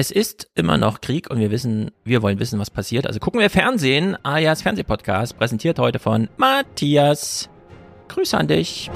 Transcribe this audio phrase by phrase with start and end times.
[0.00, 3.04] Es ist immer noch Krieg und wir wissen, wir wollen wissen, was passiert.
[3.04, 4.16] Also gucken wir Fernsehen.
[4.22, 7.50] Alias Fernsehpodcast, präsentiert heute von Matthias.
[8.06, 8.92] Grüße an dich.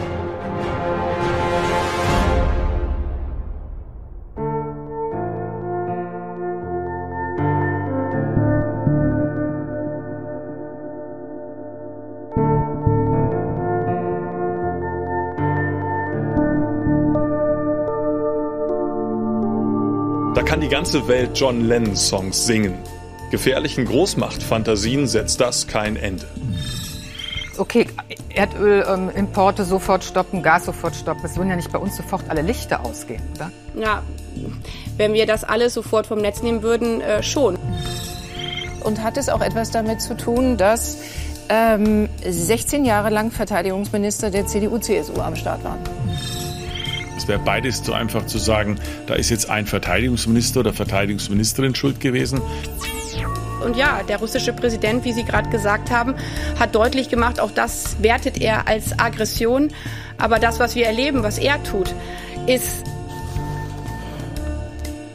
[20.83, 22.75] Ganze Welt John Lennon-Songs singen.
[23.31, 26.27] Gefährlichen Großmachtfantasien setzt das kein Ende.
[27.57, 27.87] Okay,
[28.31, 31.25] Erdölimporte ähm, sofort stoppen, Gas sofort stoppen.
[31.25, 33.53] Es würden ja nicht bei uns sofort alle Lichter ausgehen, oder?
[33.77, 34.03] Ja,
[34.97, 37.57] wenn wir das alles sofort vom Netz nehmen würden, äh, schon.
[38.83, 40.99] Und hat es auch etwas damit zu tun, dass
[41.49, 45.79] ähm, 16 Jahre lang Verteidigungsminister der CDU-CSU am Start waren?
[47.23, 52.01] Es wäre beides zu einfach zu sagen, da ist jetzt ein Verteidigungsminister oder Verteidigungsministerin schuld
[52.01, 52.43] gewesen.
[53.65, 56.17] Und ja, der russische Präsident, wie Sie gerade gesagt haben,
[56.59, 59.69] hat deutlich gemacht, auch das wertet er als Aggression.
[60.19, 61.95] Aber das, was wir erleben, was er tut,
[62.49, 62.83] ist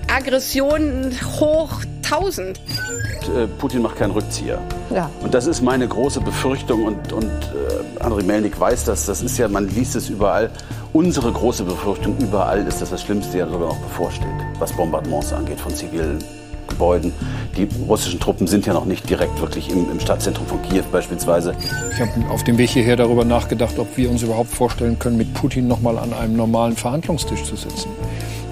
[0.07, 2.57] Aggression hoch 1000.
[2.57, 4.59] Äh, Putin macht keinen Rückzieher.
[4.93, 5.09] Ja.
[5.21, 9.05] Und das ist meine große Befürchtung und, und äh, André Melnik weiß das.
[9.05, 10.49] Das ist ja, man liest es überall.
[10.93, 14.27] Unsere große Befürchtung überall ist, dass das Schlimmste ja sogar noch bevorsteht,
[14.59, 16.23] was Bombardements angeht von zivilen
[16.67, 17.13] Gebäuden.
[17.55, 21.55] Die russischen Truppen sind ja noch nicht direkt wirklich im, im Stadtzentrum von Kiew beispielsweise.
[21.91, 25.33] Ich habe auf dem Weg hierher darüber nachgedacht, ob wir uns überhaupt vorstellen können, mit
[25.33, 27.89] Putin noch mal an einem normalen Verhandlungstisch zu sitzen.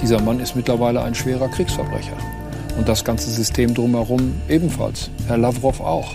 [0.02, 2.18] Dieser Mann ist mittlerweile ein schwerer Kriegsverbrecher.
[2.78, 5.10] Und das ganze System drumherum ebenfalls.
[5.28, 6.14] Herr Lavrov auch.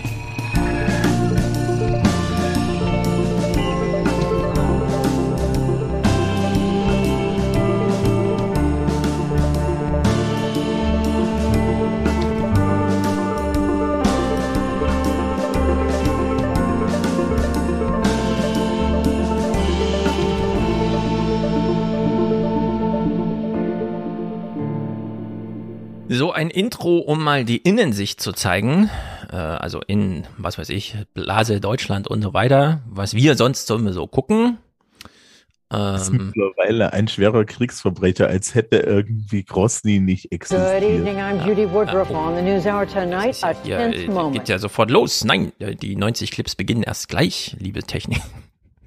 [26.51, 28.89] Intro, um mal die Innensicht zu zeigen.
[29.31, 33.77] Äh, also in, was weiß ich, Blase Deutschland und so weiter, was wir sonst so,
[33.91, 34.57] so gucken.
[35.69, 40.83] Das ist Ähm, mittlerweile ein schwerer Kriegsverbrecher, als hätte irgendwie Grosny nicht Good existiert.
[40.83, 43.41] evening, I'm Judy Woodruff on the News Hour tonight.
[43.41, 45.23] A ja, tense äh, geht ja sofort los.
[45.23, 48.21] Nein, äh, die 90 Clips beginnen erst gleich, liebe Technik.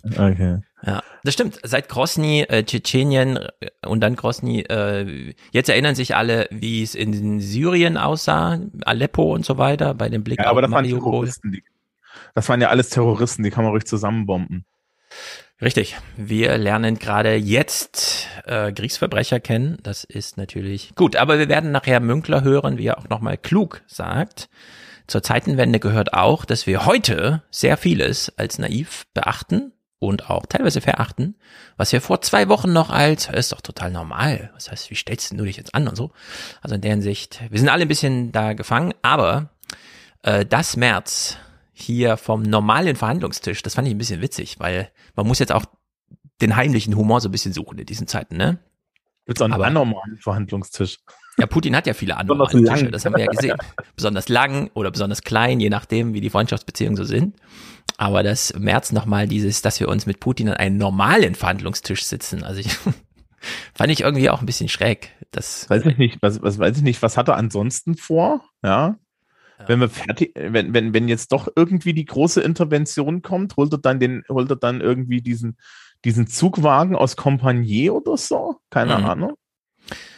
[0.05, 0.61] Okay.
[0.87, 1.59] Ja, das stimmt.
[1.63, 6.95] Seit Grosny, äh, Tschetschenien äh, und dann Grosny, äh, jetzt erinnern sich alle, wie es
[6.95, 10.85] in Syrien aussah, Aleppo und so weiter, bei dem Blick Ja, aber auf das waren
[10.85, 11.13] Mariupol.
[11.13, 11.53] Terroristen.
[11.53, 11.65] Die,
[12.35, 14.67] das waren ja alles Terroristen, die kann man ruhig zusammenbomben.
[15.63, 15.97] Richtig.
[16.17, 19.79] Wir lernen gerade jetzt äh, Kriegsverbrecher kennen.
[19.83, 21.17] Das ist natürlich gut.
[21.17, 24.51] Aber wir werden nachher Münkler hören, wie er auch nochmal klug sagt.
[25.07, 29.74] Zur Zeitenwende gehört auch, dass wir heute sehr vieles als naiv beachten
[30.07, 31.37] und auch teilweise verachten,
[31.77, 34.51] was wir vor zwei Wochen noch als, ist doch total normal.
[34.55, 36.13] Was heißt, wie stellst du dich jetzt an und so?
[36.63, 39.51] Also in der Hinsicht, wir sind alle ein bisschen da gefangen, aber
[40.23, 41.37] äh, das März
[41.73, 45.65] hier vom normalen Verhandlungstisch, das fand ich ein bisschen witzig, weil man muss jetzt auch
[46.41, 48.59] den heimlichen Humor so ein bisschen suchen in diesen Zeiten, ne?
[49.27, 50.99] Mit so einem Aber- anormalen Verhandlungstisch.
[51.39, 53.57] Ja, Putin hat ja viele andere Besonders Tische, das haben wir ja gesehen.
[53.97, 57.35] besonders lang oder besonders klein, je nachdem, wie die Freundschaftsbeziehungen so sind.
[57.97, 62.43] Aber das März nochmal dieses, dass wir uns mit Putin an einen normalen Verhandlungstisch sitzen.
[62.43, 62.69] Also ich
[63.75, 65.13] fand ich irgendwie auch ein bisschen schräg.
[65.31, 68.45] Das, Weiß ich nicht, was, was weiß ich nicht, was hat er ansonsten vor?
[68.63, 68.97] Ja.
[69.59, 69.69] Ja.
[69.69, 73.79] Wenn wir fertig, wenn, wenn, wenn jetzt doch irgendwie die große Intervention kommt, holt er
[73.79, 75.57] dann den, holt er dann irgendwie diesen,
[76.05, 78.57] diesen Zugwagen aus Compagnie oder so?
[78.71, 79.05] Keine Mhm.
[79.05, 79.33] Ahnung.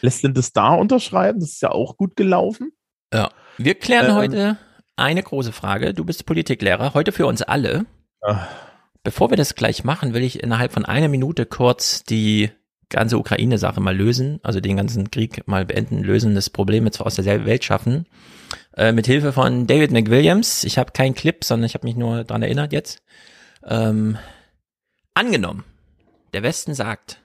[0.00, 1.41] Lässt denn das da unterschreiben?
[1.41, 2.72] Das ist ja auch gut gelaufen.
[3.12, 3.28] ja.
[3.59, 4.15] Wir klären Ähm.
[4.16, 4.59] heute
[4.97, 5.95] eine große Frage.
[5.95, 7.87] Du bist Politiklehrer, heute für uns alle.
[8.23, 8.47] Ah.
[9.05, 12.51] Bevor wir das gleich machen, will ich innerhalb von einer Minute kurz die
[12.89, 17.17] ganze Ukraine-Sache mal lösen, also den ganzen Krieg mal beenden, lösen, das Problem jetzt aus
[17.17, 18.07] der Welt schaffen.
[18.77, 20.65] Äh, mit Hilfe von David McWilliams.
[20.65, 23.03] Ich habe keinen Clip, sondern ich habe mich nur dran erinnert jetzt.
[23.65, 24.19] Ähm,
[25.15, 25.65] angenommen,
[26.33, 27.21] der Westen sagt,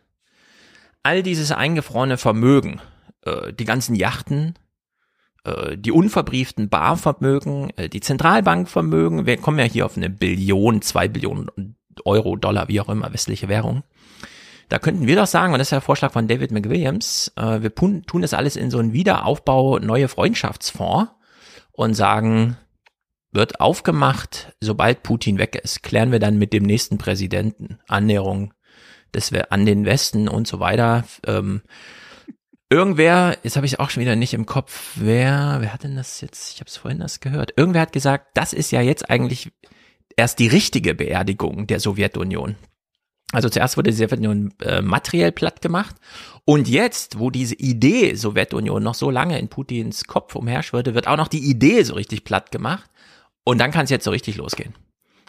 [1.04, 2.82] all dieses eingefrorene Vermögen,
[3.26, 4.56] äh, die ganzen Yachten,
[5.78, 11.76] die unverbrieften Barvermögen, äh, die Zentralbankvermögen, wir kommen ja hier auf eine Billion, zwei Billionen
[12.06, 13.84] Euro, Dollar, wie auch immer, westliche Währung.
[14.70, 17.76] Da könnten wir doch sagen, und das ist der Vorschlag von David McWilliams, äh, wir
[17.76, 21.12] tun, das alles in so einen Wiederaufbau neue Freundschaftsfonds
[21.72, 22.58] und sagen,
[23.32, 28.54] wird aufgemacht, sobald Putin weg ist, klären wir dann mit dem nächsten Präsidenten Annäherung
[29.14, 31.04] des, an den Westen und so weiter.
[31.26, 31.62] Ähm,
[32.72, 36.22] Irgendwer, jetzt habe ich auch schon wieder nicht im Kopf, wer, wer hat denn das
[36.22, 36.54] jetzt?
[36.54, 37.52] Ich habe es vorhin das gehört.
[37.58, 39.52] Irgendwer hat gesagt, das ist ja jetzt eigentlich
[40.16, 42.56] erst die richtige Beerdigung der Sowjetunion.
[43.34, 45.98] Also zuerst wurde die Sowjetunion äh, materiell platt gemacht
[46.46, 51.18] und jetzt, wo diese Idee Sowjetunion noch so lange in Putins Kopf umherschwirrte, wird auch
[51.18, 52.90] noch die Idee so richtig platt gemacht
[53.44, 54.74] und dann kann es jetzt so richtig losgehen.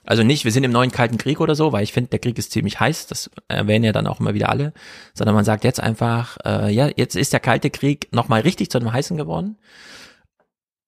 [0.05, 2.37] Also nicht, wir sind im neuen Kalten Krieg oder so, weil ich finde, der Krieg
[2.37, 4.73] ist ziemlich heiß, das erwähnen ja dann auch immer wieder alle,
[5.15, 8.79] sondern man sagt jetzt einfach, äh, ja, jetzt ist der Kalte Krieg nochmal richtig zu
[8.79, 9.57] einem heißen geworden.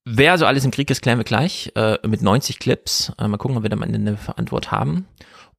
[0.05, 3.13] Wer so alles im Krieg ist, klären wir gleich, äh, mit 90 Clips.
[3.19, 5.07] Äh, mal gucken, ob wir da mal eine Antwort haben.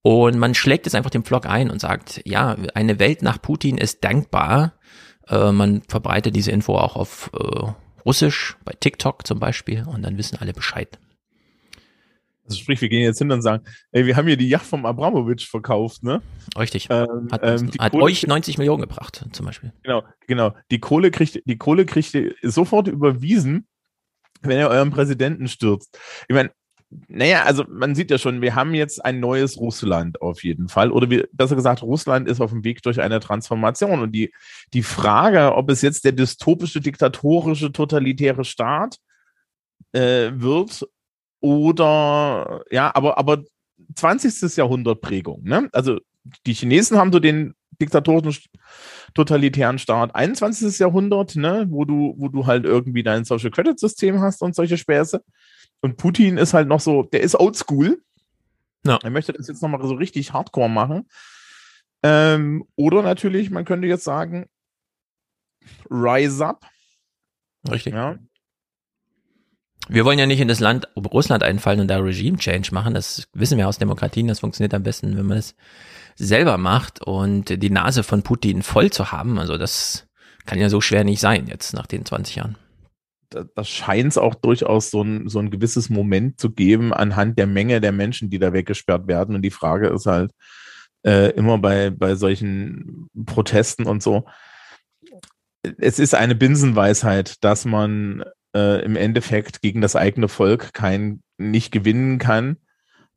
[0.03, 3.79] Und man schlägt jetzt einfach den Vlog ein und sagt, ja, eine Welt nach Putin
[3.79, 4.73] ist dankbar.
[5.27, 7.71] Äh, man verbreitet diese Info auch auf äh,
[8.05, 10.99] Russisch, bei TikTok zum Beispiel, und dann wissen alle Bescheid.
[12.45, 14.85] Also sprich, wir gehen jetzt hin und sagen, ey, wir haben hier die Yacht vom
[14.85, 16.21] Abramowitsch verkauft, ne?
[16.57, 16.87] Richtig.
[16.91, 19.73] Ähm, hat, ähm, hat euch 90 Millionen gebracht, zum Beispiel.
[19.83, 20.53] Genau, genau.
[20.69, 23.67] Die Kohle kriegt, die Kohle kriegt ihr sofort überwiesen,
[24.41, 25.97] wenn ihr euren Präsidenten stürzt.
[26.27, 26.51] Ich meine,
[27.07, 30.91] naja, also man sieht ja schon, wir haben jetzt ein neues Russland auf jeden Fall.
[30.91, 34.01] Oder wie, besser gesagt, Russland ist auf dem Weg durch eine Transformation.
[34.01, 34.31] Und die,
[34.73, 38.97] die Frage, ob es jetzt der dystopische, diktatorische, totalitäre Staat
[39.93, 40.87] äh, wird
[41.45, 43.43] oder ja, aber, aber
[43.95, 44.57] 20.
[44.57, 45.43] Jahrhundert Prägung.
[45.43, 45.69] Ne?
[45.71, 45.99] Also
[46.47, 48.51] die Chinesen haben so den diktatorischen
[49.13, 50.79] totalitären Staat 21.
[50.79, 54.77] Jahrhundert, ne, wo du, wo du halt irgendwie dein Social Credit System hast und solche
[54.77, 55.23] Späße.
[55.81, 58.01] Und Putin ist halt noch so, der ist oldschool.
[58.85, 58.97] Ja.
[59.03, 61.07] Er möchte das jetzt nochmal so richtig hardcore machen.
[62.01, 64.47] Ähm, oder natürlich, man könnte jetzt sagen,
[65.89, 66.65] Rise Up.
[67.69, 67.93] Richtig.
[67.93, 68.17] Ja.
[69.87, 72.93] Wir wollen ja nicht in das Land Russland einfallen und da Regime Change machen.
[72.93, 74.27] Das wissen wir aus Demokratien.
[74.27, 75.55] Das funktioniert am besten, wenn man es
[76.15, 79.37] selber macht und die Nase von Putin voll zu haben.
[79.37, 80.07] Also das
[80.45, 82.57] kann ja so schwer nicht sein jetzt nach den 20 Jahren
[83.29, 87.47] da, scheint es auch durchaus so ein, so ein gewisses Moment zu geben anhand der
[87.47, 89.35] Menge der Menschen, die da weggesperrt werden.
[89.35, 90.31] Und die Frage ist halt
[91.03, 94.25] äh, immer bei, bei solchen Protesten und so,
[95.79, 98.23] es ist eine Binsenweisheit, dass man
[98.55, 102.57] äh, im Endeffekt gegen das eigene Volk kein, nicht gewinnen kann,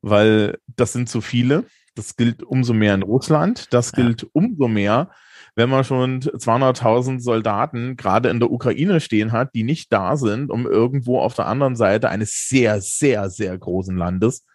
[0.02, 1.64] weil das sind zu viele.
[1.94, 3.72] Das gilt umso mehr in Russland.
[3.72, 4.28] Das gilt ja.
[4.32, 5.10] umso mehr
[5.58, 10.52] wenn man schon 200.000 Soldaten gerade in der Ukraine stehen hat, die nicht da sind,
[10.52, 14.46] um irgendwo auf der anderen Seite eines sehr, sehr, sehr großen Landes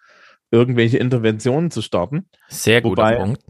[0.49, 2.29] irgendwelche Interventionen zu starten.
[2.47, 3.43] Sehr guter Wobei Punkt.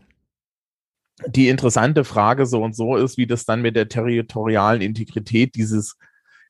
[1.27, 5.95] Die interessante Frage so und so ist, wie das dann mit der territorialen Integrität dieses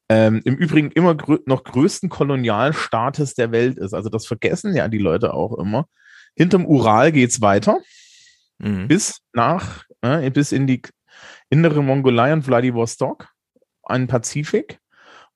[0.10, 3.94] ähm, im Übrigen immer grö noch größten Kolonialstaates der Welt ist.
[3.94, 5.88] Also das vergessen ja die Leute auch immer.
[6.36, 7.80] Hinterm Ural geht es weiter
[8.64, 8.88] mhm.
[8.88, 10.82] bis nach, äh, bis in die
[11.50, 13.30] innere Mongolei und Vladivostok,
[13.84, 14.80] an Pazifik.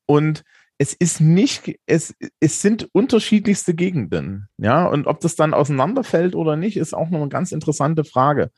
[0.05, 0.43] Und
[0.77, 4.47] es ist nicht, es, es sind unterschiedlichste Gegenden.
[4.57, 8.51] Ja, und ob das dann auseinanderfällt oder nicht, ist auch noch eine ganz interessante Frage.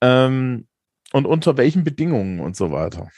[0.00, 0.66] Ähm,
[1.12, 3.10] und unter welchen Bedingungen und so weiter.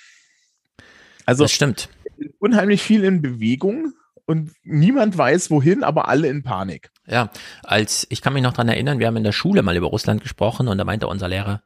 [1.26, 1.88] Also, das stimmt.
[2.38, 3.92] Unheimlich viel in Bewegung
[4.26, 6.90] und niemand weiß wohin, aber alle in Panik.
[7.06, 7.30] Ja,
[7.62, 10.22] als ich kann mich noch dran erinnern, wir haben in der Schule mal über Russland
[10.22, 11.62] gesprochen und da meinte unser Lehrer,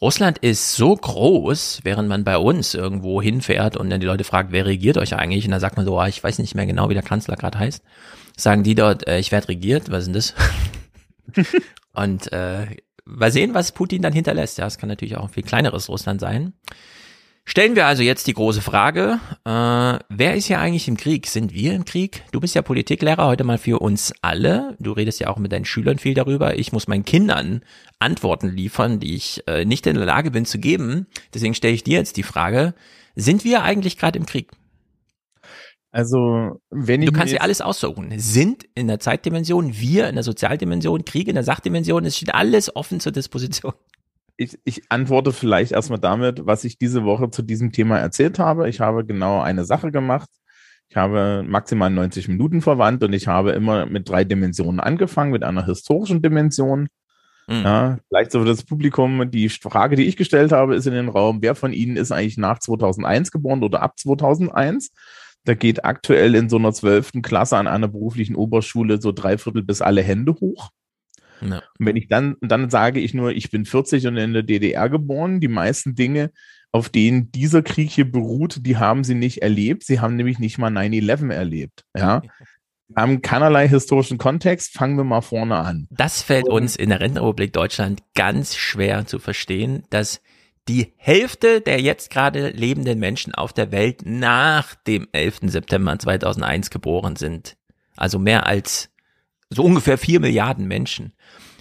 [0.00, 4.52] Russland ist so groß, während man bei uns irgendwo hinfährt und dann die Leute fragt,
[4.52, 5.46] wer regiert euch eigentlich?
[5.46, 7.58] Und dann sagt man so, ah, ich weiß nicht mehr genau, wie der Kanzler gerade
[7.58, 7.82] heißt.
[8.36, 10.34] Sagen die dort, äh, ich werde regiert, was ist denn das?
[11.94, 12.66] und äh,
[13.06, 14.58] mal sehen, was Putin dann hinterlässt.
[14.58, 16.52] Ja, es kann natürlich auch ein viel kleineres Russland sein.
[17.48, 19.48] Stellen wir also jetzt die große Frage, äh,
[20.08, 21.28] wer ist ja eigentlich im Krieg?
[21.28, 22.24] Sind wir im Krieg?
[22.32, 24.76] Du bist ja Politiklehrer heute mal für uns alle.
[24.80, 26.58] Du redest ja auch mit deinen Schülern viel darüber.
[26.58, 27.62] Ich muss meinen Kindern
[28.00, 31.06] Antworten liefern, die ich äh, nicht in der Lage bin zu geben.
[31.34, 32.74] Deswegen stelle ich dir jetzt die Frage,
[33.14, 34.50] sind wir eigentlich gerade im Krieg?
[35.92, 37.08] Also, wenn ich.
[37.08, 38.12] Du kannst dir alles aussuchen.
[38.18, 42.74] Sind in der Zeitdimension, wir in der Sozialdimension, Krieg in der Sachdimension, es steht alles
[42.74, 43.72] offen zur Disposition
[44.36, 48.68] ich, ich antworte vielleicht erstmal damit, was ich diese Woche zu diesem Thema erzählt habe.
[48.68, 50.28] Ich habe genau eine Sache gemacht.
[50.88, 55.42] Ich habe maximal 90 Minuten verwandt und ich habe immer mit drei Dimensionen angefangen, mit
[55.42, 56.88] einer historischen Dimension.
[57.48, 57.62] Mhm.
[57.62, 61.08] Ja, vielleicht so für das Publikum, die Frage, die ich gestellt habe, ist in den
[61.08, 64.90] Raum, wer von Ihnen ist eigentlich nach 2001 geboren oder ab 2001?
[65.44, 69.62] Da geht aktuell in so einer zwölften Klasse an einer beruflichen Oberschule so drei Viertel
[69.62, 70.70] bis alle Hände hoch.
[71.40, 71.62] Ja.
[71.78, 74.88] Und wenn ich dann, dann sage ich nur, ich bin 40 und in der DDR
[74.88, 76.30] geboren, die meisten Dinge,
[76.72, 79.84] auf denen dieser Krieg hier beruht, die haben sie nicht erlebt.
[79.84, 81.84] Sie haben nämlich nicht mal 9-11 erlebt.
[81.96, 82.22] Ja.
[82.94, 84.72] haben keinerlei historischen Kontext.
[84.72, 85.88] Fangen wir mal vorne an.
[85.90, 90.20] Das fällt uns in der Rentenrepublik Deutschland ganz schwer zu verstehen, dass
[90.68, 95.40] die Hälfte der jetzt gerade lebenden Menschen auf der Welt nach dem 11.
[95.44, 97.56] September 2001 geboren sind.
[97.96, 98.90] Also mehr als
[99.50, 101.12] so ungefähr vier Milliarden Menschen.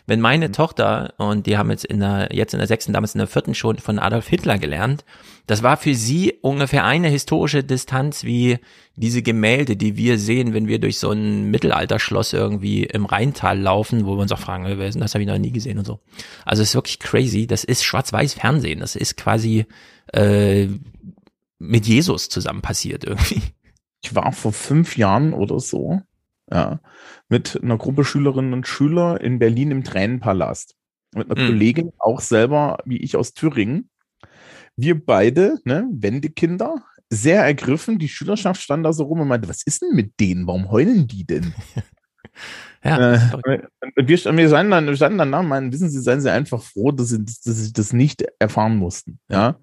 [0.08, 0.54] Wenn meine mhm.
[0.54, 3.56] Tochter, und die haben jetzt in der, jetzt in der sechsten, damals in der vierten
[3.56, 5.04] schon von Adolf Hitler gelernt,
[5.48, 8.60] das war für sie ungefähr eine historische Distanz wie
[8.96, 14.06] diese Gemälde, die wir sehen, wenn wir durch so ein Mittelalterschloss irgendwie im Rheintal laufen,
[14.06, 15.86] wo wir uns auch fragen, wer ist denn das, habe ich noch nie gesehen und
[15.86, 16.00] so.
[16.46, 17.48] Also es ist wirklich crazy.
[17.48, 18.80] Das ist schwarz-weiß Fernsehen.
[18.80, 19.66] Das ist quasi
[20.14, 20.68] äh,
[21.58, 23.42] mit Jesus zusammen passiert irgendwie.
[24.04, 26.02] Ich war vor fünf Jahren oder so
[26.52, 26.80] ja,
[27.30, 30.76] mit einer Gruppe Schülerinnen und Schüler in Berlin im Tränenpalast.
[31.16, 31.48] Mit einer mhm.
[31.48, 33.90] Kollegin, auch selber wie ich aus Thüringen.
[34.76, 38.00] Wir beide, ne, Wendekinder, sehr ergriffen.
[38.00, 40.48] Die Schülerschaft stand da so rum und meinte, was ist denn mit denen?
[40.48, 41.54] Warum heulen die denn?
[42.84, 43.60] ja, äh,
[43.96, 46.62] wir, wir, standen dann, wir standen dann da und meinen, wissen Sie, seien Sie einfach
[46.62, 49.20] froh, dass Sie, dass Sie das nicht erfahren mussten.
[49.30, 49.58] Ja.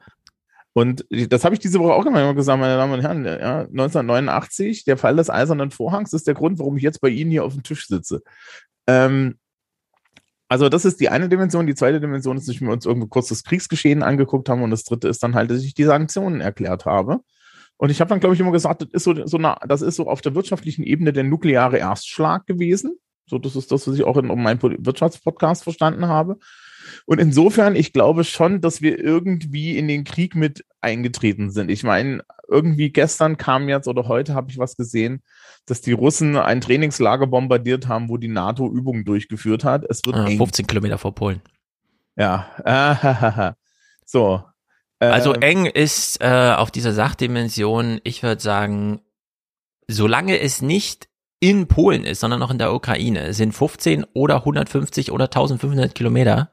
[0.74, 3.24] Und das habe ich diese Woche auch immer gesagt, meine Damen und Herren.
[3.24, 7.30] Ja, 1989, der Fall des Eisernen Vorhangs ist der Grund, warum ich jetzt bei Ihnen
[7.30, 8.22] hier auf dem Tisch sitze.
[8.86, 9.36] Ähm,
[10.48, 11.66] also das ist die eine Dimension.
[11.66, 14.62] Die zweite Dimension ist, dass wir uns irgendwo kurz das Kriegsgeschehen angeguckt haben.
[14.62, 17.20] Und das dritte ist dann halt, dass ich die Sanktionen erklärt habe.
[17.76, 19.96] Und ich habe dann, glaube ich, immer gesagt, das ist so, so eine, das ist
[19.96, 22.98] so auf der wirtschaftlichen Ebene der nukleare Erstschlag gewesen.
[23.26, 26.38] So, das ist das, was ich auch in meinem Wirtschaftspodcast verstanden habe.
[27.06, 31.71] Und insofern, ich glaube schon, dass wir irgendwie in den Krieg mit eingetreten sind.
[31.71, 35.23] Ich meine, irgendwie gestern kam jetzt oder heute habe ich was gesehen,
[35.66, 39.85] dass die Russen ein Trainingslager bombardiert haben, wo die NATO Übungen durchgeführt hat.
[39.88, 41.40] Es wird ah, 15 Kilometer vor Polen.
[42.16, 43.54] Ja,
[44.04, 44.42] so.
[44.99, 49.00] Also ähm, eng ist äh, auf dieser Sachdimension, ich würde sagen,
[49.88, 51.09] solange es nicht
[51.40, 56.52] in Polen ist, sondern noch in der Ukraine, sind 15 oder 150 oder 1500 Kilometer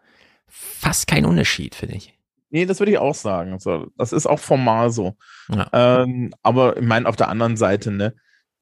[0.49, 2.13] fast kein Unterschied, finde ich.
[2.49, 3.59] Nee, das würde ich auch sagen.
[3.59, 5.15] So, das ist auch formal so.
[5.49, 5.69] Ja.
[5.71, 8.15] Ähm, aber ich meine, auf der anderen Seite, ne?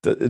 [0.05, 0.29] Äh,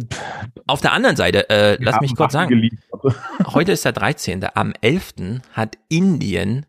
[0.68, 2.70] auf der anderen Seite, äh, lass mich kurz sagen.
[3.48, 4.46] Heute ist der 13.
[4.54, 5.42] Am 11.
[5.54, 6.66] hat Indien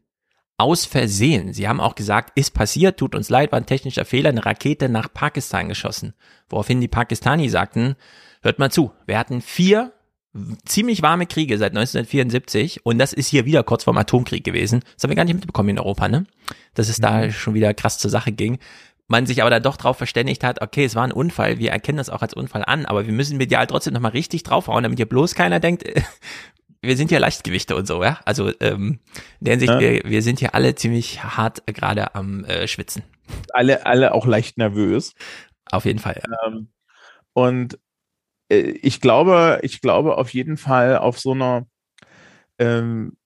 [0.60, 4.30] aus Versehen, sie haben auch gesagt, ist passiert, tut uns leid, war ein technischer Fehler,
[4.30, 6.14] eine Rakete nach Pakistan geschossen.
[6.48, 7.94] Woraufhin die Pakistani sagten,
[8.42, 9.92] hört mal zu, wir hatten vier
[10.64, 14.80] ziemlich warme Kriege seit 1974 und das ist hier wieder kurz vorm Atomkrieg gewesen.
[14.94, 16.26] Das haben wir gar nicht mitbekommen in Europa, ne?
[16.74, 17.32] Dass es da mhm.
[17.32, 18.58] schon wieder krass zur Sache ging.
[19.06, 21.96] Man sich aber da doch drauf verständigt hat, okay, es war ein Unfall, wir erkennen
[21.96, 25.08] das auch als Unfall an, aber wir müssen medial trotzdem nochmal richtig draufhauen, damit hier
[25.08, 25.84] bloß keiner denkt,
[26.82, 28.20] wir sind ja Leichtgewichte und so, ja.
[28.26, 29.00] Also ähm,
[29.40, 29.80] in der Hinsicht, ja.
[29.80, 33.02] wir, wir sind hier alle ziemlich hart gerade am äh, Schwitzen.
[33.52, 35.14] Alle, alle auch leicht nervös.
[35.70, 36.20] Auf jeden Fall.
[36.28, 36.46] Ja.
[36.46, 36.68] Ähm,
[37.32, 37.78] und
[38.48, 41.66] ich glaube, ich glaube auf jeden Fall auf so einer,
[42.58, 43.16] ähm,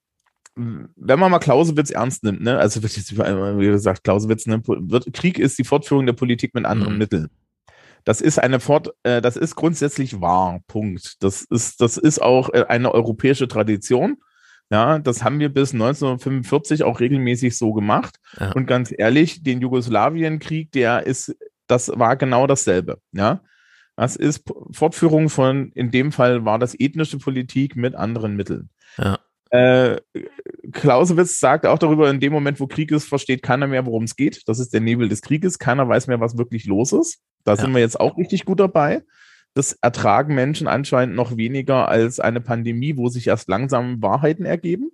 [0.54, 5.12] wenn man mal Clausewitz ernst nimmt, ne, also wird jetzt wie gesagt, Clausewitz, ne, wird,
[5.12, 6.98] Krieg ist die Fortführung der Politik mit anderen mhm.
[6.98, 7.30] Mitteln.
[8.04, 10.60] Das ist eine Fort, äh, das ist grundsätzlich wahr.
[10.66, 11.22] Punkt.
[11.22, 14.16] Das ist, das ist auch äh, eine europäische Tradition.
[14.70, 18.16] Ja, das haben wir bis 1945 auch regelmäßig so gemacht.
[18.40, 18.52] Ja.
[18.52, 21.36] Und ganz ehrlich, den Jugoslawienkrieg, der ist,
[21.66, 22.98] das war genau dasselbe.
[23.12, 23.42] Ja,
[24.02, 24.42] das ist
[24.72, 28.68] Fortführung von, in dem Fall war das ethnische Politik mit anderen Mitteln.
[28.98, 29.20] Ja.
[29.50, 30.00] Äh,
[30.72, 34.16] Clausewitz sagt auch darüber, in dem Moment, wo Krieg ist, versteht keiner mehr, worum es
[34.16, 34.42] geht.
[34.48, 35.60] Das ist der Nebel des Krieges.
[35.60, 37.20] Keiner weiß mehr, was wirklich los ist.
[37.44, 37.60] Da ja.
[37.60, 39.04] sind wir jetzt auch richtig gut dabei.
[39.54, 44.90] Das ertragen Menschen anscheinend noch weniger als eine Pandemie, wo sich erst langsam Wahrheiten ergeben.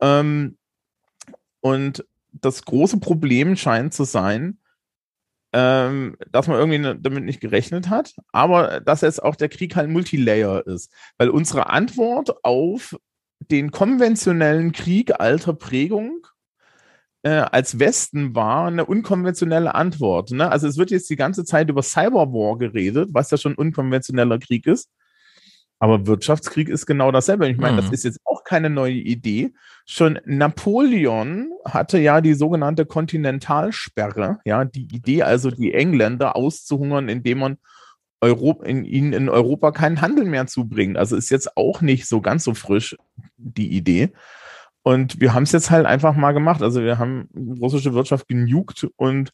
[0.00, 0.56] Ähm,
[1.60, 4.58] und das große Problem scheint zu sein,
[5.52, 9.76] ähm, dass man irgendwie ne, damit nicht gerechnet hat, aber dass jetzt auch der Krieg
[9.76, 10.92] halt Multilayer ist.
[11.18, 12.96] Weil unsere Antwort auf
[13.50, 16.26] den konventionellen Krieg alter Prägung
[17.22, 20.30] äh, als Westen war eine unkonventionelle Antwort.
[20.30, 20.50] Ne?
[20.50, 24.66] Also es wird jetzt die ganze Zeit über Cyberwar geredet, was ja schon unkonventioneller Krieg
[24.66, 24.90] ist.
[25.80, 27.48] Aber Wirtschaftskrieg ist genau dasselbe.
[27.48, 27.76] Ich meine, mhm.
[27.78, 29.54] das ist jetzt auch keine neue Idee.
[29.86, 37.38] Schon Napoleon hatte ja die sogenannte Kontinentalsperre, ja, die Idee also, die Engländer auszuhungern, indem
[37.38, 37.58] man
[38.20, 40.98] Europa, in, ihnen in Europa keinen Handel mehr zubringt.
[40.98, 42.94] Also ist jetzt auch nicht so ganz so frisch
[43.38, 44.12] die Idee.
[44.82, 46.62] Und wir haben es jetzt halt einfach mal gemacht.
[46.62, 49.32] Also wir haben russische Wirtschaft genugt und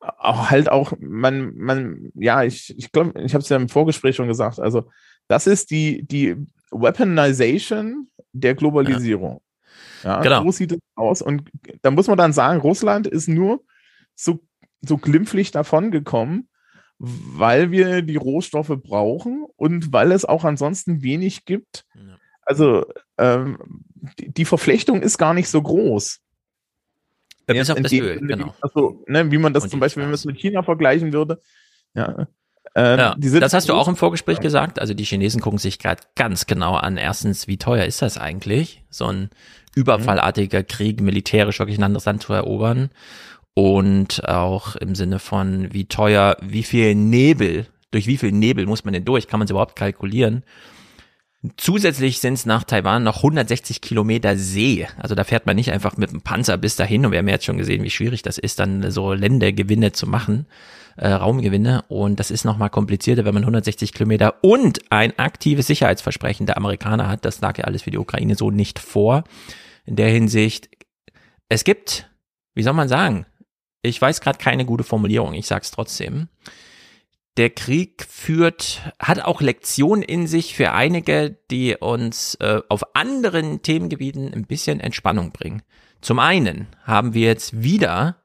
[0.00, 4.16] auch halt auch, man, man, ja, ich, ich glaube, ich habe es ja im Vorgespräch
[4.16, 4.88] schon gesagt, also
[5.28, 6.36] das ist die, die
[6.70, 9.40] Weaponization der Globalisierung.
[10.02, 10.44] Ja, genau.
[10.44, 11.22] so sieht es aus.
[11.22, 11.48] Und
[11.82, 13.64] da muss man dann sagen, Russland ist nur
[14.14, 14.40] so,
[14.80, 16.48] so glimpflich davongekommen,
[16.98, 21.84] weil wir die Rohstoffe brauchen und weil es auch ansonsten wenig gibt.
[22.42, 22.86] Also
[23.18, 23.58] ähm,
[24.18, 26.20] die, die Verflechtung ist gar nicht so groß.
[27.48, 28.54] Ja, bis auf das Öl, genau.
[28.60, 31.40] Also, ne, wie man das Und zum Beispiel, wenn man es mit China vergleichen würde.
[31.94, 32.26] Ja.
[32.74, 34.78] Ähm, Ja, das hast du auch im Vorgespräch gesagt.
[34.78, 36.96] Also die Chinesen gucken sich gerade ganz genau an.
[36.96, 39.30] Erstens, wie teuer ist das eigentlich, so ein
[39.74, 42.90] überfallartiger Krieg militärisch wirklich ein anderes Land zu erobern?
[43.54, 48.84] Und auch im Sinne von, wie teuer, wie viel Nebel, durch wie viel Nebel muss
[48.84, 49.28] man denn durch?
[49.28, 50.42] Kann man es überhaupt kalkulieren?
[51.56, 54.86] Zusätzlich sind es nach Taiwan noch 160 Kilometer See.
[54.96, 57.04] Also da fährt man nicht einfach mit dem Panzer bis dahin.
[57.04, 60.06] Und wir haben ja jetzt schon gesehen, wie schwierig das ist, dann so Ländegewinne zu
[60.06, 60.46] machen,
[60.96, 61.84] äh, Raumgewinne.
[61.88, 67.08] Und das ist nochmal komplizierter, wenn man 160 Kilometer und ein aktives Sicherheitsversprechen der Amerikaner
[67.08, 67.24] hat.
[67.24, 69.24] Das lag ja alles für die Ukraine so nicht vor.
[69.84, 70.68] In der Hinsicht,
[71.48, 72.10] es gibt,
[72.54, 73.26] wie soll man sagen,
[73.82, 76.28] ich weiß gerade keine gute Formulierung, ich sag's trotzdem
[77.36, 83.62] der Krieg führt, hat auch Lektionen in sich für einige, die uns äh, auf anderen
[83.62, 85.62] Themengebieten ein bisschen Entspannung bringen.
[86.00, 88.21] Zum einen haben wir jetzt wieder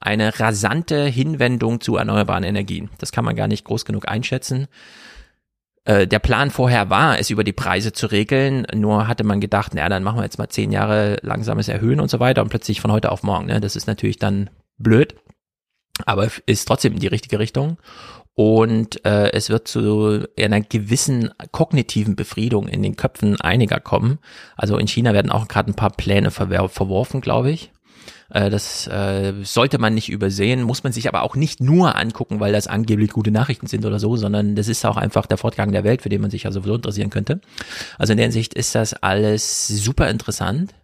[0.00, 2.90] eine rasante Hinwendung zu erneuerbaren Energien.
[2.98, 4.68] Das kann man gar nicht groß genug einschätzen.
[5.84, 9.74] Äh, Der Plan vorher war, es über die Preise zu regeln, nur hatte man gedacht,
[9.74, 12.80] naja, dann machen wir jetzt mal zehn Jahre langsames Erhöhen und so weiter und plötzlich
[12.80, 13.46] von heute auf morgen.
[13.46, 13.60] Ne?
[13.60, 15.16] Das ist natürlich dann blöd,
[16.06, 17.78] aber ist trotzdem in die richtige Richtung.
[18.34, 24.20] Und äh, es wird zu einer gewissen kognitiven Befriedung in den Köpfen einiger kommen.
[24.56, 27.72] Also in China werden auch gerade ein paar Pläne verworfen, glaube ich.
[28.30, 32.40] Äh, das äh, sollte man nicht übersehen, muss man sich aber auch nicht nur angucken,
[32.40, 35.72] weil das angeblich gute Nachrichten sind oder so, sondern das ist auch einfach der Fortgang
[35.72, 37.40] der Welt, für den man sich ja sowieso interessieren könnte.
[37.98, 40.74] Also in der Hinsicht ist das alles super interessant.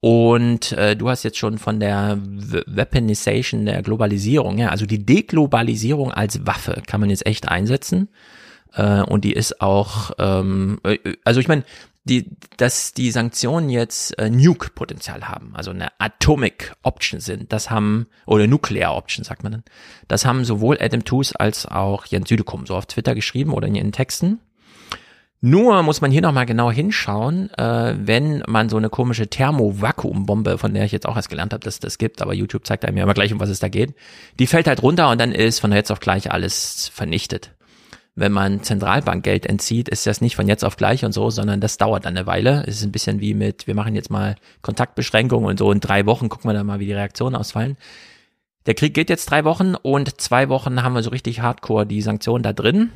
[0.00, 5.04] Und äh, du hast jetzt schon von der We- Weaponization der Globalisierung, ja, also die
[5.04, 8.08] Deglobalisierung als Waffe kann man jetzt echt einsetzen.
[8.74, 11.64] Äh, und die ist auch, ähm, äh, also ich meine,
[12.08, 18.06] die, dass die Sanktionen jetzt äh, Nuke-Potenzial haben, also eine Atomic Option sind, das haben,
[18.26, 19.64] oder Nuclear Option sagt man dann,
[20.08, 23.74] das haben sowohl Adam Tooze als auch Jens Südekum so auf Twitter geschrieben oder in
[23.74, 24.40] ihren Texten.
[25.40, 30.74] Nur muss man hier nochmal genau hinschauen, äh, wenn man so eine komische Thermo-Vakuumbombe, von
[30.74, 33.04] der ich jetzt auch erst gelernt habe, dass das gibt, aber YouTube zeigt einem ja
[33.04, 33.94] immer gleich, um was es da geht,
[34.40, 37.52] die fällt halt runter und dann ist von jetzt auf gleich alles vernichtet.
[38.18, 41.76] Wenn man Zentralbankgeld entzieht, ist das nicht von jetzt auf gleich und so, sondern das
[41.76, 42.64] dauert dann eine Weile.
[42.66, 46.06] Es ist ein bisschen wie mit, wir machen jetzt mal Kontaktbeschränkungen und so in drei
[46.06, 47.76] Wochen gucken wir dann mal, wie die Reaktionen ausfallen.
[48.66, 52.02] Der Krieg geht jetzt drei Wochen und zwei Wochen haben wir so richtig hardcore die
[52.02, 52.90] Sanktionen da drin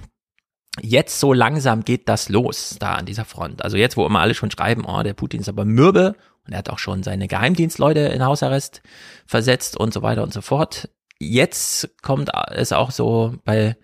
[0.80, 3.62] jetzt so langsam geht das los da an dieser Front.
[3.62, 6.14] Also jetzt, wo immer alle schon schreiben, oh, der Putin ist aber mürbe
[6.46, 8.82] und er hat auch schon seine Geheimdienstleute in Hausarrest
[9.26, 10.88] versetzt und so weiter und so fort.
[11.22, 13.76] Jetzt kommt es auch so bei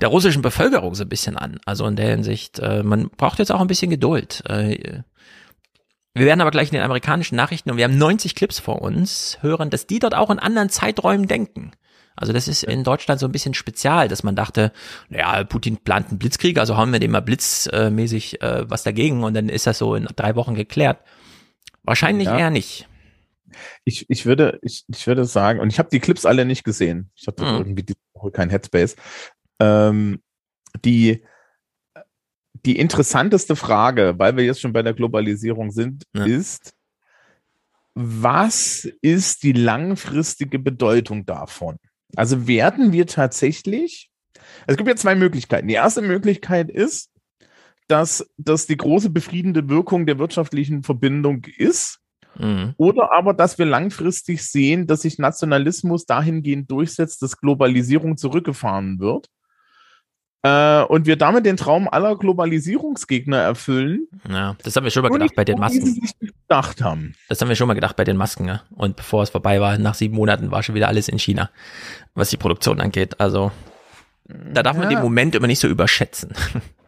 [0.00, 1.58] der russischen Bevölkerung so ein bisschen an.
[1.64, 4.42] Also in der Hinsicht, äh, man braucht jetzt auch ein bisschen Geduld.
[4.48, 5.02] Äh,
[6.14, 9.38] wir werden aber gleich in den amerikanischen Nachrichten und wir haben 90 Clips vor uns
[9.40, 11.72] hören, dass die dort auch in anderen Zeiträumen denken.
[12.14, 14.72] Also das ist in Deutschland so ein bisschen spezial, dass man dachte,
[15.08, 19.32] naja, Putin plant einen Blitzkrieg, also haben wir dem mal blitzmäßig äh, was dagegen und
[19.32, 20.98] dann ist das so in drei Wochen geklärt.
[21.84, 22.38] Wahrscheinlich Ja.
[22.38, 22.86] eher nicht.
[23.84, 27.10] Ich, ich würde, ich, ich würde sagen, und ich habe die Clips alle nicht gesehen.
[27.14, 27.58] Ich hatte Mhm.
[27.58, 28.96] irgendwie die Woche kein Headspace.
[29.60, 30.22] Ähm,
[30.84, 31.22] die,
[32.64, 36.24] die interessanteste Frage, weil wir jetzt schon bei der Globalisierung sind, Ja.
[36.24, 36.72] ist,
[37.94, 41.76] was ist die langfristige Bedeutung davon?
[42.16, 44.10] Also werden wir tatsächlich,
[44.66, 45.68] es gibt ja zwei Möglichkeiten.
[45.68, 47.10] Die erste Möglichkeit ist,
[47.88, 51.98] dass das die große befriedende Wirkung der wirtschaftlichen Verbindung ist.
[52.38, 52.74] Mhm.
[52.76, 59.28] Oder aber, dass wir langfristig sehen, dass sich Nationalismus dahingehend durchsetzt, dass Globalisierung zurückgefahren wird.
[60.44, 64.08] Äh, und wir damit den Traum aller Globalisierungsgegner erfüllen.
[64.28, 66.00] Ja, das haben wir schon mal gedacht bei den Masken.
[66.48, 67.14] gedacht haben.
[67.28, 68.48] Das haben wir schon mal gedacht bei den Masken.
[68.48, 68.62] Ja?
[68.74, 71.50] Und bevor es vorbei war, nach sieben Monaten war schon wieder alles in China,
[72.14, 73.20] was die Produktion angeht.
[73.20, 73.52] Also
[74.24, 74.96] da darf man Ja.
[74.96, 76.32] den Moment immer nicht so überschätzen.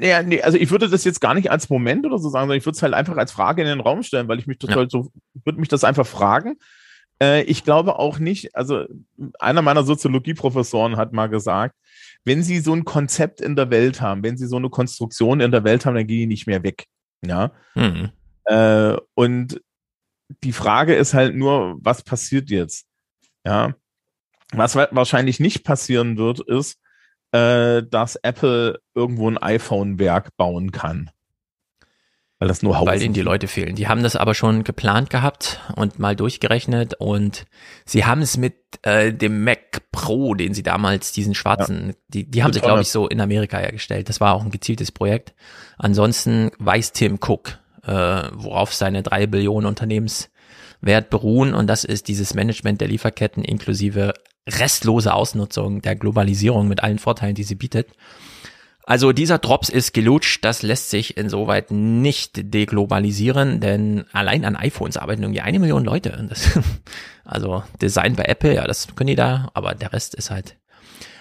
[0.00, 2.58] Ja, nee, also ich würde das jetzt gar nicht als Moment oder so sagen, sondern
[2.58, 4.70] ich würde es halt einfach als Frage in den Raum stellen, weil ich mich das
[4.70, 4.76] Ja.
[4.76, 5.12] halt so,
[5.44, 6.56] würde mich das einfach fragen.
[7.22, 8.86] Äh, ich glaube auch nicht, also
[9.38, 11.76] einer meiner Soziologieprofessoren hat mal gesagt,
[12.24, 15.52] wenn Sie so ein Konzept in der Welt haben, wenn Sie so eine Konstruktion in
[15.52, 16.86] der Welt haben, dann gehen die nicht mehr weg.
[17.24, 17.52] Ja.
[17.76, 18.10] Mhm.
[18.46, 19.60] Äh, und
[20.42, 22.86] die Frage ist halt nur, was passiert jetzt?
[23.46, 23.74] Ja.
[24.52, 26.78] Was wa- wahrscheinlich nicht passieren wird, ist,
[27.32, 31.10] äh, dass Apple irgendwo ein iPhone-Werk bauen kann.
[32.38, 32.86] Weil das nur Haufen.
[32.86, 33.74] Weil ihnen die Leute fehlen.
[33.74, 37.46] Die haben das aber schon geplant gehabt und mal durchgerechnet und
[37.84, 42.44] sie haben es mit äh, dem Mac Pro, den sie damals, diesen schwarzen, die, die
[42.44, 44.08] haben sie, glaube ich, so in Amerika hergestellt.
[44.08, 45.34] Das war auch ein gezieltes Projekt.
[45.78, 47.90] Ansonsten weiß Tim Cook, äh,
[48.32, 49.66] worauf seine drei Billionen
[50.80, 54.14] Wert beruhen und das ist dieses Management der Lieferketten inklusive
[54.48, 57.88] restlose Ausnutzung der Globalisierung mit allen Vorteilen, die sie bietet.
[58.88, 64.96] Also dieser Drops ist gelutscht, das lässt sich insoweit nicht deglobalisieren, denn allein an iPhones
[64.96, 66.26] arbeiten irgendwie eine Million Leute.
[66.26, 66.58] Das,
[67.26, 70.56] also Design bei Apple, ja, das können die da, aber der Rest ist halt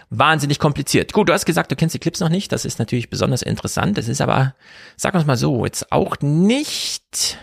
[0.10, 1.12] wahnsinnig kompliziert.
[1.12, 3.98] Gut, du hast gesagt, du kennst die Clips noch nicht, das ist natürlich besonders interessant.
[3.98, 4.56] Das ist aber,
[4.96, 7.38] sag uns mal so, jetzt auch nicht.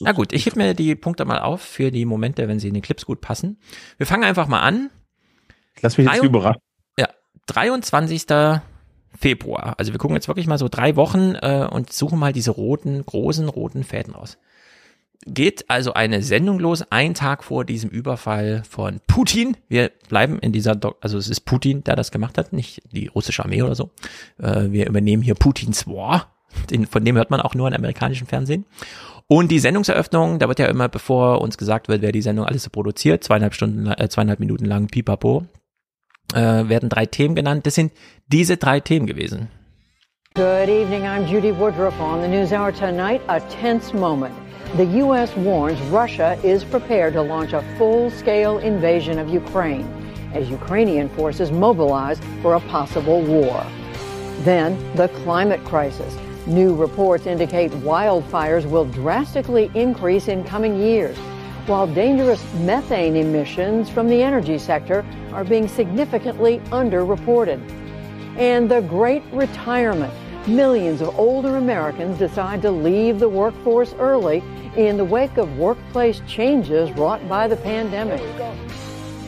[0.00, 2.74] Na gut, ich heb mir die Punkte mal auf für die Momente, wenn sie in
[2.74, 3.58] den Clips gut passen.
[3.96, 4.90] Wir fangen einfach mal an.
[5.80, 6.60] Lass mich jetzt überraschen.
[6.98, 7.08] Ja,
[7.46, 8.26] 23.
[9.18, 9.74] Februar.
[9.78, 13.04] Also wir gucken jetzt wirklich mal so drei Wochen äh, und suchen mal diese roten,
[13.04, 14.38] großen roten Fäden raus.
[15.26, 19.56] Geht also eine Sendung los, ein Tag vor diesem Überfall von Putin.
[19.68, 23.08] Wir bleiben in dieser, Do also es ist Putin, der das gemacht hat, nicht die
[23.08, 23.90] russische Armee oder so.
[24.38, 26.34] Äh, wir übernehmen hier Putins War.
[26.70, 28.64] Den, von dem hört man auch nur im amerikanischen Fernsehen.
[29.32, 32.64] Und die Sendungseröffnung, da wird ja immer, bevor uns gesagt wird, wer die Sendung alles
[32.64, 35.44] so produziert, zweieinhalb Stunden, äh, zweieinhalb Minuten lang Pipapo,
[36.34, 37.64] äh, werden drei Themen genannt.
[37.64, 37.92] Das sind
[38.26, 39.46] diese drei Themen gewesen.
[40.34, 41.02] Good evening.
[41.04, 43.20] I'm Judy Woodruff on the NewsHour tonight.
[43.28, 44.34] A tense moment.
[44.76, 45.30] The U.S.
[45.36, 49.86] warns Russia is prepared to launch a full-scale invasion of Ukraine
[50.34, 53.64] as Ukrainian forces mobilize for a possible war.
[54.42, 56.16] Then, the climate crisis.
[56.46, 61.16] New reports indicate wildfires will drastically increase in coming years,
[61.66, 67.60] while dangerous methane emissions from the energy sector are being significantly underreported.
[68.36, 70.12] And the great retirement.
[70.48, 74.42] Millions of older Americans decide to leave the workforce early
[74.76, 78.20] in the wake of workplace changes wrought by the pandemic.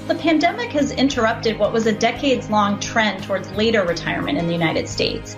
[0.08, 4.52] The pandemic has interrupted what was a decades long trend towards later retirement in the
[4.52, 5.36] United States.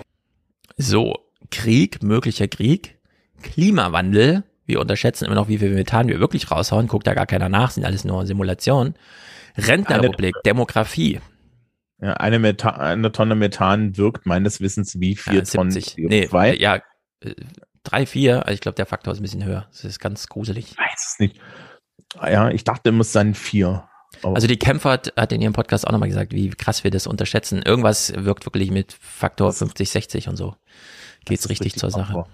[0.79, 1.13] So,
[1.51, 2.99] Krieg, möglicher Krieg,
[3.43, 7.49] Klimawandel, wir unterschätzen immer noch, wie viel Methan wir wirklich raushauen, guckt da gar keiner
[7.49, 8.95] nach, sind alles nur Simulationen.
[9.57, 11.21] Rentnerrepublik, Demografie.
[12.01, 16.51] Ja, eine, eine Tonne Methan wirkt meines Wissens wie vier ja, 70, Tonnen CO2.
[16.51, 16.77] Nee, ja,
[17.21, 17.35] äh,
[17.83, 19.67] drei, vier, also ich glaube, der Faktor ist ein bisschen höher.
[19.71, 20.73] Das ist ganz gruselig.
[20.73, 21.41] Ich weiß es nicht.
[22.21, 23.89] Ja, ich dachte, es muss sein vier.
[24.23, 26.91] Aber also die Kämpfer hat, hat in ihrem Podcast auch nochmal gesagt, wie krass wir
[26.91, 27.63] das unterschätzen.
[27.63, 30.55] Irgendwas wirkt wirklich mit Faktor 50, 60 und so.
[31.25, 32.25] Geht's richtig, richtig, zur Sache.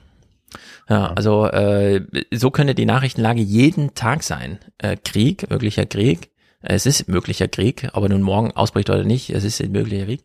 [0.89, 4.59] Ja, also äh, so könnte die Nachrichtenlage jeden Tag sein.
[4.79, 6.31] Äh, Krieg, möglicher Krieg.
[6.63, 10.25] Es ist möglicher Krieg, aber nun morgen ausbricht oder nicht, es ist ein möglicher Krieg.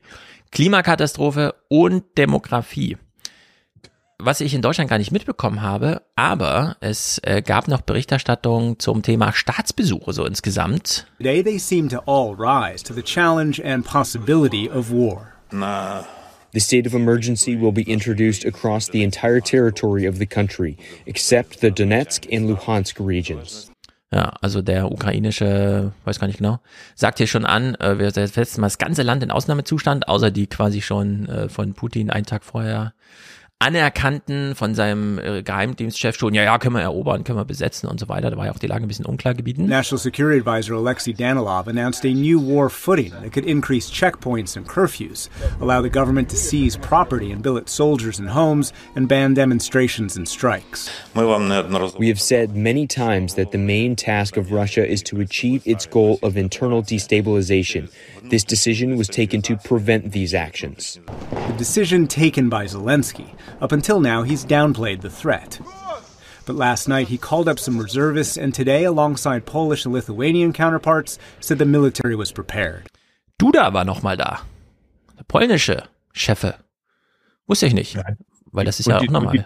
[0.52, 2.98] Klimakatastrophe und Demografie.
[4.18, 9.02] Was ich in Deutschland gar nicht mitbekommen habe, aber es äh, gab noch Berichterstattung zum
[9.02, 11.06] Thema Staatsbesuche so insgesamt.
[11.18, 15.28] Today they seem to all rise to the challenge and possibility of war.
[15.52, 16.06] Nah.
[16.56, 21.60] The state of emergency will be introduced across the entire territory of the country, except
[21.60, 23.70] the Donetsk and Luhansk regions.
[24.10, 26.60] Ja, also der ukrainische, weiß gar nicht genau,
[26.96, 30.48] sagt hier schon an, äh, wir setzen mal das ganze Land in Ausnahmezustand, außer die
[30.48, 32.94] quasi schon äh, von Putin einen Tag vorher
[33.60, 38.02] anerkannten von seinem äh, Geheimdienstchef schon, ja, ja, können wir erobern, können wir besetzen und
[38.02, 38.30] so weiter.
[38.30, 39.66] Da war ja auch die Lage ein bisschen unklar gebieten.
[39.66, 44.68] National Security Advisor Alexei Danilov announced a new war footing that could increase checkpoints and
[44.68, 45.30] curfews,
[45.62, 50.28] allow the government to seize property and billet soldiers and homes, and ban demonstrations and
[50.28, 50.90] strikes.
[51.16, 55.86] We have said many times that the main task of Russia is to achieve its
[55.86, 57.90] goal of internal destabilization.
[58.30, 61.00] This decision was taken to prevent these actions.
[61.30, 65.60] The decision taken by Zelensky up until now, he's downplayed the threat.
[66.48, 71.20] But last night he called up some reservists and today, alongside Polish and Lithuanian counterparts,
[71.40, 72.88] said the military was prepared.
[73.40, 74.42] Duda war nochmal da.
[75.18, 75.84] Der polnische
[76.14, 76.56] Chefe.
[77.48, 77.94] Wusste ich nicht.
[77.94, 78.04] Ja.
[78.52, 79.46] Weil das ist und ja die, auch nochmal.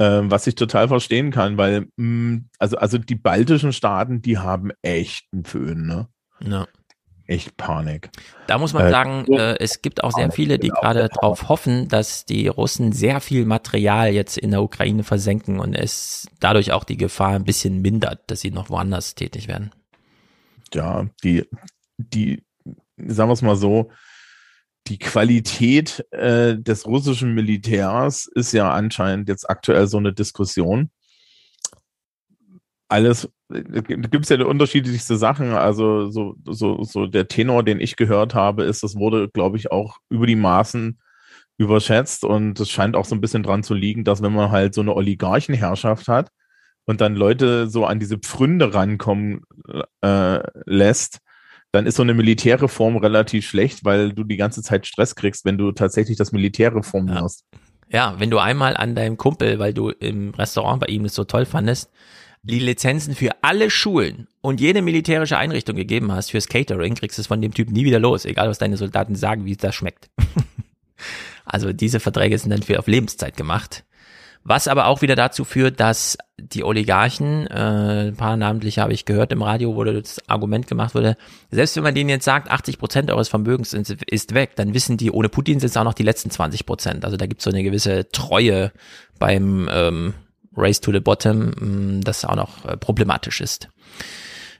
[0.00, 4.38] Ähm, was ich total verstehen kann, weil mh, mm, also, also die baltischen Staaten, die
[4.38, 6.06] haben echt einen Föhn, ne?
[6.40, 6.68] Ja
[7.28, 8.10] echt Panik.
[8.46, 11.88] Da muss man äh, sagen, äh, es gibt auch sehr viele, die gerade darauf hoffen,
[11.88, 16.84] dass die Russen sehr viel Material jetzt in der Ukraine versenken und es dadurch auch
[16.84, 19.70] die Gefahr ein bisschen mindert, dass sie noch woanders tätig werden.
[20.74, 21.44] Ja, die,
[21.98, 22.44] die,
[22.96, 23.90] sagen wir es mal so,
[24.86, 30.90] die Qualität äh, des russischen Militärs ist ja anscheinend jetzt aktuell so eine Diskussion
[32.88, 35.52] alles, gibt es ja unterschiedlichste Sachen.
[35.52, 39.70] Also so, so, so der Tenor, den ich gehört habe, ist, das wurde, glaube ich,
[39.70, 40.98] auch über die Maßen
[41.56, 44.74] überschätzt und es scheint auch so ein bisschen dran zu liegen, dass wenn man halt
[44.74, 46.30] so eine Oligarchenherrschaft hat
[46.86, 49.40] und dann Leute so an diese Pfründe rankommen
[50.00, 51.18] äh, lässt,
[51.72, 55.58] dann ist so eine Militärreform relativ schlecht, weil du die ganze Zeit Stress kriegst, wenn
[55.58, 57.44] du tatsächlich das Militär reformierst.
[57.90, 58.12] Ja.
[58.12, 61.24] ja, wenn du einmal an deinem Kumpel, weil du im Restaurant bei ihm es so
[61.24, 61.90] toll fandest,
[62.42, 67.22] die Lizenzen für alle Schulen und jede militärische Einrichtung gegeben hast fürs Catering, kriegst du
[67.22, 70.10] es von dem Typ nie wieder los, egal was deine Soldaten sagen, wie das schmeckt.
[71.44, 73.84] also diese Verträge sind dann für auf Lebenszeit gemacht.
[74.44, 79.04] Was aber auch wieder dazu führt, dass die Oligarchen, äh, ein paar namentlich habe ich
[79.04, 81.16] gehört im Radio, wo das Argument gemacht wurde,
[81.50, 85.10] selbst wenn man denen jetzt sagt, 80 Prozent eures Vermögens ist weg, dann wissen die,
[85.10, 87.04] ohne Putin sind es auch noch die letzten 20 Prozent.
[87.04, 88.72] Also da gibt es so eine gewisse Treue
[89.18, 90.14] beim ähm,
[90.58, 93.68] Race to the Bottom, mm, das auch noch äh, problematisch ist.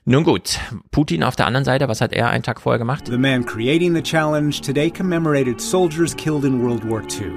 [0.05, 0.59] Nun gut,
[0.91, 3.07] Putin auf der anderen Seite, was hat er einen Tag vorher gemacht?
[3.07, 7.31] The man creating the challenge today commemorated soldiers killed in World War II.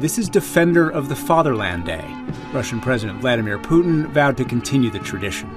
[0.00, 2.04] This is Defender of the Fatherland Day.
[2.52, 5.48] Russian President Vladimir Putin vowed to continue the tradition.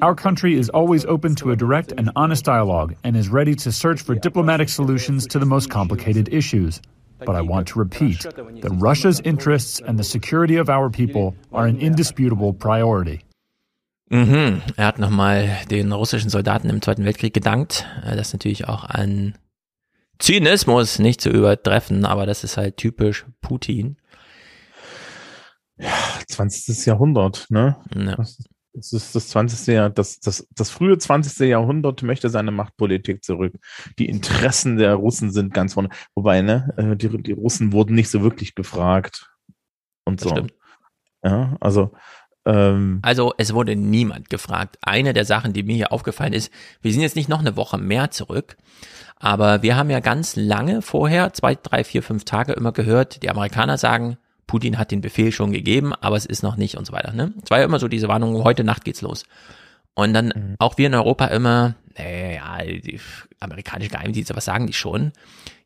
[0.00, 3.72] Our country is always open to a direct and honest dialogue and is ready to
[3.72, 6.80] search for diplomatic solutions to the most complicated issues.
[7.24, 11.66] But I want to repeat that Russia's interests and the security of our people are
[11.66, 13.20] an indisputable priority.
[14.10, 14.60] Mhm.
[14.76, 17.86] Er hat nochmal den russischen Soldaten im Zweiten Weltkrieg gedankt.
[18.04, 19.38] Äh, das ist natürlich auch ein
[20.18, 23.96] Zynismus nicht zu übertreffen, aber das ist halt typisch Putin.
[25.78, 25.88] Ja,
[26.28, 26.86] 20.
[26.86, 27.76] Jahrhundert, ne?
[27.94, 28.16] Ja.
[28.16, 28.38] Das
[28.74, 29.74] ist das 20.
[29.74, 31.48] Jahr, das, das, das frühe 20.
[31.48, 33.54] Jahrhundert möchte seine Machtpolitik zurück.
[33.98, 35.90] Die Interessen der Russen sind ganz vorne.
[36.14, 39.30] Wobei, ne, äh, die, die Russen wurden nicht so wirklich gefragt.
[40.04, 40.34] Und Das so.
[40.34, 40.54] stimmt.
[41.24, 41.92] Ja, also,
[42.44, 44.78] ähm, Also es wurde niemand gefragt.
[44.82, 47.78] Eine der Sachen, die mir hier aufgefallen ist, wir sind jetzt nicht noch eine Woche
[47.78, 48.56] mehr zurück,
[49.16, 53.30] aber wir haben ja ganz lange vorher, zwei, drei, vier, fünf Tage immer gehört, die
[53.30, 56.92] Amerikaner sagen, Putin hat den Befehl schon gegeben, aber es ist noch nicht und so
[56.92, 57.12] weiter.
[57.12, 57.32] Ne?
[57.42, 59.24] Es war ja immer so diese Warnung, heute Nacht geht's los.
[59.94, 62.98] Und dann auch wir in Europa immer, naja, die
[63.40, 65.12] amerikanischen Geheimdienste, was sagen die schon?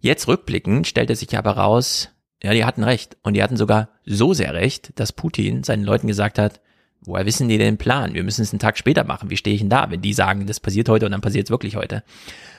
[0.01, 2.11] Jetzt rückblickend stellte sich aber raus,
[2.43, 3.17] ja, die hatten recht.
[3.23, 6.61] Und die hatten sogar so sehr recht, dass Putin seinen Leuten gesagt hat,
[7.01, 8.15] woher wissen die den Plan?
[8.15, 9.31] Wir müssen es einen Tag später machen.
[9.31, 11.51] Wie stehe ich denn da, wenn die sagen, das passiert heute und dann passiert es
[11.51, 12.03] wirklich heute?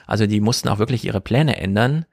[0.06, 2.06] Also die mussten auch wirklich ihre Pläne ändern.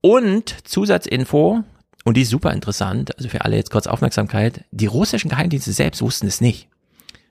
[0.00, 1.62] Und Zusatzinfo,
[2.04, 6.00] und die ist super interessant, also für alle jetzt kurz Aufmerksamkeit, die russischen Geheimdienste selbst
[6.02, 6.68] wussten es nicht.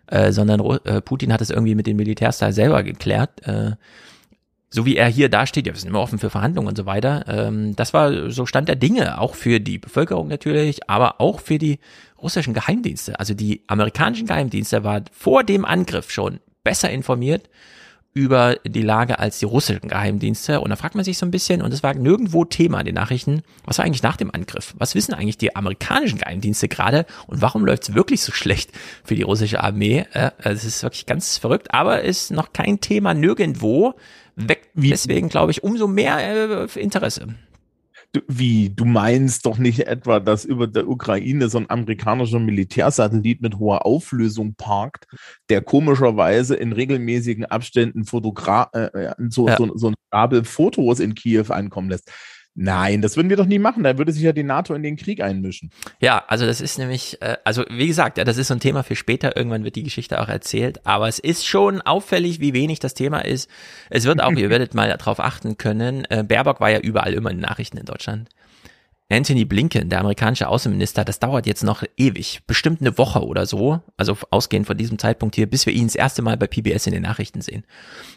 [0.08, 3.46] Äh, sondern äh, Putin hat es irgendwie mit den Militärstyle selber geklärt.
[3.48, 3.74] Äh,
[4.72, 7.26] so wie er hier dasteht, ja, wir sind immer offen für Verhandlungen und so weiter.
[7.28, 11.58] Ähm, das war so Stand der Dinge, auch für die Bevölkerung natürlich, aber auch für
[11.58, 11.80] die
[12.22, 13.20] russischen Geheimdienste.
[13.20, 17.50] Also die amerikanischen Geheimdienste waren vor dem Angriff schon besser informiert
[18.14, 20.62] über die Lage als die russischen Geheimdienste.
[20.62, 22.96] Und da fragt man sich so ein bisschen, und es war nirgendwo Thema in den
[22.96, 24.74] Nachrichten, was war eigentlich nach dem Angriff?
[24.78, 28.72] Was wissen eigentlich die amerikanischen Geheimdienste gerade und warum läuft es wirklich so schlecht
[29.04, 30.06] für die russische Armee?
[30.14, 33.94] Äh, Es ist wirklich ganz verrückt, aber ist noch kein Thema nirgendwo.
[34.36, 37.28] Weckt deswegen, glaube ich, umso mehr äh, Interesse.
[38.12, 43.40] Du, wie, du meinst doch nicht etwa, dass über der Ukraine so ein amerikanischer Militärsatellit
[43.42, 45.06] mit hoher Auflösung parkt,
[45.50, 49.58] der komischerweise in regelmäßigen Abständen Fotogra äh, äh, so, Ja.
[49.58, 52.12] so, so ein Stapel Fotos in Kiew ankommen lässt.
[52.62, 53.84] Nein, das würden wir doch nie machen.
[53.84, 55.72] Da würde sich ja die NATO in den Krieg einmischen.
[56.02, 58.84] Ja, also das ist nämlich, äh, also wie gesagt, ja, das ist so ein Thema
[58.84, 59.38] für später.
[59.38, 60.86] Irgendwann wird die Geschichte auch erzählt.
[60.86, 63.50] Aber es ist schon auffällig, wie wenig das Thema ist.
[63.90, 66.04] Es wird auch, ihr werdet mal darauf achten können.
[66.10, 68.28] Äh, Baerbock war ja überall immer in den Nachrichten in Deutschland.
[69.12, 73.82] Anthony Blinken, der amerikanische Außenminister, das dauert jetzt noch ewig, bestimmt eine Woche oder so,
[73.98, 76.94] also ausgehend von diesem Zeitpunkt hier, bis wir ihn das erste Mal bei PBS in
[76.94, 77.64] den Nachrichten sehen.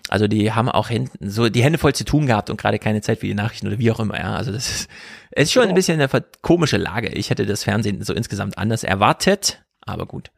[0.09, 3.01] Also die haben auch Händen, so die Hände voll zu tun gehabt und gerade keine
[3.01, 4.35] Zeit für die Nachrichten oder wie auch immer, ja.
[4.35, 4.91] Also das ist,
[5.31, 7.09] es ist schon ein bisschen eine komische Lage.
[7.09, 10.31] Ich hätte das Fernsehen so insgesamt anders erwartet, aber gut.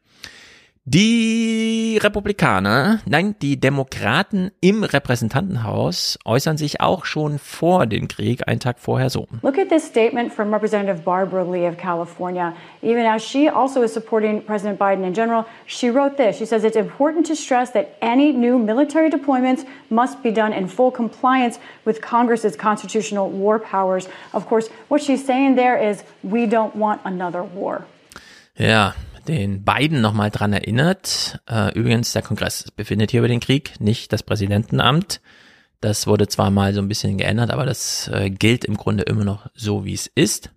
[0.87, 8.59] Die Republikaner, nein, die Demokraten im Repräsentantenhaus äußern sich auch schon vor dem Krieg, einen
[8.59, 9.27] Tag vorher so.
[9.41, 12.53] Look at this statement from Representative Barbara Lee of California.
[12.83, 16.37] Even as she also is supporting President Biden in general, she wrote this.
[16.37, 20.67] She says it's important to stress that any new military deployments must be done in
[20.67, 24.07] full compliance with Congress's constitutional war powers.
[24.33, 27.87] Of course, what she's saying there is we don't want another war.
[28.57, 28.93] Ja,
[29.27, 31.39] den beiden nochmal dran erinnert.
[31.49, 35.21] Äh, übrigens, der Kongress befindet hier über den Krieg, nicht das Präsidentenamt.
[35.81, 39.23] Das wurde zwar mal so ein bisschen geändert, aber das äh, gilt im Grunde immer
[39.23, 40.51] noch so, wie es ist.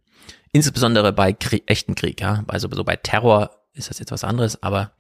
[0.53, 2.45] Insbesondere bei Krieg, echten Krieg, ja.
[2.47, 4.93] Also so bei Terror ist das jetzt was anderes, aber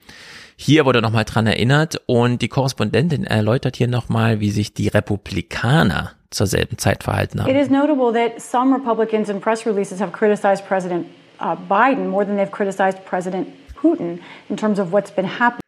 [0.57, 6.13] hier wurde nochmal dran erinnert und die Korrespondentin erläutert hier nochmal, wie sich die Republikaner
[6.31, 7.51] zur selben Zeit verhalten haben.
[7.51, 11.07] It is notable that some Republicans in press releases have criticized President
[11.40, 15.62] uh, Biden more than they've criticized President Putin in terms of what's been happening.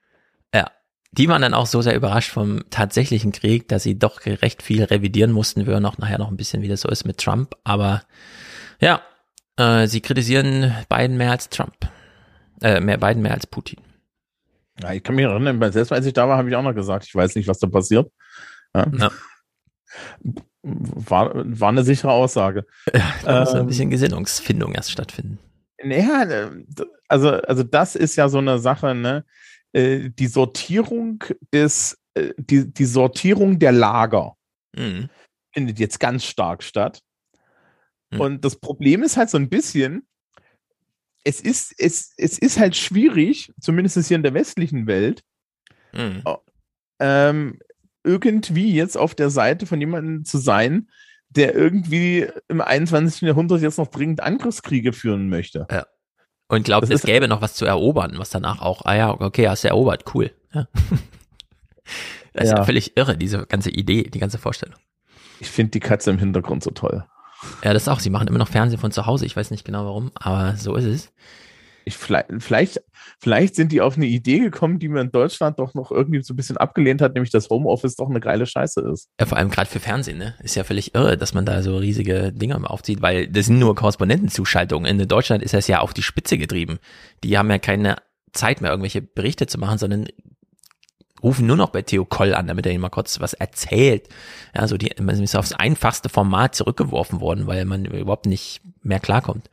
[0.55, 0.71] Ja,
[1.13, 4.85] die waren dann auch so sehr überrascht vom tatsächlichen Krieg, dass sie doch recht viel
[4.85, 5.67] revidieren mussten.
[5.67, 7.55] Wir hören auch nachher noch ein bisschen, wie das so ist mit Trump.
[7.65, 8.03] Aber
[8.81, 9.01] ja,
[9.57, 11.75] äh, sie kritisieren Biden mehr als Trump.
[12.63, 13.81] Äh, mehr Biden mehr als Putin.
[14.83, 17.05] Ja, ich kann mich erinnern, selbst als ich da war, habe ich auch noch gesagt,
[17.07, 18.11] ich weiß nicht, was da passiert.
[18.75, 18.87] Ja.
[18.99, 19.11] ja.
[20.63, 22.67] War, war eine sichere Aussage.
[22.95, 25.39] Ja, da muss ähm, ein bisschen Gesinnungsfindung erst stattfinden.
[25.83, 26.51] Naja,
[27.09, 29.25] also, also das ist ja so eine Sache, ne?
[29.73, 34.37] Äh, die Sortierung des, äh, die, die Sortierung der Lager
[34.77, 35.09] mhm.
[35.53, 37.01] findet jetzt ganz stark statt.
[38.11, 38.21] Mhm.
[38.21, 40.07] Und das Problem ist halt so ein bisschen,
[41.25, 45.23] es ist, es, es ist halt schwierig, zumindest hier in der westlichen Welt,
[45.93, 46.23] mhm.
[46.99, 47.59] ähm,
[48.03, 50.89] irgendwie jetzt auf der Seite von jemandem zu sein,
[51.31, 53.23] der irgendwie im 21.
[53.23, 55.67] Jahrhundert jetzt noch dringend Angriffskriege führen möchte.
[55.71, 55.87] Ja.
[56.49, 59.63] Und glaubt, es gäbe noch was zu erobern, was danach auch, ah ja, okay, hast
[59.63, 60.33] du erobert, cool.
[60.53, 60.67] Ja.
[62.33, 62.59] Das ist ja.
[62.59, 64.77] ja völlig irre, diese ganze Idee, die ganze Vorstellung.
[65.41, 67.05] Ich finde die Katze im Hintergrund so toll.
[67.65, 68.01] Ja, das auch.
[68.01, 69.27] Sie machen immer noch Fernsehen von zu Hause.
[69.27, 71.13] Ich weiß nicht genau warum, aber so ist es.
[71.85, 72.83] Ich, vielleicht, vielleicht
[73.23, 76.37] sind die auf eine Idee gekommen, die man in Deutschland doch noch irgendwie so ein
[76.37, 79.09] bisschen abgelehnt hat, nämlich dass Homeoffice doch eine geile Scheiße ist.
[79.19, 80.35] Ja, vor allem gerade für Fernsehen, ne?
[80.43, 83.75] Ist ja völlig irre, dass man da so riesige Dinger aufzieht, weil das sind nur
[83.75, 85.01] Korrespondentenzuschaltungen.
[85.01, 86.79] In Deutschland ist das ja auf die Spitze getrieben.
[87.23, 87.97] Die haben ja keine
[88.33, 90.07] Zeit mehr, irgendwelche Berichte zu machen, sondern
[91.23, 94.09] rufen nur noch bei Theo Koll an, damit er ihnen mal kurz was erzählt.
[94.55, 99.01] Ja, so die, man ist aufs einfachste Format zurückgeworfen worden, weil man überhaupt nicht mehr
[99.01, 99.51] klarkommt.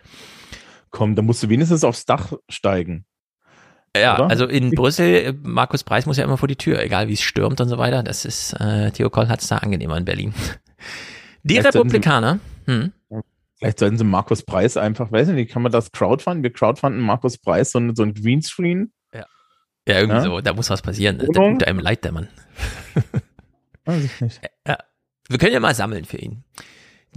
[0.90, 3.06] Komm, da musst du wenigstens aufs Dach steigen.
[4.00, 4.30] Ja, oder?
[4.30, 7.60] also in Brüssel, Markus Preis muss ja immer vor die Tür, egal wie es stürmt
[7.62, 8.04] und so weiter.
[8.04, 10.34] Das ist, äh, Theo Koll hat es da angenehmer in Berlin.
[11.44, 12.40] Die vielleicht Republikaner.
[12.66, 12.92] Hm.
[13.58, 16.44] Vielleicht sollten sie Markus Preis einfach, weiß ich nicht, kann man das crowdfunden?
[16.44, 18.92] Wir crowdfunden Markus Preis so, so ein Greenscreen
[19.88, 20.24] ja, irgendwie ja?
[20.24, 21.18] so, da muss was passieren.
[21.18, 22.28] Da tut einem leid, der Mann.
[23.86, 24.42] Weiß ich nicht.
[24.68, 24.78] Ja,
[25.30, 26.44] wir können ja mal sammeln für ihn.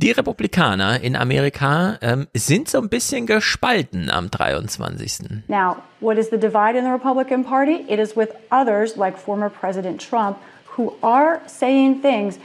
[0.02, 5.42] Die Republikaner in Amerika ähm, sind so ein bisschen gespalten am 23.
[5.46, 7.84] Now, what is the divide in the Republican Party?
[7.86, 10.38] It is with others like former President Trump
[10.78, 12.38] who are saying things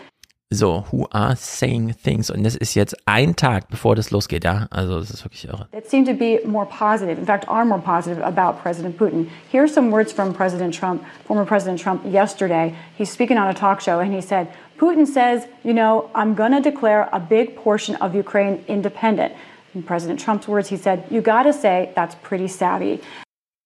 [0.51, 2.29] so, who are saying things?
[2.29, 4.67] Und das ist jetzt ein Tag, bevor das losgeht, ja?
[4.69, 5.67] Also, das ist wirklich irre.
[5.71, 9.27] That seem to be more positive, in fact, are more positive about President Putin.
[9.51, 12.75] Here are some words from President Trump, former President Trump, yesterday.
[12.95, 16.51] He's speaking on a talk show and he said, Putin says, you know, I'm going
[16.51, 19.33] to declare a big portion of Ukraine independent.
[19.73, 23.01] In President Trump's words, he said, you got to say that's pretty savvy.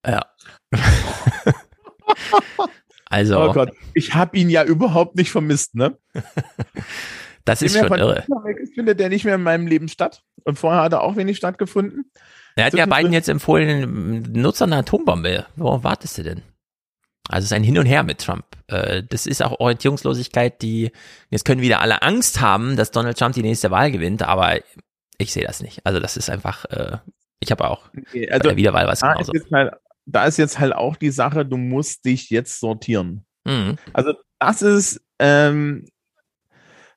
[0.06, 0.22] Ja.
[3.10, 3.42] Also.
[3.42, 5.98] Oh Gott, ich habe ihn ja überhaupt nicht vermisst, ne?
[7.44, 8.24] das ist schon irre.
[8.62, 10.22] Ich finde der nicht mehr in meinem Leben statt.
[10.44, 12.10] Und vorher hat er auch wenig stattgefunden.
[12.54, 15.46] Er hat ja beiden jetzt empfohlen, Nutzer einer Atombombe.
[15.56, 16.42] Worauf wartest du denn?
[17.30, 18.44] Also es ist ein Hin und Her mit Trump.
[18.66, 20.90] Äh, das ist auch Orientierungslosigkeit, die
[21.30, 24.58] jetzt können wieder alle Angst haben, dass Donald Trump die nächste Wahl gewinnt, aber
[25.18, 25.84] ich sehe das nicht.
[25.84, 26.98] Also das ist einfach, äh,
[27.38, 29.32] ich habe auch also, bei der Wiederwahl was genauso.
[29.32, 29.72] Ist halt
[30.06, 33.24] da ist jetzt halt auch die Sache, du musst dich jetzt sortieren.
[33.44, 33.76] Mhm.
[33.92, 35.86] Also das ist, ähm,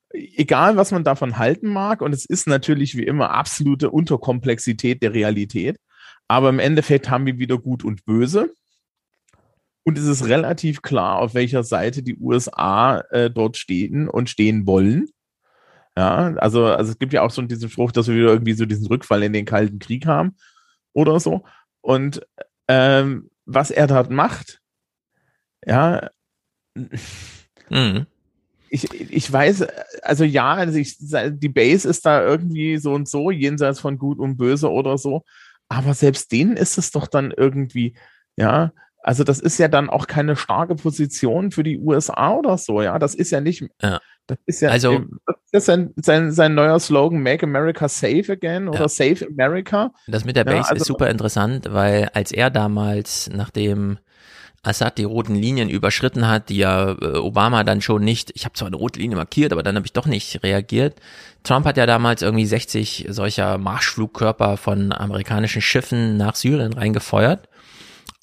[0.09, 5.13] egal was man davon halten mag, und es ist natürlich wie immer absolute Unterkomplexität der
[5.13, 5.77] Realität,
[6.27, 8.53] aber im Endeffekt haben wir wieder Gut und Böse.
[9.83, 14.65] Und es ist relativ klar, auf welcher Seite die USA äh, dort stehen und stehen
[14.65, 15.09] wollen.
[15.97, 18.65] Ja, also, also es gibt ja auch so diesen Spruch, dass wir wieder irgendwie so
[18.65, 20.35] diesen Rückfall in den Kalten Krieg haben
[20.93, 21.43] oder so.
[21.81, 22.25] Und
[22.67, 24.61] ähm, was er dort macht,
[25.65, 26.09] ja,
[27.69, 28.07] mhm.
[28.69, 29.67] ich, ich weiß,
[30.01, 34.17] also ja, also ich, die Base ist da irgendwie so und so, jenseits von Gut
[34.17, 35.23] und Böse oder so,
[35.67, 37.95] aber selbst denen ist es doch dann irgendwie,
[38.35, 38.71] ja,
[39.03, 42.97] also das ist ja dann auch keine starke Position für die USA oder so, ja,
[42.97, 43.99] das ist ja nicht, ja.
[44.25, 48.69] Das ist ja also, das ist sein, sein, sein neuer Slogan, Make America Safe Again
[48.69, 48.87] oder ja.
[48.87, 49.91] Save America.
[50.07, 53.97] Das mit der Base ja, also, ist super interessant, weil als er damals, nachdem
[54.65, 58.53] Assad die roten Linien überschritten hat, die ja äh, Obama dann schon nicht, ich habe
[58.53, 61.01] zwar eine rote Linie markiert, aber dann habe ich doch nicht reagiert.
[61.43, 67.49] Trump hat ja damals irgendwie 60 solcher Marschflugkörper von amerikanischen Schiffen nach Syrien reingefeuert.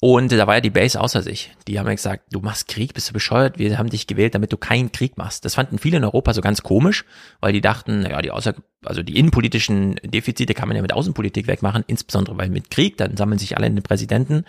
[0.03, 1.51] Und da war ja die Base außer sich.
[1.67, 3.59] Die haben ja gesagt, du machst Krieg, bist du bescheuert?
[3.59, 5.45] Wir haben dich gewählt, damit du keinen Krieg machst.
[5.45, 7.05] Das fanden viele in Europa so ganz komisch,
[7.39, 11.45] weil die dachten, naja, die außer, also die innenpolitischen Defizite kann man ja mit Außenpolitik
[11.45, 14.45] wegmachen, insbesondere weil mit Krieg, dann sammeln sich alle in den Präsidenten.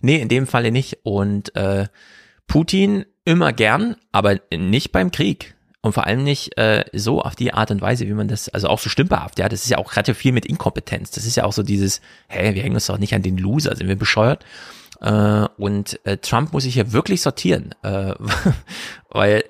[0.00, 0.98] Nee, in dem Falle nicht.
[1.04, 1.86] Und äh,
[2.48, 5.54] Putin immer gern, aber nicht beim Krieg.
[5.80, 8.66] Und vor allem nicht äh, so auf die Art und Weise, wie man das, also
[8.66, 11.12] auch so stümperhaft, ja, das ist ja auch gerade viel mit Inkompetenz.
[11.12, 13.76] Das ist ja auch so dieses, hä, wir hängen uns doch nicht an den Loser,
[13.76, 14.44] sind wir bescheuert?
[15.00, 18.14] Äh, und äh, Trump muss sich hier wirklich sortieren, äh,
[19.10, 19.44] weil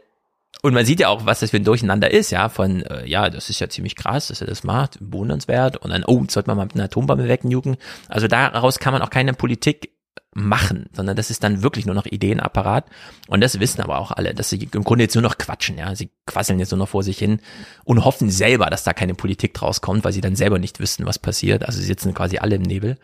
[0.60, 3.30] und man sieht ja auch, was das für ein Durcheinander ist, ja, von, äh, ja,
[3.30, 6.56] das ist ja ziemlich krass, dass er das macht, wundernswert, und dann, oh, sollte man
[6.56, 7.76] mal mit einer Atombombe wegnuken.
[8.08, 9.92] Also daraus kann man auch keine Politik
[10.34, 12.86] machen, sondern das ist dann wirklich nur noch Ideenapparat.
[13.28, 15.94] Und das wissen aber auch alle, dass sie im Grunde jetzt nur noch quatschen, ja.
[15.94, 17.40] Sie quasseln jetzt nur noch vor sich hin
[17.84, 21.06] und hoffen selber, dass da keine Politik draus kommt, weil sie dann selber nicht wissen,
[21.06, 21.64] was passiert.
[21.64, 22.98] Also sie sitzen quasi alle im Nebel.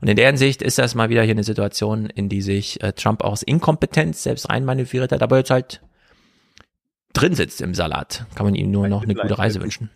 [0.00, 2.92] Und in der Hinsicht ist das mal wieder hier eine Situation, in die sich äh,
[2.92, 5.82] Trump auch aus Inkompetenz selbst reinmanövriert hat, aber jetzt halt
[7.12, 8.26] drin sitzt im Salat.
[8.34, 9.90] Kann man ihm nur noch eine gute Reise wünschen.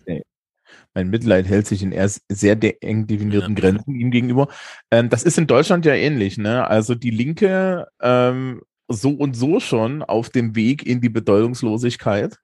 [0.94, 4.48] Mein Mitleid hält sich in erst sehr eng definierten Grenzen ihm gegenüber.
[4.90, 6.36] Ähm, das ist in Deutschland ja ähnlich.
[6.36, 6.66] Ne?
[6.66, 12.38] Also die Linke ähm, so und so schon auf dem Weg in die Bedeutungslosigkeit.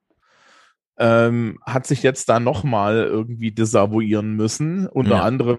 [1.01, 4.89] Ähm, hat sich jetzt da nochmal irgendwie desavouieren müssen.
[4.89, 5.23] Unter ja.
[5.23, 5.59] anderem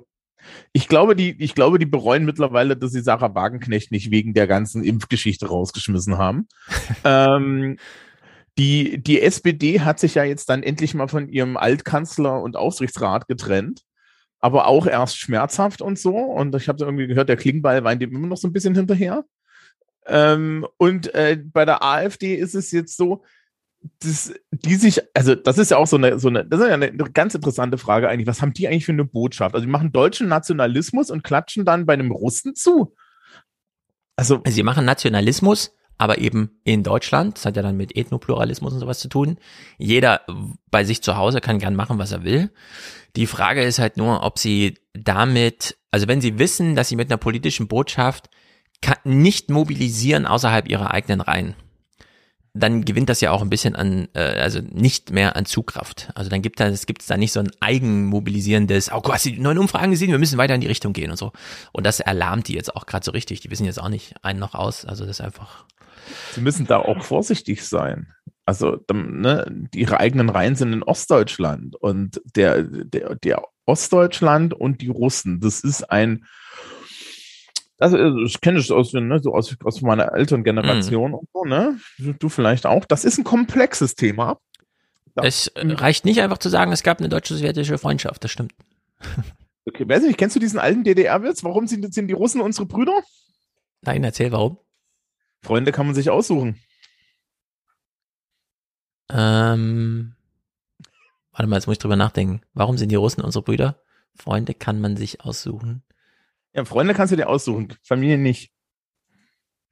[0.74, 4.48] ich glaube, die, ich glaube, die bereuen mittlerweile, dass sie Sarah Wagenknecht nicht wegen der
[4.48, 6.48] ganzen Impfgeschichte rausgeschmissen haben.
[7.04, 7.78] ähm,
[8.58, 13.28] die, die SPD hat sich ja jetzt dann endlich mal von ihrem Altkanzler und Aufsichtsrat
[13.28, 13.84] getrennt,
[14.40, 16.16] aber auch erst schmerzhaft und so.
[16.16, 19.24] Und ich habe irgendwie gehört, der Klingbeil weint dem immer noch so ein bisschen hinterher.
[20.06, 23.24] Ähm, und äh, bei der AfD ist es jetzt so,
[23.99, 26.73] das, die sich, also das ist ja auch so eine, so eine, das ist ja
[26.73, 28.27] eine, ganz interessante Frage eigentlich.
[28.27, 29.55] Was haben die eigentlich für eine Botschaft?
[29.55, 32.95] Also die machen deutschen Nationalismus und klatschen dann bei einem Russen zu.
[34.15, 37.38] Also sie machen Nationalismus, aber eben in Deutschland.
[37.38, 39.38] Das hat ja dann mit Ethnopluralismus und sowas zu tun.
[39.77, 40.21] Jeder
[40.69, 42.51] bei sich zu Hause kann gern machen, was er will.
[43.15, 47.09] Die Frage ist halt nur, ob sie damit, also wenn sie wissen, dass sie mit
[47.09, 48.30] einer politischen Botschaft
[49.03, 51.55] nicht mobilisieren außerhalb ihrer eigenen Reihen
[52.60, 56.10] dann gewinnt das ja auch ein bisschen an, äh, also nicht mehr an Zugkraft.
[56.16, 59.57] Also dann gibt es gibt's da nicht so ein eigenmobilisierendes, oh, du hast die neuen
[59.57, 61.32] Umfragen gesehen, wir müssen weiter in die Richtung gehen und so.
[61.72, 63.41] Und das erlahmt die jetzt auch gerade so richtig.
[63.41, 64.86] Die wissen jetzt auch nicht einen noch aus.
[64.86, 65.66] Also das ist einfach.
[66.34, 68.14] Sie müssen da auch vorsichtig sein.
[68.45, 74.88] Also ne, ihre eigenen Reihen sind in Ostdeutschland und der, der, der Ostdeutschland und die
[74.88, 76.26] Russen, das ist ein
[77.80, 81.13] also, ich kenne es aus, ne, so aus, aus meiner älteren Generation mm.
[81.15, 81.80] und so, ne?
[81.97, 82.86] Du, vielleicht auch.
[82.86, 84.38] Das ist ein komplexes Thema.
[85.15, 85.23] Ja.
[85.23, 88.53] Es äh, reicht nicht einfach zu sagen, es gab eine deutsche-sowjetische Freundschaft, das stimmt.
[89.65, 91.43] Okay, weiß nicht, kennst du diesen alten DDR-Witz?
[91.43, 93.03] Warum sind, sind die Russen unsere Brüder?
[93.82, 94.57] Nein, erzähl warum.
[95.41, 96.59] Freunde kann man sich aussuchen.
[99.11, 100.15] Ähm,
[101.32, 102.41] warte mal, jetzt muss ich drüber nachdenken.
[102.53, 103.82] Warum sind die Russen unsere Brüder?
[104.15, 105.84] Freunde kann man sich aussuchen.
[106.54, 108.52] Ja, Freunde kannst du dir aussuchen, Familie nicht.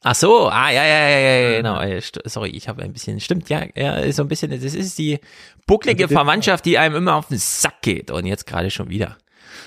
[0.04, 2.02] Ach so, ah, ja, ja, ja, ja, genau.
[2.26, 5.20] Sorry, ich habe ein bisschen, stimmt, ja, ja, so ein bisschen, das ist die
[5.66, 9.18] bucklige Verwandtschaft, die einem immer auf den Sack geht und jetzt gerade schon wieder.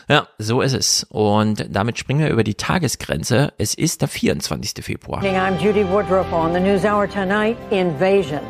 [0.09, 1.05] Ja, so ist es.
[1.11, 3.53] Und damit springen wir über die Tagesgrenze.
[3.59, 4.85] Es ist der 24.
[4.85, 5.23] Februar.
[5.23, 7.57] I'm Judy Woodruff on the News Hour tonight.
[7.71, 8.41] Invasion.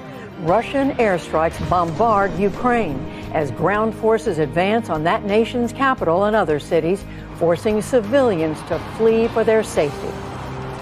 [0.46, 2.98] Russian airstrikes bombard Ukraine
[3.34, 7.04] as ground forces advance on that nation's capital and other cities,
[7.40, 10.12] forcing civilians to flee for their safety.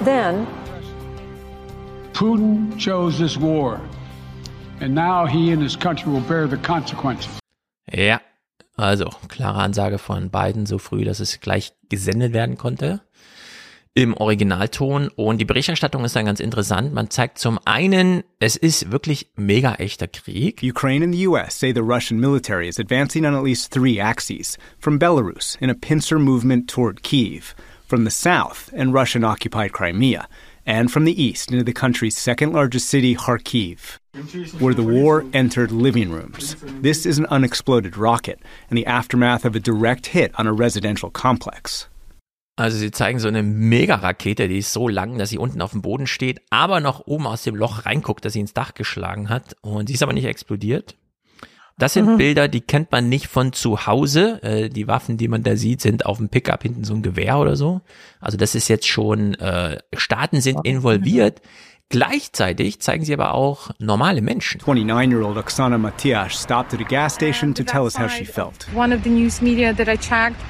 [0.02, 0.46] Then,
[2.12, 3.80] Putin chose this war,
[4.80, 7.30] and now he and his country will bear the consequences.
[7.90, 8.20] Ja,
[8.76, 13.00] also klare Ansage von Biden so früh, dass es gleich gesendet werden konnte.
[13.98, 16.94] Im Originalton und die Berichterstattung ist dann ganz interessant.
[16.94, 20.62] Man zeigt zum einen, es ist wirklich mega echter Krieg.
[20.62, 24.56] Ukraine and the US say the Russian military is advancing on at least three axes.
[24.78, 27.56] From Belarus in a pincer movement toward Kiev,
[27.88, 30.28] from the south in Russian occupied Crimea,
[30.64, 33.98] and from the east into the country's second largest city, Kharkiv,
[34.60, 36.54] where the war entered living rooms.
[36.82, 38.38] This is an unexploded rocket
[38.70, 41.88] and the aftermath of a direct hit on a residential complex.
[42.58, 45.80] Also sie zeigen so eine Mega-Rakete, die ist so lang, dass sie unten auf dem
[45.80, 49.54] Boden steht, aber noch oben aus dem Loch reinguckt, dass sie ins Dach geschlagen hat.
[49.60, 50.96] Und die ist aber nicht explodiert.
[51.78, 52.16] Das sind mhm.
[52.16, 54.42] Bilder, die kennt man nicht von zu Hause.
[54.42, 57.38] Äh, die Waffen, die man da sieht, sind auf dem Pickup hinten so ein Gewehr
[57.38, 57.80] oder so.
[58.18, 61.40] Also das ist jetzt schon, äh, Staaten sind involviert.
[61.90, 64.60] Gleichzeitig zeigen sie aber auch normale Menschen.
[64.60, 68.66] 29-year-old Oksana Matias stopped at a gas station to tell us how she felt.
[68.74, 70.42] One of the news media that I checked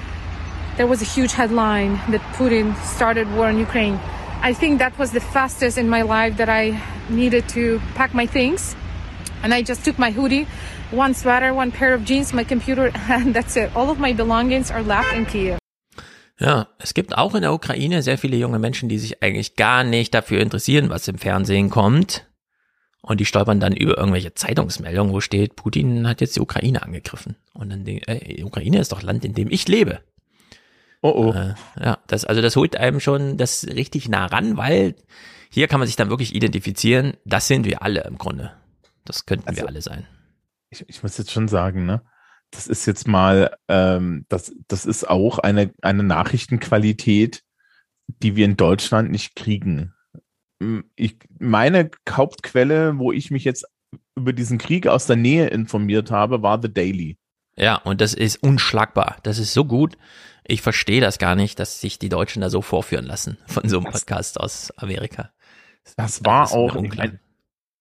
[0.79, 3.99] there was a huge headline that Putin started war in Ukraine.
[4.43, 8.27] I think that was the fastest in my life that I needed to pack my
[8.27, 8.77] things.
[9.43, 10.47] And I just took my hoodie,
[10.93, 13.75] one sweater, one pair of jeans, my computer, and that's it.
[13.75, 15.59] All of my belongings are left in Kiev.
[16.41, 19.83] Ja, es gibt auch in der Ukraine sehr viele junge Menschen, die sich eigentlich gar
[19.83, 22.25] nicht dafür interessieren, was im Fernsehen kommt.
[23.03, 27.35] Und die stolpern dann über irgendwelche Zeitungsmeldungen, wo steht, Putin hat jetzt die Ukraine angegriffen.
[27.55, 30.01] Und dann denken, äh, die Ukraine ist doch Land, in dem ich lebe.
[31.01, 31.33] Oh oh.
[31.33, 34.95] Äh, ja, das, also das holt einem schon das richtig nah ran, weil
[35.51, 37.15] hier kann man sich dann wirklich identifizieren.
[37.25, 38.53] Das sind wir alle im Grunde.
[39.05, 40.07] Das könnten also, wir alle sein.
[40.71, 42.03] Ich, ich muss jetzt schon sagen, ne?
[42.51, 47.43] Das ist jetzt mal, ähm, das, das ist auch eine, eine Nachrichtenqualität,
[48.07, 49.95] die wir in Deutschland nicht kriegen.
[50.97, 53.67] Ich, meine Hauptquelle, wo ich mich jetzt
[54.17, 57.19] über diesen Krieg aus der Nähe informiert habe, war The Daily.
[57.57, 59.17] Ja, und das ist unschlagbar.
[59.23, 59.97] Das ist so gut.
[60.51, 63.79] Ich verstehe das gar nicht, dass sich die Deutschen da so vorführen lassen von so
[63.79, 65.31] einem Podcast aus Amerika.
[65.97, 67.21] Das war das auch, ich meine,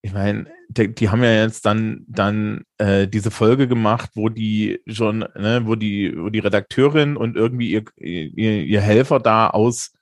[0.01, 4.81] ich mein, die, die, haben ja jetzt dann dann äh, diese Folge gemacht, wo die
[4.85, 9.93] schon, ne, wo die, wo die Redakteurin und irgendwie ihr, ihr, ihr Helfer da aus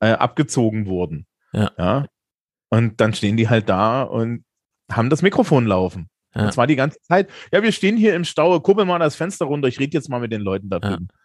[0.00, 1.26] äh, abgezogen wurden.
[1.52, 1.70] Ja.
[1.78, 2.06] ja.
[2.68, 4.44] Und dann stehen die halt da und
[4.90, 6.08] haben das Mikrofon laufen.
[6.34, 6.44] Ja.
[6.44, 7.30] Und zwar die ganze Zeit.
[7.52, 10.20] Ja, wir stehen hier im Stau, kuppel mal das Fenster runter, ich rede jetzt mal
[10.20, 11.08] mit den Leuten da drüben.
[11.10, 11.21] Ja.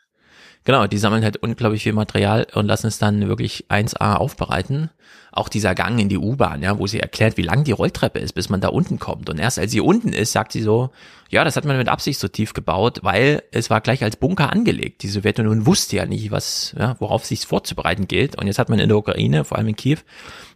[0.68, 4.90] Genau, die sammeln halt unglaublich viel Material und lassen es dann wirklich 1A aufbereiten.
[5.32, 8.34] Auch dieser Gang in die U-Bahn, ja, wo sie erklärt, wie lang die Rolltreppe ist,
[8.34, 9.30] bis man da unten kommt.
[9.30, 10.90] Und erst als sie unten ist, sagt sie so,
[11.30, 14.52] ja, das hat man mit Absicht so tief gebaut, weil es war gleich als Bunker
[14.52, 15.04] angelegt.
[15.04, 18.38] Die Sowjetunion wusste ja nicht, was, ja, worauf sich vorzubereiten gilt.
[18.38, 20.00] Und jetzt hat man in der Ukraine, vor allem in Kiew,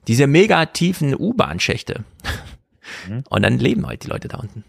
[0.10, 2.04] diese mega tiefen U-Bahn-Schächte.
[3.08, 3.24] Mhm.
[3.30, 4.66] Und dann leben halt die Leute da unten.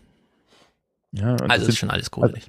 [1.10, 2.48] Ja, also das ist schon alles gruselig.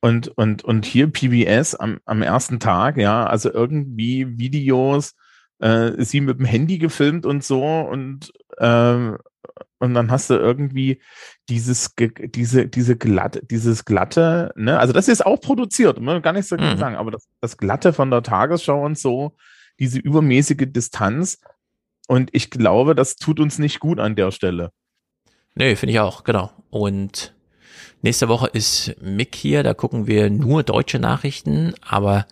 [0.00, 5.14] Und, und, und hier PBS am, am ersten Tag, ja, also irgendwie Videos,
[5.58, 9.12] äh, sie mit dem Handy gefilmt und so und, äh,
[9.78, 11.00] und dann hast du irgendwie
[11.48, 16.50] dieses, diese, diese glatte, dieses glatte, ne, also das ist auch produziert, man gar nichts
[16.50, 16.78] dagegen mhm.
[16.78, 19.34] sagen, aber das, das glatte von der Tagesschau und so,
[19.78, 21.40] diese übermäßige Distanz
[22.06, 24.70] und ich glaube, das tut uns nicht gut an der Stelle.
[25.54, 26.52] Nee, finde ich auch, genau.
[26.70, 27.34] Und
[28.02, 32.26] nächste Woche ist Mick hier, da gucken wir nur deutsche Nachrichten, aber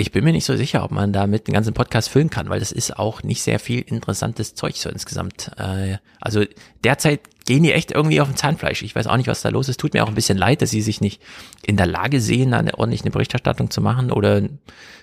[0.00, 2.60] ich bin mir nicht so sicher, ob man damit den ganzen Podcast füllen kann, weil
[2.60, 5.50] das ist auch nicht sehr viel interessantes Zeug so insgesamt.
[5.58, 6.44] Äh, also
[6.84, 8.82] derzeit gehen die echt irgendwie auf dem Zahnfleisch.
[8.82, 9.80] Ich weiß auch nicht, was da los ist.
[9.80, 11.20] Tut mir auch ein bisschen leid, dass sie sich nicht
[11.64, 14.42] in der Lage sehen, eine ordentlich eine Berichterstattung zu machen oder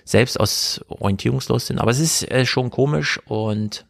[0.04, 1.78] selbst aus orientierungslos sind.
[1.78, 3.84] Aber es ist äh, schon komisch und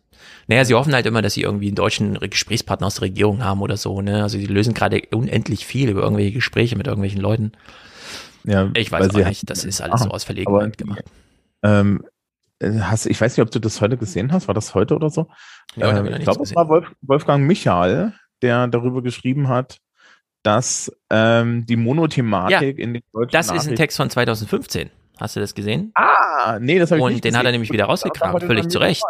[0.48, 3.62] naja, sie hoffen halt immer, dass sie irgendwie einen deutschen Gesprächspartner aus der Regierung haben
[3.62, 4.22] oder so, ne?
[4.22, 7.52] Also sie lösen gerade unendlich viel über irgendwelche Gespräche mit irgendwelchen Leuten.
[8.44, 11.02] Ja, ich weiß auch nicht, das ist alles so aus Verlegenheit gemacht.
[11.62, 12.04] Ähm,
[12.62, 15.28] hast, ich weiß nicht, ob du das heute gesehen hast, war das heute oder so?
[15.74, 19.78] Ja, ähm, ich glaube, es war Wolf, Wolfgang Michael, der darüber geschrieben hat,
[20.44, 24.90] dass ähm, die Monothematik ja, in den deutschen Das ist ein Text von 2015.
[25.18, 25.92] Hast du das gesehen?
[25.94, 27.38] Ah, nee, das habe ich Und nicht den gesehen.
[27.38, 29.02] hat er nämlich wieder rausgekramt, völlig zu Recht.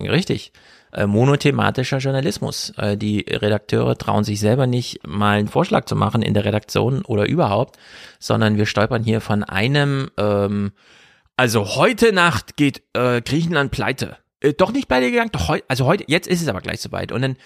[0.00, 0.52] Richtig.
[0.92, 2.70] Äh, monothematischer Journalismus.
[2.76, 7.02] Äh, die Redakteure trauen sich selber nicht, mal einen Vorschlag zu machen in der Redaktion
[7.02, 7.78] oder überhaupt,
[8.18, 10.72] sondern wir stolpern hier von einem, ähm,
[11.36, 14.16] also heute Nacht geht äh, Griechenland pleite.
[14.40, 17.12] Äh, doch nicht pleite gegangen, doch heute, also heute, jetzt ist es aber gleich soweit.
[17.12, 17.36] Und dann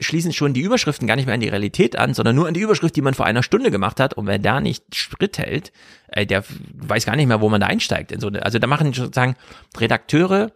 [0.00, 2.60] schließen schon die Überschriften gar nicht mehr an die Realität an, sondern nur an die
[2.60, 4.14] Überschrift, die man vor einer Stunde gemacht hat.
[4.14, 5.72] Und wer da nicht Schritt hält,
[6.08, 8.12] äh, der weiß gar nicht mehr, wo man da einsteigt.
[8.12, 9.36] In so eine, also da machen sozusagen
[9.78, 10.52] Redakteure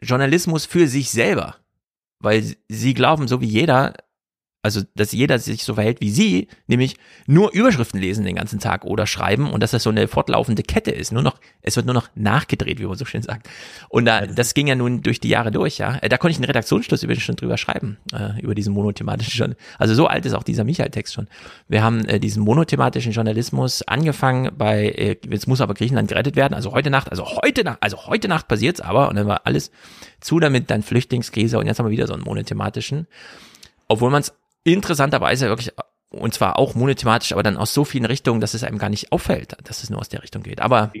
[0.00, 1.56] Journalismus für sich selber,
[2.20, 3.94] weil sie glauben, so wie jeder,
[4.62, 6.96] also dass jeder sich so verhält wie sie, nämlich
[7.26, 10.90] nur Überschriften lesen den ganzen Tag oder schreiben und dass das so eine fortlaufende Kette
[10.90, 11.12] ist.
[11.12, 13.48] Nur noch, es wird nur noch nachgedreht, wie man so schön sagt.
[13.88, 15.98] Und da, das ging ja nun durch die Jahre durch, ja.
[16.00, 19.78] Da konnte ich einen Redaktionsschluss übrigens schon drüber schreiben, äh, über diesen monothematischen Journalismus.
[19.78, 21.28] Also so alt ist auch dieser Michael-Text schon.
[21.68, 26.54] Wir haben äh, diesen monothematischen Journalismus angefangen bei, äh, jetzt muss aber Griechenland gerettet werden,
[26.54, 29.70] also heute Nacht, also heute Nacht, also heute Nacht passiert's aber und dann war alles
[30.20, 33.06] zu damit, dann Flüchtlingskrise und jetzt haben wir wieder so einen monothematischen.
[33.88, 34.34] Obwohl man es
[34.72, 35.72] interessanterweise wirklich,
[36.10, 39.12] und zwar auch monothematisch, aber dann aus so vielen Richtungen, dass es einem gar nicht
[39.12, 40.60] auffällt, dass es nur aus der Richtung geht.
[40.60, 40.92] Aber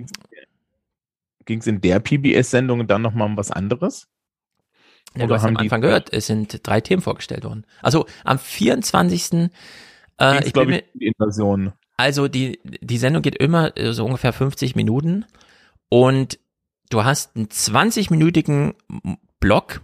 [1.44, 4.08] ging es in der PBS-Sendung dann nochmal um was anderes?
[5.16, 7.64] Ja, du hast am Anfang gehört, es sind drei Themen vorgestellt worden.
[7.80, 9.50] Also am 24.
[10.20, 11.72] Äh, ich mir, die Invasion.
[11.96, 15.24] Also die, die Sendung geht immer so ungefähr 50 Minuten
[15.88, 16.38] und
[16.90, 18.74] du hast einen 20-minütigen
[19.40, 19.80] Block,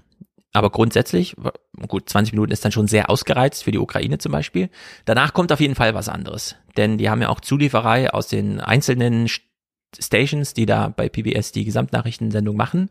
[0.55, 1.35] aber grundsätzlich,
[1.89, 4.71] gut, 20 Minuten ist dann schon sehr ausgereizt für die Ukraine zum Beispiel.
[5.05, 6.55] Danach kommt auf jeden Fall was anderes.
[6.77, 9.29] Denn die haben ja auch Zulieferei aus den einzelnen
[9.99, 12.89] Stations, die da bei PBS die Gesamtnachrichtensendung machen.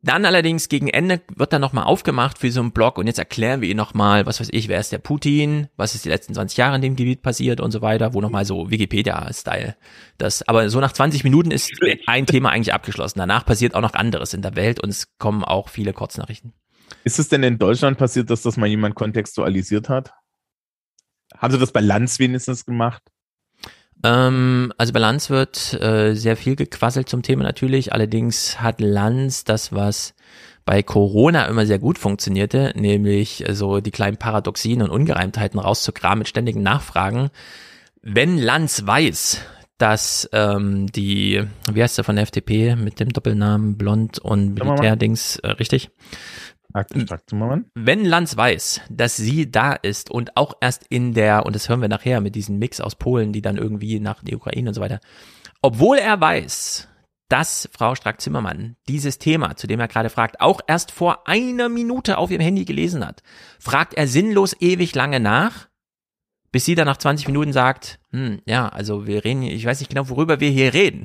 [0.00, 3.60] Dann allerdings gegen Ende wird dann nochmal aufgemacht für so einen Blog und jetzt erklären
[3.60, 6.56] wir Ihnen nochmal, was weiß ich, wer ist der Putin, was ist die letzten 20
[6.56, 9.74] Jahre in dem Gebiet passiert und so weiter, wo nochmal so Wikipedia-Style.
[10.16, 11.72] Das, aber so nach 20 Minuten ist
[12.06, 13.18] ein Thema eigentlich abgeschlossen.
[13.18, 16.52] Danach passiert auch noch anderes in der Welt und es kommen auch viele Kurznachrichten.
[17.04, 20.12] Ist es denn in Deutschland passiert, dass das mal jemand kontextualisiert hat?
[21.36, 23.02] Haben Sie das bei Lanz wenigstens gemacht?
[24.04, 27.92] Ähm, also bei Lanz wird äh, sehr viel gequasselt zum Thema natürlich.
[27.92, 30.14] Allerdings hat Lanz das, was
[30.64, 36.28] bei Corona immer sehr gut funktionierte, nämlich so die kleinen Paradoxien und Ungereimtheiten rauszugraben mit
[36.28, 37.30] ständigen Nachfragen.
[38.02, 39.40] Wenn Lanz weiß,
[39.78, 45.36] dass ähm, die, wie heißt der von der FDP mit dem Doppelnamen Blond und Militärdings,
[45.36, 45.90] äh, richtig?
[47.74, 51.80] Wenn Lanz weiß, dass sie da ist und auch erst in der, und das hören
[51.80, 54.80] wir nachher mit diesem Mix aus Polen, die dann irgendwie nach der Ukraine und so
[54.80, 55.00] weiter,
[55.62, 56.88] obwohl er weiß,
[57.28, 62.18] dass Frau Strack-Zimmermann dieses Thema, zu dem er gerade fragt, auch erst vor einer Minute
[62.18, 63.22] auf ihrem Handy gelesen hat,
[63.58, 65.68] fragt er sinnlos ewig lange nach,
[66.52, 69.90] bis sie dann nach 20 Minuten sagt, hm, ja, also wir reden, ich weiß nicht
[69.90, 71.04] genau, worüber wir hier reden.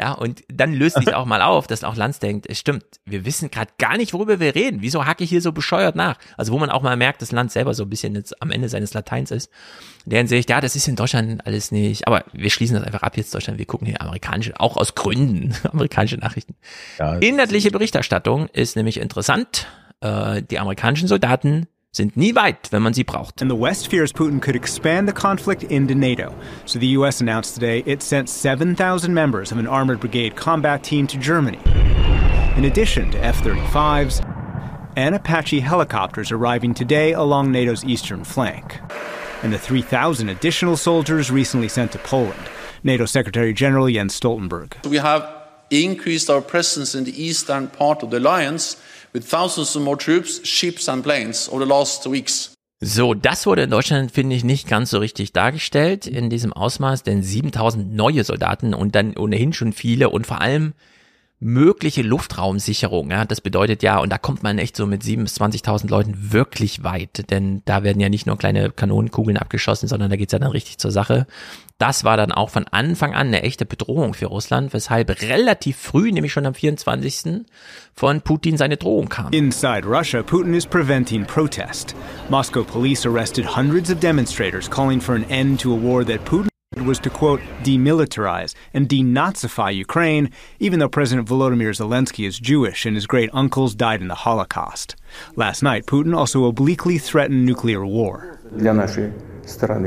[0.00, 3.26] Ja, und dann löst sich auch mal auf, dass auch Lanz denkt, es stimmt, wir
[3.26, 4.78] wissen gerade gar nicht, worüber wir reden.
[4.80, 6.16] Wieso hacke ich hier so bescheuert nach?
[6.38, 8.70] Also wo man auch mal merkt, dass Lanz selber so ein bisschen jetzt am Ende
[8.70, 9.50] seines Lateins ist.
[10.06, 13.02] In der Hinsicht, ja, das ist in Deutschland alles nicht, aber wir schließen das einfach
[13.02, 13.58] ab jetzt Deutschland.
[13.58, 16.54] Wir gucken hier amerikanische, auch aus Gründen, amerikanische Nachrichten.
[16.98, 19.66] Ja, Inhaltliche Berichterstattung ist nämlich interessant.
[20.00, 23.42] Äh, die amerikanischen Soldaten sind nie weit, wenn man sie braucht.
[23.42, 26.32] And the West fears Putin could expand the conflict into NATO.
[26.64, 31.08] So the US announced today it sent 7,000 members of an armored brigade combat team
[31.08, 31.58] to Germany.
[32.56, 34.24] In addition to F-35s
[34.96, 38.78] and Apache helicopters arriving today along NATO's eastern flank.
[39.42, 42.48] And the 3,000 additional soldiers recently sent to Poland.
[42.84, 44.86] NATO Secretary General Jens Stoltenberg.
[44.88, 45.28] We have
[45.70, 48.76] increased our presence in the eastern part of the alliance
[49.12, 52.52] with thousands of more troops, ships and planes over the last weeks.
[52.82, 57.02] So, das wurde in Deutschland, finde ich, nicht ganz so richtig dargestellt in diesem Ausmaß,
[57.02, 60.72] denn 7000 neue Soldaten und dann ohnehin schon viele und vor allem
[61.40, 63.10] mögliche Luftraumsicherung.
[63.10, 66.32] Ja, das bedeutet ja, und da kommt man echt so mit 7.000 bis 20.000 Leuten
[66.32, 70.38] wirklich weit, denn da werden ja nicht nur kleine Kanonenkugeln abgeschossen, sondern da geht's ja
[70.38, 71.26] dann richtig zur Sache.
[71.78, 76.12] Das war dann auch von Anfang an eine echte Bedrohung für Russland, weshalb relativ früh,
[76.12, 77.46] nämlich schon am 24.
[77.94, 79.32] von Putin seine Drohung kam.
[79.32, 81.96] Inside Russia, Putin is preventing protest.
[82.28, 86.49] Moscow police arrested hundreds of demonstrators calling for an end to a war that Putin
[86.76, 92.94] was to, quote, demilitarize and denazify Ukraine, even though President Volodymyr Zelensky is Jewish and
[92.94, 94.94] his great uncles died in the Holocaust.
[95.34, 98.38] Last night, Putin also obliquely threatened nuclear war.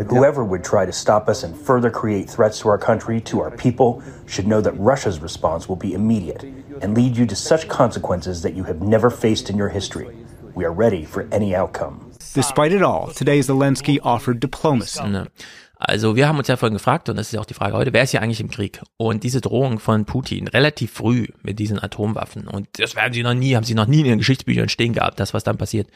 [0.10, 3.52] Whoever would try to stop us and further create threats to our country, to our
[3.52, 6.44] people, should know that Russia's response will be immediate
[6.82, 10.18] and lead you to such consequences that you have never faced in your history.
[10.54, 12.12] We are ready for any outcome.
[12.34, 15.08] Despite it all, today Zelensky offered diplomacy.
[15.08, 15.28] No.
[15.86, 17.92] Also wir haben uns ja vorhin gefragt, und das ist ja auch die Frage heute,
[17.92, 18.82] wer ist hier eigentlich im Krieg?
[18.96, 23.34] Und diese Drohung von Putin relativ früh mit diesen Atomwaffen, und das werden sie noch
[23.34, 25.90] nie, haben sie noch nie in ihren Geschichtsbüchern stehen gehabt, das, was dann passiert,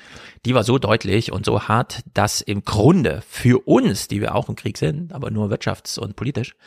[0.45, 4.49] die war so deutlich und so hart, dass im Grunde für uns, die wir auch
[4.49, 6.57] im Krieg sind, aber nur wirtschafts- und politisch,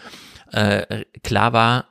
[0.51, 1.89] äh, klar war,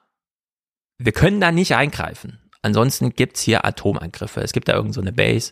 [0.98, 2.40] wir können da nicht eingreifen.
[2.64, 4.42] Ansonsten gibt's hier Atomangriffe.
[4.42, 5.52] Es gibt da irgend so eine Base,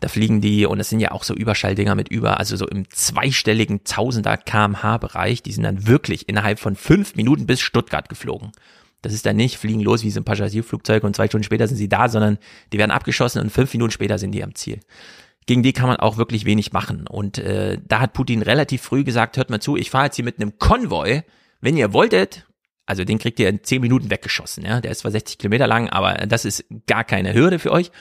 [0.00, 2.88] da fliegen die und es sind ja auch so Überschalldinger mit über, also so im
[2.90, 5.42] zweistelligen Tausender kmh Bereich.
[5.42, 8.52] Die sind dann wirklich innerhalb von fünf Minuten bis Stuttgart geflogen.
[9.00, 11.76] Das ist dann nicht fliegen los wie so ein Passagierflugzeug und zwei Stunden später sind
[11.76, 12.38] sie da, sondern
[12.72, 14.80] die werden abgeschossen und fünf Minuten später sind die am Ziel.
[15.46, 17.06] Gegen die kann man auch wirklich wenig machen.
[17.06, 20.24] Und äh, da hat Putin relativ früh gesagt, hört mal zu, ich fahre jetzt hier
[20.24, 21.22] mit einem Konvoi.
[21.60, 22.46] Wenn ihr wolltet,
[22.84, 24.64] also den kriegt ihr in zehn Minuten weggeschossen.
[24.64, 24.80] Ja?
[24.80, 27.92] Der ist zwar 60 Kilometer lang, aber das ist gar keine Hürde für euch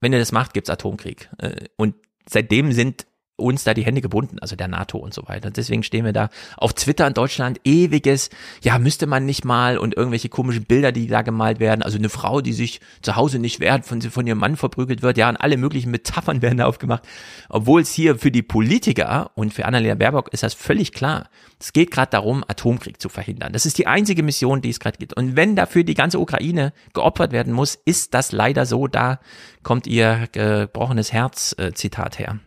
[0.00, 1.30] wenn ihr das macht, gibt's Atomkrieg.
[1.38, 1.94] Äh, und
[2.28, 3.06] seitdem sind
[3.36, 5.50] uns da die Hände gebunden, also der NATO und so weiter.
[5.50, 8.30] Deswegen stehen wir da auf Twitter in Deutschland ewiges,
[8.62, 11.82] ja, müsste man nicht mal und irgendwelche komischen Bilder, die da gemalt werden.
[11.82, 15.18] Also eine Frau, die sich zu Hause nicht wehrt, von, von ihrem Mann verprügelt wird,
[15.18, 17.02] ja, und alle möglichen Metaphern werden da aufgemacht.
[17.48, 21.28] Obwohl es hier für die Politiker und für Annalena Baerbock ist das völlig klar.
[21.60, 23.52] Es geht gerade darum, Atomkrieg zu verhindern.
[23.52, 25.14] Das ist die einzige Mission, die es gerade gibt.
[25.14, 28.86] Und wenn dafür die ganze Ukraine geopfert werden muss, ist das leider so.
[28.88, 29.20] Da
[29.62, 32.38] kommt ihr gebrochenes Herz, äh, Zitat her.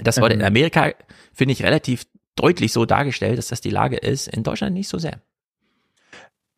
[0.00, 0.46] Das wurde in mhm.
[0.46, 0.92] Amerika,
[1.32, 4.28] finde ich, relativ deutlich so dargestellt, dass das die Lage ist.
[4.28, 5.20] In Deutschland nicht so sehr.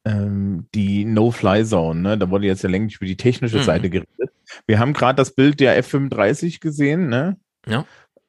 [0.07, 2.19] Ähm, die No-Fly-Zone, ne?
[2.19, 3.63] da wurde jetzt ja länglich über die technische mhm.
[3.63, 4.33] Seite geredet.
[4.67, 7.39] Wir haben gerade das Bild der F-35 gesehen, ne?
[7.67, 7.87] Ja.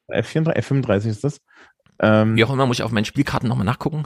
[0.08, 1.40] F-34, F-35 ist das.
[1.98, 4.04] Ähm, Wie auch immer, muss ich auf meinen Spielkarten nochmal nachgucken.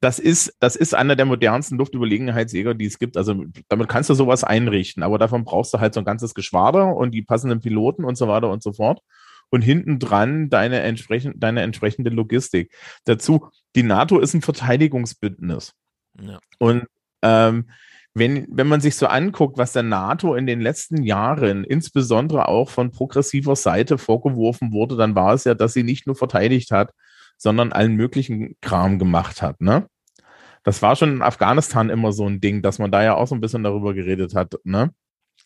[0.00, 3.16] Das ist, das ist einer der modernsten Luftüberlegenheitsjäger, die es gibt.
[3.16, 6.94] Also damit kannst du sowas einrichten, aber davon brauchst du halt so ein ganzes Geschwader
[6.94, 9.02] und die passenden Piloten und so weiter und so fort
[9.50, 12.72] und hinten dran deine, entsprechend, deine entsprechende Logistik.
[13.04, 15.72] Dazu, die NATO ist ein Verteidigungsbündnis.
[16.20, 16.38] Ja.
[16.58, 16.86] Und
[17.22, 17.70] ähm,
[18.14, 22.70] wenn, wenn man sich so anguckt, was der NATO in den letzten Jahren, insbesondere auch
[22.70, 26.92] von progressiver Seite vorgeworfen wurde, dann war es ja, dass sie nicht nur verteidigt hat,
[27.36, 29.60] sondern allen möglichen Kram gemacht hat.
[29.60, 29.86] Ne?
[30.64, 33.34] Das war schon in Afghanistan immer so ein Ding, dass man da ja auch so
[33.34, 34.54] ein bisschen darüber geredet hat.
[34.64, 34.90] Ne?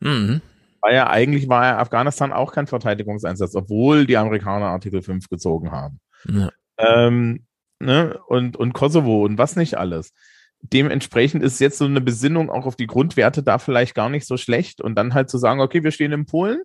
[0.00, 0.40] Mhm
[0.83, 5.70] war ja eigentlich war ja Afghanistan auch kein Verteidigungseinsatz, obwohl die Amerikaner Artikel 5 gezogen
[5.70, 6.01] haben.
[6.28, 6.51] Ja.
[6.78, 7.47] Ähm,
[7.78, 8.18] ne?
[8.26, 10.12] und, und Kosovo und was nicht alles.
[10.61, 14.37] Dementsprechend ist jetzt so eine Besinnung auch auf die Grundwerte da vielleicht gar nicht so
[14.37, 16.62] schlecht und dann halt zu sagen, okay, wir stehen in Polen.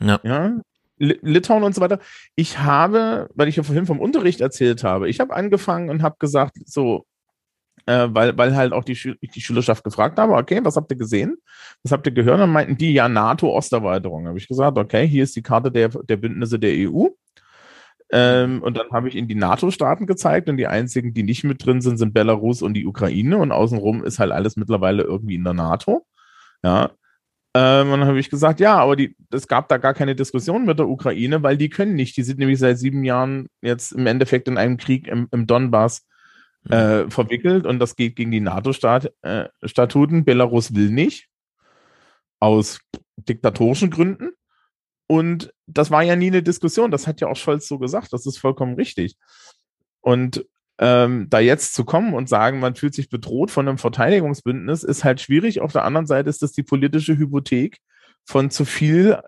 [0.00, 0.20] Ja.
[0.22, 0.52] ja.
[0.96, 1.98] Litauen und so weiter.
[2.36, 6.16] Ich habe, weil ich ja vorhin vom Unterricht erzählt habe, ich habe angefangen und habe
[6.18, 7.04] gesagt, so,
[7.86, 10.98] äh, weil, weil halt auch die, Schü die Schülerschaft gefragt habe, okay, was habt ihr
[10.98, 11.36] gesehen?
[11.82, 12.40] Was habt ihr gehört?
[12.40, 14.28] Dann meinten die, ja, NATO-Osterweiterung.
[14.28, 17.08] Habe ich gesagt, okay, hier ist die Karte der, der Bündnisse der EU.
[18.10, 21.64] Ähm, und dann habe ich ihnen die NATO-Staaten gezeigt und die einzigen, die nicht mit
[21.64, 25.44] drin sind, sind Belarus und die Ukraine und außenrum ist halt alles mittlerweile irgendwie in
[25.44, 26.06] der NATO.
[26.62, 26.90] Ja,
[27.56, 30.64] ähm, und dann habe ich gesagt, ja, aber die, es gab da gar keine Diskussion
[30.66, 32.16] mit der Ukraine, weil die können nicht.
[32.16, 36.04] Die sind nämlich seit sieben Jahren jetzt im Endeffekt in einem Krieg im, im Donbass
[36.68, 40.18] äh, verwickelt und das geht gegen die NATO-Statuten.
[40.18, 41.28] Äh, Belarus will nicht.
[42.40, 42.80] Aus
[43.16, 44.30] diktatorischen Gründen.
[45.06, 46.90] Und das war ja nie eine Diskussion.
[46.90, 48.12] Das hat ja auch Scholz so gesagt.
[48.12, 49.16] Das ist vollkommen richtig.
[50.00, 50.46] Und
[50.78, 55.04] ähm, da jetzt zu kommen und sagen, man fühlt sich bedroht von einem Verteidigungsbündnis, ist
[55.04, 55.60] halt schwierig.
[55.60, 57.78] Auf der anderen Seite ist das die politische Hypothek
[58.24, 59.20] von zu viel,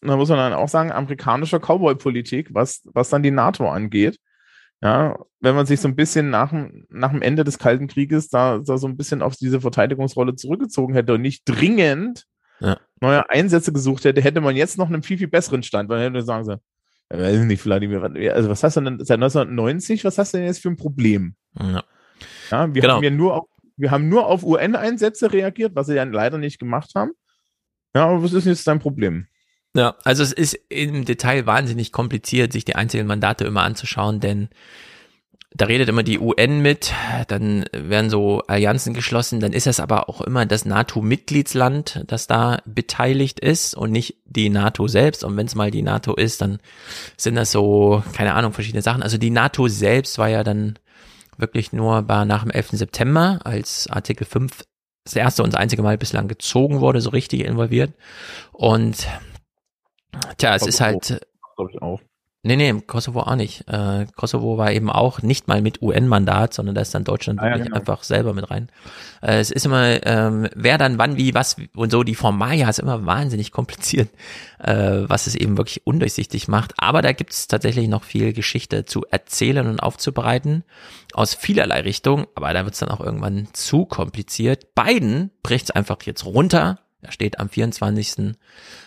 [0.00, 4.18] da muss man dann auch sagen, amerikanischer Cowboy-Politik, was, was dann die NATO angeht.
[4.82, 6.52] Ja, wenn man sich so ein bisschen nach,
[6.88, 10.94] nach dem Ende des Kalten Krieges da, da so ein bisschen auf diese Verteidigungsrolle zurückgezogen
[10.94, 12.24] hätte und nicht dringend
[12.58, 12.78] ja.
[13.00, 16.04] neue Einsätze gesucht hätte, hätte man jetzt noch einen viel, viel besseren Stand, weil dann
[16.04, 16.56] hätte man sagen so,
[17.16, 18.02] weiß ich nicht, Vladimir,
[18.34, 21.36] also was hast du denn seit 1990, was hast du denn jetzt für ein Problem?
[21.58, 21.84] Ja,
[22.50, 22.96] ja wir genau.
[22.96, 26.58] haben ja nur auf, wir haben nur auf UN-Einsätze reagiert, was sie ja leider nicht
[26.58, 27.12] gemacht haben.
[27.94, 29.26] Ja, aber was ist jetzt dein Problem?
[29.74, 34.48] Ja, also es ist im Detail wahnsinnig kompliziert, sich die einzelnen Mandate immer anzuschauen, denn
[35.54, 36.92] da redet immer die UN mit,
[37.28, 42.62] dann werden so Allianzen geschlossen, dann ist es aber auch immer das NATO-Mitgliedsland, das da
[42.64, 45.24] beteiligt ist und nicht die NATO selbst.
[45.24, 46.58] Und wenn es mal die NATO ist, dann
[47.18, 49.02] sind das so, keine Ahnung, verschiedene Sachen.
[49.02, 50.78] Also die NATO selbst war ja dann
[51.36, 52.70] wirklich nur bei, nach dem 11.
[52.72, 54.64] September, als Artikel 5
[55.04, 57.92] das erste und das einzige Mal bislang gezogen wurde, so richtig involviert.
[58.52, 59.06] Und
[60.38, 61.20] tja, es ist halt.
[61.56, 62.00] Glaube ich auch.
[62.44, 63.68] Nee, nee, Kosovo auch nicht.
[63.68, 67.44] Äh, Kosovo war eben auch nicht mal mit UN-Mandat, sondern da ist dann Deutschland ah,
[67.44, 67.78] ja, wirklich genau.
[67.78, 68.68] einfach selber mit rein.
[69.22, 72.80] Äh, es ist immer, ähm, wer dann wann, wie, was und so, die Formalia ist
[72.80, 74.08] immer wahnsinnig kompliziert,
[74.58, 76.74] äh, was es eben wirklich undurchsichtig macht.
[76.78, 80.64] Aber da gibt es tatsächlich noch viel Geschichte zu erzählen und aufzubereiten,
[81.12, 84.74] aus vielerlei Richtungen, aber da wird es dann auch irgendwann zu kompliziert.
[84.74, 86.80] Biden bricht es einfach jetzt runter.
[87.02, 88.34] Er steht am 24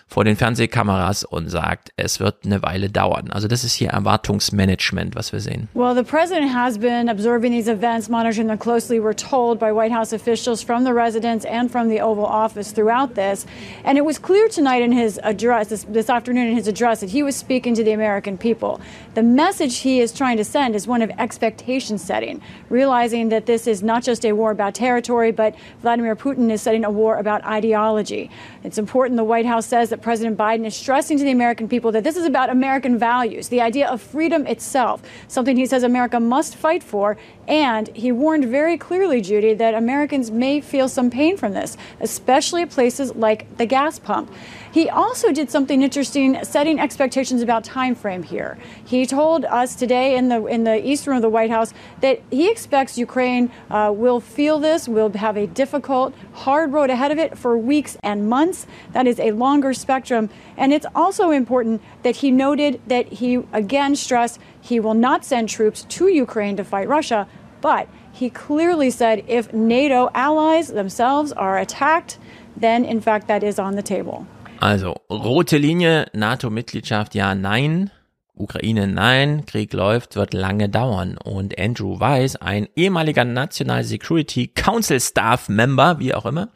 [0.08, 3.32] vor den Fernsehkameras und sagt, es wird eine Weile dauern.
[3.32, 5.68] Also das ist hier Erwartungsmanagement, was wir sehen.
[5.74, 9.00] Well, the president has been observing these events, monitoring them closely.
[9.00, 13.16] We're told by White House officials from the residence and from the Oval Office throughout
[13.16, 13.46] this.
[13.84, 17.10] And it was clear tonight in his address, this, this afternoon in his address, that
[17.10, 18.80] he was speaking to the American people.
[19.16, 23.66] The message he is trying to send is one of expectation setting, realizing that this
[23.66, 27.44] is not just a war about territory, but Vladimir Putin is setting a war about
[27.44, 28.30] ideology.
[28.64, 31.90] It's important the White House says that President Biden is stressing to the American people
[31.94, 36.20] that this is about American values, the idea of freedom itself, something he says America
[36.20, 37.18] must fight for.
[37.48, 42.64] And he warned very clearly, Judy, that Americans may feel some pain from this, especially
[42.64, 44.30] at places like the gas pump.
[44.76, 48.58] He also did something interesting, setting expectations about time frame here.
[48.84, 52.22] He told us today in the in the east room of the White House that
[52.30, 57.18] he expects Ukraine uh, will feel this, will have a difficult, hard road ahead of
[57.18, 58.68] it for weeks and months.
[58.92, 63.96] That is a longer spectrum, and it's also important that he noted that he again
[63.96, 67.30] stressed he will not send troops to Ukraine to fight Russia,
[67.62, 72.20] but he clearly said if NATO allies themselves are attacked,
[72.58, 74.28] then in fact that is on the table.
[74.60, 77.92] Also, rote Linie, NATO-Mitgliedschaft, ja, nein.
[78.34, 79.46] Ukraine, nein.
[79.46, 81.18] Krieg läuft, wird lange dauern.
[81.18, 86.50] Und Andrew Weiss, ein ehemaliger National Security Council Staff Member, wie auch immer,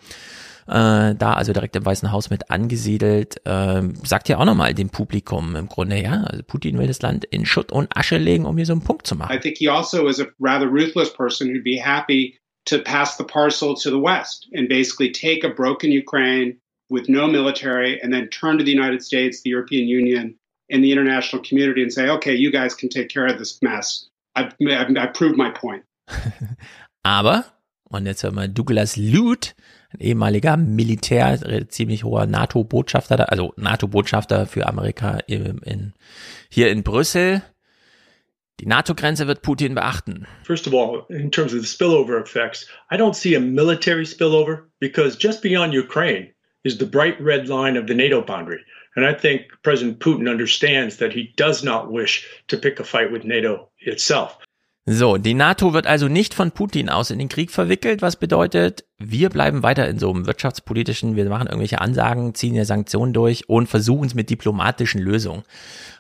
[0.68, 4.90] äh, da also direkt im Weißen Haus mit angesiedelt, äh, sagt ja auch nochmal dem
[4.90, 8.56] Publikum im Grunde, ja, also Putin will das Land in Schutt und Asche legen, um
[8.58, 9.36] hier so einen Punkt zu machen.
[9.36, 13.24] I think he also is a rather ruthless person who'd be happy to pass the
[13.24, 16.58] parcel to the West and basically take a broken Ukraine
[16.90, 20.36] with no military and then turn to the United States, the European Union,
[20.70, 24.08] and the international community and say, okay, you guys can take care of this mess.
[24.36, 25.84] I've, I've, I've proved my point.
[27.04, 27.46] Aber,
[27.84, 29.54] und jetzt hören wir Douglas Lute,
[29.92, 35.94] ein ehemaliger Militär, äh, ziemlich hoher NATO-Botschafter, also NATO-Botschafter für Amerika in, in,
[36.50, 37.42] hier in Brüssel.
[38.60, 40.28] Die NATO-Grenze wird Putin beachten.
[40.44, 44.66] First of all, in terms of the spillover effects, I don't see a military spillover
[44.80, 46.34] because just beyond Ukraine,
[46.64, 48.60] is the bright red line of the NATO boundary.
[48.96, 53.12] And I think President Putin understands that he does not wish to pick a fight
[53.12, 54.38] with NATO itself.
[54.92, 58.86] So, die NATO wird also nicht von Putin aus in den Krieg verwickelt, was bedeutet,
[58.98, 63.48] wir bleiben weiter in so einem wirtschaftspolitischen, wir machen irgendwelche Ansagen, ziehen ja Sanktionen durch
[63.48, 65.44] und versuchen es mit diplomatischen Lösungen.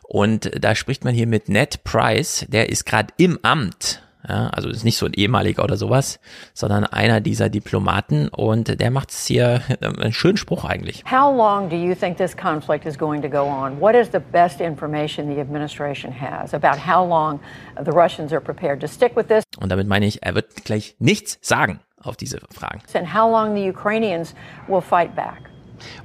[0.01, 4.69] Und da spricht man hier mit Ned Price, der ist gerade im Amt ja, also
[4.69, 6.19] ist nicht so ein ehemaliger oder sowas,
[6.53, 11.03] sondern einer dieser Diplomaten und der macht es hier einen schönen Spruch eigentlich.
[11.09, 13.79] How long do you think this conflict is going to go on?
[13.79, 17.39] What is the best information the administration has about how long
[17.83, 19.43] the Russians are prepared to stick with this?
[19.57, 22.81] Und damit meine ich, er wird gleich nichts sagen auf diese Fragen.
[22.93, 24.35] And how long the Ukrainians
[24.67, 25.48] will fight back?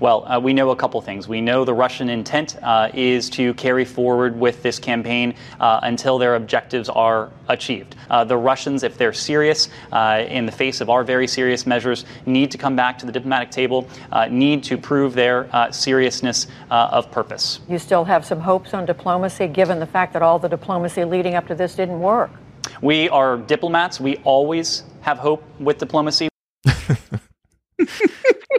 [0.00, 1.28] Well, uh, we know a couple things.
[1.28, 6.18] We know the Russian intent uh, is to carry forward with this campaign uh, until
[6.18, 7.96] their objectives are achieved.
[8.10, 12.04] Uh, the Russians, if they're serious uh, in the face of our very serious measures,
[12.26, 17.10] need to come back to the diplomatic table, uh, need to prove their seriousness of
[17.10, 17.60] purpose.
[17.68, 21.34] You still have some hopes on diplomacy, given the fact that all the diplomacy leading
[21.34, 22.30] up to this didn't work.
[22.80, 24.00] We are diplomats.
[24.00, 26.28] We always have hope with diplomacy.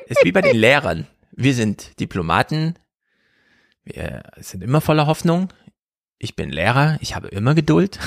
[0.08, 1.08] Ist wie bei den Lehrern.
[1.32, 2.76] Wir sind Diplomaten.
[3.84, 5.54] Wir sind immer voller Hoffnung.
[6.18, 6.98] Ich bin Lehrer.
[7.02, 8.00] Ich habe immer Geduld.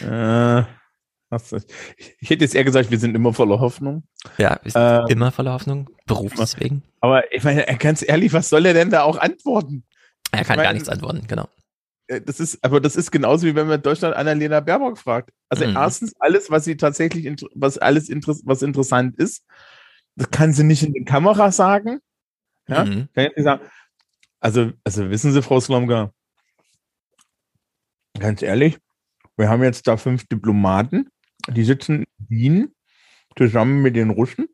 [0.02, 0.60] äh,
[2.18, 4.04] ich hätte jetzt eher gesagt, wir sind immer voller Hoffnung.
[4.36, 5.88] Ja, wir sind äh, immer voller Hoffnung.
[6.06, 6.82] Berufswegen.
[7.00, 9.84] Aber ich meine, ganz ehrlich, was soll er denn da auch antworten?
[10.30, 11.48] Er kann meine, gar nichts antworten, genau.
[12.12, 15.30] Äh, das ist, aber das ist genauso wie wenn man in Deutschland Annalena Baerbock fragt.
[15.48, 15.76] Also mhm.
[15.76, 18.10] erstens alles, was sie tatsächlich, was alles
[18.44, 19.44] was interessant ist,
[20.16, 22.00] das kann sie nicht in die Kamera sagen.
[22.68, 23.08] Ja, mhm.
[23.14, 23.62] kann ich nicht sagen.
[24.40, 26.12] Also, also wissen Sie, Frau Slomka,
[28.18, 28.76] ganz ehrlich,
[29.36, 31.08] wir haben jetzt da fünf Diplomaten,
[31.48, 32.74] die sitzen in Wien
[33.36, 34.48] zusammen mit den Russen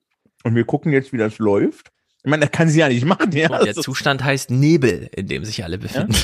[0.45, 1.91] und wir gucken jetzt, wie das läuft.
[2.23, 3.33] Ich meine, das kann sie ja nicht machen.
[3.33, 3.51] Ja?
[3.51, 6.13] Und der Zustand heißt Nebel, in dem sich alle befinden.
[6.13, 6.19] Ja,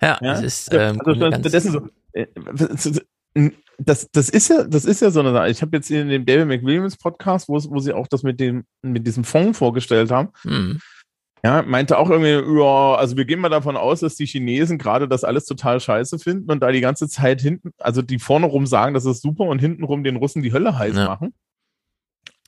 [0.00, 0.32] ja, ja?
[0.32, 2.26] es ist ähm, also, das, das, so, äh,
[3.78, 5.50] das, das ist ja, das ist ja so eine Sache.
[5.50, 8.64] Ich habe jetzt in dem David McWilliams Podcast, wo, wo sie auch das mit dem,
[8.82, 10.80] mit diesem Fonds vorgestellt haben, mhm.
[11.44, 15.08] ja, meinte auch irgendwie, ja, also wir gehen mal davon aus, dass die Chinesen gerade
[15.08, 18.66] das alles total scheiße finden und da die ganze Zeit hinten, also die vorne rum
[18.66, 21.06] sagen, das ist super und hintenrum den Russen die Hölle heiß ja.
[21.06, 21.34] machen.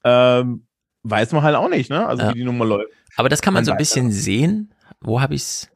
[0.05, 0.67] Ähm,
[1.03, 2.07] weiß man halt auch nicht, ne?
[2.07, 2.31] Also ja.
[2.31, 2.93] wie die Nummer läuft.
[3.17, 4.73] Aber das kann man, man so ein bisschen sehen.
[5.01, 5.71] Wo habe ich es?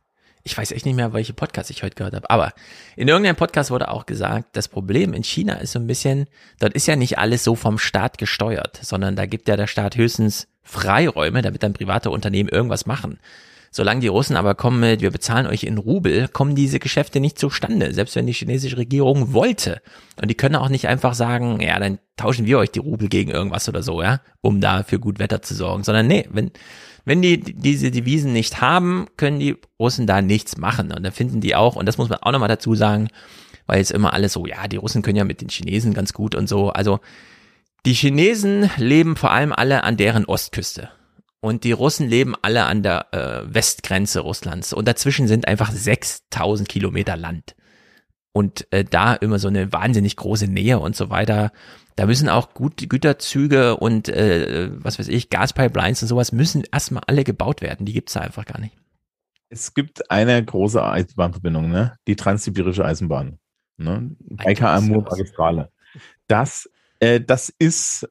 [0.45, 2.53] Ich weiß echt nicht mehr, welche Podcast ich heute gehört habe, aber
[2.97, 6.27] in irgendeinem Podcast wurde auch gesagt, das Problem in China ist so ein bisschen,
[6.59, 9.97] dort ist ja nicht alles so vom Staat gesteuert, sondern da gibt ja der Staat
[9.97, 13.19] höchstens Freiräume, damit dann private Unternehmen irgendwas machen.
[13.75, 17.39] Solange die Russen aber kommen mit, wir bezahlen euch in Rubel, kommen diese Geschäfte nicht
[17.39, 19.81] zustande, selbst wenn die chinesische Regierung wollte.
[20.21, 23.31] Und die können auch nicht einfach sagen, ja, dann tauschen wir euch die Rubel gegen
[23.31, 26.51] irgendwas oder so, ja, um da für gut Wetter zu sorgen, sondern nee, wenn,
[27.05, 30.93] wenn die diese Devisen nicht haben, können die Russen da nichts machen.
[30.93, 33.09] Und da finden die auch, und das muss man auch nochmal dazu sagen,
[33.67, 36.35] weil jetzt immer alles so, ja, die Russen können ja mit den Chinesen ganz gut
[36.35, 36.71] und so.
[36.71, 37.01] Also
[37.87, 40.91] die Chinesen leben vor allem alle an deren Ostküste.
[41.41, 44.73] Und die Russen leben alle an der äh, Westgrenze Russlands.
[44.73, 47.57] Und dazwischen sind einfach 6000 Kilometer Land.
[48.33, 51.53] Und äh, da immer so eine wahnsinnig große Nähe und so weiter.
[51.97, 57.03] Da müssen auch gut Güterzüge und äh, was weiß ich, Gaspipelines und sowas müssen erstmal
[57.07, 57.85] alle gebaut werden.
[57.85, 58.75] Die gibt's da einfach gar nicht.
[59.51, 61.97] Es gibt eine große Eisenbahnverbindung, ne?
[62.07, 63.39] Die transsibirische Eisenbahn.
[63.77, 64.17] Ne?
[64.21, 65.71] Baikar Amur Magistrale.
[66.27, 66.71] Das,
[67.01, 68.09] äh, das ist,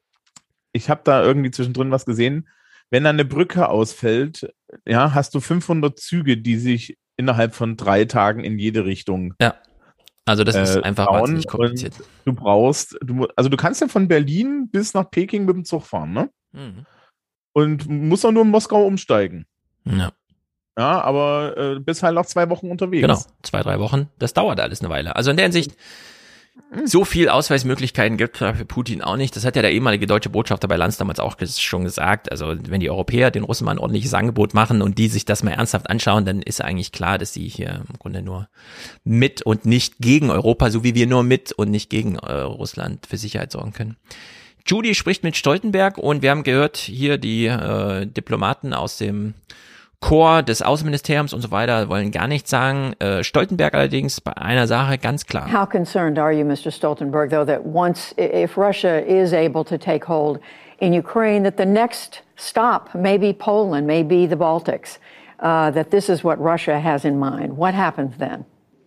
[0.72, 2.48] ich habe da irgendwie zwischendrin was gesehen.
[2.90, 4.52] Wenn da eine Brücke ausfällt,
[4.86, 9.54] ja, hast du 500 Züge, die sich innerhalb von drei Tagen in jede Richtung ja.
[10.24, 11.94] Also das ist äh, einfach wahnsinnig kompliziert.
[12.24, 15.84] Du brauchst, du, also du kannst ja von Berlin bis nach Peking mit dem Zug
[15.84, 16.30] fahren, ne?
[16.52, 16.86] Mhm.
[17.54, 19.46] Und musst auch nur in Moskau umsteigen.
[19.84, 20.12] Ja.
[20.78, 23.02] Ja, aber äh, bist halt noch zwei Wochen unterwegs.
[23.02, 24.08] Genau, zwei, drei Wochen.
[24.18, 25.16] Das dauert alles eine Weile.
[25.16, 25.76] Also in der Hinsicht,
[26.84, 29.36] so viel Ausweismöglichkeiten gibt es für Putin auch nicht.
[29.36, 32.30] Das hat ja der ehemalige deutsche Botschafter bei Lanz damals auch schon gesagt.
[32.30, 35.42] Also wenn die Europäer den Russen mal ein ordentliches Angebot machen und die sich das
[35.42, 38.48] mal ernsthaft anschauen, dann ist eigentlich klar, dass sie hier im Grunde nur
[39.04, 43.06] mit und nicht gegen Europa, so wie wir nur mit und nicht gegen äh, Russland
[43.06, 43.96] für Sicherheit sorgen können.
[44.66, 49.34] Judy spricht mit Stoltenberg und wir haben gehört, hier die äh, Diplomaten aus dem
[50.02, 52.92] Chor des Außenministeriums und so weiter wollen gar nichts sagen.
[52.98, 55.50] Äh, Stoltenberg allerdings bei einer Sache ganz klar.
[55.50, 56.70] How concerned are you, Mr.
[56.70, 60.40] Stoltenberg, though, that once, if Russia is able to take hold
[60.80, 64.98] in Ukraine, that the next stop may be Poland, may be the Baltics,
[65.38, 67.56] uh, that this is what Russia has in mind?
[67.56, 68.44] What happens then?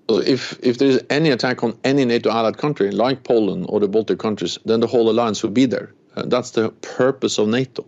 [0.09, 4.19] If, if there's any attack on any NATO allied country, like Poland or the Baltic
[4.19, 5.93] countries, then the whole alliance will be there.
[6.15, 7.85] Uh, that's the purpose of NATO.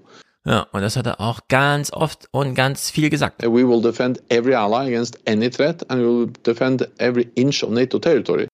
[0.48, 3.44] Ja, und das hat er auch ganz oft und ganz viel gesagt.
[3.44, 7.72] We will defend every ally against any threat and we will defend every inch of
[7.72, 8.48] NATO territory.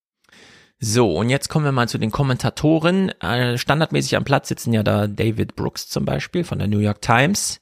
[0.80, 3.10] So, und jetzt kommen wir mal zu den Kommentatoren.
[3.22, 7.02] Äh, standardmäßig am Platz sitzen ja da David Brooks zum Beispiel von der New York
[7.02, 7.62] Times.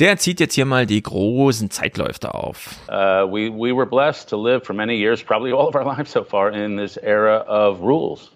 [0.00, 2.74] Der zieht jetzt hier mal die großen Zeitläufe auf.
[2.88, 6.10] Uh, we, we were blessed to live for many years, probably all of our lives
[6.10, 8.32] so far, in this era of rules.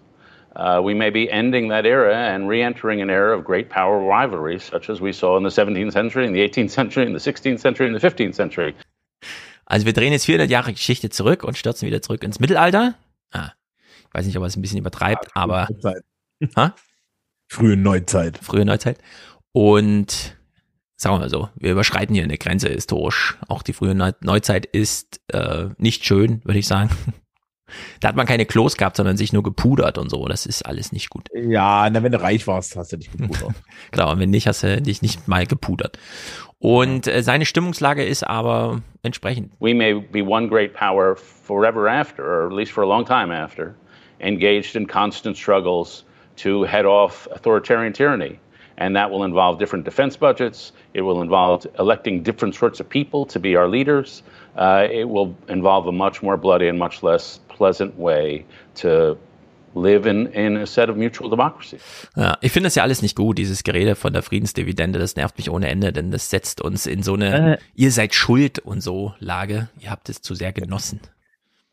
[0.57, 4.63] Uh, we may be ending that era and re-entering an era of great power rivalries,
[4.63, 7.59] such as we saw in the 17th century, in the 18th century, in the 16th
[7.59, 8.73] century, in the 15th century.
[9.65, 12.95] Also wir drehen jetzt 400 Jahre Geschichte zurück und stürzen wieder zurück ins Mittelalter.
[13.31, 13.51] Ah,
[13.99, 16.03] ich weiß nicht, ob er es ein bisschen übertreibt, ja, aber Neuzeit.
[16.55, 16.75] Ha?
[17.47, 18.39] frühe Neuzeit.
[18.39, 18.97] Frühe Neuzeit.
[19.51, 20.37] Und
[20.95, 23.37] sagen wir mal so, wir überschreiten hier eine Grenze historisch.
[23.47, 26.89] Auch die frühe Neuzeit ist äh, nicht schön, würde ich sagen.
[27.99, 30.25] Da hat man keine Klos gehabt, sondern sich nur gepudert und so.
[30.27, 31.27] Das ist alles nicht gut.
[31.33, 33.55] Ja, na, wenn du reich warst, hast du dich gepudert.
[33.91, 35.97] genau, und wenn nicht, hast du dich nicht mal gepudert.
[36.59, 39.51] Und äh, seine Stimmungslage ist aber entsprechend.
[39.59, 43.31] We may be one great power forever after, or at least for a long time
[43.31, 43.75] after,
[44.19, 46.05] engaged in constant struggles
[46.37, 48.39] to head off authoritarian tyranny.
[48.77, 50.71] And that will involve different defense budgets.
[50.93, 54.23] It will involve electing different sorts of people to be our leaders.
[54.55, 59.17] Uh, it will involve a much more bloody and much less pleasant way to
[59.73, 61.77] live in, in a set of mutual democracy.
[62.15, 65.37] Ja, ich finde das ja alles nicht gut, dieses Gerede von der Friedensdividende, das nervt
[65.37, 68.81] mich ohne Ende, denn das setzt uns in so eine, äh, ihr seid schuld und
[68.81, 69.69] so Lage.
[69.79, 71.01] Ihr habt es zu sehr genossen.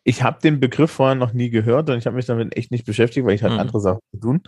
[0.04, 2.84] Ich habe den Begriff vorher noch nie gehört und ich habe mich damit echt nicht
[2.84, 3.60] beschäftigt, weil ich halt mhm.
[3.60, 4.42] andere Sachen zu tun.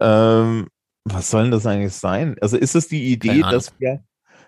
[0.00, 0.68] Ähm,
[1.04, 2.36] was soll denn das eigentlich sein?
[2.40, 4.02] Also ist es die Idee, dass wir,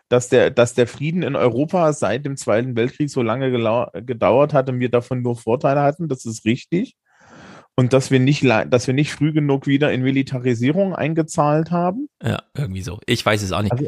[0.09, 4.69] dass der, dass der Frieden in Europa seit dem Zweiten Weltkrieg so lange gedauert hat
[4.69, 6.09] und wir davon nur Vorteile hatten?
[6.09, 6.97] Das ist richtig.
[7.75, 12.09] Und dass wir nicht, dass wir nicht früh genug wieder in Militarisierung eingezahlt haben?
[12.23, 13.01] Ja, irgendwie so.
[13.07, 13.73] Ich weiß es auch nicht.
[13.73, 13.87] Also,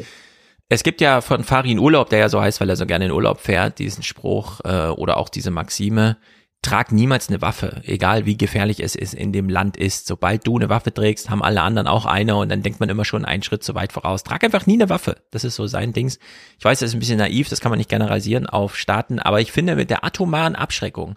[0.67, 3.11] es gibt ja von Farin Urlaub, der ja so heißt, weil er so gerne in
[3.11, 6.17] Urlaub fährt, diesen Spruch äh, oder auch diese Maxime,
[6.65, 10.07] trag niemals eine Waffe, egal wie gefährlich es ist in dem Land ist.
[10.07, 13.05] Sobald du eine Waffe trägst, haben alle anderen auch eine und dann denkt man immer
[13.05, 14.23] schon einen Schritt zu weit voraus.
[14.23, 15.17] Trag einfach nie eine Waffe.
[15.29, 16.17] Das ist so sein Dings.
[16.57, 19.41] Ich weiß, das ist ein bisschen naiv, das kann man nicht generalisieren auf Staaten, aber
[19.41, 21.15] ich finde mit der atomaren Abschreckung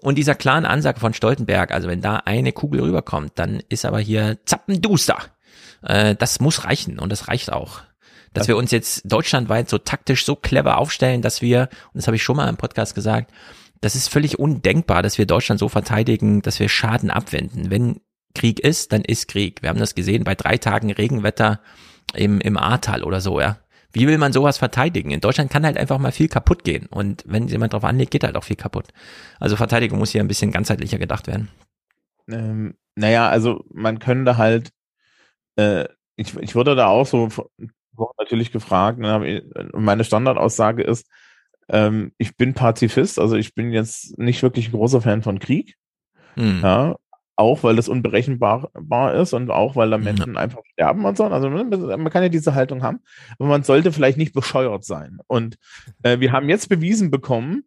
[0.00, 3.98] und dieser klaren Ansage von Stoltenberg, also wenn da eine Kugel rüberkommt, dann ist aber
[3.98, 5.18] hier zappenduster.
[5.82, 7.80] Äh, das muss reichen und das reicht auch.
[8.32, 12.16] Dass wir uns jetzt deutschlandweit so taktisch so clever aufstellen, dass wir, und das habe
[12.16, 13.32] ich schon mal im Podcast gesagt,
[13.86, 17.70] das ist völlig undenkbar, dass wir Deutschland so verteidigen, dass wir Schaden abwenden.
[17.70, 18.00] Wenn
[18.34, 19.62] Krieg ist, dann ist Krieg.
[19.62, 21.60] Wir haben das gesehen bei drei Tagen Regenwetter
[22.12, 23.60] im, im Ahrtal oder so, ja.
[23.92, 25.12] Wie will man sowas verteidigen?
[25.12, 26.86] In Deutschland kann halt einfach mal viel kaputt gehen.
[26.86, 28.88] Und wenn jemand drauf anlegt, geht halt auch viel kaputt.
[29.38, 31.48] Also Verteidigung muss hier ein bisschen ganzheitlicher gedacht werden.
[32.28, 34.72] Ähm, naja, also man könnte halt,
[35.54, 35.84] äh,
[36.16, 37.28] ich, ich wurde da auch so
[38.18, 41.08] natürlich gefragt, ne, meine Standardaussage ist,
[41.68, 45.76] ähm, ich bin Pazifist, also ich bin jetzt nicht wirklich ein großer Fan von Krieg.
[46.36, 46.60] Mhm.
[46.62, 46.96] Ja,
[47.36, 48.70] auch weil das unberechenbar
[49.14, 50.40] ist und auch weil da Menschen ja.
[50.40, 51.24] einfach sterben und so.
[51.24, 53.00] Also man kann ja diese Haltung haben,
[53.38, 55.18] aber man sollte vielleicht nicht bescheuert sein.
[55.26, 55.58] Und
[56.02, 57.64] äh, wir haben jetzt bewiesen bekommen,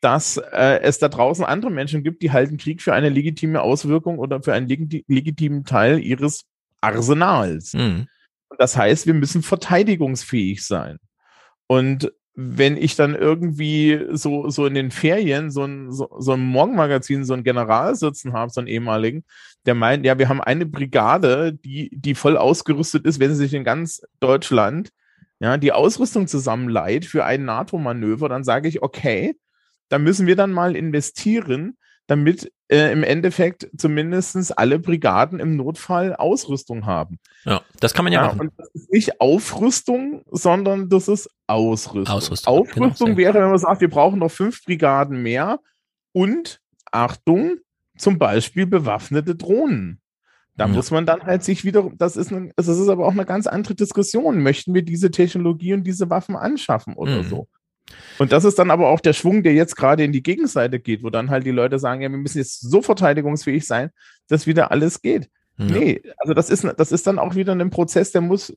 [0.00, 4.18] dass äh, es da draußen andere Menschen gibt, die halten Krieg für eine legitime Auswirkung
[4.18, 6.44] oder für einen legit legitimen Teil ihres
[6.80, 7.74] Arsenals.
[7.74, 8.06] Mhm.
[8.56, 10.98] Das heißt, wir müssen verteidigungsfähig sein.
[11.66, 16.40] Und wenn ich dann irgendwie so, so in den Ferien so ein, so, so ein
[16.46, 19.24] Morgenmagazin, so ein General sitzen habe, so einen ehemaligen,
[19.66, 23.54] der meint, ja, wir haben eine Brigade, die, die voll ausgerüstet ist, wenn sie sich
[23.54, 24.90] in ganz Deutschland
[25.40, 29.34] ja, die Ausrüstung zusammenleiht für ein NATO-Manöver, dann sage ich, okay,
[29.88, 31.76] da müssen wir dann mal investieren,
[32.06, 37.18] damit äh, im Endeffekt zumindest alle Brigaden im Notfall Ausrüstung haben.
[37.44, 38.40] Ja, das kann man ja, ja machen.
[38.40, 42.14] Und das ist nicht Aufrüstung, sondern das ist Ausrüstung.
[42.14, 45.60] Ausrüstung, Aufrüstung genau, wäre, wenn man sagt, wir brauchen noch fünf Brigaden mehr
[46.12, 46.60] und
[46.92, 47.58] Achtung,
[47.96, 50.00] zum Beispiel bewaffnete Drohnen.
[50.56, 50.72] Da ja.
[50.72, 53.46] muss man dann halt sich wieder, das ist, eine, das ist aber auch eine ganz
[53.46, 54.42] andere Diskussion.
[54.42, 57.28] Möchten wir diese Technologie und diese Waffen anschaffen oder mhm.
[57.28, 57.48] so?
[58.18, 61.02] Und das ist dann aber auch der Schwung, der jetzt gerade in die Gegenseite geht,
[61.02, 63.90] wo dann halt die Leute sagen, ja, wir müssen jetzt so verteidigungsfähig sein,
[64.28, 65.28] dass wieder alles geht.
[65.58, 65.66] Ja.
[65.66, 68.56] Nee, also das ist, das ist dann auch wieder ein Prozess, der muss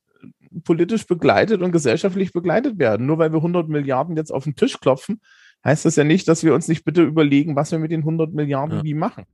[0.63, 3.07] politisch begleitet und gesellschaftlich begleitet werden.
[3.07, 5.21] Nur weil wir 100 Milliarden jetzt auf den Tisch klopfen,
[5.63, 8.33] heißt das ja nicht, dass wir uns nicht bitte überlegen, was wir mit den 100
[8.33, 8.83] Milliarden ja.
[8.83, 9.25] wie machen.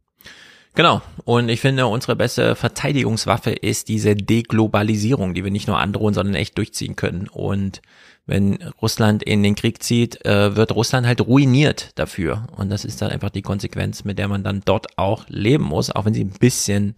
[0.76, 1.02] Genau.
[1.26, 6.36] Und ich finde, unsere beste Verteidigungswaffe ist diese Deglobalisierung, die wir nicht nur androhen, sondern
[6.36, 7.28] echt durchziehen können.
[7.28, 7.82] Und
[8.28, 12.48] wenn Russland in den Krieg zieht, äh, wird Russland halt ruiniert dafür.
[12.56, 15.90] Und das ist dann einfach die Konsequenz, mit der man dann dort auch leben muss,
[15.90, 16.96] auch wenn sie ein bisschen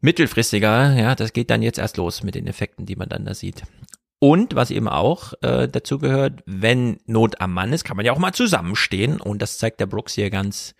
[0.00, 3.34] mittelfristiger, ja, das geht dann jetzt erst los mit den Effekten, die man dann da
[3.34, 3.62] sieht.
[4.18, 8.12] Und was eben auch äh, dazu gehört, wenn Not am Mann ist, kann man ja
[8.12, 9.20] auch mal zusammenstehen.
[9.20, 10.74] Und das zeigt der Brooks hier ganz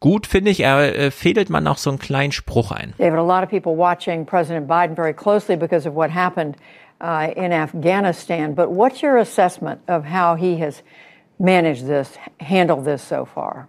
[0.00, 0.60] gut, finde ich.
[0.60, 2.94] Er äh, fädelt man auch so einen kleinen Spruch ein.
[2.98, 6.56] David, a lot of people watching President Biden very closely because of what happened
[7.00, 8.54] uh, in Afghanistan.
[8.54, 10.82] But what's your assessment of how he has
[11.38, 13.68] managed this, handled this so far?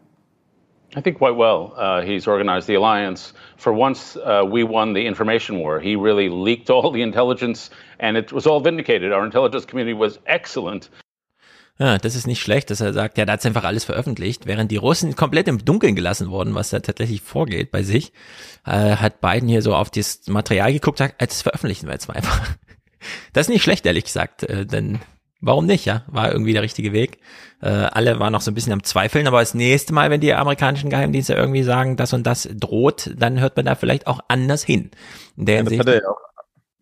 [0.93, 1.73] I think quite well.
[1.77, 3.33] Uh, he's organized the alliance.
[3.55, 5.79] For once, uh, we won the information war.
[5.79, 7.69] He really leaked all the intelligence,
[7.99, 9.13] and it was all vindicated.
[9.13, 10.89] Our intelligence community was excellent.
[11.79, 14.69] Ja, das ist nicht schlecht, dass er sagt, ja, da hat's einfach alles veröffentlicht, während
[14.69, 18.11] die Russen komplett im Dunkeln gelassen wurden, was da tatsächlich vorgeht bei sich,
[18.65, 22.17] äh, hat Biden hier so auf das Material geguckt, sagt, das veröffentlichen wir jetzt mal
[22.17, 22.55] einfach.
[23.33, 24.99] Das ist nicht schlecht, ehrlich gesagt, äh, denn
[25.41, 26.03] warum nicht, ja?
[26.07, 27.19] War irgendwie der richtige Weg.
[27.61, 30.33] Äh, alle waren noch so ein bisschen am Zweifeln, aber das nächste Mal, wenn die
[30.33, 34.63] amerikanischen Geheimdienste irgendwie sagen, das und das droht, dann hört man da vielleicht auch anders
[34.63, 34.91] hin.
[35.37, 36.19] In der Ja, das hat er ja auch,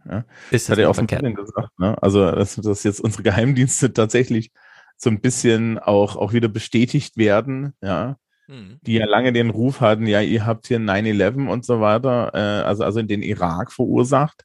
[0.10, 1.36] ja, ist das hat er auch verkehrt.
[1.36, 1.80] Gesagt.
[1.80, 2.02] Ne?
[2.02, 4.52] Also, dass, dass jetzt unsere Geheimdienste tatsächlich
[4.98, 8.18] so ein bisschen auch, auch wieder bestätigt werden, ja,
[8.48, 8.80] Hm.
[8.82, 12.64] die ja lange den Ruf hatten, ja, ihr habt hier 9-11 und so weiter, äh,
[12.66, 14.44] also, also in den Irak verursacht.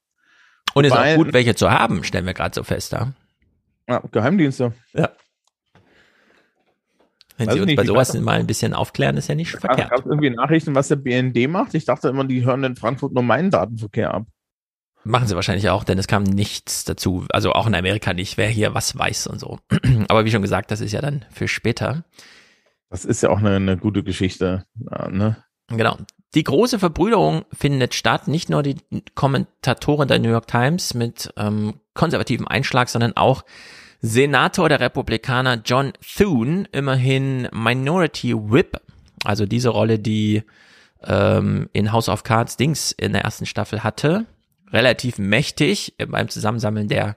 [0.74, 3.12] Und ist Wobei- auch gut, welche zu haben, stellen wir gerade so fest, ja.
[3.88, 4.72] Ja, Geheimdienste.
[4.92, 5.10] Ja.
[7.36, 9.90] Wenn Weiß sie uns nicht, bei sowas mal ein bisschen aufklären, ist ja nicht verkehrt.
[9.90, 11.74] Gab es irgendwie Nachrichten, was der BND macht?
[11.74, 14.26] Ich dachte immer, die hören in Frankfurt nur meinen Datenverkehr ab.
[15.02, 17.26] Machen sie wahrscheinlich auch, denn es kam nichts dazu.
[17.30, 19.58] Also auch in Amerika nicht, wer hier was weiß und so.
[20.08, 22.04] Aber wie schon gesagt, das ist ja dann für später.
[22.88, 24.64] Das ist ja auch eine, eine gute Geschichte.
[24.90, 25.36] Ja, ne?
[25.68, 25.98] Genau.
[26.34, 28.28] Die große Verbrüderung findet statt.
[28.28, 28.76] Nicht nur die
[29.14, 33.44] Kommentatoren der New York Times mit ähm, konservativem Einschlag, sondern auch
[34.00, 38.80] Senator der Republikaner John Thune, immerhin Minority Whip,
[39.24, 40.42] also diese Rolle, die
[41.04, 44.26] ähm, in House of Cards Dings in der ersten Staffel hatte,
[44.72, 47.16] relativ mächtig beim Zusammensammeln der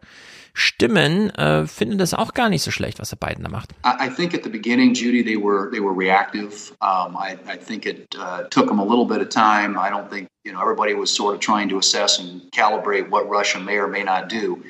[0.60, 3.76] Stimmen, äh, findet es auch gar nicht so schlecht, was der Biden da macht.
[3.86, 6.72] I, I think at the beginning, Judy, they were they were reactive.
[6.82, 9.78] Um, I, I think it uh, took them a little bit of time.
[9.78, 13.30] I don't think you know everybody was sort of trying to assess and calibrate what
[13.30, 14.64] Russia may or may not do.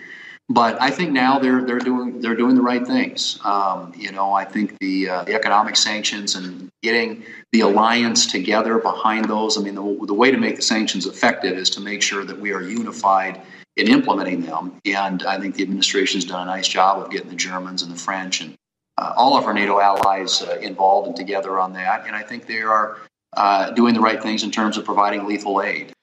[0.50, 3.40] But I think now they're they're doing they're doing the right things.
[3.46, 7.24] Um, you know, I think the uh, the economic sanctions and getting
[7.54, 9.58] the alliance together behind those.
[9.58, 12.38] I mean, the, the way to make the sanctions effective is to make sure that
[12.38, 13.42] we are unified
[13.78, 14.80] in implementing them.
[14.86, 18.00] And I think the administration's done a nice job of getting the Germans and the
[18.00, 18.56] French and
[18.98, 22.06] uh, all of our NATO allies uh, involved and together on that.
[22.08, 22.98] And I think they are
[23.36, 25.94] uh, doing the right things in terms of providing lethal aid.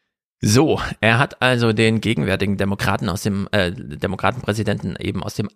[0.40, 5.48] So, er hat also den gegenwärtigen Demokraten aus dem äh, Demokratenpräsidenten eben aus dem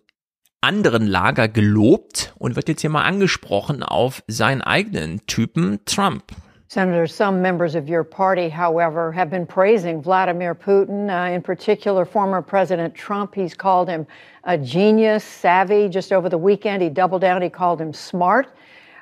[0.61, 6.23] anderen Lager gelobt und wird jetzt hier mal angesprochen auf seinen eigenen Typen Trump.
[6.71, 12.05] Senator, some members of your party, however, have been praising Vladimir Putin, uh, in particular
[12.05, 13.33] former President Trump.
[13.33, 14.05] He's called him
[14.43, 15.89] a genius, savvy.
[15.89, 18.55] Just over the weekend, he doubled down, he called him smart.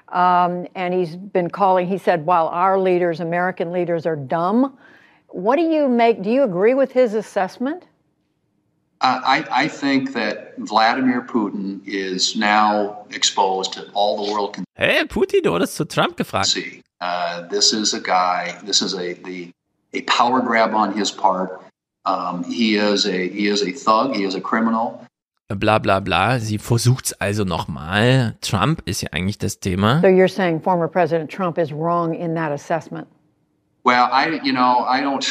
[0.08, 4.78] Um, and he's been calling, he said, while our leaders, American leaders, are dumb.
[5.28, 6.22] What do you make?
[6.22, 7.87] Do you agree with his assessment?
[9.00, 14.64] Uh, I, I think that Vladimir Putin is now exposed to all the world can
[14.76, 16.48] Hey, Putin, du wurdest zu Trump gefragt.
[16.48, 16.82] see.
[17.00, 18.58] Uh, this is a guy.
[18.64, 19.52] This is a the
[19.94, 21.62] a power grab on his part.
[22.06, 24.16] Um, he is a he is a thug.
[24.16, 25.04] He is a criminal.
[25.50, 26.40] Bla bla bla.
[26.40, 28.36] Sie versucht's also nochmal.
[28.42, 30.02] Trump ist ja eigentlich das Thema.
[30.02, 33.08] So you're saying former President Trump is wrong in that assessment?
[33.84, 35.26] Well, I you know I don't.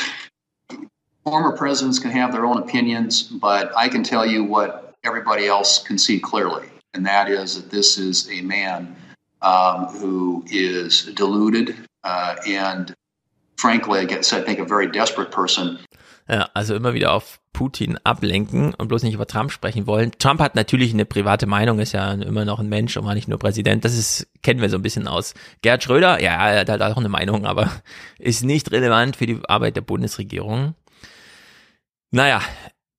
[1.26, 5.82] Former presidents can have their own opinions, but I can tell you what everybody else
[5.82, 8.94] can see clearly, and that is that this is a man
[9.42, 11.74] um, who is deluded
[12.04, 12.94] uh, and,
[13.56, 15.80] frankly, I guess I think a very desperate person.
[16.28, 20.12] Ja, also immer wieder auf Putin ablenken und bloß nicht über Trump sprechen wollen.
[20.20, 23.26] Trump hat natürlich eine private Meinung, ist ja immer noch ein Mensch und war nicht
[23.26, 23.84] nur Präsident.
[23.84, 25.34] Das ist, kennen wir so ein bisschen aus.
[25.62, 27.68] Gerhard Schröder, ja, er hat halt auch eine Meinung, aber
[28.20, 30.76] ist nicht relevant für die Arbeit der Bundesregierung.
[32.10, 32.40] Naja,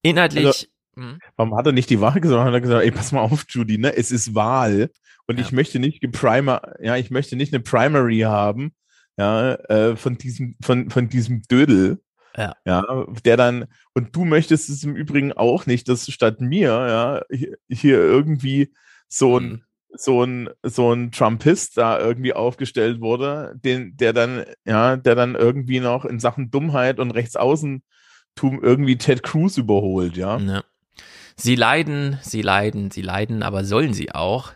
[0.02, 0.46] inhaltlich.
[0.46, 1.20] Also, hm.
[1.36, 2.44] Warum hat er nicht die Wahl gesagt?
[2.44, 3.96] Hat er gesagt, ey, pass mal auf, Judy, ne?
[3.96, 4.90] Es ist Wahl
[5.28, 8.72] und ich möchte nicht geprimer, ja, ich möchte nicht eine Primary haben,
[9.18, 12.02] ja, äh, von diesem, von, von diesem Dödel.
[12.36, 12.54] Ja.
[12.66, 13.66] ja, der dann,
[13.96, 18.72] und du möchtest es im Übrigen auch nicht, dass statt mir, ja, hier, hier irgendwie
[19.08, 24.98] so ein, so ein, so ein Trumpist da irgendwie aufgestellt wurde, den, der dann, ja,
[24.98, 27.82] der dann irgendwie noch in Sachen Dummheit und Rechtsaußentum
[28.44, 30.38] irgendwie Ted Cruz überholt, ja.
[30.38, 30.64] Ja.
[31.36, 34.54] Sie leiden, sie leiden, sie leiden, aber sollen sie auch?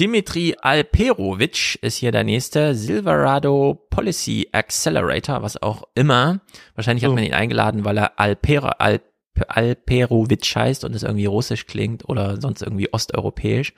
[0.00, 6.40] Dimitri Alperovic ist hier der nächste Silverado Policy Accelerator, was auch immer.
[6.74, 7.14] Wahrscheinlich hat Oh.
[7.14, 9.00] man ihn eingeladen, weil er Alpera, Al,
[9.48, 13.74] Alperovitsch heißt und es irgendwie russisch klingt oder sonst irgendwie osteuropäisch.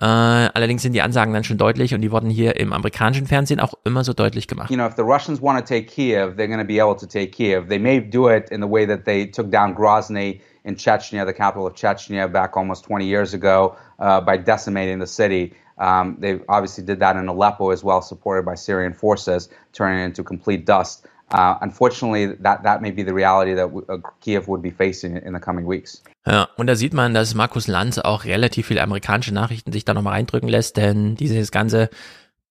[0.00, 3.60] Äh, allerdings sind die Ansagen dann schon deutlich und die wurden hier im amerikanischen Fernsehen
[3.60, 4.70] auch immer so deutlich gemacht.
[4.70, 7.06] You know, if the Russians want to take Kiev, they're going to be able to
[7.06, 7.68] take Kiev.
[7.68, 11.32] They may do it in the way that they took down Grozny in Chechnya, the
[11.32, 15.54] capital of Chechnya, back almost 20 years ago, uh, by decimating the city.
[15.78, 20.04] Um, they obviously did that in Aleppo as well, supported by Syrian forces, turning it
[20.04, 21.06] into complete dust.
[21.32, 25.34] Uh, unfortunately, that, that may be the reality that uh, Kiev would be facing in
[25.34, 26.02] the coming weeks.
[26.26, 29.94] Ja, und da sieht man, dass Markus Lanz auch relativ viele amerikanische Nachrichten sich da
[29.94, 31.90] nochmal reindrücken lässt, denn dieses ganze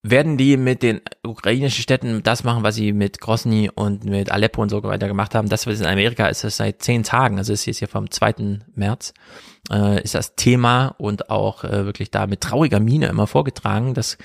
[0.03, 4.61] werden die mit den ukrainischen Städten das machen, was sie mit Grosny und mit Aleppo
[4.61, 5.47] und so weiter gemacht haben.
[5.47, 8.59] Das, in Amerika ist, das seit zehn Tagen, also es ist hier vom 2.
[8.75, 9.13] März,
[9.71, 13.93] äh, ist das Thema und auch äh, wirklich da mit trauriger Miene immer vorgetragen.
[13.93, 14.17] Das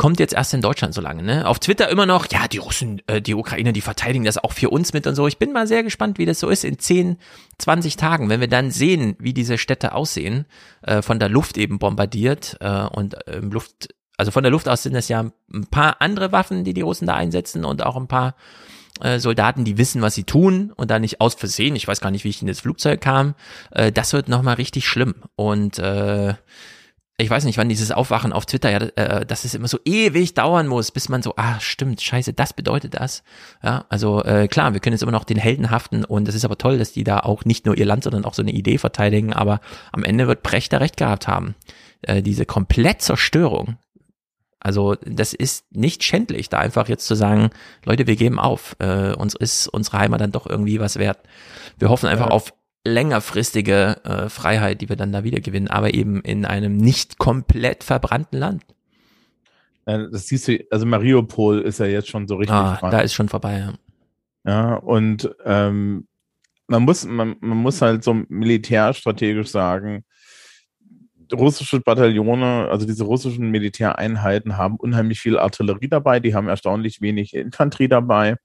[0.00, 1.46] kommt jetzt erst in Deutschland so lange, ne?
[1.46, 4.70] Auf Twitter immer noch, ja, die Russen, äh, die Ukrainer, die verteidigen das auch für
[4.70, 5.26] uns mit und so.
[5.26, 7.18] Ich bin mal sehr gespannt, wie das so ist in 10,
[7.58, 10.46] 20 Tagen, wenn wir dann sehen, wie diese Städte aussehen,
[10.80, 14.68] äh, von der Luft eben bombardiert äh, und im ähm, Luft also von der Luft
[14.68, 15.20] aus sind es ja
[15.52, 18.36] ein paar andere Waffen, die die Russen da einsetzen und auch ein paar
[19.02, 22.10] äh, Soldaten, die wissen, was sie tun und da nicht aus Versehen, ich weiß gar
[22.10, 23.34] nicht, wie ich in das Flugzeug kam,
[23.70, 25.14] äh, das wird nochmal richtig schlimm.
[25.36, 26.34] Und äh,
[27.20, 30.34] ich weiß nicht, wann dieses Aufwachen auf Twitter, ja, äh, dass es immer so ewig
[30.34, 33.22] dauern muss, bis man so, ah, stimmt, scheiße, das bedeutet das.
[33.62, 36.44] Ja, also äh, klar, wir können jetzt immer noch den Helden haften und es ist
[36.44, 38.78] aber toll, dass die da auch nicht nur ihr Land, sondern auch so eine Idee
[38.78, 39.60] verteidigen, aber
[39.92, 41.54] am Ende wird Precht da recht gehabt haben.
[42.02, 43.76] Äh, diese Komplettzerstörung
[44.60, 47.48] also das ist nicht schändlich, da einfach jetzt zu sagen,
[47.86, 51.18] Leute, wir geben auf, äh, uns ist unsere Heimat dann doch irgendwie was wert.
[51.78, 52.32] Wir hoffen einfach ja.
[52.32, 52.52] auf
[52.84, 57.84] längerfristige äh, Freiheit, die wir dann da wieder gewinnen, aber eben in einem nicht komplett
[57.84, 58.64] verbrannten Land.
[59.84, 62.54] Das siehst du, also Mariupol ist ja jetzt schon so richtig.
[62.54, 63.72] Ah, da ist schon vorbei, ja.
[64.44, 66.06] Ja, und ähm,
[66.68, 70.04] man muss, man, man muss halt so militärstrategisch sagen,
[71.32, 77.34] russische Bataillone, also diese russischen Militäreinheiten haben unheimlich viel Artillerie dabei, die haben erstaunlich wenig
[77.34, 78.36] Infanterie dabei.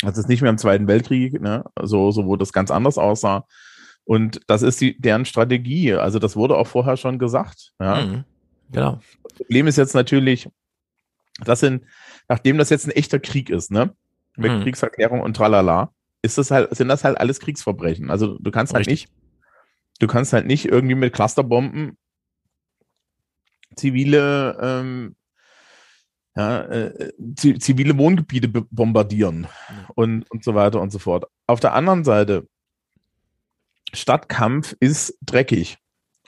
[0.00, 1.64] Das ist nicht mehr im Zweiten Weltkrieg, ne?
[1.82, 3.46] so, so wo das ganz anders aussah.
[4.04, 5.94] Und das ist die, deren Strategie.
[5.94, 7.72] Also das wurde auch vorher schon gesagt.
[7.80, 8.04] Ja?
[8.04, 8.24] Mhm.
[8.70, 9.00] Genau.
[9.22, 10.48] Das Problem ist jetzt natürlich,
[11.44, 11.84] das sind,
[12.28, 13.94] nachdem das jetzt ein echter Krieg ist, ne?
[14.36, 14.62] Mit mhm.
[14.62, 15.92] Kriegserklärung und tralala,
[16.22, 18.10] ist das halt, sind das halt alles Kriegsverbrechen.
[18.10, 19.08] Also du kannst halt Richtig.
[19.08, 19.24] nicht
[19.98, 21.96] du kannst halt nicht irgendwie mit Clusterbomben
[23.76, 25.16] zivile ähm,
[26.36, 29.46] ja, äh, zivile Wohngebiete bombardieren
[29.94, 31.26] und, und so weiter und so fort.
[31.46, 32.48] Auf der anderen Seite,
[33.92, 35.78] Stadtkampf ist dreckig.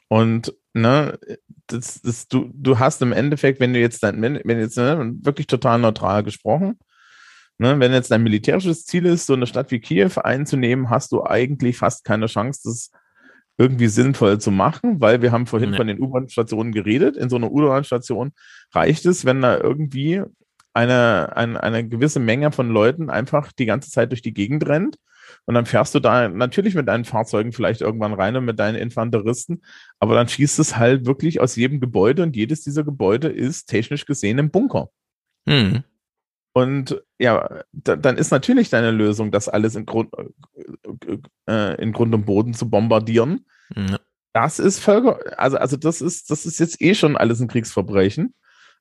[0.08, 1.18] Und ne,
[1.66, 5.14] das, das, du, du hast im Endeffekt, wenn du jetzt dein, wenn, wenn jetzt ne,
[5.22, 6.78] wirklich total neutral gesprochen,
[7.58, 11.24] ne, wenn jetzt dein militärisches Ziel ist, so eine Stadt wie Kiew einzunehmen, hast du
[11.24, 12.90] eigentlich fast keine Chance, das
[13.58, 15.76] irgendwie sinnvoll zu machen, weil wir haben vorhin nee.
[15.76, 17.16] von den U-Bahn-Stationen geredet.
[17.16, 18.32] In so einer U-Bahn-Station
[18.72, 20.22] reicht es, wenn da irgendwie
[20.74, 24.96] eine, eine, eine gewisse Menge von Leuten einfach die ganze Zeit durch die Gegend rennt.
[25.46, 28.76] Und dann fährst du da natürlich mit deinen Fahrzeugen vielleicht irgendwann rein und mit deinen
[28.76, 29.62] Infanteristen,
[29.98, 34.06] aber dann schießt es halt wirklich aus jedem Gebäude und jedes dieser Gebäude ist technisch
[34.06, 34.90] gesehen im Bunker.
[35.48, 35.82] Hm.
[36.56, 40.08] Und ja, da, dann ist natürlich deine Lösung, das alles in Grund,
[41.46, 43.44] äh, in Grund und Boden zu bombardieren.
[43.74, 43.98] Ja.
[44.32, 48.32] Das ist Völker, also, also das ist, das ist jetzt eh schon alles ein Kriegsverbrechen.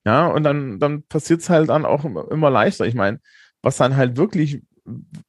[0.06, 2.86] Ja, und dann, dann passiert es halt dann auch immer leichter.
[2.86, 3.20] Ich meine,
[3.62, 4.62] was dann halt wirklich,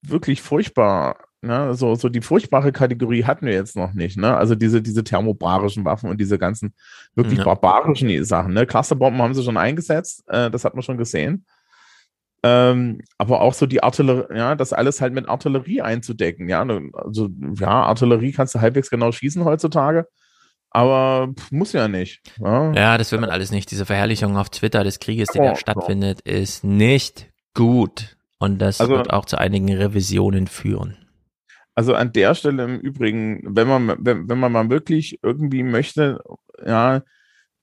[0.03, 4.37] wirklich furchtbar, ne, so, so die furchtbare Kategorie hatten wir jetzt noch nicht, ne?
[4.37, 6.75] Also diese, diese thermobarischen Waffen und diese ganzen
[7.17, 7.45] wirklich ja.
[7.45, 8.67] barbarischen Sachen, ne?
[8.67, 11.45] Clusterbomben haben sie schon eingesetzt, äh, das hat man schon gesehen.
[12.47, 16.65] Ähm, aber auch so die Artillerie, ja, das alles halt mit Artillerie einzudecken, ja.
[16.93, 17.29] Also,
[17.59, 20.07] ja, Artillerie kannst du halbwegs genau schießen heutzutage,
[20.71, 22.21] aber muss ja nicht.
[22.39, 23.71] Ja, ja das will man alles nicht.
[23.71, 26.31] Diese Verherrlichung auf Twitter des Krieges, der oh, da stattfindet, oh.
[26.31, 28.17] ist nicht gut.
[28.39, 30.97] Und das also, wird auch zu einigen Revisionen führen.
[31.75, 36.23] Also an der Stelle im Übrigen, wenn man, wenn, wenn man mal wirklich irgendwie möchte,
[36.65, 37.03] ja,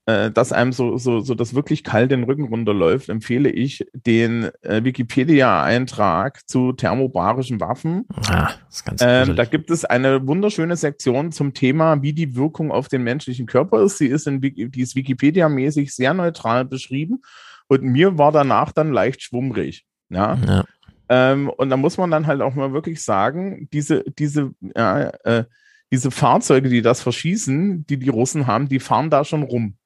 [0.06, 4.50] äh, dass einem so, so, so das wirklich kalt den Rücken runterläuft, empfehle ich den
[4.62, 8.04] äh, Wikipedia-Eintrag zu thermobarischen Waffen.
[8.28, 12.36] Ah, das ist ganz ähm, da gibt es eine wunderschöne Sektion zum Thema, wie die
[12.36, 13.98] Wirkung auf den menschlichen Körper ist.
[13.98, 17.22] Sie ist, in, die ist Wikipedia-mäßig sehr neutral beschrieben
[17.68, 19.86] und mir war danach dann leicht schwummrig.
[20.10, 20.38] Ja.
[20.46, 20.64] ja.
[21.08, 25.44] Ähm, und da muss man dann halt auch mal wirklich sagen, diese, diese, ja, äh,
[25.90, 29.76] diese Fahrzeuge, die das verschießen, die die Russen haben, die fahren da schon rum.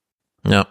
[0.47, 0.69] Ja.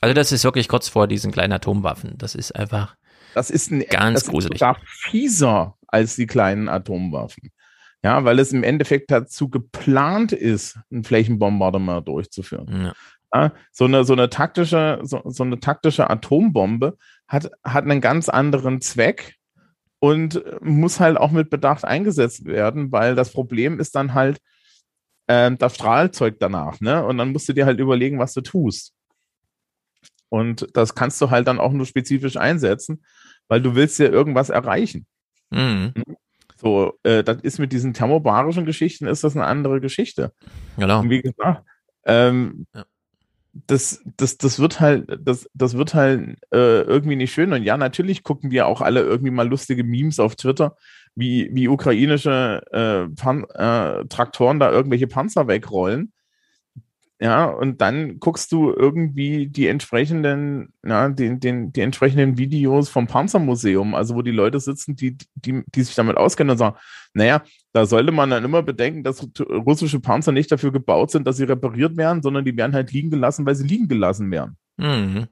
[0.00, 2.18] Also das ist wirklich kurz vor diesen kleinen Atomwaffen.
[2.18, 2.96] Das ist einfach
[3.34, 4.54] das ist ein, ganz das gruselig.
[4.54, 7.50] Ist sogar fieser als die kleinen Atomwaffen.
[8.02, 12.86] Ja, weil es im Endeffekt dazu geplant ist, ein Flächenbombardement durchzuführen.
[12.86, 12.92] Ja.
[13.34, 18.28] Ja, so eine, so eine taktische, so, so eine taktische Atombombe hat, hat einen ganz
[18.28, 19.36] anderen Zweck
[20.00, 24.38] und muss halt auch mit Bedacht eingesetzt werden, weil das Problem ist dann halt
[25.28, 27.02] ähm, das Strahlzeug danach, ne?
[27.06, 28.92] Und dann musst du dir halt überlegen, was du tust.
[30.32, 33.04] Und das kannst du halt dann auch nur spezifisch einsetzen,
[33.48, 35.04] weil du willst ja irgendwas erreichen.
[35.50, 35.92] Mhm.
[36.56, 40.32] So, äh, das ist mit diesen thermobarischen Geschichten ist das eine andere Geschichte.
[40.78, 41.00] Genau.
[41.00, 41.66] Und wie gesagt,
[42.06, 42.86] ähm, Ja.
[43.52, 47.52] das, das, das wird halt, das, das wird halt äh, irgendwie nicht schön.
[47.52, 50.76] Und ja, natürlich gucken wir auch alle irgendwie mal lustige Memes auf Twitter,
[51.14, 56.14] wie, wie ukrainische äh, Pan äh, Traktoren da irgendwelche Panzer wegrollen.
[57.22, 63.06] Ja, und dann guckst du irgendwie die entsprechenden, ja, den, den, die entsprechenden Videos vom
[63.06, 66.76] Panzermuseum, also wo die Leute sitzen, die, die, die sich damit auskennen und sagen,
[67.14, 71.36] naja, da sollte man dann immer bedenken, dass russische Panzer nicht dafür gebaut sind, dass
[71.36, 74.56] sie repariert werden, sondern die werden halt liegen gelassen, weil sie liegen gelassen werden.
[74.78, 75.28] Mhm.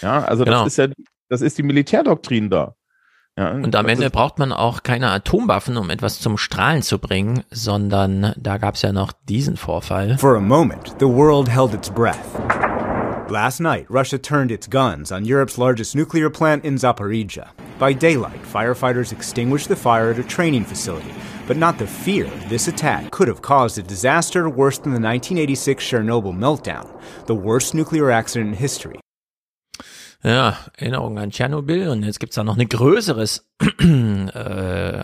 [0.00, 0.64] Ja, also Genau.
[0.64, 0.88] das ist ja,
[1.28, 2.74] das ist die Militärdoktrin da.
[3.38, 7.44] Ja, Und am Ende braucht man auch keine Atomwaffen, um etwas zum Strahlen zu bringen,
[7.52, 10.18] sondern da gab es ja noch diesen Vorfall.
[10.18, 12.18] For a moment, the world held its breath.
[13.30, 17.50] Last night, Russia turned its guns on Europe's largest nuclear plant in Zaporizhia.
[17.78, 21.14] By daylight, firefighters extinguished the fire at a training facility,
[21.46, 25.84] but not the fear this attack could have caused a disaster worse than the 1986
[25.84, 26.88] Chernobyl meltdown,
[27.26, 28.98] the worst nuclear accident in history.
[30.24, 33.46] Ja, Erinnerung an Tschernobyl und jetzt gibt's da noch ein größeres
[33.80, 33.84] äh,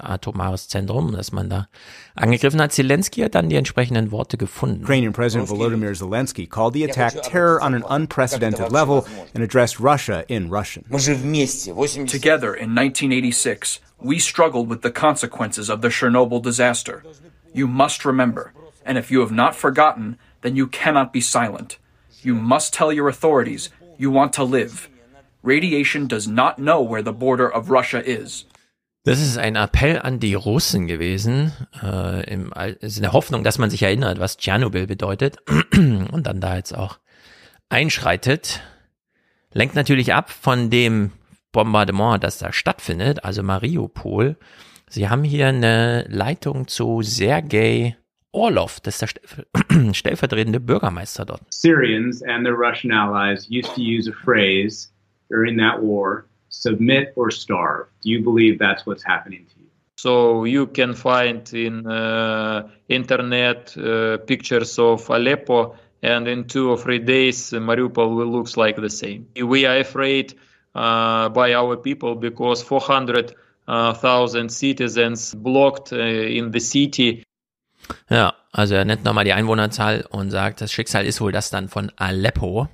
[0.02, 1.68] atomares Zentrum, das man da
[2.16, 2.72] angegriffen hat.
[2.72, 4.82] Zelensky hat dann die entsprechenden Worte gefunden.
[4.82, 9.04] Ukrainian President Volodymyr Zelensky called the attack terror on an unprecedented level
[9.34, 10.84] and addressed Russia in Russian.
[10.90, 17.04] Together in 1986, we struggled with the consequences of the Chernobyl disaster.
[17.52, 18.52] You must remember,
[18.84, 21.78] and if you have not forgotten, then you cannot be silent.
[22.20, 24.88] You must tell your authorities you want to live.
[25.44, 28.46] Radiation does not know where the border of Russia is.
[29.06, 31.52] Das ist ein Appell an die Russen gewesen,
[31.82, 35.36] äh, im, also in der Hoffnung, dass man sich erinnert, was Tschernobyl bedeutet
[35.76, 36.98] und dann da jetzt auch
[37.68, 38.62] einschreitet.
[39.52, 41.10] Lenkt natürlich ab von dem
[41.52, 44.36] Bombardement, das da stattfindet, also Mariupol.
[44.88, 47.96] Sie haben hier eine Leitung zu Sergei
[48.32, 51.42] Orlov, das ist der stellver- stellvertretende Bürgermeister dort.
[51.50, 54.88] Syrians and their Russian allies used to use a phrase
[55.34, 57.86] during that war submit or starve.
[58.02, 59.70] Do you believe that's what's happening to you?
[59.96, 66.78] So you can find in uh, internet uh, pictures of Aleppo, and in two or
[66.78, 69.26] three days, uh, Mariupol will looks like the same.
[69.36, 70.34] We are afraid
[70.74, 75.96] uh, by our people because 400,000 citizens blocked uh,
[76.38, 77.24] in the city.
[78.10, 81.68] Ja, also er nennt nochmal die Einwohnerzahl und sagt, das Schicksal ist wohl das dann
[81.68, 82.68] von Aleppo.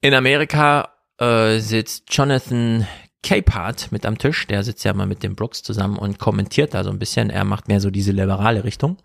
[0.00, 0.88] In Amerika
[1.18, 2.86] äh, sitzt Jonathan
[3.22, 4.46] Capehart mit am Tisch.
[4.46, 7.30] Der sitzt ja mal mit dem Brooks zusammen und kommentiert da so ein bisschen.
[7.30, 8.96] Er macht mehr so diese liberale Richtung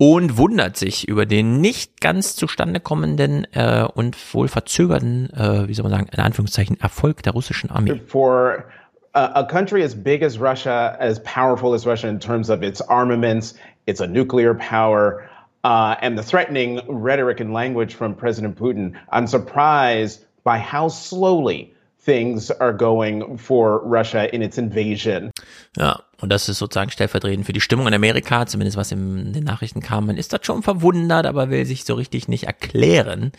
[0.00, 5.74] und wundert sich über den nicht ganz zustande kommenden äh, und wohl verzögerten, äh, wie
[5.74, 8.00] soll man sagen, in Anführungszeichen Erfolg der russischen Armee.
[8.06, 8.64] for
[9.12, 13.56] a, country as big as Russia, as powerful as Russia in terms of its armaments,
[13.86, 15.28] it's a nuclear power,
[15.64, 21.74] uh, and the threatening rhetoric and language from President Putin, I'm surprised by how slowly
[22.04, 25.30] things are going for Russia in its invasion.
[25.76, 29.44] Ja, und das ist sozusagen stellvertretend für die Stimmung in Amerika, zumindest was in den
[29.44, 30.06] Nachrichten kam.
[30.06, 33.32] Man ist dort schon verwundert, aber will sich so richtig nicht erklären,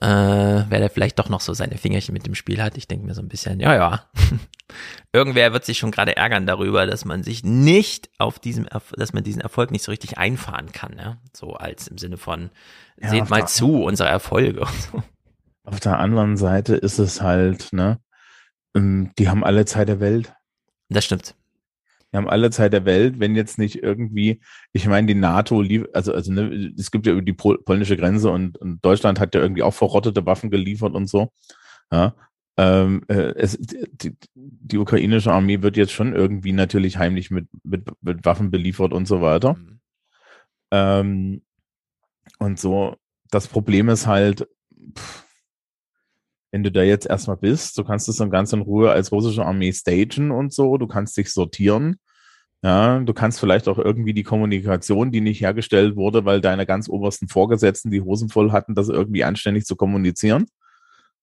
[0.00, 0.06] äh,
[0.68, 2.76] wer da vielleicht doch noch so seine Fingerchen mit dem Spiel hat.
[2.76, 4.04] Ich denke mir so ein bisschen, ja, ja.
[5.12, 9.24] Irgendwer wird sich schon gerade ärgern darüber, dass man sich nicht auf diesem, dass man
[9.24, 11.16] diesen Erfolg nicht so richtig einfahren kann, ja.
[11.32, 12.50] So als im Sinne von,
[13.00, 15.02] Ja, seht mal zu, unsere Erfolge und so.
[15.66, 17.98] Auf der anderen Seite ist es halt, ne,
[18.74, 20.32] ähm, die haben alle Zeit der Welt.
[20.88, 21.34] Das stimmt.
[22.12, 24.40] Die haben alle Zeit der Welt, wenn jetzt nicht irgendwie,
[24.72, 28.30] ich meine, die NATO, also, also ne, es gibt ja über die pol polnische Grenze
[28.30, 31.32] und, und Deutschland hat ja irgendwie auch verrottete Waffen geliefert und so.
[31.90, 32.14] Ja.
[32.56, 37.90] Ähm, äh, es, die, die ukrainische Armee wird jetzt schon irgendwie natürlich heimlich mit, mit,
[38.02, 39.56] mit Waffen beliefert und so weiter.
[40.70, 41.42] Ähm,
[42.38, 42.96] und so,
[43.30, 44.48] das Problem ist halt,
[44.96, 45.25] pff,
[46.56, 49.44] wenn du da jetzt erstmal bist, du kannst es dann ganz in Ruhe als russische
[49.44, 51.96] Armee stagen und so, du kannst dich sortieren.
[52.62, 56.88] Ja, du kannst vielleicht auch irgendwie die Kommunikation, die nicht hergestellt wurde, weil deine ganz
[56.88, 60.46] obersten Vorgesetzten die Hosen voll hatten, das irgendwie anständig zu kommunizieren,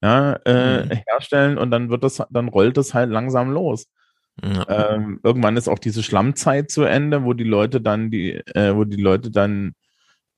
[0.04, 0.92] ja, äh, Mhm.
[1.08, 3.88] herstellen und dann wird das, dann rollt das halt langsam los.
[4.44, 4.94] Ja.
[4.94, 8.84] Ähm, irgendwann ist auch diese Schlammzeit zu Ende, wo die Leute dann die, äh, wo
[8.84, 9.74] die Leute dann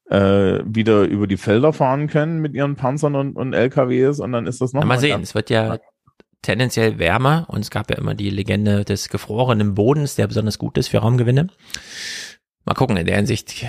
[0.09, 4.47] äh, wieder über die Felder fahren können mit ihren Panzern und, und LKWs und dann
[4.47, 5.21] ist das noch ja, mal sehen.
[5.21, 5.77] Es wird ja
[6.41, 10.77] tendenziell wärmer und es gab ja immer die Legende des gefrorenen Bodens, der besonders gut
[10.77, 11.47] ist für Raumgewinne.
[12.65, 13.65] Mal gucken, in der Hinsicht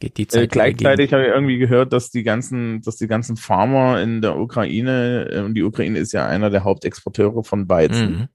[0.00, 0.44] geht die Zeit.
[0.44, 4.38] Äh, gleichzeitig habe ich irgendwie gehört, dass die ganzen, dass die ganzen Farmer in der
[4.38, 8.28] Ukraine, äh, und die Ukraine ist ja einer der Hauptexporteure von Weizen, mhm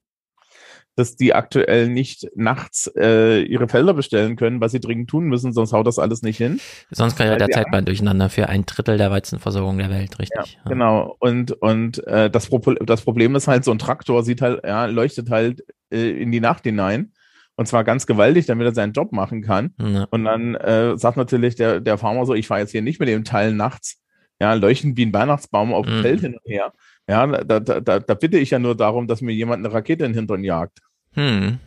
[0.96, 5.52] dass die aktuell nicht nachts äh, ihre Felder bestellen können, was sie dringend tun müssen,
[5.54, 6.60] sonst haut das alles nicht hin.
[6.92, 10.58] Sonst kann ja der Zeitplan durcheinander für ein Drittel der Weizenversorgung der Welt, richtig?
[10.64, 11.16] Ja, Genau.
[11.20, 14.86] Und und äh, das, Pro das Problem ist halt, so ein Traktor sieht halt, ja,
[14.86, 17.14] leuchtet halt äh, in die Nacht hinein.
[17.56, 19.74] Und zwar ganz gewaltig, damit er seinen Job machen kann.
[19.80, 20.08] Ja.
[20.10, 23.10] Und dann äh, sagt natürlich der, der Farmer so, ich fahre jetzt hier nicht mit
[23.10, 24.02] dem Teil nachts,
[24.40, 26.02] ja, leuchten wie ein Weihnachtsbaum auf dem mhm.
[26.02, 26.74] Feld hin und her.
[27.08, 30.06] Ja, da, da, da, da bitte ich ja nur darum, dass mir jemand eine Rakete
[30.06, 30.80] in den Hintern jagt.
[31.14, 31.60] Hm.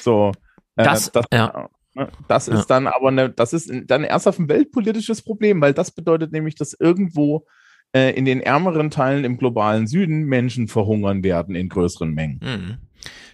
[0.00, 0.32] So.
[0.76, 1.68] Äh, das, das, ja.
[1.94, 2.64] Ne, das ist ja.
[2.68, 6.54] dann aber eine, das ist dann erst auf ein weltpolitisches Problem, weil das bedeutet nämlich,
[6.54, 7.46] dass irgendwo
[7.92, 12.40] äh, in den ärmeren Teilen im globalen Süden Menschen verhungern werden in größeren Mengen.
[12.42, 12.78] Hm.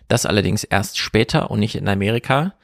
[0.09, 2.55] Das allerdings erst später und nicht in Amerika.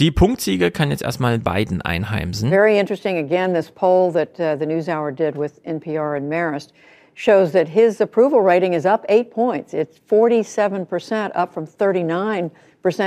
[0.00, 2.48] Die Punktsiege kann jetzt erstmal Biden einheimsen.
[2.48, 6.72] Very interesting again this poll that uh, the NewsHour did with NPR and Marist.
[7.14, 9.74] Shows that his approval rating is up eight points.
[9.74, 12.50] It's 47%, up from 39%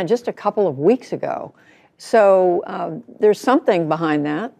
[0.07, 1.53] just a couple of weeks ago.
[1.98, 4.53] So um, there's something behind that.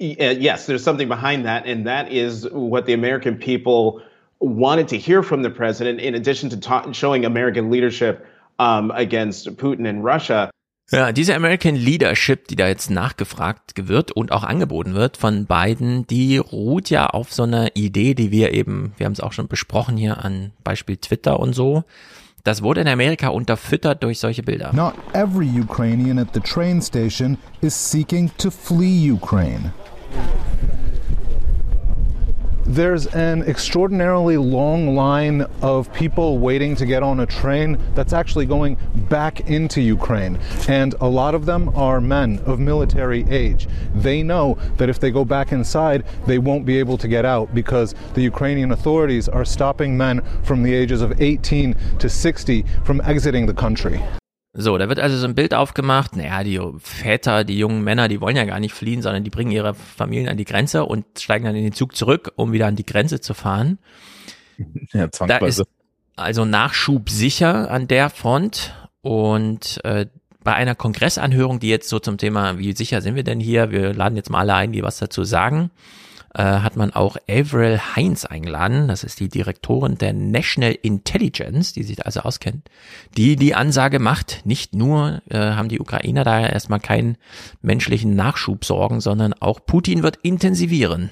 [0.00, 4.02] Uh, yes, there's something behind that, and that is what the American people
[4.38, 8.26] wanted to hear from the president, in addition to ta- showing American leadership
[8.58, 10.50] um, against Putin and Russia.
[10.92, 16.04] Ja, diese American Leadership, die da jetzt nachgefragt wird und auch angeboten wird von Biden,
[16.08, 19.46] die ruht ja auf so einer Idee, die wir eben, wir haben es auch schon
[19.46, 21.84] besprochen hier an Beispiel Twitter und so.
[22.42, 24.72] Das wurde in Amerika unterfüttert durch solche Bilder.
[24.72, 29.72] Not every Ukrainian at the train station is seeking to flee Ukraine.
[32.70, 38.46] There's an extraordinarily long line of people waiting to get on a train that's actually
[38.46, 38.78] going
[39.08, 40.38] back into Ukraine.
[40.68, 43.66] And a lot of them are men of military age.
[43.96, 47.52] They know that if they go back inside, they won't be able to get out
[47.52, 53.00] because the Ukrainian authorities are stopping men from the ages of 18 to 60 from
[53.00, 54.00] exiting the country.
[54.52, 56.16] So, da wird also so ein Bild aufgemacht.
[56.16, 59.52] Naja, die Väter, die jungen Männer, die wollen ja gar nicht fliehen, sondern die bringen
[59.52, 62.76] ihre Familien an die Grenze und steigen dann in den Zug zurück, um wieder an
[62.76, 63.78] die Grenze zu fahren.
[64.92, 65.62] Ja, zwangsweise.
[65.62, 65.64] Da ist
[66.16, 70.04] also Nachschub sicher an der Front und äh,
[70.44, 73.70] bei einer Kongressanhörung, die jetzt so zum Thema, wie sicher sind wir denn hier?
[73.70, 75.70] Wir laden jetzt mal alle ein, die was dazu sagen
[76.34, 78.88] äh, hat man auch Avril Heinz eingeladen.
[78.88, 82.68] Das ist die Direktorin der National Intelligence, die sich also auskennt,
[83.16, 87.16] die die Ansage macht, nicht nur äh, haben die Ukrainer da erstmal keinen
[87.62, 91.10] menschlichen Nachschub sorgen, sondern auch Putin wird intensivieren.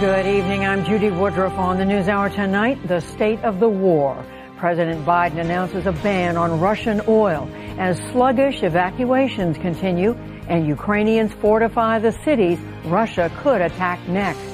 [0.00, 0.62] Good evening.
[0.62, 2.78] I'm Judy Woodruff on the NewsHour tonight.
[2.88, 4.24] The state of the war.
[4.56, 7.46] President Biden announces a ban on Russian oil
[7.78, 10.14] as sluggish evacuations continue
[10.50, 14.44] and Ukrainians fortify the cities Russia could attack next.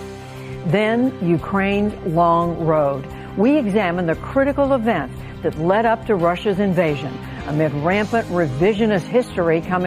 [0.71, 3.05] Then Ukraine's long road.
[3.37, 7.13] We examine the critical events that led up to Russia's invasion
[7.49, 9.87] amid rampant revisionist history coming.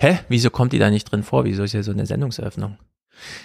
[0.00, 0.18] Hä?
[0.28, 1.44] Wieso kommt die da nicht drin vor?
[1.44, 2.78] Wieso ist ja so eine Sendungseröffnung?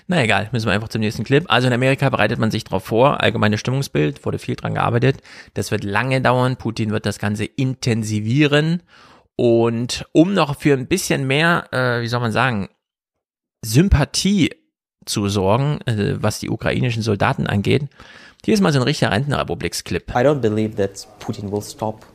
[0.07, 1.45] Na egal, müssen wir einfach zum nächsten Clip.
[1.48, 5.18] Also in Amerika bereitet man sich darauf vor, allgemeines Stimmungsbild, wurde viel dran gearbeitet.
[5.53, 6.56] Das wird lange dauern.
[6.56, 8.82] Putin wird das Ganze intensivieren
[9.38, 12.70] und um noch für ein bisschen mehr, äh, wie soll man sagen,
[13.64, 14.56] Sympathie
[15.06, 17.84] zu sorgen, äh, was die ukrainischen Soldaten angeht,
[18.44, 20.10] hier ist mal so ein richtiger Rentenrepubliks-Clip.
[20.10, 22.06] I don't believe that Putin will stop.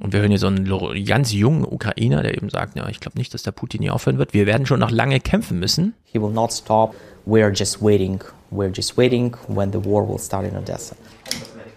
[0.00, 3.18] Und wir hören hier so einen ganz jungen Ukrainer, der eben sagt, ja, ich glaube
[3.18, 4.32] nicht, dass der Putin hier aufhören wird.
[4.32, 5.94] Wir werden schon noch lange kämpfen müssen.
[6.04, 6.94] He will not stop.
[7.26, 8.22] We are just waiting.
[8.50, 10.96] We're just waiting when the war will start in Odessa.